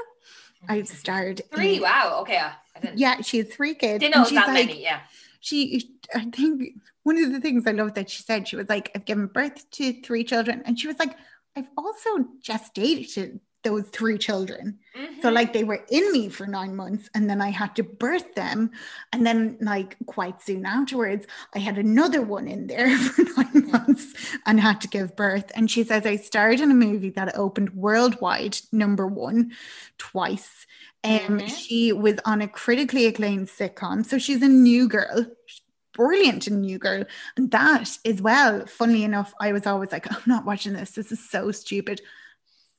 i've 0.68 0.88
starred 0.88 1.42
Three. 1.54 1.76
in- 1.76 1.82
Wow. 1.84 2.20
Okay. 2.22 2.38
I 2.38 2.80
didn't. 2.82 2.98
yeah 2.98 3.22
she 3.22 3.38
has 3.38 3.48
three 3.50 3.76
kids 3.76 4.00
Didn't 4.00 4.16
know 4.16 4.26
she's 4.26 4.40
that 4.40 4.48
like, 4.48 4.68
many. 4.68 4.82
Yeah. 4.82 5.02
she 5.40 5.88
i 6.16 6.26
think 6.26 6.74
one 7.04 7.18
of 7.24 7.32
the 7.32 7.40
things 7.40 7.68
i 7.68 7.72
love 7.72 7.94
that 7.94 8.10
she 8.10 8.24
said 8.24 8.48
she 8.48 8.56
was 8.56 8.68
like 8.70 8.90
i've 8.96 9.06
given 9.06 9.28
birth 9.28 9.70
to 9.78 9.94
three 10.02 10.24
children 10.24 10.64
and 10.66 10.80
she 10.80 10.88
was 10.88 10.98
like 10.98 11.16
i've 11.56 11.70
also 11.78 12.10
gestated 12.42 13.40
those 13.64 13.86
three 13.90 14.18
children. 14.20 14.78
So 15.24 15.30
Mhm. 15.30 15.34
like 15.34 15.52
they 15.52 15.64
were 15.64 15.84
in 15.90 16.12
me 16.12 16.30
for 16.30 16.46
nine 16.46 16.76
months 16.76 17.10
and 17.16 17.28
then 17.28 17.42
i 17.42 17.50
had 17.50 17.76
to 17.78 17.84
birth 17.84 18.36
them. 18.36 18.70
And 19.12 19.26
then 19.26 19.58
like 19.60 19.98
quite 20.06 20.40
soon 20.42 20.68
afterwards 20.68 21.26
i 21.56 21.60
had 21.60 21.78
another 21.80 22.22
one 22.22 22.48
in 22.48 22.68
there 22.68 22.96
for 23.14 23.24
nine 23.42 23.72
months 23.72 24.14
and 24.46 24.60
had 24.60 24.82
to 24.82 24.88
give 24.88 25.16
birth. 25.16 25.52
And 25.56 25.70
she 25.72 25.84
says 25.84 26.06
i 26.06 26.16
starred 26.16 26.60
in 26.60 26.70
a 26.70 26.76
movie 26.76 27.10
that 27.12 27.36
opened 27.36 27.72
worldwide 27.74 28.58
number 28.72 29.08
one 29.08 29.52
twice. 29.98 30.68
Um, 31.04 31.40
Mhm. 31.40 31.50
she 31.50 31.92
was 31.92 32.16
on 32.26 32.42
a 32.44 32.48
critically 32.48 33.06
acclaimed 33.08 33.48
sitcom. 33.48 34.06
So 34.06 34.20
she's 34.20 34.44
a 34.44 34.48
new 34.48 34.88
girl. 34.88 35.26
She's 35.48 35.62
brilliant 35.96 36.48
in 36.48 36.62
new 36.62 36.78
girl 36.78 37.04
and 37.38 37.50
that 37.52 37.98
as 38.06 38.22
well 38.22 38.66
funnily 38.68 39.04
enough 39.04 39.34
i 39.40 39.52
was 39.52 39.66
always 39.66 39.92
like 39.92 40.12
i'm 40.12 40.22
not 40.28 40.46
watching 40.46 40.74
this 40.74 40.92
this 40.92 41.12
is 41.12 41.30
so 41.30 41.52
stupid 41.52 42.02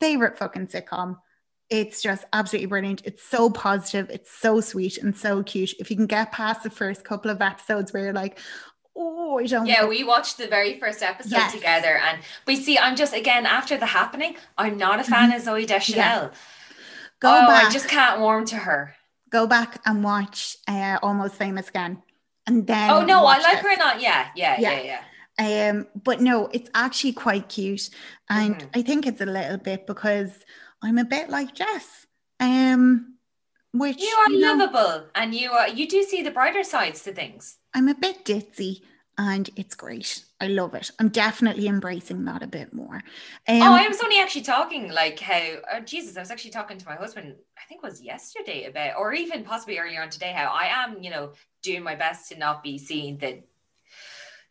favorite 0.01 0.39
fucking 0.39 0.67
sitcom 0.69 1.17
it's 1.69 2.01
just 2.01 2.25
absolutely 2.33 2.67
brilliant. 2.69 3.03
It's 3.05 3.25
so 3.25 3.51
positive. 3.51 4.09
It's 4.09 4.31
so 4.31 4.61
sweet 4.61 4.99
and 4.99 5.17
so 5.17 5.43
cute. 5.43 5.75
If 5.81 5.91
you 5.91 5.97
can 5.97 6.07
get 6.07 6.31
past 6.31 6.63
the 6.63 6.71
first 6.71 7.03
couple 7.03 7.29
of 7.29 7.43
episodes 7.43 7.93
where 7.93 8.05
you're 8.05 8.13
like, 8.13 8.39
oh, 8.97 9.41
I 9.41 9.47
don't 9.47 9.67
Yeah, 9.67 9.81
know. 9.81 9.89
we 9.89 10.05
watched 10.05 10.39
the 10.39 10.47
very 10.47 10.79
first 10.79 11.03
episode 11.03 11.33
Yes. 11.33 11.53
together, 11.53 11.99
and 12.07 12.21
we 12.47 12.55
see. 12.55 12.79
I'm 12.79 12.95
just 12.95 13.13
again 13.17 13.47
after 13.47 13.77
the 13.77 13.87
happening. 13.87 14.37
I'm 14.57 14.77
not 14.77 15.01
a 15.01 15.03
fan 15.03 15.33
of 15.33 15.43
Zooey 15.43 15.67
Deschanel. 15.67 16.27
Mm-hmm. 16.29 16.35
go 17.19 17.31
oh, 17.43 17.47
back, 17.49 17.67
I 17.67 17.71
just 17.73 17.89
can't 17.89 18.21
warm 18.21 18.45
to 18.47 18.57
her. 18.57 18.95
go 19.31 19.49
back 19.49 19.81
and 19.85 20.05
watch 20.05 20.57
uh, 20.69 21.01
Almost 21.03 21.35
Famous 21.35 21.69
again. 21.69 22.01
And 22.47 22.67
then 22.67 22.91
Oh 22.91 23.03
no, 23.05 23.27
I 23.27 23.39
like 23.39 23.53
this. 23.55 23.63
her 23.63 23.73
or 23.73 23.77
not. 23.77 24.01
Yeah, 24.01 24.29
yeah, 24.37 24.57
Yeah. 24.59 24.73
yeah, 24.81 25.01
yeah. 25.39 25.71
Um, 25.71 25.87
but 26.03 26.21
no, 26.21 26.47
it's 26.53 26.71
actually 26.75 27.13
quite 27.13 27.49
cute. 27.49 27.91
And 28.31 28.57
Mhm. 28.57 28.69
I 28.75 28.83
think 28.83 29.07
it's 29.07 29.21
a 29.21 29.27
little 29.27 29.59
bit 29.59 29.87
because 29.87 30.31
I'm 30.83 30.99
a 30.99 31.05
bit 31.05 31.29
like 31.29 31.55
Jess. 31.55 32.07
Um, 32.41 33.19
which 33.73 34.01
You 34.01 34.15
are 34.27 34.29
know, 34.31 34.55
lovable, 34.55 35.09
and 35.15 35.35
you 35.35 35.51
are. 35.53 35.69
You 35.69 35.87
do 35.89 36.03
see 36.05 36.23
the 36.23 36.31
brighter 36.31 36.63
sides 36.65 37.03
to 37.03 37.13
things. 37.13 37.59
I'm 37.75 37.89
a 37.89 37.95
bit 37.95 38.25
ditzy 38.25 38.83
and 39.19 39.49
it's 39.57 39.75
great. 39.75 40.25
I 40.41 40.49
love 40.49 40.75
it. 40.75 40.91
I'm 40.99 41.09
definitely 41.09 41.67
embracing 41.69 42.25
that 42.27 42.43
a 42.43 42.47
bit 42.47 42.75
more. 42.75 42.97
Um, 43.49 43.63
oh, 43.63 43.73
I 43.75 43.89
was 43.89 44.01
only 44.03 44.19
actually 44.21 44.43
talking 44.43 44.91
like 44.93 45.19
how. 45.19 45.41
Oh, 45.73 45.81
Jesus, 45.81 46.17
I 46.17 46.21
was 46.21 46.31
actually 46.31 46.51
talking 46.51 46.77
to 46.79 46.87
my 46.87 46.97
husband. 46.97 47.35
I 47.57 47.65
think 47.69 47.81
it 47.83 47.87
was 47.87 48.03
yesterday 48.03 48.65
about, 48.65 48.99
or 48.99 49.15
even 49.15 49.45
possibly 49.45 49.79
earlier 49.79 50.03
on 50.03 50.11
today, 50.11 50.33
how 50.33 50.47
I 50.53 50.67
am. 50.67 51.03
You 51.03 51.11
know, 51.11 51.33
doing 51.63 51.83
my 51.83 51.95
best 51.95 52.29
to 52.31 52.39
not 52.39 52.63
be 52.63 52.79
seeing 52.79 53.17
the. 53.19 53.43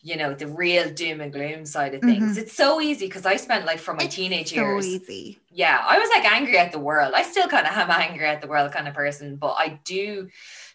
You 0.02 0.18
know 0.18 0.36
the 0.36 0.46
real 0.46 0.92
doom 0.92 1.20
and 1.20 1.34
gloom 1.34 1.66
side 1.66 1.96
of 1.96 2.02
things. 2.02 2.38
Mhm. 2.38 2.42
It's 2.44 2.54
so 2.54 2.80
easy 2.80 3.08
because 3.08 3.26
I 3.26 3.38
spent 3.38 3.66
like 3.66 3.80
from 3.80 3.98
my 3.98 4.04
it's 4.04 4.14
teenage 4.14 4.50
so 4.50 4.56
years. 4.58 4.86
easy. 4.86 5.40
yeah, 5.50 5.84
I 5.84 5.98
was 5.98 6.10
like 6.12 6.32
angry 6.32 6.60
at 6.60 6.72
the 6.72 6.78
world. 6.78 7.14
I 7.16 7.24
still 7.24 7.48
kind 7.48 7.66
of 7.66 7.74
am 7.74 7.90
angry 7.90 8.28
at 8.28 8.40
the 8.40 8.48
world 8.48 8.72
kind 8.72 8.88
of 8.88 8.94
person, 8.94 9.38
but 9.38 9.56
I 9.58 9.80
do 9.84 10.30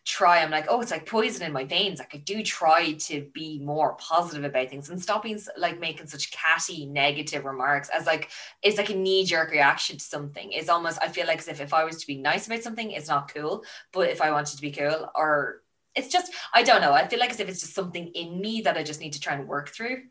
try. 0.04 0.42
I'm 0.42 0.50
like, 0.50 0.66
oh, 0.68 0.80
it's 0.80 0.90
like 0.90 1.06
poison 1.06 1.44
in 1.44 1.52
my 1.52 1.64
veins. 1.64 1.98
Like 1.98 2.14
I 2.14 2.18
do 2.18 2.42
try 2.42 2.92
to 2.92 3.28
be 3.32 3.58
more 3.58 3.94
positive 3.94 4.44
about 4.44 4.70
things 4.70 4.90
and 4.90 5.00
stop 5.00 5.22
being 5.22 5.40
like 5.56 5.80
making 5.80 6.06
such 6.06 6.30
catty 6.30 6.86
negative 6.86 7.44
remarks 7.44 7.90
as 7.90 8.06
like 8.06 8.30
it's 8.62 8.78
like 8.78 8.90
a 8.90 8.94
knee 8.94 9.24
jerk 9.24 9.50
reaction 9.50 9.98
to 9.98 10.04
something. 10.04 10.52
It's 10.52 10.68
almost 10.68 10.98
I 11.02 11.08
feel 11.08 11.26
like 11.26 11.38
as 11.38 11.48
if 11.48 11.60
if 11.60 11.74
I 11.74 11.84
was 11.84 11.98
to 11.98 12.06
be 12.06 12.16
nice 12.16 12.46
about 12.46 12.62
something, 12.62 12.90
it's 12.90 13.08
not 13.08 13.32
cool. 13.32 13.64
But 13.92 14.08
if 14.08 14.22
I 14.22 14.30
wanted 14.30 14.56
to 14.56 14.62
be 14.62 14.72
cool 14.72 15.10
or 15.14 15.62
it's 15.94 16.08
just 16.08 16.32
I 16.54 16.62
don't 16.62 16.80
know. 16.80 16.92
I 16.92 17.06
feel 17.06 17.18
like 17.18 17.30
as 17.30 17.40
if 17.40 17.48
it's 17.48 17.60
just 17.60 17.74
something 17.74 18.08
in 18.08 18.40
me 18.40 18.62
that 18.62 18.76
I 18.76 18.82
just 18.82 19.00
need 19.00 19.12
to 19.14 19.20
try 19.20 19.34
and 19.34 19.46
work 19.46 19.68
through. 19.68 20.02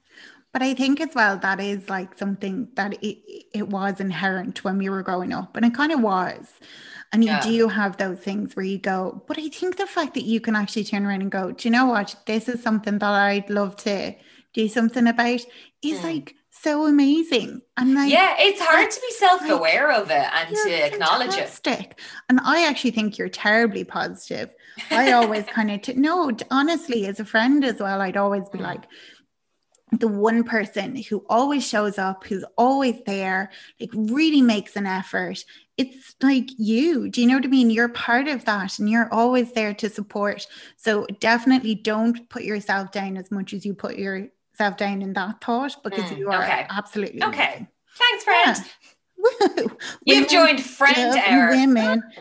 But 0.52 0.64
I 0.64 0.74
think 0.74 1.00
as 1.00 1.14
well 1.14 1.38
that 1.38 1.60
is 1.60 1.90
like 1.90 2.18
something 2.18 2.70
that 2.76 2.94
it, 3.04 3.46
it 3.54 3.68
was 3.70 4.00
inherent 4.00 4.64
when 4.64 4.78
we 4.78 4.90
were 4.90 5.04
growing 5.04 5.32
up, 5.32 5.56
and 5.56 5.66
it 5.66 5.76
kind 5.76 5.92
of 5.92 6.02
was. 6.02 6.48
And 7.12 7.24
you 7.24 7.32
Yeah. 7.32 7.42
do 7.42 7.68
have 7.70 7.98
those 7.98 8.20
things 8.20 8.56
where 8.56 8.66
you 8.66 8.78
go, 8.78 9.24
but 9.28 9.40
I 9.40 9.50
think 9.50 9.78
the 9.78 9.88
fact 9.88 10.14
that 10.14 10.26
you 10.26 10.40
can 10.40 10.56
actually 10.56 10.84
turn 10.84 11.06
around 11.06 11.22
and 11.22 11.32
go, 11.32 11.52
do 11.52 11.68
you 11.68 11.72
know 11.72 11.88
what? 11.88 12.16
This 12.28 12.48
is 12.48 12.62
something 12.62 13.00
that 13.00 13.12
I'd 13.12 13.50
love 13.50 13.76
to 13.78 14.14
do 14.54 14.68
something 14.68 15.08
about 15.08 15.42
is 15.82 16.00
Mm. 16.00 16.04
like 16.04 16.36
so 16.52 16.86
amazing. 16.86 17.62
And 17.78 17.96
like, 17.96 18.12
yeah, 18.12 18.36
it's 18.38 18.62
hard 18.62 18.92
to 18.92 19.00
be 19.02 19.12
self-aware 19.14 19.92
of 19.92 20.12
it 20.12 20.28
and 20.34 20.56
to 20.56 20.86
acknowledge 20.86 21.36
it. 21.36 21.96
And 22.28 22.40
I 22.44 22.66
actually 22.68 22.92
think 22.92 23.18
you're 23.18 23.30
terribly 23.30 23.84
positive. 23.84 24.50
I 24.92 25.12
always 25.14 25.46
kind 25.58 25.72
of, 25.72 25.82
t- 25.82 25.94
no, 25.94 26.32
honestly, 26.52 27.08
as 27.08 27.20
a 27.20 27.26
friend 27.26 27.64
as 27.66 27.80
well, 27.80 28.02
I'd 28.02 28.18
always 28.18 28.48
be 28.50 28.60
Mm. 28.60 28.64
like, 28.64 28.84
the 29.92 30.08
one 30.08 30.44
person 30.44 30.96
who 30.96 31.26
always 31.30 31.68
shows 31.68 31.98
up, 31.98 32.24
who's 32.26 32.46
always 32.58 32.96
there, 33.06 33.52
like 33.80 33.90
really 33.94 34.42
makes 34.42 34.76
an 34.76 34.86
effort. 34.86 35.44
It's 35.78 36.16
like 36.22 36.50
you. 36.58 37.10
Do 37.10 37.22
you 37.22 37.28
know 37.28 37.36
what 37.36 37.46
I 37.46 37.48
mean? 37.48 37.70
You're 37.70 37.90
part 37.90 38.28
of 38.28 38.46
that 38.46 38.78
and 38.80 38.90
you're 38.90 39.12
always 39.14 39.52
there 39.54 39.74
to 39.76 39.90
support. 39.90 40.46
So 40.78 41.08
definitely 41.20 41.76
don't 41.76 42.30
put 42.30 42.44
yourself 42.44 42.92
down 42.92 43.18
as 43.18 43.32
much 43.32 43.54
as 43.54 43.66
you 43.66 43.74
put 43.74 43.98
yourself 43.98 44.78
down 44.78 45.02
in 45.02 45.14
that 45.14 45.42
thought 45.42 45.76
because 45.84 46.12
Mm, 46.12 46.20
you 46.20 46.30
are 46.30 46.44
okay. 46.44 46.66
absolutely 46.70 47.24
Okay. 47.24 47.44
amazing. 47.44 47.68
Thanks, 47.96 48.24
friend. 48.24 48.58
Yeah. 48.58 49.66
Woo. 49.66 49.78
You've 50.06 50.30
joined 50.30 50.62
Friend 50.64 51.18
Hour. 51.18 51.50
Women. 51.50 52.04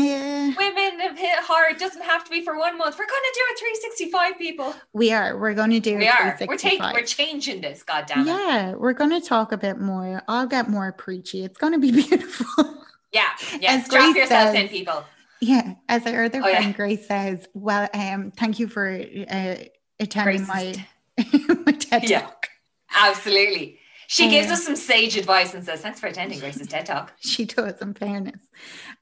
Yeah, 0.00 0.54
Women 0.56 1.00
have 1.00 1.18
hit 1.18 1.38
hard. 1.40 1.78
Doesn't 1.78 2.02
have 2.02 2.24
to 2.24 2.30
be 2.30 2.42
for 2.44 2.58
one 2.58 2.76
month. 2.78 2.96
We're 2.98 3.06
gonna 3.06 3.34
do 3.34 3.40
it 3.50 3.58
365 3.58 4.38
people. 4.38 4.74
we 4.92 5.12
are. 5.12 5.36
We're 5.38 5.54
going 5.54 5.70
to 5.70 5.80
do. 5.80 5.96
We 5.96 6.06
a 6.06 6.10
are. 6.10 6.38
We're 6.46 6.56
taking. 6.56 6.84
We're 6.92 7.02
changing 7.02 7.60
this. 7.60 7.82
God 7.82 8.06
damn 8.06 8.20
it. 8.20 8.26
Yeah, 8.26 8.74
we're 8.74 8.92
going 8.92 9.10
to 9.10 9.20
talk 9.20 9.52
a 9.52 9.56
bit 9.56 9.78
more. 9.78 10.22
I'll 10.28 10.46
get 10.46 10.68
more 10.68 10.92
preachy. 10.92 11.44
It's 11.44 11.58
going 11.58 11.72
to 11.72 11.78
be 11.78 11.90
beautiful. 12.02 12.82
Yeah. 13.12 13.28
Yeah. 13.60 13.72
As 13.74 13.84
Strap 13.86 14.14
yourself 14.16 14.54
in, 14.54 14.68
people. 14.68 15.04
yeah, 15.40 15.74
as 15.88 16.06
our 16.06 16.24
other 16.24 16.42
Oh, 16.44 16.48
yeah. 16.48 16.56
friend 16.58 16.74
Grace 16.74 17.06
says, 17.06 17.46
well, 17.54 17.88
um, 17.94 18.30
thank 18.36 18.58
you 18.58 18.68
for 18.68 18.88
uh, 19.30 19.56
attending 20.00 20.46
my 20.46 20.74
my 21.66 21.72
TED 21.72 22.08
Yeah. 22.10 22.20
talk. 22.22 22.48
Absolutely. 22.94 23.78
She 24.08 24.28
gives 24.28 24.46
Um, 24.48 24.52
us 24.54 24.64
some 24.64 24.76
sage 24.76 25.16
advice 25.16 25.54
and 25.54 25.64
says, 25.64 25.80
"Thanks 25.80 26.00
for 26.00 26.06
attending 26.06 26.38
Grace's 26.38 26.68
TED 26.68 26.86
Talk." 26.86 27.12
She 27.20 27.44
does, 27.44 27.80
in 27.80 27.94
fairness. 27.94 28.40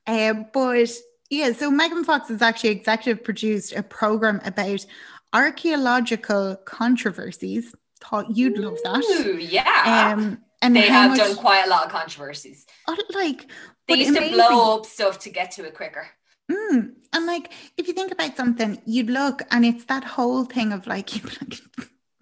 Um, 0.07 0.47
but 0.53 0.91
yeah, 1.31 1.53
so 1.53 1.71
Megan 1.71 2.05
Fox 2.05 2.29
has 2.29 2.43
actually 2.43 2.71
executive 2.71 3.25
produced 3.25 3.73
a 3.75 3.83
program 3.83 4.41
about 4.45 4.85
archaeological 5.33 6.57
controversies. 6.65 7.75
Thought 8.01 8.37
you'd 8.37 8.59
love 8.59 8.79
that. 8.85 9.03
Ooh, 9.05 9.39
yeah. 9.39 10.13
Um, 10.17 10.39
and 10.61 10.75
they 10.77 10.83
have 10.89 11.11
much, 11.11 11.19
done 11.19 11.37
quite 11.37 11.65
a 11.67 11.69
lot 11.71 11.85
of 11.87 11.91
controversies. 11.93 12.67
oh, 12.89 12.97
like 13.15 13.47
They 13.89 13.95
used 13.97 14.15
to 14.17 14.31
blow 14.31 14.77
up 14.79 14.87
stuff 14.87 15.19
to 15.21 15.31
get 15.31 15.51
to 15.53 15.65
it 15.65 15.75
quicker. 15.75 16.07
Mm, 16.51 16.93
and 17.13 17.27
like, 17.27 17.53
if 17.79 17.89
you 17.89 17.95
think 17.95 18.13
about 18.13 18.37
something, 18.37 18.81
you'd 18.85 19.09
look, 19.11 19.43
and 19.51 19.65
it's 19.65 19.85
that 19.87 20.05
whole 20.05 20.45
thing 20.45 20.73
of 20.73 20.87
like, 20.87 21.11
like 21.41 21.61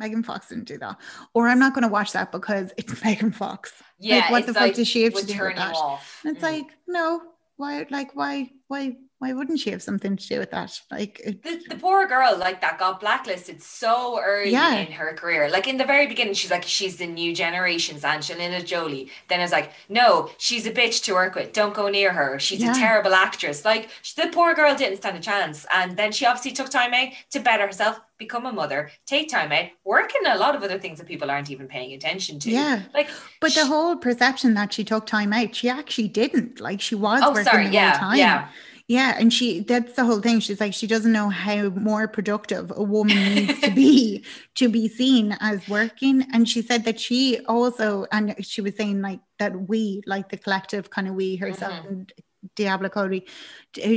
Megan 0.03 0.23
Fox 0.24 0.49
didn't 0.49 0.65
do 0.65 0.79
that, 0.79 0.97
or 1.33 1.49
I'm 1.49 1.61
not 1.61 1.74
going 1.74 1.83
to 1.83 1.89
watch 1.89 2.12
that 2.12 2.33
because 2.33 2.73
it's 2.77 3.03
Megan 3.05 3.31
Fox. 3.31 3.73
Yeah, 4.01 4.16
like, 4.16 4.31
what 4.31 4.47
the 4.47 4.55
fuck 4.55 4.74
does 4.74 4.89
she 4.89 5.05
have 5.05 5.15
to 5.15 5.24
do 5.24 5.41
with 5.41 5.57
that? 5.57 5.77
off. 5.77 6.20
And 6.24 6.37
it's 6.37 6.45
Mm. 6.45 6.53
like, 6.53 6.66
no, 6.89 7.23
why? 7.57 7.87
Like, 7.89 8.16
why? 8.16 8.51
Why? 8.66 8.97
Why 9.23 9.32
wouldn't 9.32 9.61
she 9.61 9.70
have 9.70 9.85
something 9.85 10.16
to 10.16 10.27
do 10.28 10.40
with 10.40 10.51
that? 10.51 10.81
Like, 10.90 11.20
it- 11.24 11.44
the, 11.44 11.62
the 11.69 11.77
poor 11.77 12.09
girl 12.09 12.36
like 12.36 12.61
that 12.61 12.77
got 12.81 12.99
blacklisted 12.99 13.62
so 13.62 14.20
early 14.20 14.51
Yeah. 14.51 14.74
in 14.74 14.90
her 14.90 15.15
career. 15.15 15.49
Like 15.49 15.69
in 15.69 15.77
the 15.77 15.85
very 15.85 16.09
beginning, 16.09 16.35
she's 16.35 16.51
like, 16.51 16.65
she's 16.65 16.97
the 16.97 17.07
new 17.07 17.32
generation's 17.32 18.05
Angelina 18.05 18.61
Jolie. 18.65 19.11
Then 19.28 19.39
it's 19.39 19.53
like, 19.53 19.70
no, 19.89 20.28
she's 20.39 20.66
a 20.66 20.73
bitch 20.73 21.05
to 21.05 21.12
work 21.12 21.36
with. 21.36 21.53
Don't 21.53 21.73
go 21.73 21.86
near 21.89 22.12
her. 22.12 22.40
She's 22.40 22.62
Yeah. 22.65 22.73
a 22.73 22.74
terrible 22.74 23.15
actress. 23.15 23.65
Like 23.65 23.90
the 24.16 24.28
poor 24.32 24.55
girl 24.55 24.74
didn't 24.74 24.97
stand 24.97 25.16
a 25.16 25.20
chance. 25.20 25.66
And 25.73 25.97
then 25.97 26.11
she 26.11 26.27
obviously 26.27 26.51
took 26.51 26.69
time 26.70 26.93
out 26.93 27.11
to 27.31 27.39
better 27.39 27.66
herself, 27.66 28.01
become 28.19 28.44
a 28.47 28.53
mother, 28.53 28.90
take 29.07 29.28
time 29.28 29.53
out, 29.53 29.66
work 29.85 30.11
in 30.20 30.27
a 30.32 30.35
lot 30.36 30.57
of 30.57 30.65
other 30.65 30.81
things 30.81 30.99
that 30.99 31.07
people 31.07 31.31
aren't 31.31 31.49
even 31.53 31.69
paying 31.69 31.93
attention 31.93 32.40
to. 32.40 32.51
yeah. 32.51 32.82
Like, 32.93 33.09
But 33.40 33.55
the 33.55 33.66
whole 33.66 33.94
perception 33.94 34.55
that 34.55 34.73
she 34.73 34.82
took 34.82 35.07
time 35.07 35.32
out, 35.32 35.55
she 35.55 35.69
actually 35.69 36.09
didn't. 36.09 36.59
Like, 36.59 36.81
she 36.81 36.97
was 36.97 37.20
oh, 37.24 37.31
working 37.31 37.44
sorry, 37.44 37.69
the 37.69 37.69
whole 37.69 37.74
yeah, 37.74 37.99
time. 37.99 38.19
yeah. 38.19 38.49
Yeah, 38.93 39.16
and 39.19 39.32
she 39.32 39.60
that's 39.60 39.94
the 39.94 40.05
whole 40.05 40.20
thing. 40.20 40.40
She's 40.40 40.60
like 40.60 40.74
she 40.74 40.86
doesn't 40.86 41.12
know 41.12 41.31
how 41.31 41.70
more 41.70 42.06
productive 42.06 42.70
a 42.77 42.82
woman 42.82 43.16
needs 43.35 43.59
to 43.60 43.70
be 43.70 44.23
to 44.56 44.69
be 44.69 44.86
seen 44.86 45.35
as 45.40 45.66
working. 45.66 46.27
And 46.35 46.47
she 46.47 46.60
said 46.60 46.85
that 46.85 47.01
she 47.01 47.40
also 47.47 48.05
and 48.12 48.35
she 48.44 48.60
was 48.60 48.77
saying 48.77 49.01
like 49.01 49.20
that 49.39 49.69
we, 49.69 50.02
like 50.06 50.28
the 50.28 50.36
collective 50.36 50.90
kind 50.90 51.09
of 51.09 51.14
we 51.14 51.36
herself 51.36 51.73
Mhm. 51.73 51.89
and 51.89 52.12
Diablo 52.55 52.90
Cody, 52.90 53.24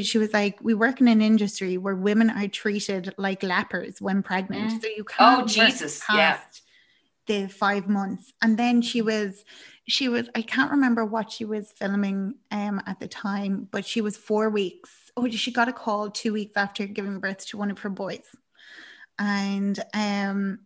she 0.02 0.18
was 0.18 0.32
like, 0.32 0.60
we 0.62 0.74
work 0.74 1.02
in 1.02 1.10
an 1.10 1.22
industry 1.22 1.78
where 1.78 1.96
women 1.96 2.30
are 2.30 2.48
treated 2.48 3.14
like 3.18 3.44
lepers 3.44 4.00
when 4.00 4.24
pregnant. 4.24 4.72
Mm. 4.72 4.82
So 4.82 4.88
you 4.96 5.04
can't 5.04 5.42
Oh 5.42 5.46
Jesus, 5.46 6.02
yeah. 6.10 6.40
the 7.28 7.48
five 7.50 7.90
months. 7.90 8.32
And 8.42 8.58
then 8.58 8.82
she 8.82 9.02
was 9.02 9.44
she 9.88 10.10
was 10.10 10.30
i 10.36 10.42
can't 10.42 10.72
remember 10.72 11.06
what 11.06 11.32
she 11.32 11.46
was 11.46 11.72
filming 11.72 12.36
um 12.52 12.82
at 12.88 13.00
the 13.00 13.08
time 13.08 13.68
but 13.72 13.86
she 13.86 14.02
was 14.02 14.18
four 14.18 14.50
weeks 14.50 15.06
oh 15.18 15.30
she 15.30 15.52
got 15.52 15.70
a 15.70 15.74
call 15.74 16.10
two 16.10 16.34
weeks 16.34 16.58
after 16.58 16.86
giving 16.86 17.20
birth 17.20 17.46
to 17.48 17.58
one 17.58 17.72
of 17.72 17.80
her 17.80 17.90
boys. 17.90 18.36
And 19.18 19.80
um 19.94 20.60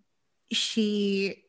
she 0.52 1.44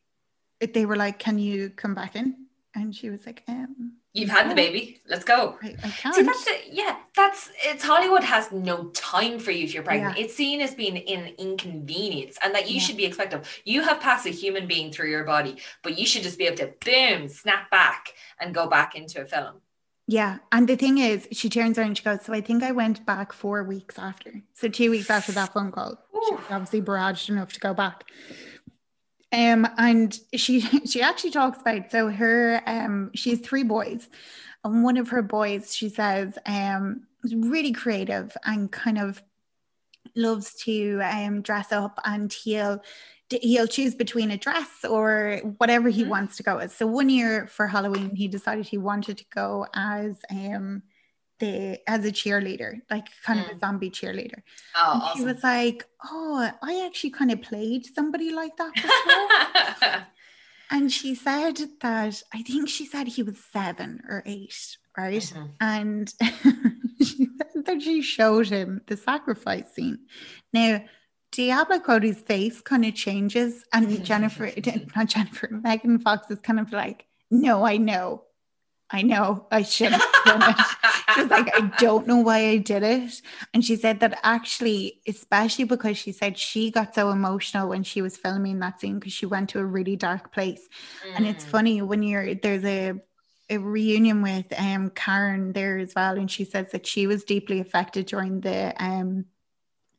they 0.61 0.85
were 0.85 0.97
like 0.97 1.19
can 1.19 1.39
you 1.39 1.71
come 1.71 1.95
back 1.95 2.17
in? 2.17 2.47
And 2.75 2.95
she 2.95 3.11
was 3.11 3.25
like 3.27 3.43
um 3.49 3.97
You've 4.13 4.29
had 4.31 4.51
the 4.51 4.57
baby. 4.57 5.01
Let's 5.09 5.25
go. 5.25 5.57
I, 5.63 5.69
I 5.85 5.89
can't 5.89 6.15
See, 6.17 6.23
that's 6.23 6.45
it. 6.49 6.65
Yeah, 6.73 6.97
that's 7.15 7.51
it's 7.65 7.85
Hollywood 7.85 8.25
has 8.25 8.51
no 8.51 8.87
time 8.89 9.39
for 9.39 9.53
you 9.53 9.65
if 9.65 9.73
you're 9.73 9.85
pregnant. 9.85 10.19
Yeah. 10.19 10.25
It's 10.25 10.35
seen 10.35 10.61
as 10.61 10.75
being 10.75 10.97
an 10.99 11.33
inconvenience 11.39 12.37
and 12.43 12.53
that 12.55 12.69
you 12.69 12.77
Yeah. 12.77 12.81
should 12.81 12.97
be 12.97 13.05
expected. 13.05 13.43
You 13.65 13.83
have 13.83 14.01
passed 14.01 14.27
a 14.27 14.31
human 14.31 14.67
being 14.67 14.91
through 14.91 15.11
your 15.11 15.23
body, 15.25 15.59
but 15.85 15.97
you 15.97 16.07
should 16.07 16.23
just 16.25 16.39
be 16.39 16.47
able 16.47 16.57
to 16.57 16.73
boom, 16.85 17.29
snap 17.29 17.71
back 17.71 18.15
and 18.41 18.53
go 18.55 18.67
back 18.69 18.95
into 18.97 19.21
a 19.23 19.27
film. 19.27 19.61
yeah 20.09 20.39
and 20.51 20.67
the 20.69 20.75
thing 20.77 20.99
is 20.99 21.29
she 21.31 21.49
turns 21.49 21.79
around 21.79 21.89
and 21.91 21.99
she 21.99 22.03
goes 22.03 22.23
so 22.25 22.33
i 22.33 22.41
think 22.41 22.65
i 22.69 22.73
went 22.73 22.99
back 23.07 23.33
four 23.33 23.59
weeks 23.63 23.97
after 24.09 24.31
so 24.61 24.67
two 24.79 24.91
weeks 24.91 25.09
after 25.17 25.31
that 25.39 25.53
phone 25.55 25.71
call 25.77 25.93
she 26.25 26.33
Ooh. 26.35 26.37
was 26.39 26.45
obviously 26.51 26.83
barraged 26.89 27.29
enough 27.29 27.53
to 27.53 27.61
go 27.61 27.73
back 27.83 27.99
um 29.33 29.67
and 29.79 30.19
she 30.35 30.61
she 30.87 31.03
actually 31.03 31.31
talks 31.31 31.61
about 31.61 31.91
so 31.91 32.09
her 32.09 32.63
um 32.67 33.11
she 33.15 33.31
has 33.31 33.41
three 33.41 33.63
boys 33.63 34.09
and 34.65 34.83
one 34.85 34.97
of 34.97 35.09
her 35.11 35.23
boys 35.23 35.75
she 35.75 35.89
says 35.89 36.39
um 36.47 37.03
is 37.25 37.35
really 37.35 37.73
creative 37.73 38.37
and 38.45 38.71
kind 38.73 38.99
of 38.99 39.23
loves 40.17 40.55
to 40.55 41.01
um 41.05 41.43
dress 41.43 41.73
up 41.73 41.99
and 42.05 42.33
he'll 42.33 42.83
he'll 43.43 43.69
choose 43.69 43.95
between 43.95 44.33
a 44.33 44.37
dress 44.37 44.85
or 44.89 45.41
whatever 45.59 45.89
he 45.89 46.05
Mhm. 46.05 46.09
wants 46.09 46.37
to 46.37 46.43
go 46.43 46.59
as 46.59 46.75
so 46.75 46.87
one 46.87 47.09
year 47.09 47.47
for 47.47 47.69
halloween 47.69 48.15
he 48.17 48.27
decided 48.27 48.67
he 48.67 48.79
wanted 48.79 49.19
to 49.19 49.25
go 49.33 49.67
as 49.75 50.17
um 50.31 50.83
the 51.41 51.81
as 51.89 52.05
a 52.05 52.13
cheerleader 52.13 52.75
like 52.91 53.07
kind 53.25 53.41
of 53.41 53.47
a 53.55 53.59
zombie 53.59 53.91
cheerleader 53.91 54.43
Oh, 54.77 55.11
and 55.11 55.19
she 55.19 55.25
was 55.25 55.43
like, 55.43 55.85
"Oh, 56.05 56.49
I 56.63 56.85
actually 56.87 57.11
kind 57.11 57.33
of 57.33 57.43
played 57.43 57.87
somebody 57.95 58.31
like 58.31 58.57
that 58.57 58.73
before." 58.75 60.07
and 60.71 60.93
she 60.93 61.15
said 61.15 61.59
that 61.81 62.23
I 62.33 62.43
think 62.43 62.69
she 62.69 62.87
said 62.87 63.09
he 63.09 63.23
was 63.23 63.39
seven 63.53 64.01
or 64.09 64.23
eight, 64.27 64.77
right? 64.97 65.21
Mhm. 65.23 65.51
And 65.61 66.15
she 67.01 67.27
said 67.37 67.65
that 67.67 67.83
she 67.83 68.01
showed 68.03 68.49
him 68.49 68.81
the 68.87 68.97
sacrifice 68.97 69.73
scene. 69.75 69.99
Now, 70.53 70.83
Diablo 71.33 71.79
Cody's 71.81 72.21
face 72.21 72.61
kind 72.61 72.85
of 72.85 72.95
changes, 72.95 73.65
and 73.73 74.05
Jennifer, 74.11 74.51
not 74.97 75.09
Jennifer, 75.09 75.49
Megan 75.51 75.99
Fox 76.01 76.31
is 76.31 76.41
kind 76.41 76.61
of 76.61 76.73
like, 76.73 77.07
"No, 77.31 77.65
I 77.65 77.77
know, 77.77 78.25
I 78.93 79.03
know, 79.03 79.47
I 79.51 79.63
should 79.63 79.93
have 79.93 80.03
done 80.25 80.43
it." 80.43 80.57
She 81.15 81.21
was 81.23 81.31
like, 81.31 81.49
I 81.57 81.73
don't 81.79 82.07
know 82.07 82.19
why 82.19 82.49
I 82.49 82.57
did 82.59 82.83
it. 82.83 83.23
And 83.55 83.65
she 83.65 83.77
said 83.77 84.01
that 84.01 84.19
actually, 84.23 85.01
especially 85.07 85.65
because 85.65 85.97
she 85.99 86.13
said 86.13 86.39
she 86.39 86.71
got 86.71 86.95
so 86.95 87.11
emotional 87.11 87.69
when 87.69 87.83
she 87.83 88.03
was 88.03 88.17
filming 88.17 88.59
that 88.61 88.81
scene 88.81 88.99
because 88.99 89.13
she 89.13 89.27
went 89.27 89.51
to 89.51 89.61
a 89.61 89.65
really 89.65 89.97
dark 89.97 90.33
place. 90.33 90.69
And 91.15 91.27
it's 91.27 91.45
Mm. 91.45 91.49
funny 91.49 91.83
when 91.83 92.03
you're 92.03 92.35
there's 92.35 92.65
a 92.65 92.95
a 93.49 93.59
reunion 93.59 94.23
with 94.23 94.47
um 94.59 94.91
Karyn 94.91 95.53
there 95.55 95.79
as 95.79 95.93
well, 95.97 96.17
and 96.17 96.31
she 96.31 96.45
says 96.45 96.71
that 96.73 96.87
she 96.87 97.07
was 97.07 97.25
deeply 97.25 97.61
affected 97.61 98.07
during 98.07 98.41
the 98.41 98.75
um 98.83 99.27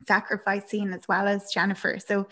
sacrifice 0.06 0.68
scene 0.68 0.92
as 0.92 1.06
well 1.08 1.28
as 1.28 1.50
Jennifer. 1.52 1.98
So 1.98 2.28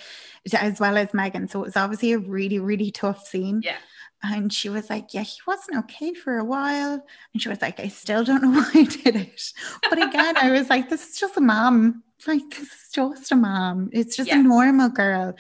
as 0.52 0.80
well 0.80 0.96
as 0.96 1.14
Megan. 1.14 1.48
So 1.48 1.60
it 1.60 1.66
was 1.66 1.76
obviously 1.76 2.12
a 2.12 2.18
really, 2.18 2.58
really 2.58 2.90
tough 2.90 3.26
scene. 3.26 3.62
Yeah. 3.64 3.76
And 4.22 4.52
she 4.52 4.68
was 4.68 4.90
like, 4.90 5.14
Yeah, 5.14 5.22
he 5.22 5.38
wasn't 5.46 5.78
okay 5.78 6.12
for 6.14 6.38
a 6.38 6.44
while. 6.44 7.04
And 7.32 7.42
she 7.42 7.48
was 7.48 7.62
like, 7.62 7.80
I 7.80 7.88
still 7.88 8.24
don't 8.24 8.42
know 8.42 8.50
why 8.60 8.70
I 8.74 8.84
did 8.84 9.16
it. 9.16 9.52
But 9.88 10.02
again, 10.02 10.36
I 10.36 10.50
was 10.50 10.68
like, 10.68 10.90
This 10.90 11.10
is 11.10 11.18
just 11.18 11.36
a 11.36 11.40
mom. 11.40 12.02
Like, 12.26 12.48
this 12.50 12.60
is 12.60 12.88
just 12.92 13.32
a 13.32 13.36
mom. 13.36 13.90
It's 13.92 14.16
just 14.16 14.28
Yeah. 14.28 14.40
a 14.40 14.42
normal 14.42 14.88
girl. 14.88 15.34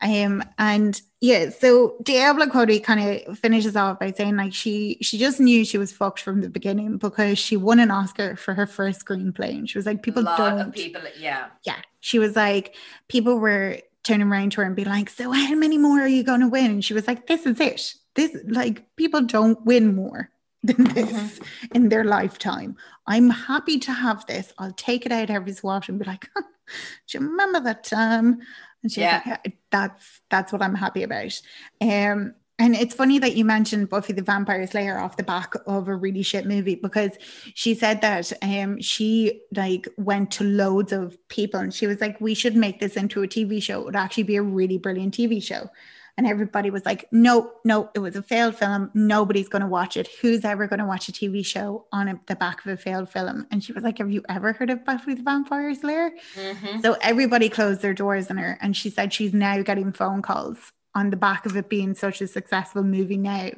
Um, 0.00 0.42
and 0.58 1.00
yeah, 1.20 1.50
so 1.50 1.96
Diablo 2.02 2.46
Cody 2.46 2.80
kind 2.80 3.24
of 3.26 3.38
finishes 3.38 3.76
off 3.76 3.98
by 3.98 4.12
saying 4.12 4.36
like 4.36 4.52
she 4.52 4.98
she 5.00 5.16
just 5.16 5.40
knew 5.40 5.64
she 5.64 5.78
was 5.78 5.92
fucked 5.92 6.20
from 6.20 6.40
the 6.42 6.50
beginning 6.50 6.98
because 6.98 7.38
she 7.38 7.56
won 7.56 7.78
an 7.80 7.90
Oscar 7.90 8.36
for 8.36 8.52
her 8.54 8.66
first 8.66 9.04
screenplay. 9.04 9.50
And 9.50 9.68
she 9.68 9.78
was 9.78 9.86
like, 9.86 10.02
people 10.02 10.22
a 10.22 10.24
lot 10.24 10.36
don't 10.38 10.60
of 10.60 10.72
people, 10.74 11.00
yeah. 11.18 11.46
yeah, 11.62 11.80
she 12.00 12.18
was 12.18 12.36
like, 12.36 12.74
people 13.08 13.38
were 13.38 13.78
turning 14.02 14.28
around 14.28 14.52
to 14.52 14.60
her 14.60 14.66
and 14.66 14.76
be 14.76 14.84
like, 14.84 15.08
so 15.08 15.30
how 15.30 15.54
many 15.54 15.78
more 15.78 16.00
are 16.00 16.08
you 16.08 16.22
going 16.22 16.40
to 16.40 16.48
win? 16.48 16.70
And 16.70 16.84
she 16.84 16.92
was 16.92 17.06
like, 17.06 17.26
this 17.26 17.46
is 17.46 17.58
it. 17.58 17.94
This 18.14 18.36
like 18.46 18.84
people 18.96 19.22
don't 19.22 19.64
win 19.64 19.94
more 19.96 20.30
than 20.64 20.84
this 20.94 21.40
in 21.74 21.88
their 21.90 22.04
lifetime. 22.04 22.76
I'm 23.06 23.30
happy 23.30 23.78
to 23.80 23.92
have 23.92 24.26
this. 24.26 24.52
I'll 24.58 24.72
take 24.72 25.06
it 25.06 25.12
out 25.12 25.30
every 25.30 25.52
so 25.52 25.68
often 25.68 25.94
and 25.94 25.98
be 26.04 26.06
like, 26.10 26.28
do 26.36 27.18
you 27.18 27.20
remember 27.20 27.60
that 27.60 27.84
time? 27.84 28.40
And 28.82 28.90
she's 28.92 28.98
Yeah. 29.02 29.22
like, 29.26 29.40
yeah, 29.44 29.52
that's 29.70 30.20
that's 30.30 30.52
what 30.52 30.62
I'm 30.62 30.74
happy 30.74 31.02
about. 31.02 31.40
Um, 31.80 32.34
and 32.58 32.76
it's 32.76 32.94
funny 32.94 33.18
that 33.18 33.34
you 33.34 33.44
mentioned 33.44 33.88
Buffy 33.88 34.12
the 34.12 34.22
Vampire 34.22 34.64
Slayer 34.66 34.98
off 34.98 35.16
the 35.16 35.24
back 35.24 35.54
of 35.66 35.88
a 35.88 35.96
really 35.96 36.22
shit 36.22 36.46
movie 36.46 36.76
because 36.76 37.10
she 37.54 37.74
said 37.74 38.00
that 38.02 38.32
um 38.42 38.80
she 38.80 39.42
like 39.56 39.88
went 39.98 40.30
to 40.32 40.44
loads 40.44 40.92
of 40.92 41.16
people 41.28 41.58
and 41.60 41.74
she 41.74 41.86
was 41.88 42.00
like, 42.00 42.20
we 42.20 42.32
should 42.32 42.54
make 42.56 42.78
this 42.80 42.96
into 42.96 43.22
a 43.22 43.28
TV 43.28 43.60
show. 43.62 43.80
It 43.80 43.84
would 43.86 43.96
actually 43.96 44.22
be 44.22 44.36
a 44.36 44.42
really 44.42 44.78
brilliant 44.78 45.14
TV 45.14 45.42
show. 45.42 45.68
And 46.16 46.28
everybody 46.28 46.70
was 46.70 46.86
like, 46.86 47.08
no, 47.10 47.50
no, 47.64 47.90
it 47.92 47.98
was 47.98 48.14
a 48.14 48.22
failed 48.22 48.54
film. 48.54 48.88
Nobody's 48.94 49.48
going 49.48 49.62
to 49.62 49.68
watch 49.68 49.96
it. 49.96 50.06
Who's 50.22 50.44
ever 50.44 50.68
going 50.68 50.78
to 50.78 50.86
watch 50.86 51.08
a 51.08 51.12
TV 51.12 51.44
show 51.44 51.86
on 51.90 52.06
a, 52.06 52.20
the 52.26 52.36
back 52.36 52.64
of 52.64 52.70
a 52.70 52.76
failed 52.76 53.08
film? 53.10 53.48
And 53.50 53.64
she 53.64 53.72
was 53.72 53.82
like, 53.82 53.98
have 53.98 54.12
you 54.12 54.22
ever 54.28 54.52
heard 54.52 54.70
of 54.70 54.84
Buffy 54.84 55.14
the 55.14 55.22
Vampire 55.24 55.74
Slayer? 55.74 56.12
Mhm. 56.36 56.82
So 56.82 56.96
everybody 57.02 57.48
closed 57.48 57.82
their 57.82 57.94
doors 57.94 58.30
on 58.30 58.36
her. 58.36 58.56
And 58.60 58.76
she 58.76 58.90
said 58.90 59.12
she's 59.12 59.34
now 59.34 59.60
getting 59.62 59.92
phone 59.92 60.22
calls 60.22 60.70
on 60.94 61.10
the 61.10 61.16
back 61.16 61.46
of 61.46 61.56
it 61.56 61.68
being 61.68 61.94
such 61.96 62.20
a 62.20 62.28
successful 62.28 62.84
movie 62.84 63.16
now. 63.16 63.50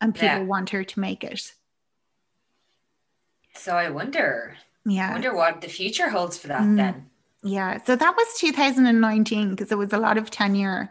And 0.00 0.12
people 0.12 0.26
Yeah. 0.28 0.42
want 0.42 0.70
her 0.70 0.82
to 0.82 1.00
make 1.00 1.22
it. 1.22 1.52
So 3.54 3.76
I 3.76 3.88
wonder, 3.90 4.56
I 4.84 4.90
Yeah. 4.90 5.12
wonder 5.12 5.32
what 5.34 5.60
the 5.60 5.68
future 5.68 6.08
holds 6.10 6.38
for 6.38 6.48
that 6.48 6.62
Mm. 6.62 6.76
then. 6.76 7.10
Yeah. 7.44 7.78
So 7.84 7.94
that 7.94 8.16
was 8.16 8.26
2019 8.38 9.50
because 9.50 9.70
it 9.70 9.78
was 9.78 9.92
a 9.92 9.98
lot 9.98 10.18
of 10.18 10.28
10 10.30 10.56
year 10.56 10.90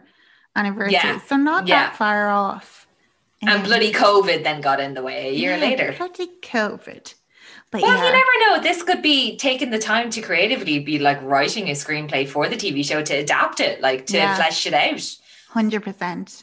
anniversary. 0.56 0.92
Yeah. 0.94 1.20
So 1.20 1.36
not 1.36 1.66
Yeah. 1.66 1.86
that 1.86 1.96
far 1.96 2.28
off. 2.28 2.86
And 3.42 3.50
Um, 3.50 3.62
bloody 3.62 3.92
COVID 3.92 4.42
then 4.44 4.60
got 4.60 4.80
in 4.80 4.94
the 4.94 5.02
way 5.02 5.28
a 5.28 5.32
year 5.32 5.52
yeah, 5.56 5.60
later. 5.60 5.94
Bloody 5.96 6.28
COVID. 6.42 7.14
But 7.70 7.82
Well, 7.82 7.96
yeah. 7.96 8.04
you 8.06 8.12
never 8.12 8.56
know. 8.56 8.62
This 8.62 8.82
could 8.82 9.00
be 9.00 9.36
taking 9.36 9.70
the 9.70 9.78
time 9.78 10.10
to 10.10 10.20
creatively 10.20 10.78
be 10.80 10.98
like 10.98 11.20
writing 11.22 11.68
a 11.68 11.72
screenplay 11.72 12.28
for 12.28 12.48
the 12.48 12.56
TV 12.56 12.82
show 12.84 13.00
to 13.02 13.14
adapt 13.14 13.60
it, 13.60 13.80
like 13.80 14.06
to 14.06 14.16
Yeah. 14.16 14.34
flesh 14.36 14.66
it 14.66 14.74
out. 14.74 15.16
Hundred 15.50 15.82
percent. 15.84 16.42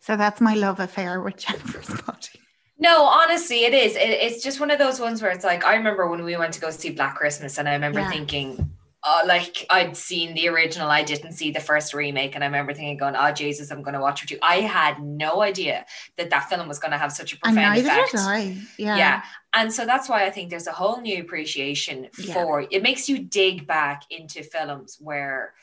So 0.00 0.16
that's 0.16 0.40
my 0.40 0.54
love 0.54 0.78
affair 0.80 1.20
with 1.20 1.36
Jennifer's 1.44 1.88
body. 2.02 2.40
No, 2.78 3.04
honestly, 3.04 3.64
it 3.64 3.74
is. 3.74 3.96
It, 3.96 4.08
it's 4.08 4.42
just 4.44 4.60
one 4.60 4.70
of 4.70 4.78
those 4.78 5.00
ones 5.00 5.20
where 5.20 5.30
it's 5.32 5.44
like 5.44 5.64
I 5.64 5.74
remember 5.76 6.06
when 6.08 6.22
we 6.24 6.36
went 6.36 6.52
to 6.54 6.60
go 6.60 6.70
see 6.70 6.90
Black 6.90 7.16
Christmas, 7.16 7.58
and 7.58 7.68
I 7.68 7.72
remember 7.72 8.00
Yeah. 8.00 8.10
thinking, 8.10 8.70
oh, 9.08 9.22
like 9.26 9.64
I'd 9.70 9.96
seen 9.96 10.34
the 10.34 10.48
original, 10.48 10.88
I 10.90 11.02
didn't 11.04 11.32
see 11.32 11.50
the 11.52 11.60
first 11.60 11.94
remake, 11.94 12.34
and 12.34 12.42
I 12.42 12.48
remember 12.48 12.74
thinking, 12.74 12.96
going, 12.96 13.14
"Oh 13.16 13.30
Jesus, 13.32 13.70
I'm 13.70 13.82
going 13.82 13.94
to 13.94 14.00
watch 14.00 14.22
it 14.24 14.28
too." 14.28 14.38
I 14.42 14.56
had 14.62 15.00
no 15.02 15.42
idea 15.42 15.86
that 16.16 16.30
that 16.30 16.48
film 16.50 16.66
was 16.68 16.78
going 16.78 16.90
to 16.92 16.98
have 16.98 17.12
such 17.12 17.32
a 17.32 17.36
And 17.44 17.54
profound 17.54 17.76
neither 17.76 17.88
effect. 17.90 18.10
did 18.12 18.20
I. 18.20 18.56
Yeah. 18.78 18.96
Yeah. 18.96 19.22
And 19.54 19.72
so 19.72 19.86
that's 19.86 20.08
why 20.08 20.26
I 20.26 20.30
think 20.30 20.50
there's 20.50 20.66
a 20.66 20.72
whole 20.72 21.00
new 21.00 21.20
appreciation 21.22 22.08
Yeah. 22.18 22.34
for 22.34 22.66
it 22.70 22.82
makes 22.82 23.08
you 23.08 23.18
dig 23.20 23.66
back 23.66 24.02
into 24.10 24.42
films 24.42 24.98
where 25.00 25.54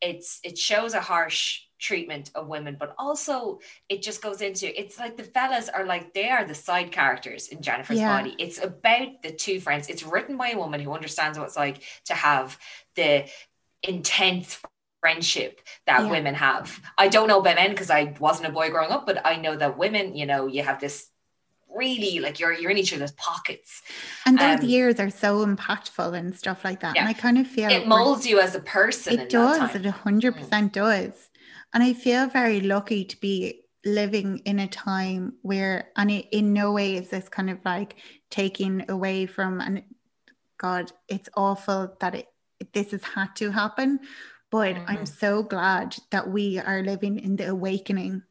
it's 0.00 0.40
it 0.42 0.56
shows 0.58 0.94
a 0.94 1.00
harsh 1.00 1.62
treatment 1.78 2.30
of 2.36 2.46
women, 2.46 2.76
but 2.78 2.94
also 2.96 3.58
it 3.88 4.02
just 4.02 4.22
goes 4.22 4.40
into 4.40 4.66
it's 4.80 4.98
like 5.00 5.16
the 5.16 5.24
fellas 5.24 5.68
are 5.68 5.84
like 5.84 6.14
they 6.14 6.28
are 6.30 6.44
the 6.44 6.54
side 6.54 6.92
characters 6.92 7.48
in 7.48 7.60
Jennifer's 7.60 7.98
Yeah. 7.98 8.16
body. 8.16 8.36
It's 8.38 8.62
about 8.62 9.20
the 9.22 9.32
two 9.32 9.58
friends. 9.60 9.88
It's 9.88 10.04
written 10.04 10.36
by 10.36 10.50
a 10.50 10.56
woman 10.58 10.80
who 10.80 10.92
understands 10.92 11.38
what 11.38 11.46
it's 11.48 11.56
like 11.56 11.82
to 12.06 12.14
have 12.14 12.56
the 12.96 13.26
intense 13.82 14.58
friendship 15.00 15.60
that 15.86 16.02
Yeah. 16.02 16.10
women 16.10 16.34
have. 16.34 16.80
I 16.96 17.08
don't 17.08 17.26
know 17.26 17.40
about 17.40 17.56
men 17.56 17.70
because 17.70 17.90
I 17.90 18.14
wasn't 18.20 18.48
a 18.48 18.52
boy 18.52 18.70
growing 18.70 18.92
up, 18.92 19.06
but 19.06 19.24
I 19.26 19.36
know 19.36 19.56
that 19.56 19.76
women, 19.76 20.14
you 20.14 20.26
know, 20.26 20.46
you 20.46 20.62
have 20.62 20.80
this 20.80 21.08
really 21.74 22.20
like 22.20 22.38
you're 22.38 22.52
you're 22.52 22.70
in 22.70 22.76
each 22.78 22.92
other's 22.92 23.12
pockets. 23.12 23.82
And 24.26 24.38
those 24.38 24.60
Um, 24.60 24.66
years 24.66 25.00
are 25.00 25.10
so 25.10 25.44
impactful 25.44 26.14
and 26.16 26.36
stuff 26.36 26.64
like 26.64 26.80
that. 26.80 26.94
Yeah. 26.94 27.00
And 27.02 27.08
I 27.08 27.14
kind 27.14 27.38
of 27.38 27.46
feel 27.46 27.70
It 27.70 27.88
molds 27.88 28.26
you 28.26 28.40
as 28.40 28.54
a 28.54 28.60
person. 28.60 29.18
It 29.18 29.30
does. 29.30 29.70
Mm. 29.70 29.74
It 29.76 29.86
a 29.86 29.90
hundred 29.90 30.36
percent 30.36 30.72
does. 30.72 31.30
And 31.72 31.82
I 31.82 31.94
feel 31.94 32.28
very 32.28 32.60
lucky 32.60 33.04
to 33.06 33.16
be 33.20 33.62
living 33.84 34.38
in 34.44 34.60
a 34.60 34.68
time 34.68 35.32
where, 35.42 35.90
and 35.96 36.10
it, 36.10 36.26
in 36.30 36.52
no 36.52 36.72
way 36.72 36.96
is 36.96 37.08
this 37.08 37.28
kind 37.28 37.50
of 37.50 37.58
like 37.64 37.96
taking 38.30 38.88
away 38.88 39.26
from, 39.26 39.60
and 39.60 39.82
God, 40.58 40.92
it's 41.08 41.30
awful 41.36 41.96
that 42.00 42.14
it 42.14 42.28
this 42.72 42.90
has 42.92 43.02
had 43.04 43.34
to 43.36 43.50
happen. 43.50 44.00
But 44.50 44.76
I'm 44.86 45.04
Mhm. 45.04 45.08
so 45.08 45.42
glad 45.42 45.96
that 46.10 46.28
we 46.28 46.58
are 46.58 46.82
living 46.82 47.18
in 47.18 47.36
the 47.36 47.48
awakening 47.48 48.22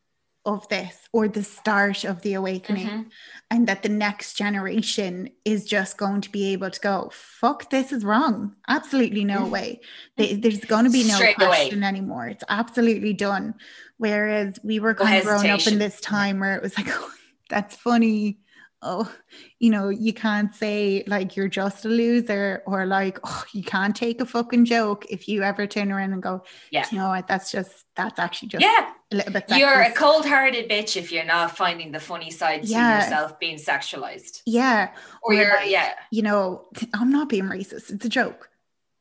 of 0.44 0.68
this 0.70 1.08
or 1.14 1.28
the 1.28 1.44
start 1.44 2.04
of 2.04 2.22
the 2.24 2.34
awakening 2.34 2.88
Mhm. 2.88 3.06
and 3.52 3.68
that 3.68 3.84
the 3.84 3.90
next 3.90 4.34
generation 4.36 5.30
is 5.46 5.66
just 5.66 5.98
going 6.00 6.20
to 6.22 6.32
be 6.32 6.52
able 6.54 6.72
to 6.72 6.80
go 6.80 7.12
fuck 7.14 7.70
this 7.70 7.92
is 7.92 8.04
wrong 8.04 8.56
absolutely 8.68 9.24
no 9.24 9.46
way 9.46 9.80
there's 10.18 10.66
going 10.66 10.86
to 10.86 10.90
be 10.90 11.04
no. 11.04 11.14
Straight 11.14 11.38
away. 11.38 11.48
question 11.48 11.84
anymore 11.84 12.28
it's 12.28 12.44
absolutely 12.50 13.14
done 13.14 13.54
whereas 13.98 14.58
we 14.64 14.80
were 14.80 14.96
No 14.96 15.06
kind 15.06 15.20
of 15.20 15.26
growing 15.26 15.52
up 15.52 15.68
in 15.68 15.78
this 15.78 16.02
time 16.02 16.40
where 16.40 16.56
it 16.56 16.64
was 16.64 16.76
like 16.76 16.88
oh, 16.90 17.12
that's 17.48 17.76
funny 17.76 18.41
oh 18.84 19.12
you 19.60 19.70
know 19.70 19.90
you 19.90 20.12
can't 20.14 20.56
say 20.56 21.04
like 21.08 21.36
you're 21.36 21.48
just 21.48 21.86
a 21.86 21.88
loser 21.88 22.64
or 22.66 22.86
like 22.86 23.20
oh 23.24 23.44
you 23.54 23.64
can't 23.64 23.96
take 23.96 24.20
a 24.22 24.26
fucking 24.26 24.66
joke 24.66 25.06
if 25.10 25.28
you 25.28 25.44
ever 25.44 25.68
turn 25.68 25.92
around 25.92 26.14
and 26.14 26.24
go 26.24 26.44
Yeah. 26.72 26.86
you 26.92 26.98
know 26.98 27.10
what? 27.10 27.28
That's 27.28 27.52
just 27.52 27.86
that's 27.96 28.18
actually 28.20 28.50
just 28.50 28.64
Yeah, 28.64 28.90
a 29.12 29.16
little 29.16 29.34
bit 29.34 29.46
you're 29.50 29.82
a 29.82 29.92
cold-hearted 29.92 30.70
bitch 30.70 30.98
if 30.98 31.12
you're 31.12 31.26
not 31.26 31.56
finding 31.56 31.92
the 31.92 32.00
funny 32.00 32.32
side 32.32 32.64
to 32.64 32.68
yourself 32.70 33.40
being 33.40 33.58
sexualized, 33.58 34.42
yeah. 34.46 34.92
Or 35.22 35.34
Or 35.34 35.36
you're 35.36 35.56
like- 35.56 35.70
yeah, 35.70 35.94
you 36.12 36.24
know 36.24 36.68
i'm 36.94 37.12
not 37.12 37.30
being 37.30 37.46
racist. 37.46 37.92
It's 37.92 38.06
a 38.06 38.10
joke. 38.10 38.50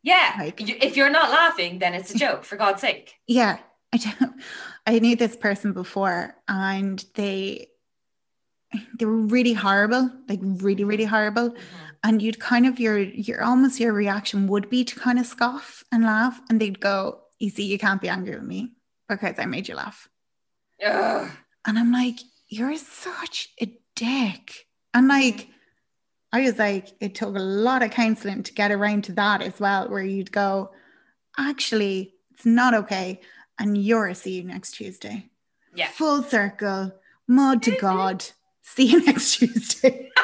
Yeah. 0.02 0.34
Like- 0.38 0.60
if 0.60 0.96
you're 0.96 1.10
not 1.10 1.30
laughing, 1.30 1.78
then 1.78 1.94
it's 1.94 2.14
a 2.14 2.18
joke. 2.24 2.44
For 2.44 2.56
God's 2.56 2.80
sake. 2.80 3.14
Yeah, 3.26 3.58
I 3.92 3.96
don't, 4.20 4.42
I 4.86 4.98
knew 4.98 5.16
this 5.16 5.36
person 5.36 5.72
before, 5.72 6.34
and 6.48 7.04
they 7.14 7.68
they 8.98 9.04
were 9.04 9.16
really 9.16 9.52
horrible, 9.52 10.10
like 10.28 10.40
really, 10.42 10.84
really 10.84 11.04
horrible. 11.04 11.50
Mm-hmm. 11.50 11.86
And 12.02 12.22
you'd 12.22 12.38
kind 12.38 12.66
of 12.66 12.80
your 12.80 12.98
your 12.98 13.42
almost 13.42 13.80
your 13.80 13.92
reaction 13.92 14.46
would 14.46 14.70
be 14.70 14.84
to 14.84 14.98
kind 14.98 15.18
of 15.18 15.26
scoff 15.26 15.84
and 15.92 16.04
laugh, 16.04 16.40
and 16.48 16.60
they'd 16.60 16.80
go, 16.80 17.20
"You 17.38 17.50
see, 17.50 17.64
you 17.64 17.78
can't 17.78 18.00
be 18.00 18.08
angry 18.08 18.36
with 18.36 18.44
me 18.44 18.72
because 19.08 19.38
I 19.38 19.46
made 19.46 19.68
you 19.68 19.74
laugh." 19.74 20.08
Ugh. 20.84 21.30
And 21.66 21.78
I'm 21.78 21.92
like, 21.92 22.20
"You're 22.48 22.76
such 22.76 23.50
a 23.60 23.66
dick," 23.94 24.66
and 24.94 25.10
mm-hmm. 25.10 25.28
like. 25.28 25.48
I 26.32 26.42
was 26.42 26.60
like, 26.60 26.92
it 27.00 27.16
took 27.16 27.34
a 27.34 27.40
lot 27.40 27.82
of 27.82 27.90
counseling 27.90 28.44
to 28.44 28.52
get 28.52 28.70
around 28.70 29.02
to 29.06 29.12
that 29.14 29.42
as 29.42 29.58
well, 29.58 29.88
where 29.88 30.04
you'd 30.04 30.30
go, 30.30 30.70
actually, 31.36 32.14
it's 32.30 32.46
not 32.46 32.72
okay. 32.72 33.20
And 33.58 33.76
you're 33.76 34.06
a 34.06 34.14
see 34.14 34.36
you 34.36 34.44
next 34.44 34.76
Tuesday. 34.76 35.28
Yeah. 35.74 35.88
Full 35.88 36.22
circle, 36.22 36.92
mud 37.26 37.64
to 37.64 37.72
God. 37.72 38.24
See 38.62 38.84
you 38.86 39.04
next 39.04 39.36
Tuesday. 39.38 40.10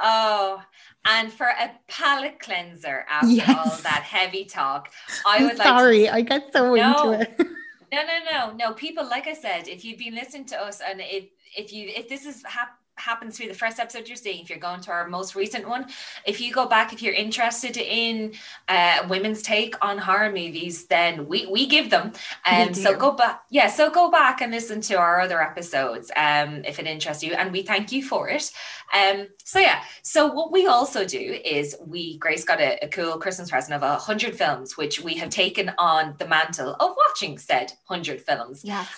Oh, 0.00 0.62
and 1.06 1.32
for 1.32 1.46
a 1.46 1.72
palate 1.88 2.38
cleanser 2.38 3.04
after 3.08 3.26
Yes. 3.34 3.48
all 3.48 3.76
that 3.82 4.02
heavy 4.04 4.44
talk, 4.44 4.92
I 5.26 5.38
I'm 5.38 5.42
would 5.46 5.58
like 5.58 5.66
to 5.66 5.78
sorry, 5.80 6.08
I 6.08 6.20
get 6.20 6.52
so 6.52 6.74
No. 6.74 7.12
into 7.12 7.20
it. 7.22 7.40
No, 7.90 8.02
no, 8.02 8.18
no, 8.30 8.52
no. 8.54 8.74
People, 8.74 9.08
like 9.08 9.26
I 9.26 9.32
said, 9.32 9.66
if 9.66 9.82
you've 9.82 9.98
been 9.98 10.14
listening 10.14 10.44
to 10.46 10.60
us, 10.60 10.82
and 10.86 11.00
if 11.00 11.24
if 11.56 11.72
you 11.72 11.88
if 11.88 12.06
this 12.06 12.26
is 12.26 12.44
hap- 12.44 12.77
happens 12.98 13.36
to 13.36 13.44
be 13.44 13.48
the 13.48 13.54
first 13.54 13.78
episode 13.78 14.08
you're 14.08 14.16
seeing, 14.16 14.42
if 14.42 14.50
you're 14.50 14.58
going 14.58 14.80
to 14.82 14.90
our 14.90 15.08
most 15.08 15.34
recent 15.34 15.68
one, 15.68 15.86
if 16.26 16.40
you 16.40 16.52
go 16.52 16.66
back, 16.66 16.92
if 16.92 17.02
you're 17.02 17.14
interested 17.14 17.76
in 17.76 18.34
uh, 18.68 19.06
women's 19.08 19.42
take 19.42 19.74
on 19.84 19.98
horror 19.98 20.30
movies, 20.30 20.86
then 20.86 21.26
we 21.26 21.46
we 21.46 21.66
give 21.66 21.90
them. 21.90 22.12
Um, 22.50 22.74
so 22.74 22.96
go 22.96 23.12
back, 23.12 23.42
yeah. 23.50 23.68
So 23.68 23.90
go 23.90 24.10
back 24.10 24.40
and 24.40 24.52
listen 24.52 24.80
to 24.82 24.94
our 24.94 25.20
other 25.20 25.42
episodes, 25.42 26.10
um, 26.16 26.64
if 26.64 26.78
it 26.78 26.86
interests 26.86 27.22
you, 27.22 27.32
and 27.32 27.52
we 27.52 27.62
thank 27.62 27.92
you 27.92 28.02
for 28.02 28.28
it. 28.28 28.50
Um, 28.94 29.28
so 29.44 29.58
yeah. 29.58 29.82
So 30.02 30.26
what 30.26 30.52
we 30.52 30.66
also 30.66 31.04
do 31.04 31.40
is 31.44 31.76
we 31.86 32.18
Grace 32.18 32.44
got 32.44 32.60
a, 32.60 32.78
a 32.84 32.88
cool 32.88 33.18
Christmas 33.18 33.50
present 33.50 33.74
of 33.74 33.82
a 33.82 33.96
hundred 33.96 34.36
films, 34.36 34.76
which 34.76 35.02
we 35.02 35.14
have 35.14 35.30
taken 35.30 35.72
on 35.78 36.14
the 36.18 36.26
mantle 36.26 36.74
of 36.80 36.96
watching 36.96 37.38
said 37.38 37.72
hundred 37.84 38.20
films. 38.20 38.62
Yes. 38.64 38.88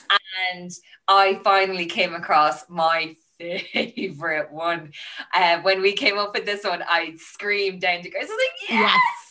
And 0.52 0.70
I 1.08 1.40
finally 1.42 1.86
came 1.86 2.14
across 2.14 2.68
my 2.68 3.16
favorite 3.40 4.52
one. 4.52 4.92
Uh, 5.34 5.60
when 5.62 5.82
we 5.82 5.92
came 5.92 6.18
up 6.18 6.34
with 6.34 6.46
this 6.46 6.64
one, 6.64 6.82
I 6.86 7.14
screamed 7.16 7.80
down 7.80 8.02
to 8.02 8.10
Grace. 8.10 8.28
I 8.28 8.32
was 8.32 8.38
like, 8.38 8.70
yes. 8.70 9.29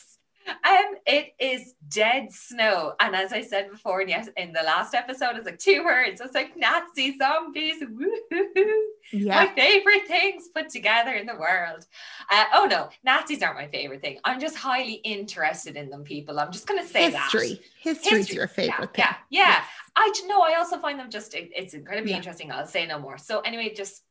Um, 0.49 0.95
it 1.05 1.33
is 1.39 1.73
Dead 1.89 2.31
Snow. 2.31 2.93
And 2.99 3.15
as 3.15 3.33
I 3.33 3.41
said 3.41 3.69
before, 3.71 4.01
and 4.01 4.09
yes, 4.09 4.29
in 4.37 4.51
the 4.53 4.61
last 4.63 4.93
episode, 4.93 5.35
it's 5.35 5.45
like 5.45 5.59
two 5.59 5.83
words. 5.83 6.21
It's 6.21 6.33
like 6.35 6.55
Nazi 6.57 7.17
zombies. 7.17 7.75
Yeah. 9.11 9.35
My 9.35 9.47
favorite 9.55 10.07
things 10.07 10.49
put 10.53 10.69
together 10.69 11.13
in 11.13 11.25
the 11.25 11.35
world. 11.35 11.85
Uh, 12.31 12.45
oh 12.53 12.65
no, 12.69 12.89
Nazis 13.03 13.41
aren't 13.41 13.57
my 13.57 13.67
favorite 13.67 14.01
thing. 14.01 14.19
I'm 14.23 14.39
just 14.39 14.55
highly 14.55 14.93
interested 15.03 15.75
in 15.77 15.89
them, 15.89 16.03
people. 16.03 16.39
I'm 16.39 16.51
just 16.51 16.67
going 16.67 16.79
to 16.79 16.87
say 16.87 17.09
that. 17.09 17.23
History. 17.31 17.59
History's 17.81 18.27
History, 18.27 18.35
your 18.35 18.47
favorite 18.47 18.91
yeah, 18.95 19.13
thing. 19.13 19.15
Yeah, 19.31 19.39
yeah. 19.41 19.63
I 19.95 20.11
j- 20.15 20.27
no, 20.27 20.41
I 20.41 20.55
also 20.59 20.77
find 20.77 20.99
them 20.99 21.09
just 21.09 21.33
it- 21.33 21.49
it's 21.55 21.73
incredibly 21.73 22.11
Yeah. 22.11 22.17
interesting. 22.17 22.51
I'll 22.51 22.67
say 22.67 22.85
no 22.85 22.99
more. 22.99 23.17
So 23.17 23.39
anyway, 23.41 23.73
just 23.73 24.03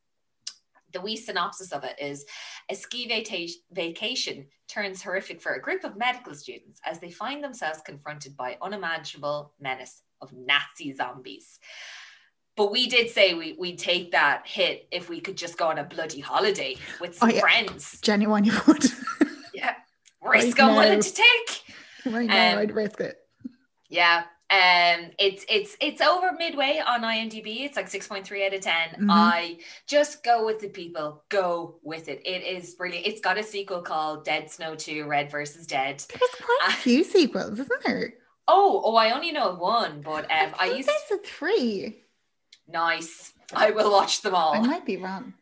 the 0.99 1.05
wee 1.05 1.17
synopsis 1.17 1.71
of 1.73 1.85
it 1.85 1.95
is 2.01 2.25
a 2.69 2.75
ski 2.75 3.09
vata- 3.09 3.51
vacation 3.71 4.47
turns 4.69 5.01
horrific 5.03 5.41
for 5.41 5.53
a 5.53 5.61
group 5.61 5.85
of 5.85 5.97
medical 5.97 6.35
students 6.35 6.81
as 6.85 6.99
they 6.99 7.11
find 7.11 7.43
themselves 7.43 7.81
confronted 7.85 8.37
by 8.37 8.59
unimaginable 8.61 9.53
menace 9.61 10.03
of 10.21 10.33
Nazi 10.33 10.93
zombies. 10.95 11.61
But 12.57 12.73
we 12.73 12.89
did 12.89 13.11
say 13.11 13.35
we 13.35 13.55
we'd 13.59 13.79
take 13.79 14.11
that 14.11 14.43
hit 14.45 14.89
if 14.91 15.09
we 15.09 15.21
could 15.21 15.37
just 15.37 15.57
go 15.57 15.69
on 15.69 15.79
a 15.79 15.85
bloody 15.85 16.19
holiday 16.19 16.77
with 17.01 17.15
some 17.15 17.29
Oh, 17.31 17.33
yeah. 17.33 17.41
friends. 17.41 18.01
Genuinely 18.03 18.51
would. 18.67 18.85
Yeah. 19.55 19.75
Risk 20.23 20.59
Right 20.59 20.65
I'm 20.69 20.75
willing 20.75 21.01
to 21.01 21.13
take. 21.15 21.63
right 22.13 22.27
now, 22.27 22.53
Um, 22.55 22.59
I'd 22.59 22.75
risk 22.75 23.01
it. 23.01 23.17
Yeah. 23.89 24.25
Um, 24.51 25.11
it's 25.19 25.45
it's 25.49 25.77
it's 25.79 26.01
over 26.01 26.33
midway 26.33 26.81
on 26.87 27.03
IMDb. 27.03 27.65
It's 27.67 27.77
like 27.77 27.87
six 27.89 28.07
point 28.07 28.27
three 28.27 28.47
out 28.47 28.55
of 28.55 28.63
10 28.63 28.73
Mhm. 29.03 29.07
I 29.11 29.59
just 29.87 30.25
go 30.25 30.47
with 30.47 30.59
the 30.59 30.69
people. 30.69 31.23
Go 31.29 31.79
with 31.83 32.09
it. 32.09 32.23
It 32.25 32.43
is 32.45 32.75
brilliant. 32.75 33.07
It's 33.07 33.21
got 33.21 33.37
a 33.37 33.43
sequel 33.43 33.83
called 33.83 34.25
Dead 34.25 34.51
Snow 34.51 34.75
Two: 34.75 35.05
Red 35.07 35.31
versus 35.31 35.67
Dead. 35.67 36.03
There's 36.09 36.31
quite 36.43 36.69
a 36.69 36.73
few 36.73 37.05
sequels, 37.05 37.59
isn't 37.61 37.85
there? 37.85 38.15
Oh, 38.47 38.81
oh, 38.83 38.97
I 38.97 39.11
only 39.11 39.33
know 39.33 39.55
one, 39.55 40.01
but 40.01 40.25
um, 40.31 40.55
I 40.59 40.69
think 40.69 40.77
used 40.79 40.89
there's 40.89 41.21
a 41.21 41.23
three. 41.27 42.05
nice. 42.67 43.35
I 43.53 43.71
will 43.73 43.91
watch 43.91 44.23
them 44.23 44.35
all. 44.35 44.55
I 44.55 44.61
might 44.61 44.87
be 44.87 44.97
wrong. 44.97 45.35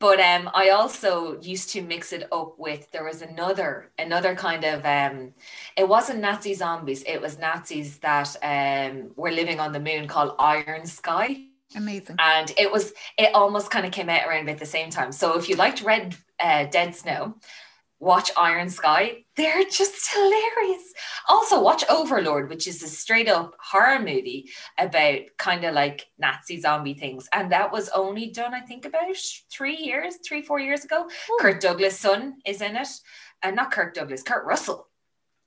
But 0.00 0.18
um 0.18 0.50
i 0.54 0.70
also 0.70 1.40
used 1.40 1.70
to 1.70 1.82
mix 1.82 2.12
it 2.12 2.26
up 2.32 2.58
with 2.58 2.90
there 2.90 3.04
was 3.04 3.22
another 3.22 3.90
another 3.98 4.34
kind 4.34 4.64
of 4.64 4.84
um 4.84 5.32
it 5.76 5.86
wasn't 5.86 6.18
nazi 6.18 6.54
zombies 6.54 7.04
it 7.04 7.20
was 7.20 7.38
nazis 7.38 7.98
that 7.98 8.34
um 8.42 9.10
were 9.14 9.30
living 9.30 9.60
on 9.60 9.72
the 9.72 9.78
moon 9.80 10.08
called 10.08 10.34
iron 10.40 10.84
sky 10.84 11.44
Amazing. 11.76 12.16
and 12.18 12.52
it 12.58 12.72
was 12.72 12.92
it 13.16 13.32
almost 13.32 13.70
kind 13.70 13.86
of 13.86 13.92
came 13.92 14.08
out 14.08 14.26
around 14.26 14.48
about 14.48 14.58
the 14.58 14.66
same 14.66 14.90
time 14.90 15.12
so 15.12 15.38
if 15.38 15.48
you 15.48 15.54
liked 15.54 15.82
red 15.82 16.16
uh, 16.40 16.64
dead 16.64 16.94
snow 16.94 17.34
watch 18.00 18.30
iron 18.36 18.68
sky 18.70 19.18
they're 19.36 19.64
just 19.64 20.12
hilarious. 20.12 20.92
Also 21.28 21.62
watch 21.62 21.84
overlord 21.88 22.48
which 22.50 22.66
is 22.66 22.82
a 22.82 22.88
straight 22.88 23.28
up 23.28 23.54
horror 23.60 23.98
movie 23.98 24.50
about 24.78 25.20
kind 25.38 25.64
of 25.64 25.74
like 25.74 26.06
nazi 26.18 26.60
zombie 26.60 26.94
things. 26.94 27.28
And 27.32 27.52
that 27.52 27.70
was 27.72 27.88
only 27.90 28.30
done 28.30 28.54
i 28.54 28.60
think 28.60 28.84
about 28.86 29.14
three 29.50 29.76
years 29.76 30.16
three 30.26 30.42
four 30.42 30.58
years 30.60 30.84
ago. 30.84 31.08
Oh, 31.30 31.38
kurt 31.40 31.60
douglas 31.60 31.98
son 31.98 32.38
is 32.44 32.60
in 32.62 32.74
it. 32.76 32.88
And 33.42 33.56
not 33.56 33.70
kurt 33.70 33.94
douglas 33.94 34.22
kurt 34.22 34.44
russell. 34.46 34.88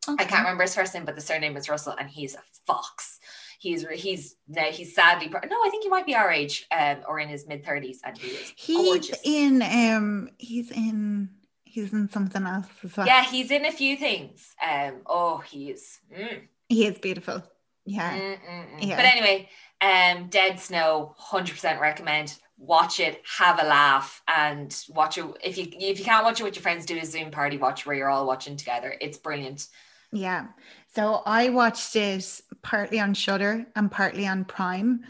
I 0.08 0.26
can't 0.26 0.44
remember 0.44 0.64
his 0.64 0.76
first 0.76 0.94
name, 0.94 1.06
but 1.06 1.16
the 1.16 1.22
surname 1.22 1.56
is 1.56 1.70
Russell, 1.70 1.96
and 1.98 2.10
he's 2.10 2.36
a 2.36 2.42
fox. 2.68 3.20
He's 3.60 3.88
he's 3.88 4.36
now 4.50 4.64
he's 4.66 4.94
sadly 4.94 5.30
pro- 5.30 5.48
no, 5.48 5.56
I 5.66 5.70
think 5.72 5.84
he 5.84 5.90
might 5.90 6.06
be 6.06 6.14
our 6.14 6.30
age, 6.30 6.66
um, 6.78 6.98
or 7.08 7.20
in 7.20 7.30
his 7.30 7.48
mid 7.48 7.64
thirties, 7.66 8.02
and 8.04 8.18
he 8.18 8.28
is 8.32 8.54
He's 8.58 8.86
gorgeous. 8.86 9.20
in 9.24 9.62
um 9.62 10.30
he's 10.38 10.72
in 10.72 11.30
he's 11.74 11.92
in 11.92 12.10
something 12.10 12.46
else 12.46 12.68
as 12.84 12.96
well. 12.96 13.08
yeah, 13.08 13.24
he's 13.26 13.52
in 13.52 13.66
a 13.66 13.72
few 13.72 13.98
things. 13.98 14.56
Um, 14.62 15.02
oh, 15.06 15.40
he 15.40 15.72
is. 15.72 16.00
Mm, 16.16 16.42
He 16.70 16.86
is 16.86 17.00
beautiful. 17.00 17.44
Yeah. 17.86 18.18
mm, 18.18 18.38
mm, 18.40 18.80
mm. 18.80 18.88
Yeah. 18.88 18.96
But 18.96 19.06
anyway, 19.06 19.50
um, 19.82 20.30
Dead 20.30 20.60
Snow, 20.60 21.14
hundred 21.18 21.54
percent 21.54 21.82
recommend. 21.82 22.36
Watch 22.58 23.00
it, 23.00 23.22
have 23.40 23.62
a 23.62 23.66
laugh, 23.66 24.22
and 24.28 24.74
watch 24.90 25.18
it. 25.18 25.26
If 25.44 25.58
you 25.58 25.68
if 25.72 26.00
you 26.00 26.06
can't 26.06 26.24
watch 26.24 26.40
it 26.40 26.44
with 26.44 26.56
your 26.56 26.62
friends, 26.62 26.86
do 26.86 26.98
a 26.98 27.06
Zoom 27.06 27.32
party 27.32 27.58
watch 27.58 27.86
where 27.86 27.96
you're 27.96 28.10
all 28.10 28.26
watching 28.28 28.56
together. 28.56 28.96
It's 29.02 29.18
brilliant. 29.18 29.68
Yeah. 30.12 30.48
So 30.96 31.24
I 31.26 31.50
watched 31.50 31.96
it 31.96 32.42
partly 32.62 33.00
on 33.00 33.16
Shudder 33.16 33.66
and 33.76 33.92
partly 33.92 34.28
on 34.28 34.46
Prime. 34.46 35.04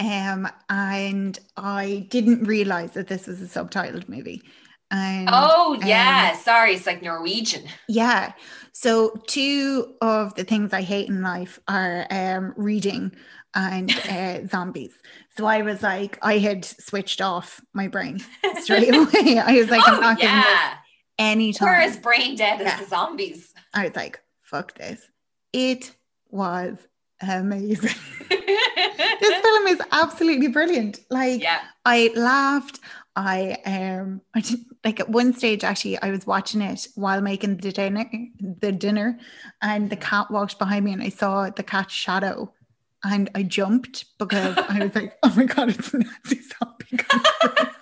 Um, 0.00 0.48
and 0.68 1.38
I 1.56 2.06
didn't 2.10 2.44
realize 2.44 2.90
that 2.92 3.06
this 3.08 3.26
was 3.26 3.40
a 3.40 3.46
subtitled 3.46 4.08
movie. 4.08 4.42
And 4.90 5.28
oh 5.30 5.74
um, 5.74 5.86
yeah, 5.86 6.36
sorry, 6.36 6.74
it's 6.74 6.86
like 6.86 7.02
Norwegian. 7.02 7.64
Yeah. 7.88 8.32
So 8.72 9.10
two 9.26 9.94
of 10.00 10.34
the 10.34 10.44
things 10.44 10.72
I 10.72 10.82
hate 10.82 11.08
in 11.08 11.20
life 11.20 11.58
are 11.68 12.06
um, 12.10 12.54
reading 12.56 13.12
and 13.54 13.90
uh, 14.08 14.46
zombies. 14.46 14.92
So 15.36 15.46
I 15.46 15.62
was 15.62 15.82
like, 15.82 16.18
I 16.22 16.38
had 16.38 16.64
switched 16.64 17.20
off 17.20 17.60
my 17.74 17.88
brain 17.88 18.20
straight 18.60 18.94
away. 18.94 19.38
I 19.44 19.58
was 19.58 19.68
like, 19.68 19.82
oh, 19.86 19.94
I'm 19.94 20.00
not 20.00 20.18
giving 20.18 20.36
this 20.36 20.44
yeah. 20.44 20.74
any 21.18 21.52
time. 21.52 21.68
We're 21.68 21.74
as 21.74 21.96
brain 21.96 22.36
dead 22.36 22.60
Yeah. 22.60 22.68
as 22.74 22.80
the 22.80 22.86
zombies. 22.86 23.52
I 23.74 23.86
was 23.86 23.96
like, 23.96 24.20
fuck 24.42 24.74
this. 24.74 25.06
It 25.52 25.94
was 26.30 26.78
amazing. 27.20 27.94
this 28.28 29.42
film 29.42 29.66
is 29.66 29.80
absolutely 29.92 30.48
brilliant. 30.48 31.00
Like 31.10 31.42
yeah. 31.42 31.60
I 31.84 32.10
laughed. 32.14 32.80
I 33.18 33.58
um 33.64 34.20
I 34.34 34.40
did, 34.40 34.60
like 34.84 35.00
at 35.00 35.08
one 35.08 35.32
stage 35.32 35.64
actually 35.64 35.98
I 36.00 36.10
was 36.10 36.26
watching 36.26 36.62
it 36.62 36.86
while 36.94 37.20
making 37.20 37.56
the 37.58 37.72
dinner 37.72 38.08
the 38.60 38.72
dinner 38.72 39.18
and 39.60 39.90
the 39.90 39.96
cat 39.96 40.30
walked 40.30 40.58
behind 40.58 40.84
me 40.84 40.92
and 40.92 41.02
I 41.02 41.08
saw 41.08 41.50
the 41.50 41.64
cat's 41.64 41.92
shadow 41.92 42.52
and 43.04 43.28
I 43.34 43.42
jumped 43.42 44.06
because 44.18 44.56
I 44.56 44.84
was 44.84 44.94
like, 44.94 45.16
oh 45.22 45.32
my 45.36 45.44
god, 45.44 45.70
it's 45.70 45.92
Nazi 45.94 46.40
zombie. 46.42 47.68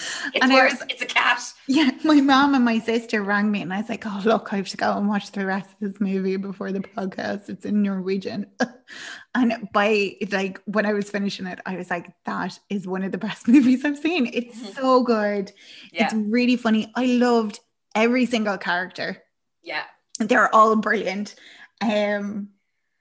coming 0.00 0.22
through." 0.22 0.30
It's 0.34 0.42
And 0.44 0.52
worse. 0.52 0.72
was- 0.72 0.84
it's 0.88 1.02
a 1.02 1.06
cat. 1.06 1.42
yeah, 1.66 1.90
my 2.04 2.20
mom 2.20 2.54
and 2.54 2.64
my 2.64 2.78
sister 2.78 3.22
rang 3.22 3.50
me 3.50 3.62
and 3.62 3.72
I 3.72 3.78
was 3.80 3.88
like, 3.88 4.04
oh 4.06 4.20
look, 4.24 4.52
I 4.52 4.56
have 4.56 4.68
to 4.68 4.76
go 4.76 4.96
and 4.96 5.08
watch 5.08 5.30
the 5.32 5.46
rest 5.46 5.70
of 5.70 5.76
this 5.92 6.00
movie 6.00 6.36
before 6.36 6.72
the 6.72 6.80
podcast. 6.80 7.48
It's 7.48 7.64
in 7.64 7.82
Norwegian. 7.82 8.46
and 9.34 9.68
by 9.72 10.16
like 10.30 10.60
when 10.66 10.86
I 10.86 10.92
was 10.92 11.10
finishing 11.10 11.46
it, 11.46 11.60
I 11.66 11.76
was 11.76 11.90
like, 11.90 12.12
that 12.26 12.58
is 12.68 12.86
one 12.86 13.02
of 13.04 13.12
the 13.12 13.18
best 13.18 13.46
movies 13.54 13.84
I've 13.84 13.98
seen. 13.98 14.26
It's 14.32 14.56
Mhm. 14.58 14.74
so 14.74 15.02
good. 15.02 15.52
Yeah. 15.92 16.04
It's 16.06 16.14
really 16.14 16.56
funny. 16.56 16.90
I 16.96 17.06
loved 17.06 17.60
every 17.94 18.26
single 18.26 18.58
character. 18.58 19.18
Yeah. 19.62 19.82
They're 20.18 20.54
all 20.54 20.76
brilliant. 20.76 21.34
Um, 21.80 22.50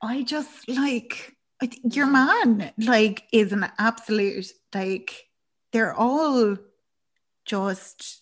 I 0.01 0.23
just 0.23 0.69
like 0.69 1.35
I 1.61 1.65
th- 1.65 1.95
your 1.95 2.07
Mm-hmm. 2.07 2.57
man 2.57 2.73
like 2.77 3.23
is 3.33 3.51
an 3.51 3.69
absolute 3.77 4.45
like 4.73 5.25
they're 5.73 5.93
all 5.93 6.55
just 7.49 8.21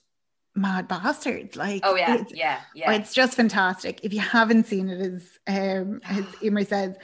mad 0.55 0.87
bastards. 0.87 1.55
Like 1.55 1.81
Oh 1.85 1.95
yeah. 1.95 2.15
it's, 2.15 2.33
Yeah. 2.33 2.59
Yeah. 2.73 2.93
it's 2.93 3.13
just 3.13 3.35
fantastic. 3.35 3.99
If 4.03 4.13
you 4.13 4.21
haven't 4.21 4.65
seen 4.65 4.89
it, 4.89 5.01
as 5.01 5.37
um 5.47 6.01
as 6.09 6.23
Emer 6.41 6.63
says, 6.63 6.95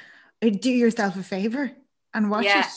uh, 0.44 0.50
do 0.50 0.72
yourself 0.72 1.16
a 1.18 1.24
favor 1.24 1.72
and 2.14 2.32
watch 2.32 2.46
Yeah. 2.46 2.62
it. 2.62 2.72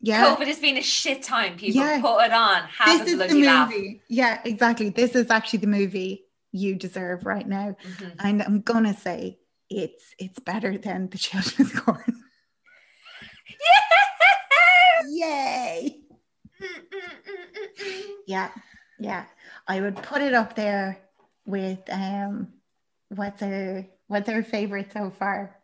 Yeah. 0.00 0.36
COVID 0.36 0.46
has 0.46 0.58
been 0.60 0.76
a 0.76 0.82
shit 0.82 1.22
time. 1.22 1.56
People 1.56 1.82
Yeah. 1.82 2.00
put 2.00 2.24
it 2.24 2.32
on. 2.32 2.62
Have 2.78 3.00
this 3.00 3.00
a 3.00 3.04
is 3.04 3.10
the 3.18 3.24
bloody 3.24 3.44
laugh. 3.44 3.70
movie. 3.70 4.02
Yeah, 4.08 4.40
exactly. 4.44 4.90
This 4.90 5.14
is 5.14 5.30
actually 5.30 5.60
the 5.60 5.66
movie 5.66 6.24
you 6.52 6.76
deserve 6.76 7.26
right 7.26 7.46
now. 7.48 7.76
Mhm. 7.82 8.14
And 8.20 8.42
I'm 8.42 8.60
gonna 8.60 8.94
say 8.96 9.38
it's 9.70 10.14
it's 10.18 10.38
better 10.38 10.78
than 10.78 11.08
the 11.10 11.18
children's 11.18 11.72
corn. 11.80 12.22
Yay! 15.10 16.00
Mm, 16.60 16.66
mm, 16.66 16.70
mm, 16.70 17.46
mm, 17.56 17.84
mm. 17.86 18.02
Yeah, 18.26 18.50
yeah. 19.04 19.24
I 19.68 19.80
would 19.80 19.96
put 19.96 20.22
it 20.22 20.34
up 20.34 20.56
there 20.56 20.98
with 21.46 21.80
um 21.90 22.48
what's 23.08 23.42
our 23.42 23.84
what's 24.08 24.28
our 24.28 24.42
favorite 24.42 24.92
so 24.92 25.10
far? 25.10 25.56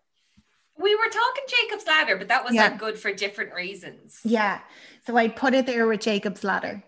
we 0.79 0.95
were 0.95 1.11
talking 1.11 1.45
Jacob's 1.47 1.87
Ladder, 1.87 2.17
but 2.17 2.29
that 2.29 2.43
was 2.43 2.55
Yeah. 2.55 2.69
like 2.69 2.79
good 2.79 2.99
for 2.99 3.13
different 3.13 3.53
reasons. 3.53 4.19
Yeah. 4.25 4.61
So 5.07 5.15
I'd 5.19 5.37
put 5.37 5.53
it 5.53 5.67
there 5.67 5.87
with 5.87 6.01
Jacob's 6.01 6.43
Ladder 6.43 6.83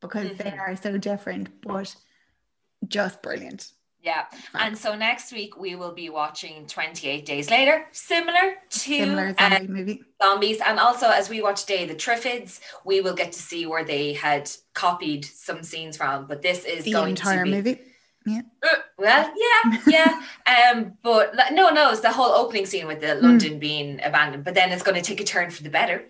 because 0.00 0.34
they 0.38 0.44
Mhm. 0.50 0.58
are 0.58 0.74
so 0.76 0.96
different, 0.96 1.60
but 1.60 1.94
just 2.86 3.20
brilliant. 3.20 3.70
Yeah. 4.02 4.24
And 4.54 4.78
so 4.78 4.94
next 4.94 5.32
week 5.32 5.58
we 5.58 5.74
will 5.74 5.92
be 5.92 6.08
watching 6.08 6.66
28 6.66 7.26
Days 7.26 7.50
Later, 7.50 7.84
similar 7.92 8.54
to 8.70 8.78
Similar 8.78 9.34
uh, 9.38 9.50
zombie 9.50 9.68
movie. 9.72 10.02
zombies. 10.22 10.60
And 10.64 10.78
also, 10.78 11.08
as 11.10 11.28
we 11.28 11.42
watch 11.42 11.66
Day 11.66 11.84
the 11.86 11.94
Triffids, 11.94 12.60
we 12.84 13.00
will 13.00 13.14
get 13.14 13.32
to 13.32 13.38
see 13.40 13.66
where 13.66 13.84
they 13.84 14.12
had 14.12 14.50
copied 14.74 15.24
some 15.24 15.62
scenes 15.62 15.96
from. 15.96 16.26
But 16.26 16.42
this 16.42 16.64
is 16.64 16.84
The 16.84 16.92
going 16.92 17.10
entire 17.10 17.44
to 17.44 17.50
be 17.50 17.50
movie. 17.50 17.80
Uh, 18.62 18.68
well, 18.98 19.32
yeah, 19.36 19.78
yeah. 19.86 20.20
um, 20.74 20.92
but 21.02 21.34
no, 21.52 21.70
no, 21.70 21.90
it's 21.90 22.00
the 22.00 22.12
whole 22.12 22.32
opening 22.32 22.66
scene 22.66 22.86
with 22.86 22.98
Hmm. 22.98 23.06
the 23.06 23.14
London 23.16 23.58
being 23.58 24.00
abandoned. 24.04 24.44
But 24.44 24.54
then 24.54 24.70
it's 24.70 24.82
going 24.82 24.96
to 24.96 25.02
take 25.02 25.20
a 25.20 25.24
turn 25.24 25.50
for 25.50 25.62
the 25.62 25.70
better 25.70 26.04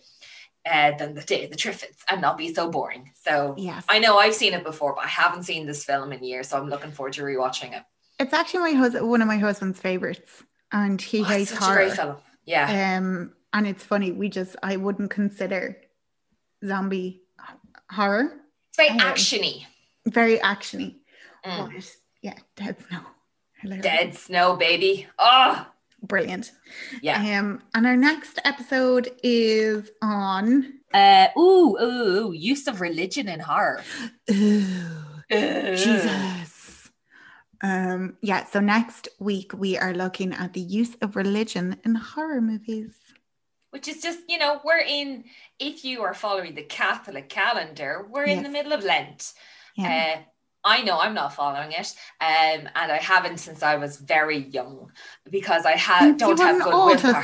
uh, 0.71 0.97
than 0.97 1.15
the 1.15 1.23
Day 1.23 1.45
of 1.45 1.51
the 1.51 1.57
Triffids 1.57 1.97
and 2.11 2.21
not 2.21 2.37
be 2.39 2.53
so 2.53 2.71
boring. 2.71 3.11
So 3.25 3.55
Yes. 3.57 3.85
I 3.89 3.99
know 3.99 4.19
I've 4.19 4.35
seen 4.35 4.53
it 4.55 4.65
before, 4.65 4.95
but 4.95 5.05
I 5.05 5.09
haven't 5.09 5.45
seen 5.45 5.67
this 5.67 5.85
film 5.85 6.13
in 6.13 6.23
years, 6.23 6.49
so 6.49 6.59
I'm 6.59 6.69
looking 6.69 6.93
forward 6.93 7.15
to 7.15 7.23
rewatching 7.23 7.77
it. 7.77 7.83
It's 8.21 8.33
actually 8.33 8.73
my 8.73 8.79
husband 8.79 9.09
one 9.09 9.23
of 9.23 9.29
my 9.29 9.39
husband's 9.39 9.81
favorites. 9.81 10.43
And 10.73 11.01
he 11.01 11.21
Oh, 11.21 11.25
hates 11.25 11.51
horror. 11.51 12.19
Yeah. 12.45 12.97
Um, 12.99 13.33
and 13.53 13.67
it's 13.67 13.83
funny, 13.85 14.13
we 14.13 14.29
just 14.29 14.55
I 14.63 14.77
wouldn't 14.77 15.11
consider 15.11 15.77
zombie 16.65 17.23
horror 17.91 18.33
It's 18.69 18.77
very 18.77 18.91
um, 18.91 18.99
actiony. 18.99 19.65
very 20.07 20.39
actiony. 20.39 20.97
Mm. 21.45 21.91
Yeah, 22.23 22.35
Dead 22.57 22.77
Snow. 22.89 23.01
Dead 23.81 24.15
snow, 24.15 24.57
baby. 24.57 25.07
Oh, 25.19 25.67
Brilliant. 26.03 26.53
yeah. 27.03 27.39
Um, 27.39 27.63
and 27.75 27.87
our 27.87 27.97
next 27.97 28.39
episode 28.45 29.11
is 29.23 29.91
on 30.01 30.75
Uh, 30.95 31.29
ooh, 31.37 31.77
ooh, 31.81 32.29
ooh, 32.29 32.33
use 32.33 32.67
of 32.67 32.81
religion 32.81 33.29
in 33.29 33.41
horror. 33.41 33.83
Ooh, 34.31 34.65
Ugh. 35.31 35.77
Jesus. 35.77 36.91
Um, 37.61 38.17
yeah, 38.23 38.45
so 38.45 38.61
next 38.61 39.09
week 39.19 39.53
we 39.53 39.77
are 39.77 39.93
looking 39.93 40.33
at 40.33 40.53
the 40.53 40.61
use 40.61 40.95
of 41.03 41.17
religion 41.17 41.77
in 41.85 41.95
horror 41.97 42.41
movies. 42.41 42.95
Which 43.71 43.89
is 43.89 44.01
just, 44.01 44.21
you 44.29 44.39
know, 44.39 44.61
we're 44.65 44.79
in, 44.79 45.25
if 45.59 45.85
you 45.85 46.03
are 46.03 46.15
following 46.15 46.55
the 46.55 46.63
Catholic 46.63 47.29
calendar, 47.29 48.07
we're 48.11 48.25
in 48.25 48.43
the 48.43 48.49
middle 48.49 48.73
of 48.73 48.83
Lent. 48.83 49.35
Yeah. 49.77 50.17
Uh, 50.17 50.23
I 50.65 50.83
know 50.83 50.99
I'm 50.99 51.15
not 51.15 51.33
following 51.35 51.73
it, 51.73 51.95
um, 52.21 52.69
and 52.75 52.93
I 52.93 52.99
haven't 52.99 53.39
since 53.39 53.63
I 53.63 53.77
was 53.77 53.97
very 53.97 54.39
young 54.39 54.91
because 55.31 55.65
I 55.65 55.77
ha- 55.77 56.13
don't 56.17 56.39
have 56.39 56.57
good 56.65 56.73
willpower. 57.05 57.23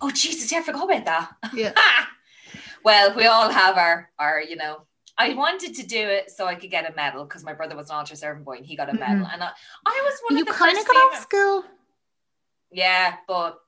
Oh 0.00 0.10
Jesus, 0.10 0.52
yeah, 0.52 0.58
I 0.58 0.62
forgot 0.62 0.84
about 0.84 1.04
that. 1.06 1.30
Yeah. 1.54 1.72
well, 2.84 3.14
we 3.16 3.26
all 3.26 3.50
have 3.50 3.76
our 3.76 4.10
our, 4.18 4.40
you 4.42 4.56
know. 4.56 4.82
I 5.20 5.34
wanted 5.34 5.74
to 5.74 5.82
do 5.84 5.98
it 5.98 6.30
so 6.30 6.46
I 6.46 6.54
could 6.54 6.70
get 6.70 6.88
a 6.88 6.94
medal 6.94 7.24
because 7.24 7.42
my 7.42 7.52
brother 7.52 7.74
was 7.74 7.90
an 7.90 7.96
altar 7.96 8.14
serving 8.14 8.44
boy 8.44 8.58
and 8.58 8.64
he 8.66 8.76
got 8.76 8.88
a 8.88 8.92
medal. 8.92 9.26
Mhm. 9.26 9.34
And 9.34 9.42
I, 9.42 9.50
I 9.84 10.02
was 10.04 10.20
one 10.28 10.36
You 10.36 10.42
of 10.42 10.46
the 10.46 10.52
kind 10.52 10.78
of 10.78 10.86
got 10.86 10.96
off 10.96 11.20
school. 11.22 11.64
Yeah, 12.70 13.16
but 13.26 13.58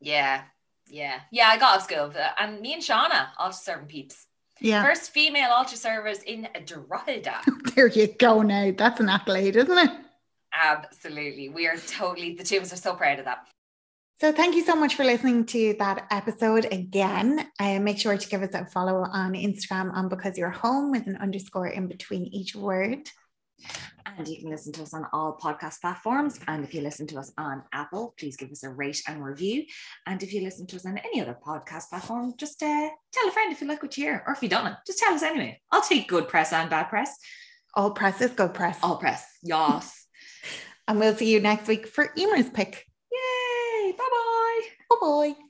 yeah, 0.00 0.42
yeah, 0.86 1.20
yeah. 1.32 1.48
I 1.48 1.56
got 1.58 1.76
off 1.78 1.84
school, 1.84 2.12
and 2.38 2.60
me 2.60 2.74
and 2.74 2.82
Shauna, 2.82 3.30
altar 3.36 3.56
serving 3.60 3.86
peeps, 3.88 4.26
Yeah. 4.60 4.82
first 4.84 5.10
female 5.10 5.50
altar 5.50 5.76
servers 5.76 6.22
in 6.22 6.48
Drogheda. 6.64 7.40
There 7.74 7.86
you 7.86 8.08
go 8.08 8.42
now. 8.42 8.72
That's 8.76 9.00
an 9.00 9.08
accolade, 9.08 9.56
isn't 9.56 9.78
it? 9.78 9.90
Absolutely, 10.52 11.48
we 11.48 11.66
are 11.66 11.76
totally 11.76 12.34
the 12.34 12.44
two 12.44 12.56
of 12.58 12.64
us 12.64 12.72
are 12.72 12.76
so 12.76 12.94
proud 12.94 13.18
of 13.18 13.24
that. 13.24 13.46
So 14.20 14.32
thank 14.32 14.54
you 14.54 14.62
so 14.62 14.76
much 14.76 14.96
for 14.96 15.04
listening 15.04 15.46
to 15.46 15.74
that 15.78 16.06
episode 16.10 16.66
again. 16.70 17.48
Uh, 17.58 17.78
make 17.78 17.98
sure 17.98 18.18
to 18.18 18.28
give 18.28 18.42
us 18.42 18.52
a 18.52 18.66
follow 18.66 19.02
on 19.10 19.32
Instagram 19.32 19.94
on 19.94 20.10
because 20.10 20.36
you're 20.36 20.50
home 20.50 20.90
with 20.90 21.06
an 21.06 21.16
underscore 21.16 21.68
in 21.68 21.86
between 21.86 22.26
each 22.26 22.54
word. 22.54 23.08
And 24.16 24.26
you 24.28 24.38
can 24.38 24.50
listen 24.50 24.72
to 24.74 24.82
us 24.82 24.94
on 24.94 25.06
all 25.12 25.38
podcast 25.40 25.80
platforms. 25.80 26.38
And 26.48 26.64
if 26.64 26.74
you 26.74 26.80
listen 26.80 27.06
to 27.08 27.18
us 27.18 27.32
on 27.38 27.62
Apple, 27.72 28.14
please 28.18 28.36
give 28.36 28.50
us 28.50 28.62
a 28.62 28.70
rate 28.70 29.02
and 29.06 29.24
review. 29.24 29.64
And 30.06 30.22
if 30.22 30.32
you 30.32 30.42
listen 30.42 30.66
to 30.68 30.76
us 30.76 30.86
on 30.86 30.98
any 30.98 31.20
other 31.20 31.36
podcast 31.44 31.88
platform, 31.88 32.34
just 32.36 32.62
uh, 32.62 32.88
tell 33.12 33.28
a 33.28 33.32
friend 33.32 33.52
if 33.52 33.60
you 33.60 33.66
like 33.66 33.82
what 33.82 33.96
you 33.96 34.04
hear, 34.04 34.22
or 34.26 34.32
if 34.32 34.42
you 34.42 34.48
don't, 34.48 34.74
just 34.86 34.98
tell 34.98 35.14
us 35.14 35.22
anyway. 35.22 35.60
I'll 35.70 35.82
take 35.82 36.08
good 36.08 36.28
press 36.28 36.52
and 36.52 36.68
bad 36.70 36.84
press. 36.84 37.16
All 37.74 37.92
press 37.92 38.20
is 38.20 38.32
good 38.32 38.54
press. 38.54 38.78
All 38.82 38.96
press. 38.96 39.24
Yas. 39.42 39.96
And 40.88 40.98
we'll 40.98 41.14
see 41.14 41.32
you 41.32 41.38
next 41.38 41.68
week 41.68 41.86
for 41.86 42.12
Emer's 42.18 42.50
pick. 42.50 42.84
Yay. 43.12 43.92
Bye 43.92 44.08
bye. 44.10 44.60
Bye 44.88 44.96
bye. 45.00 45.49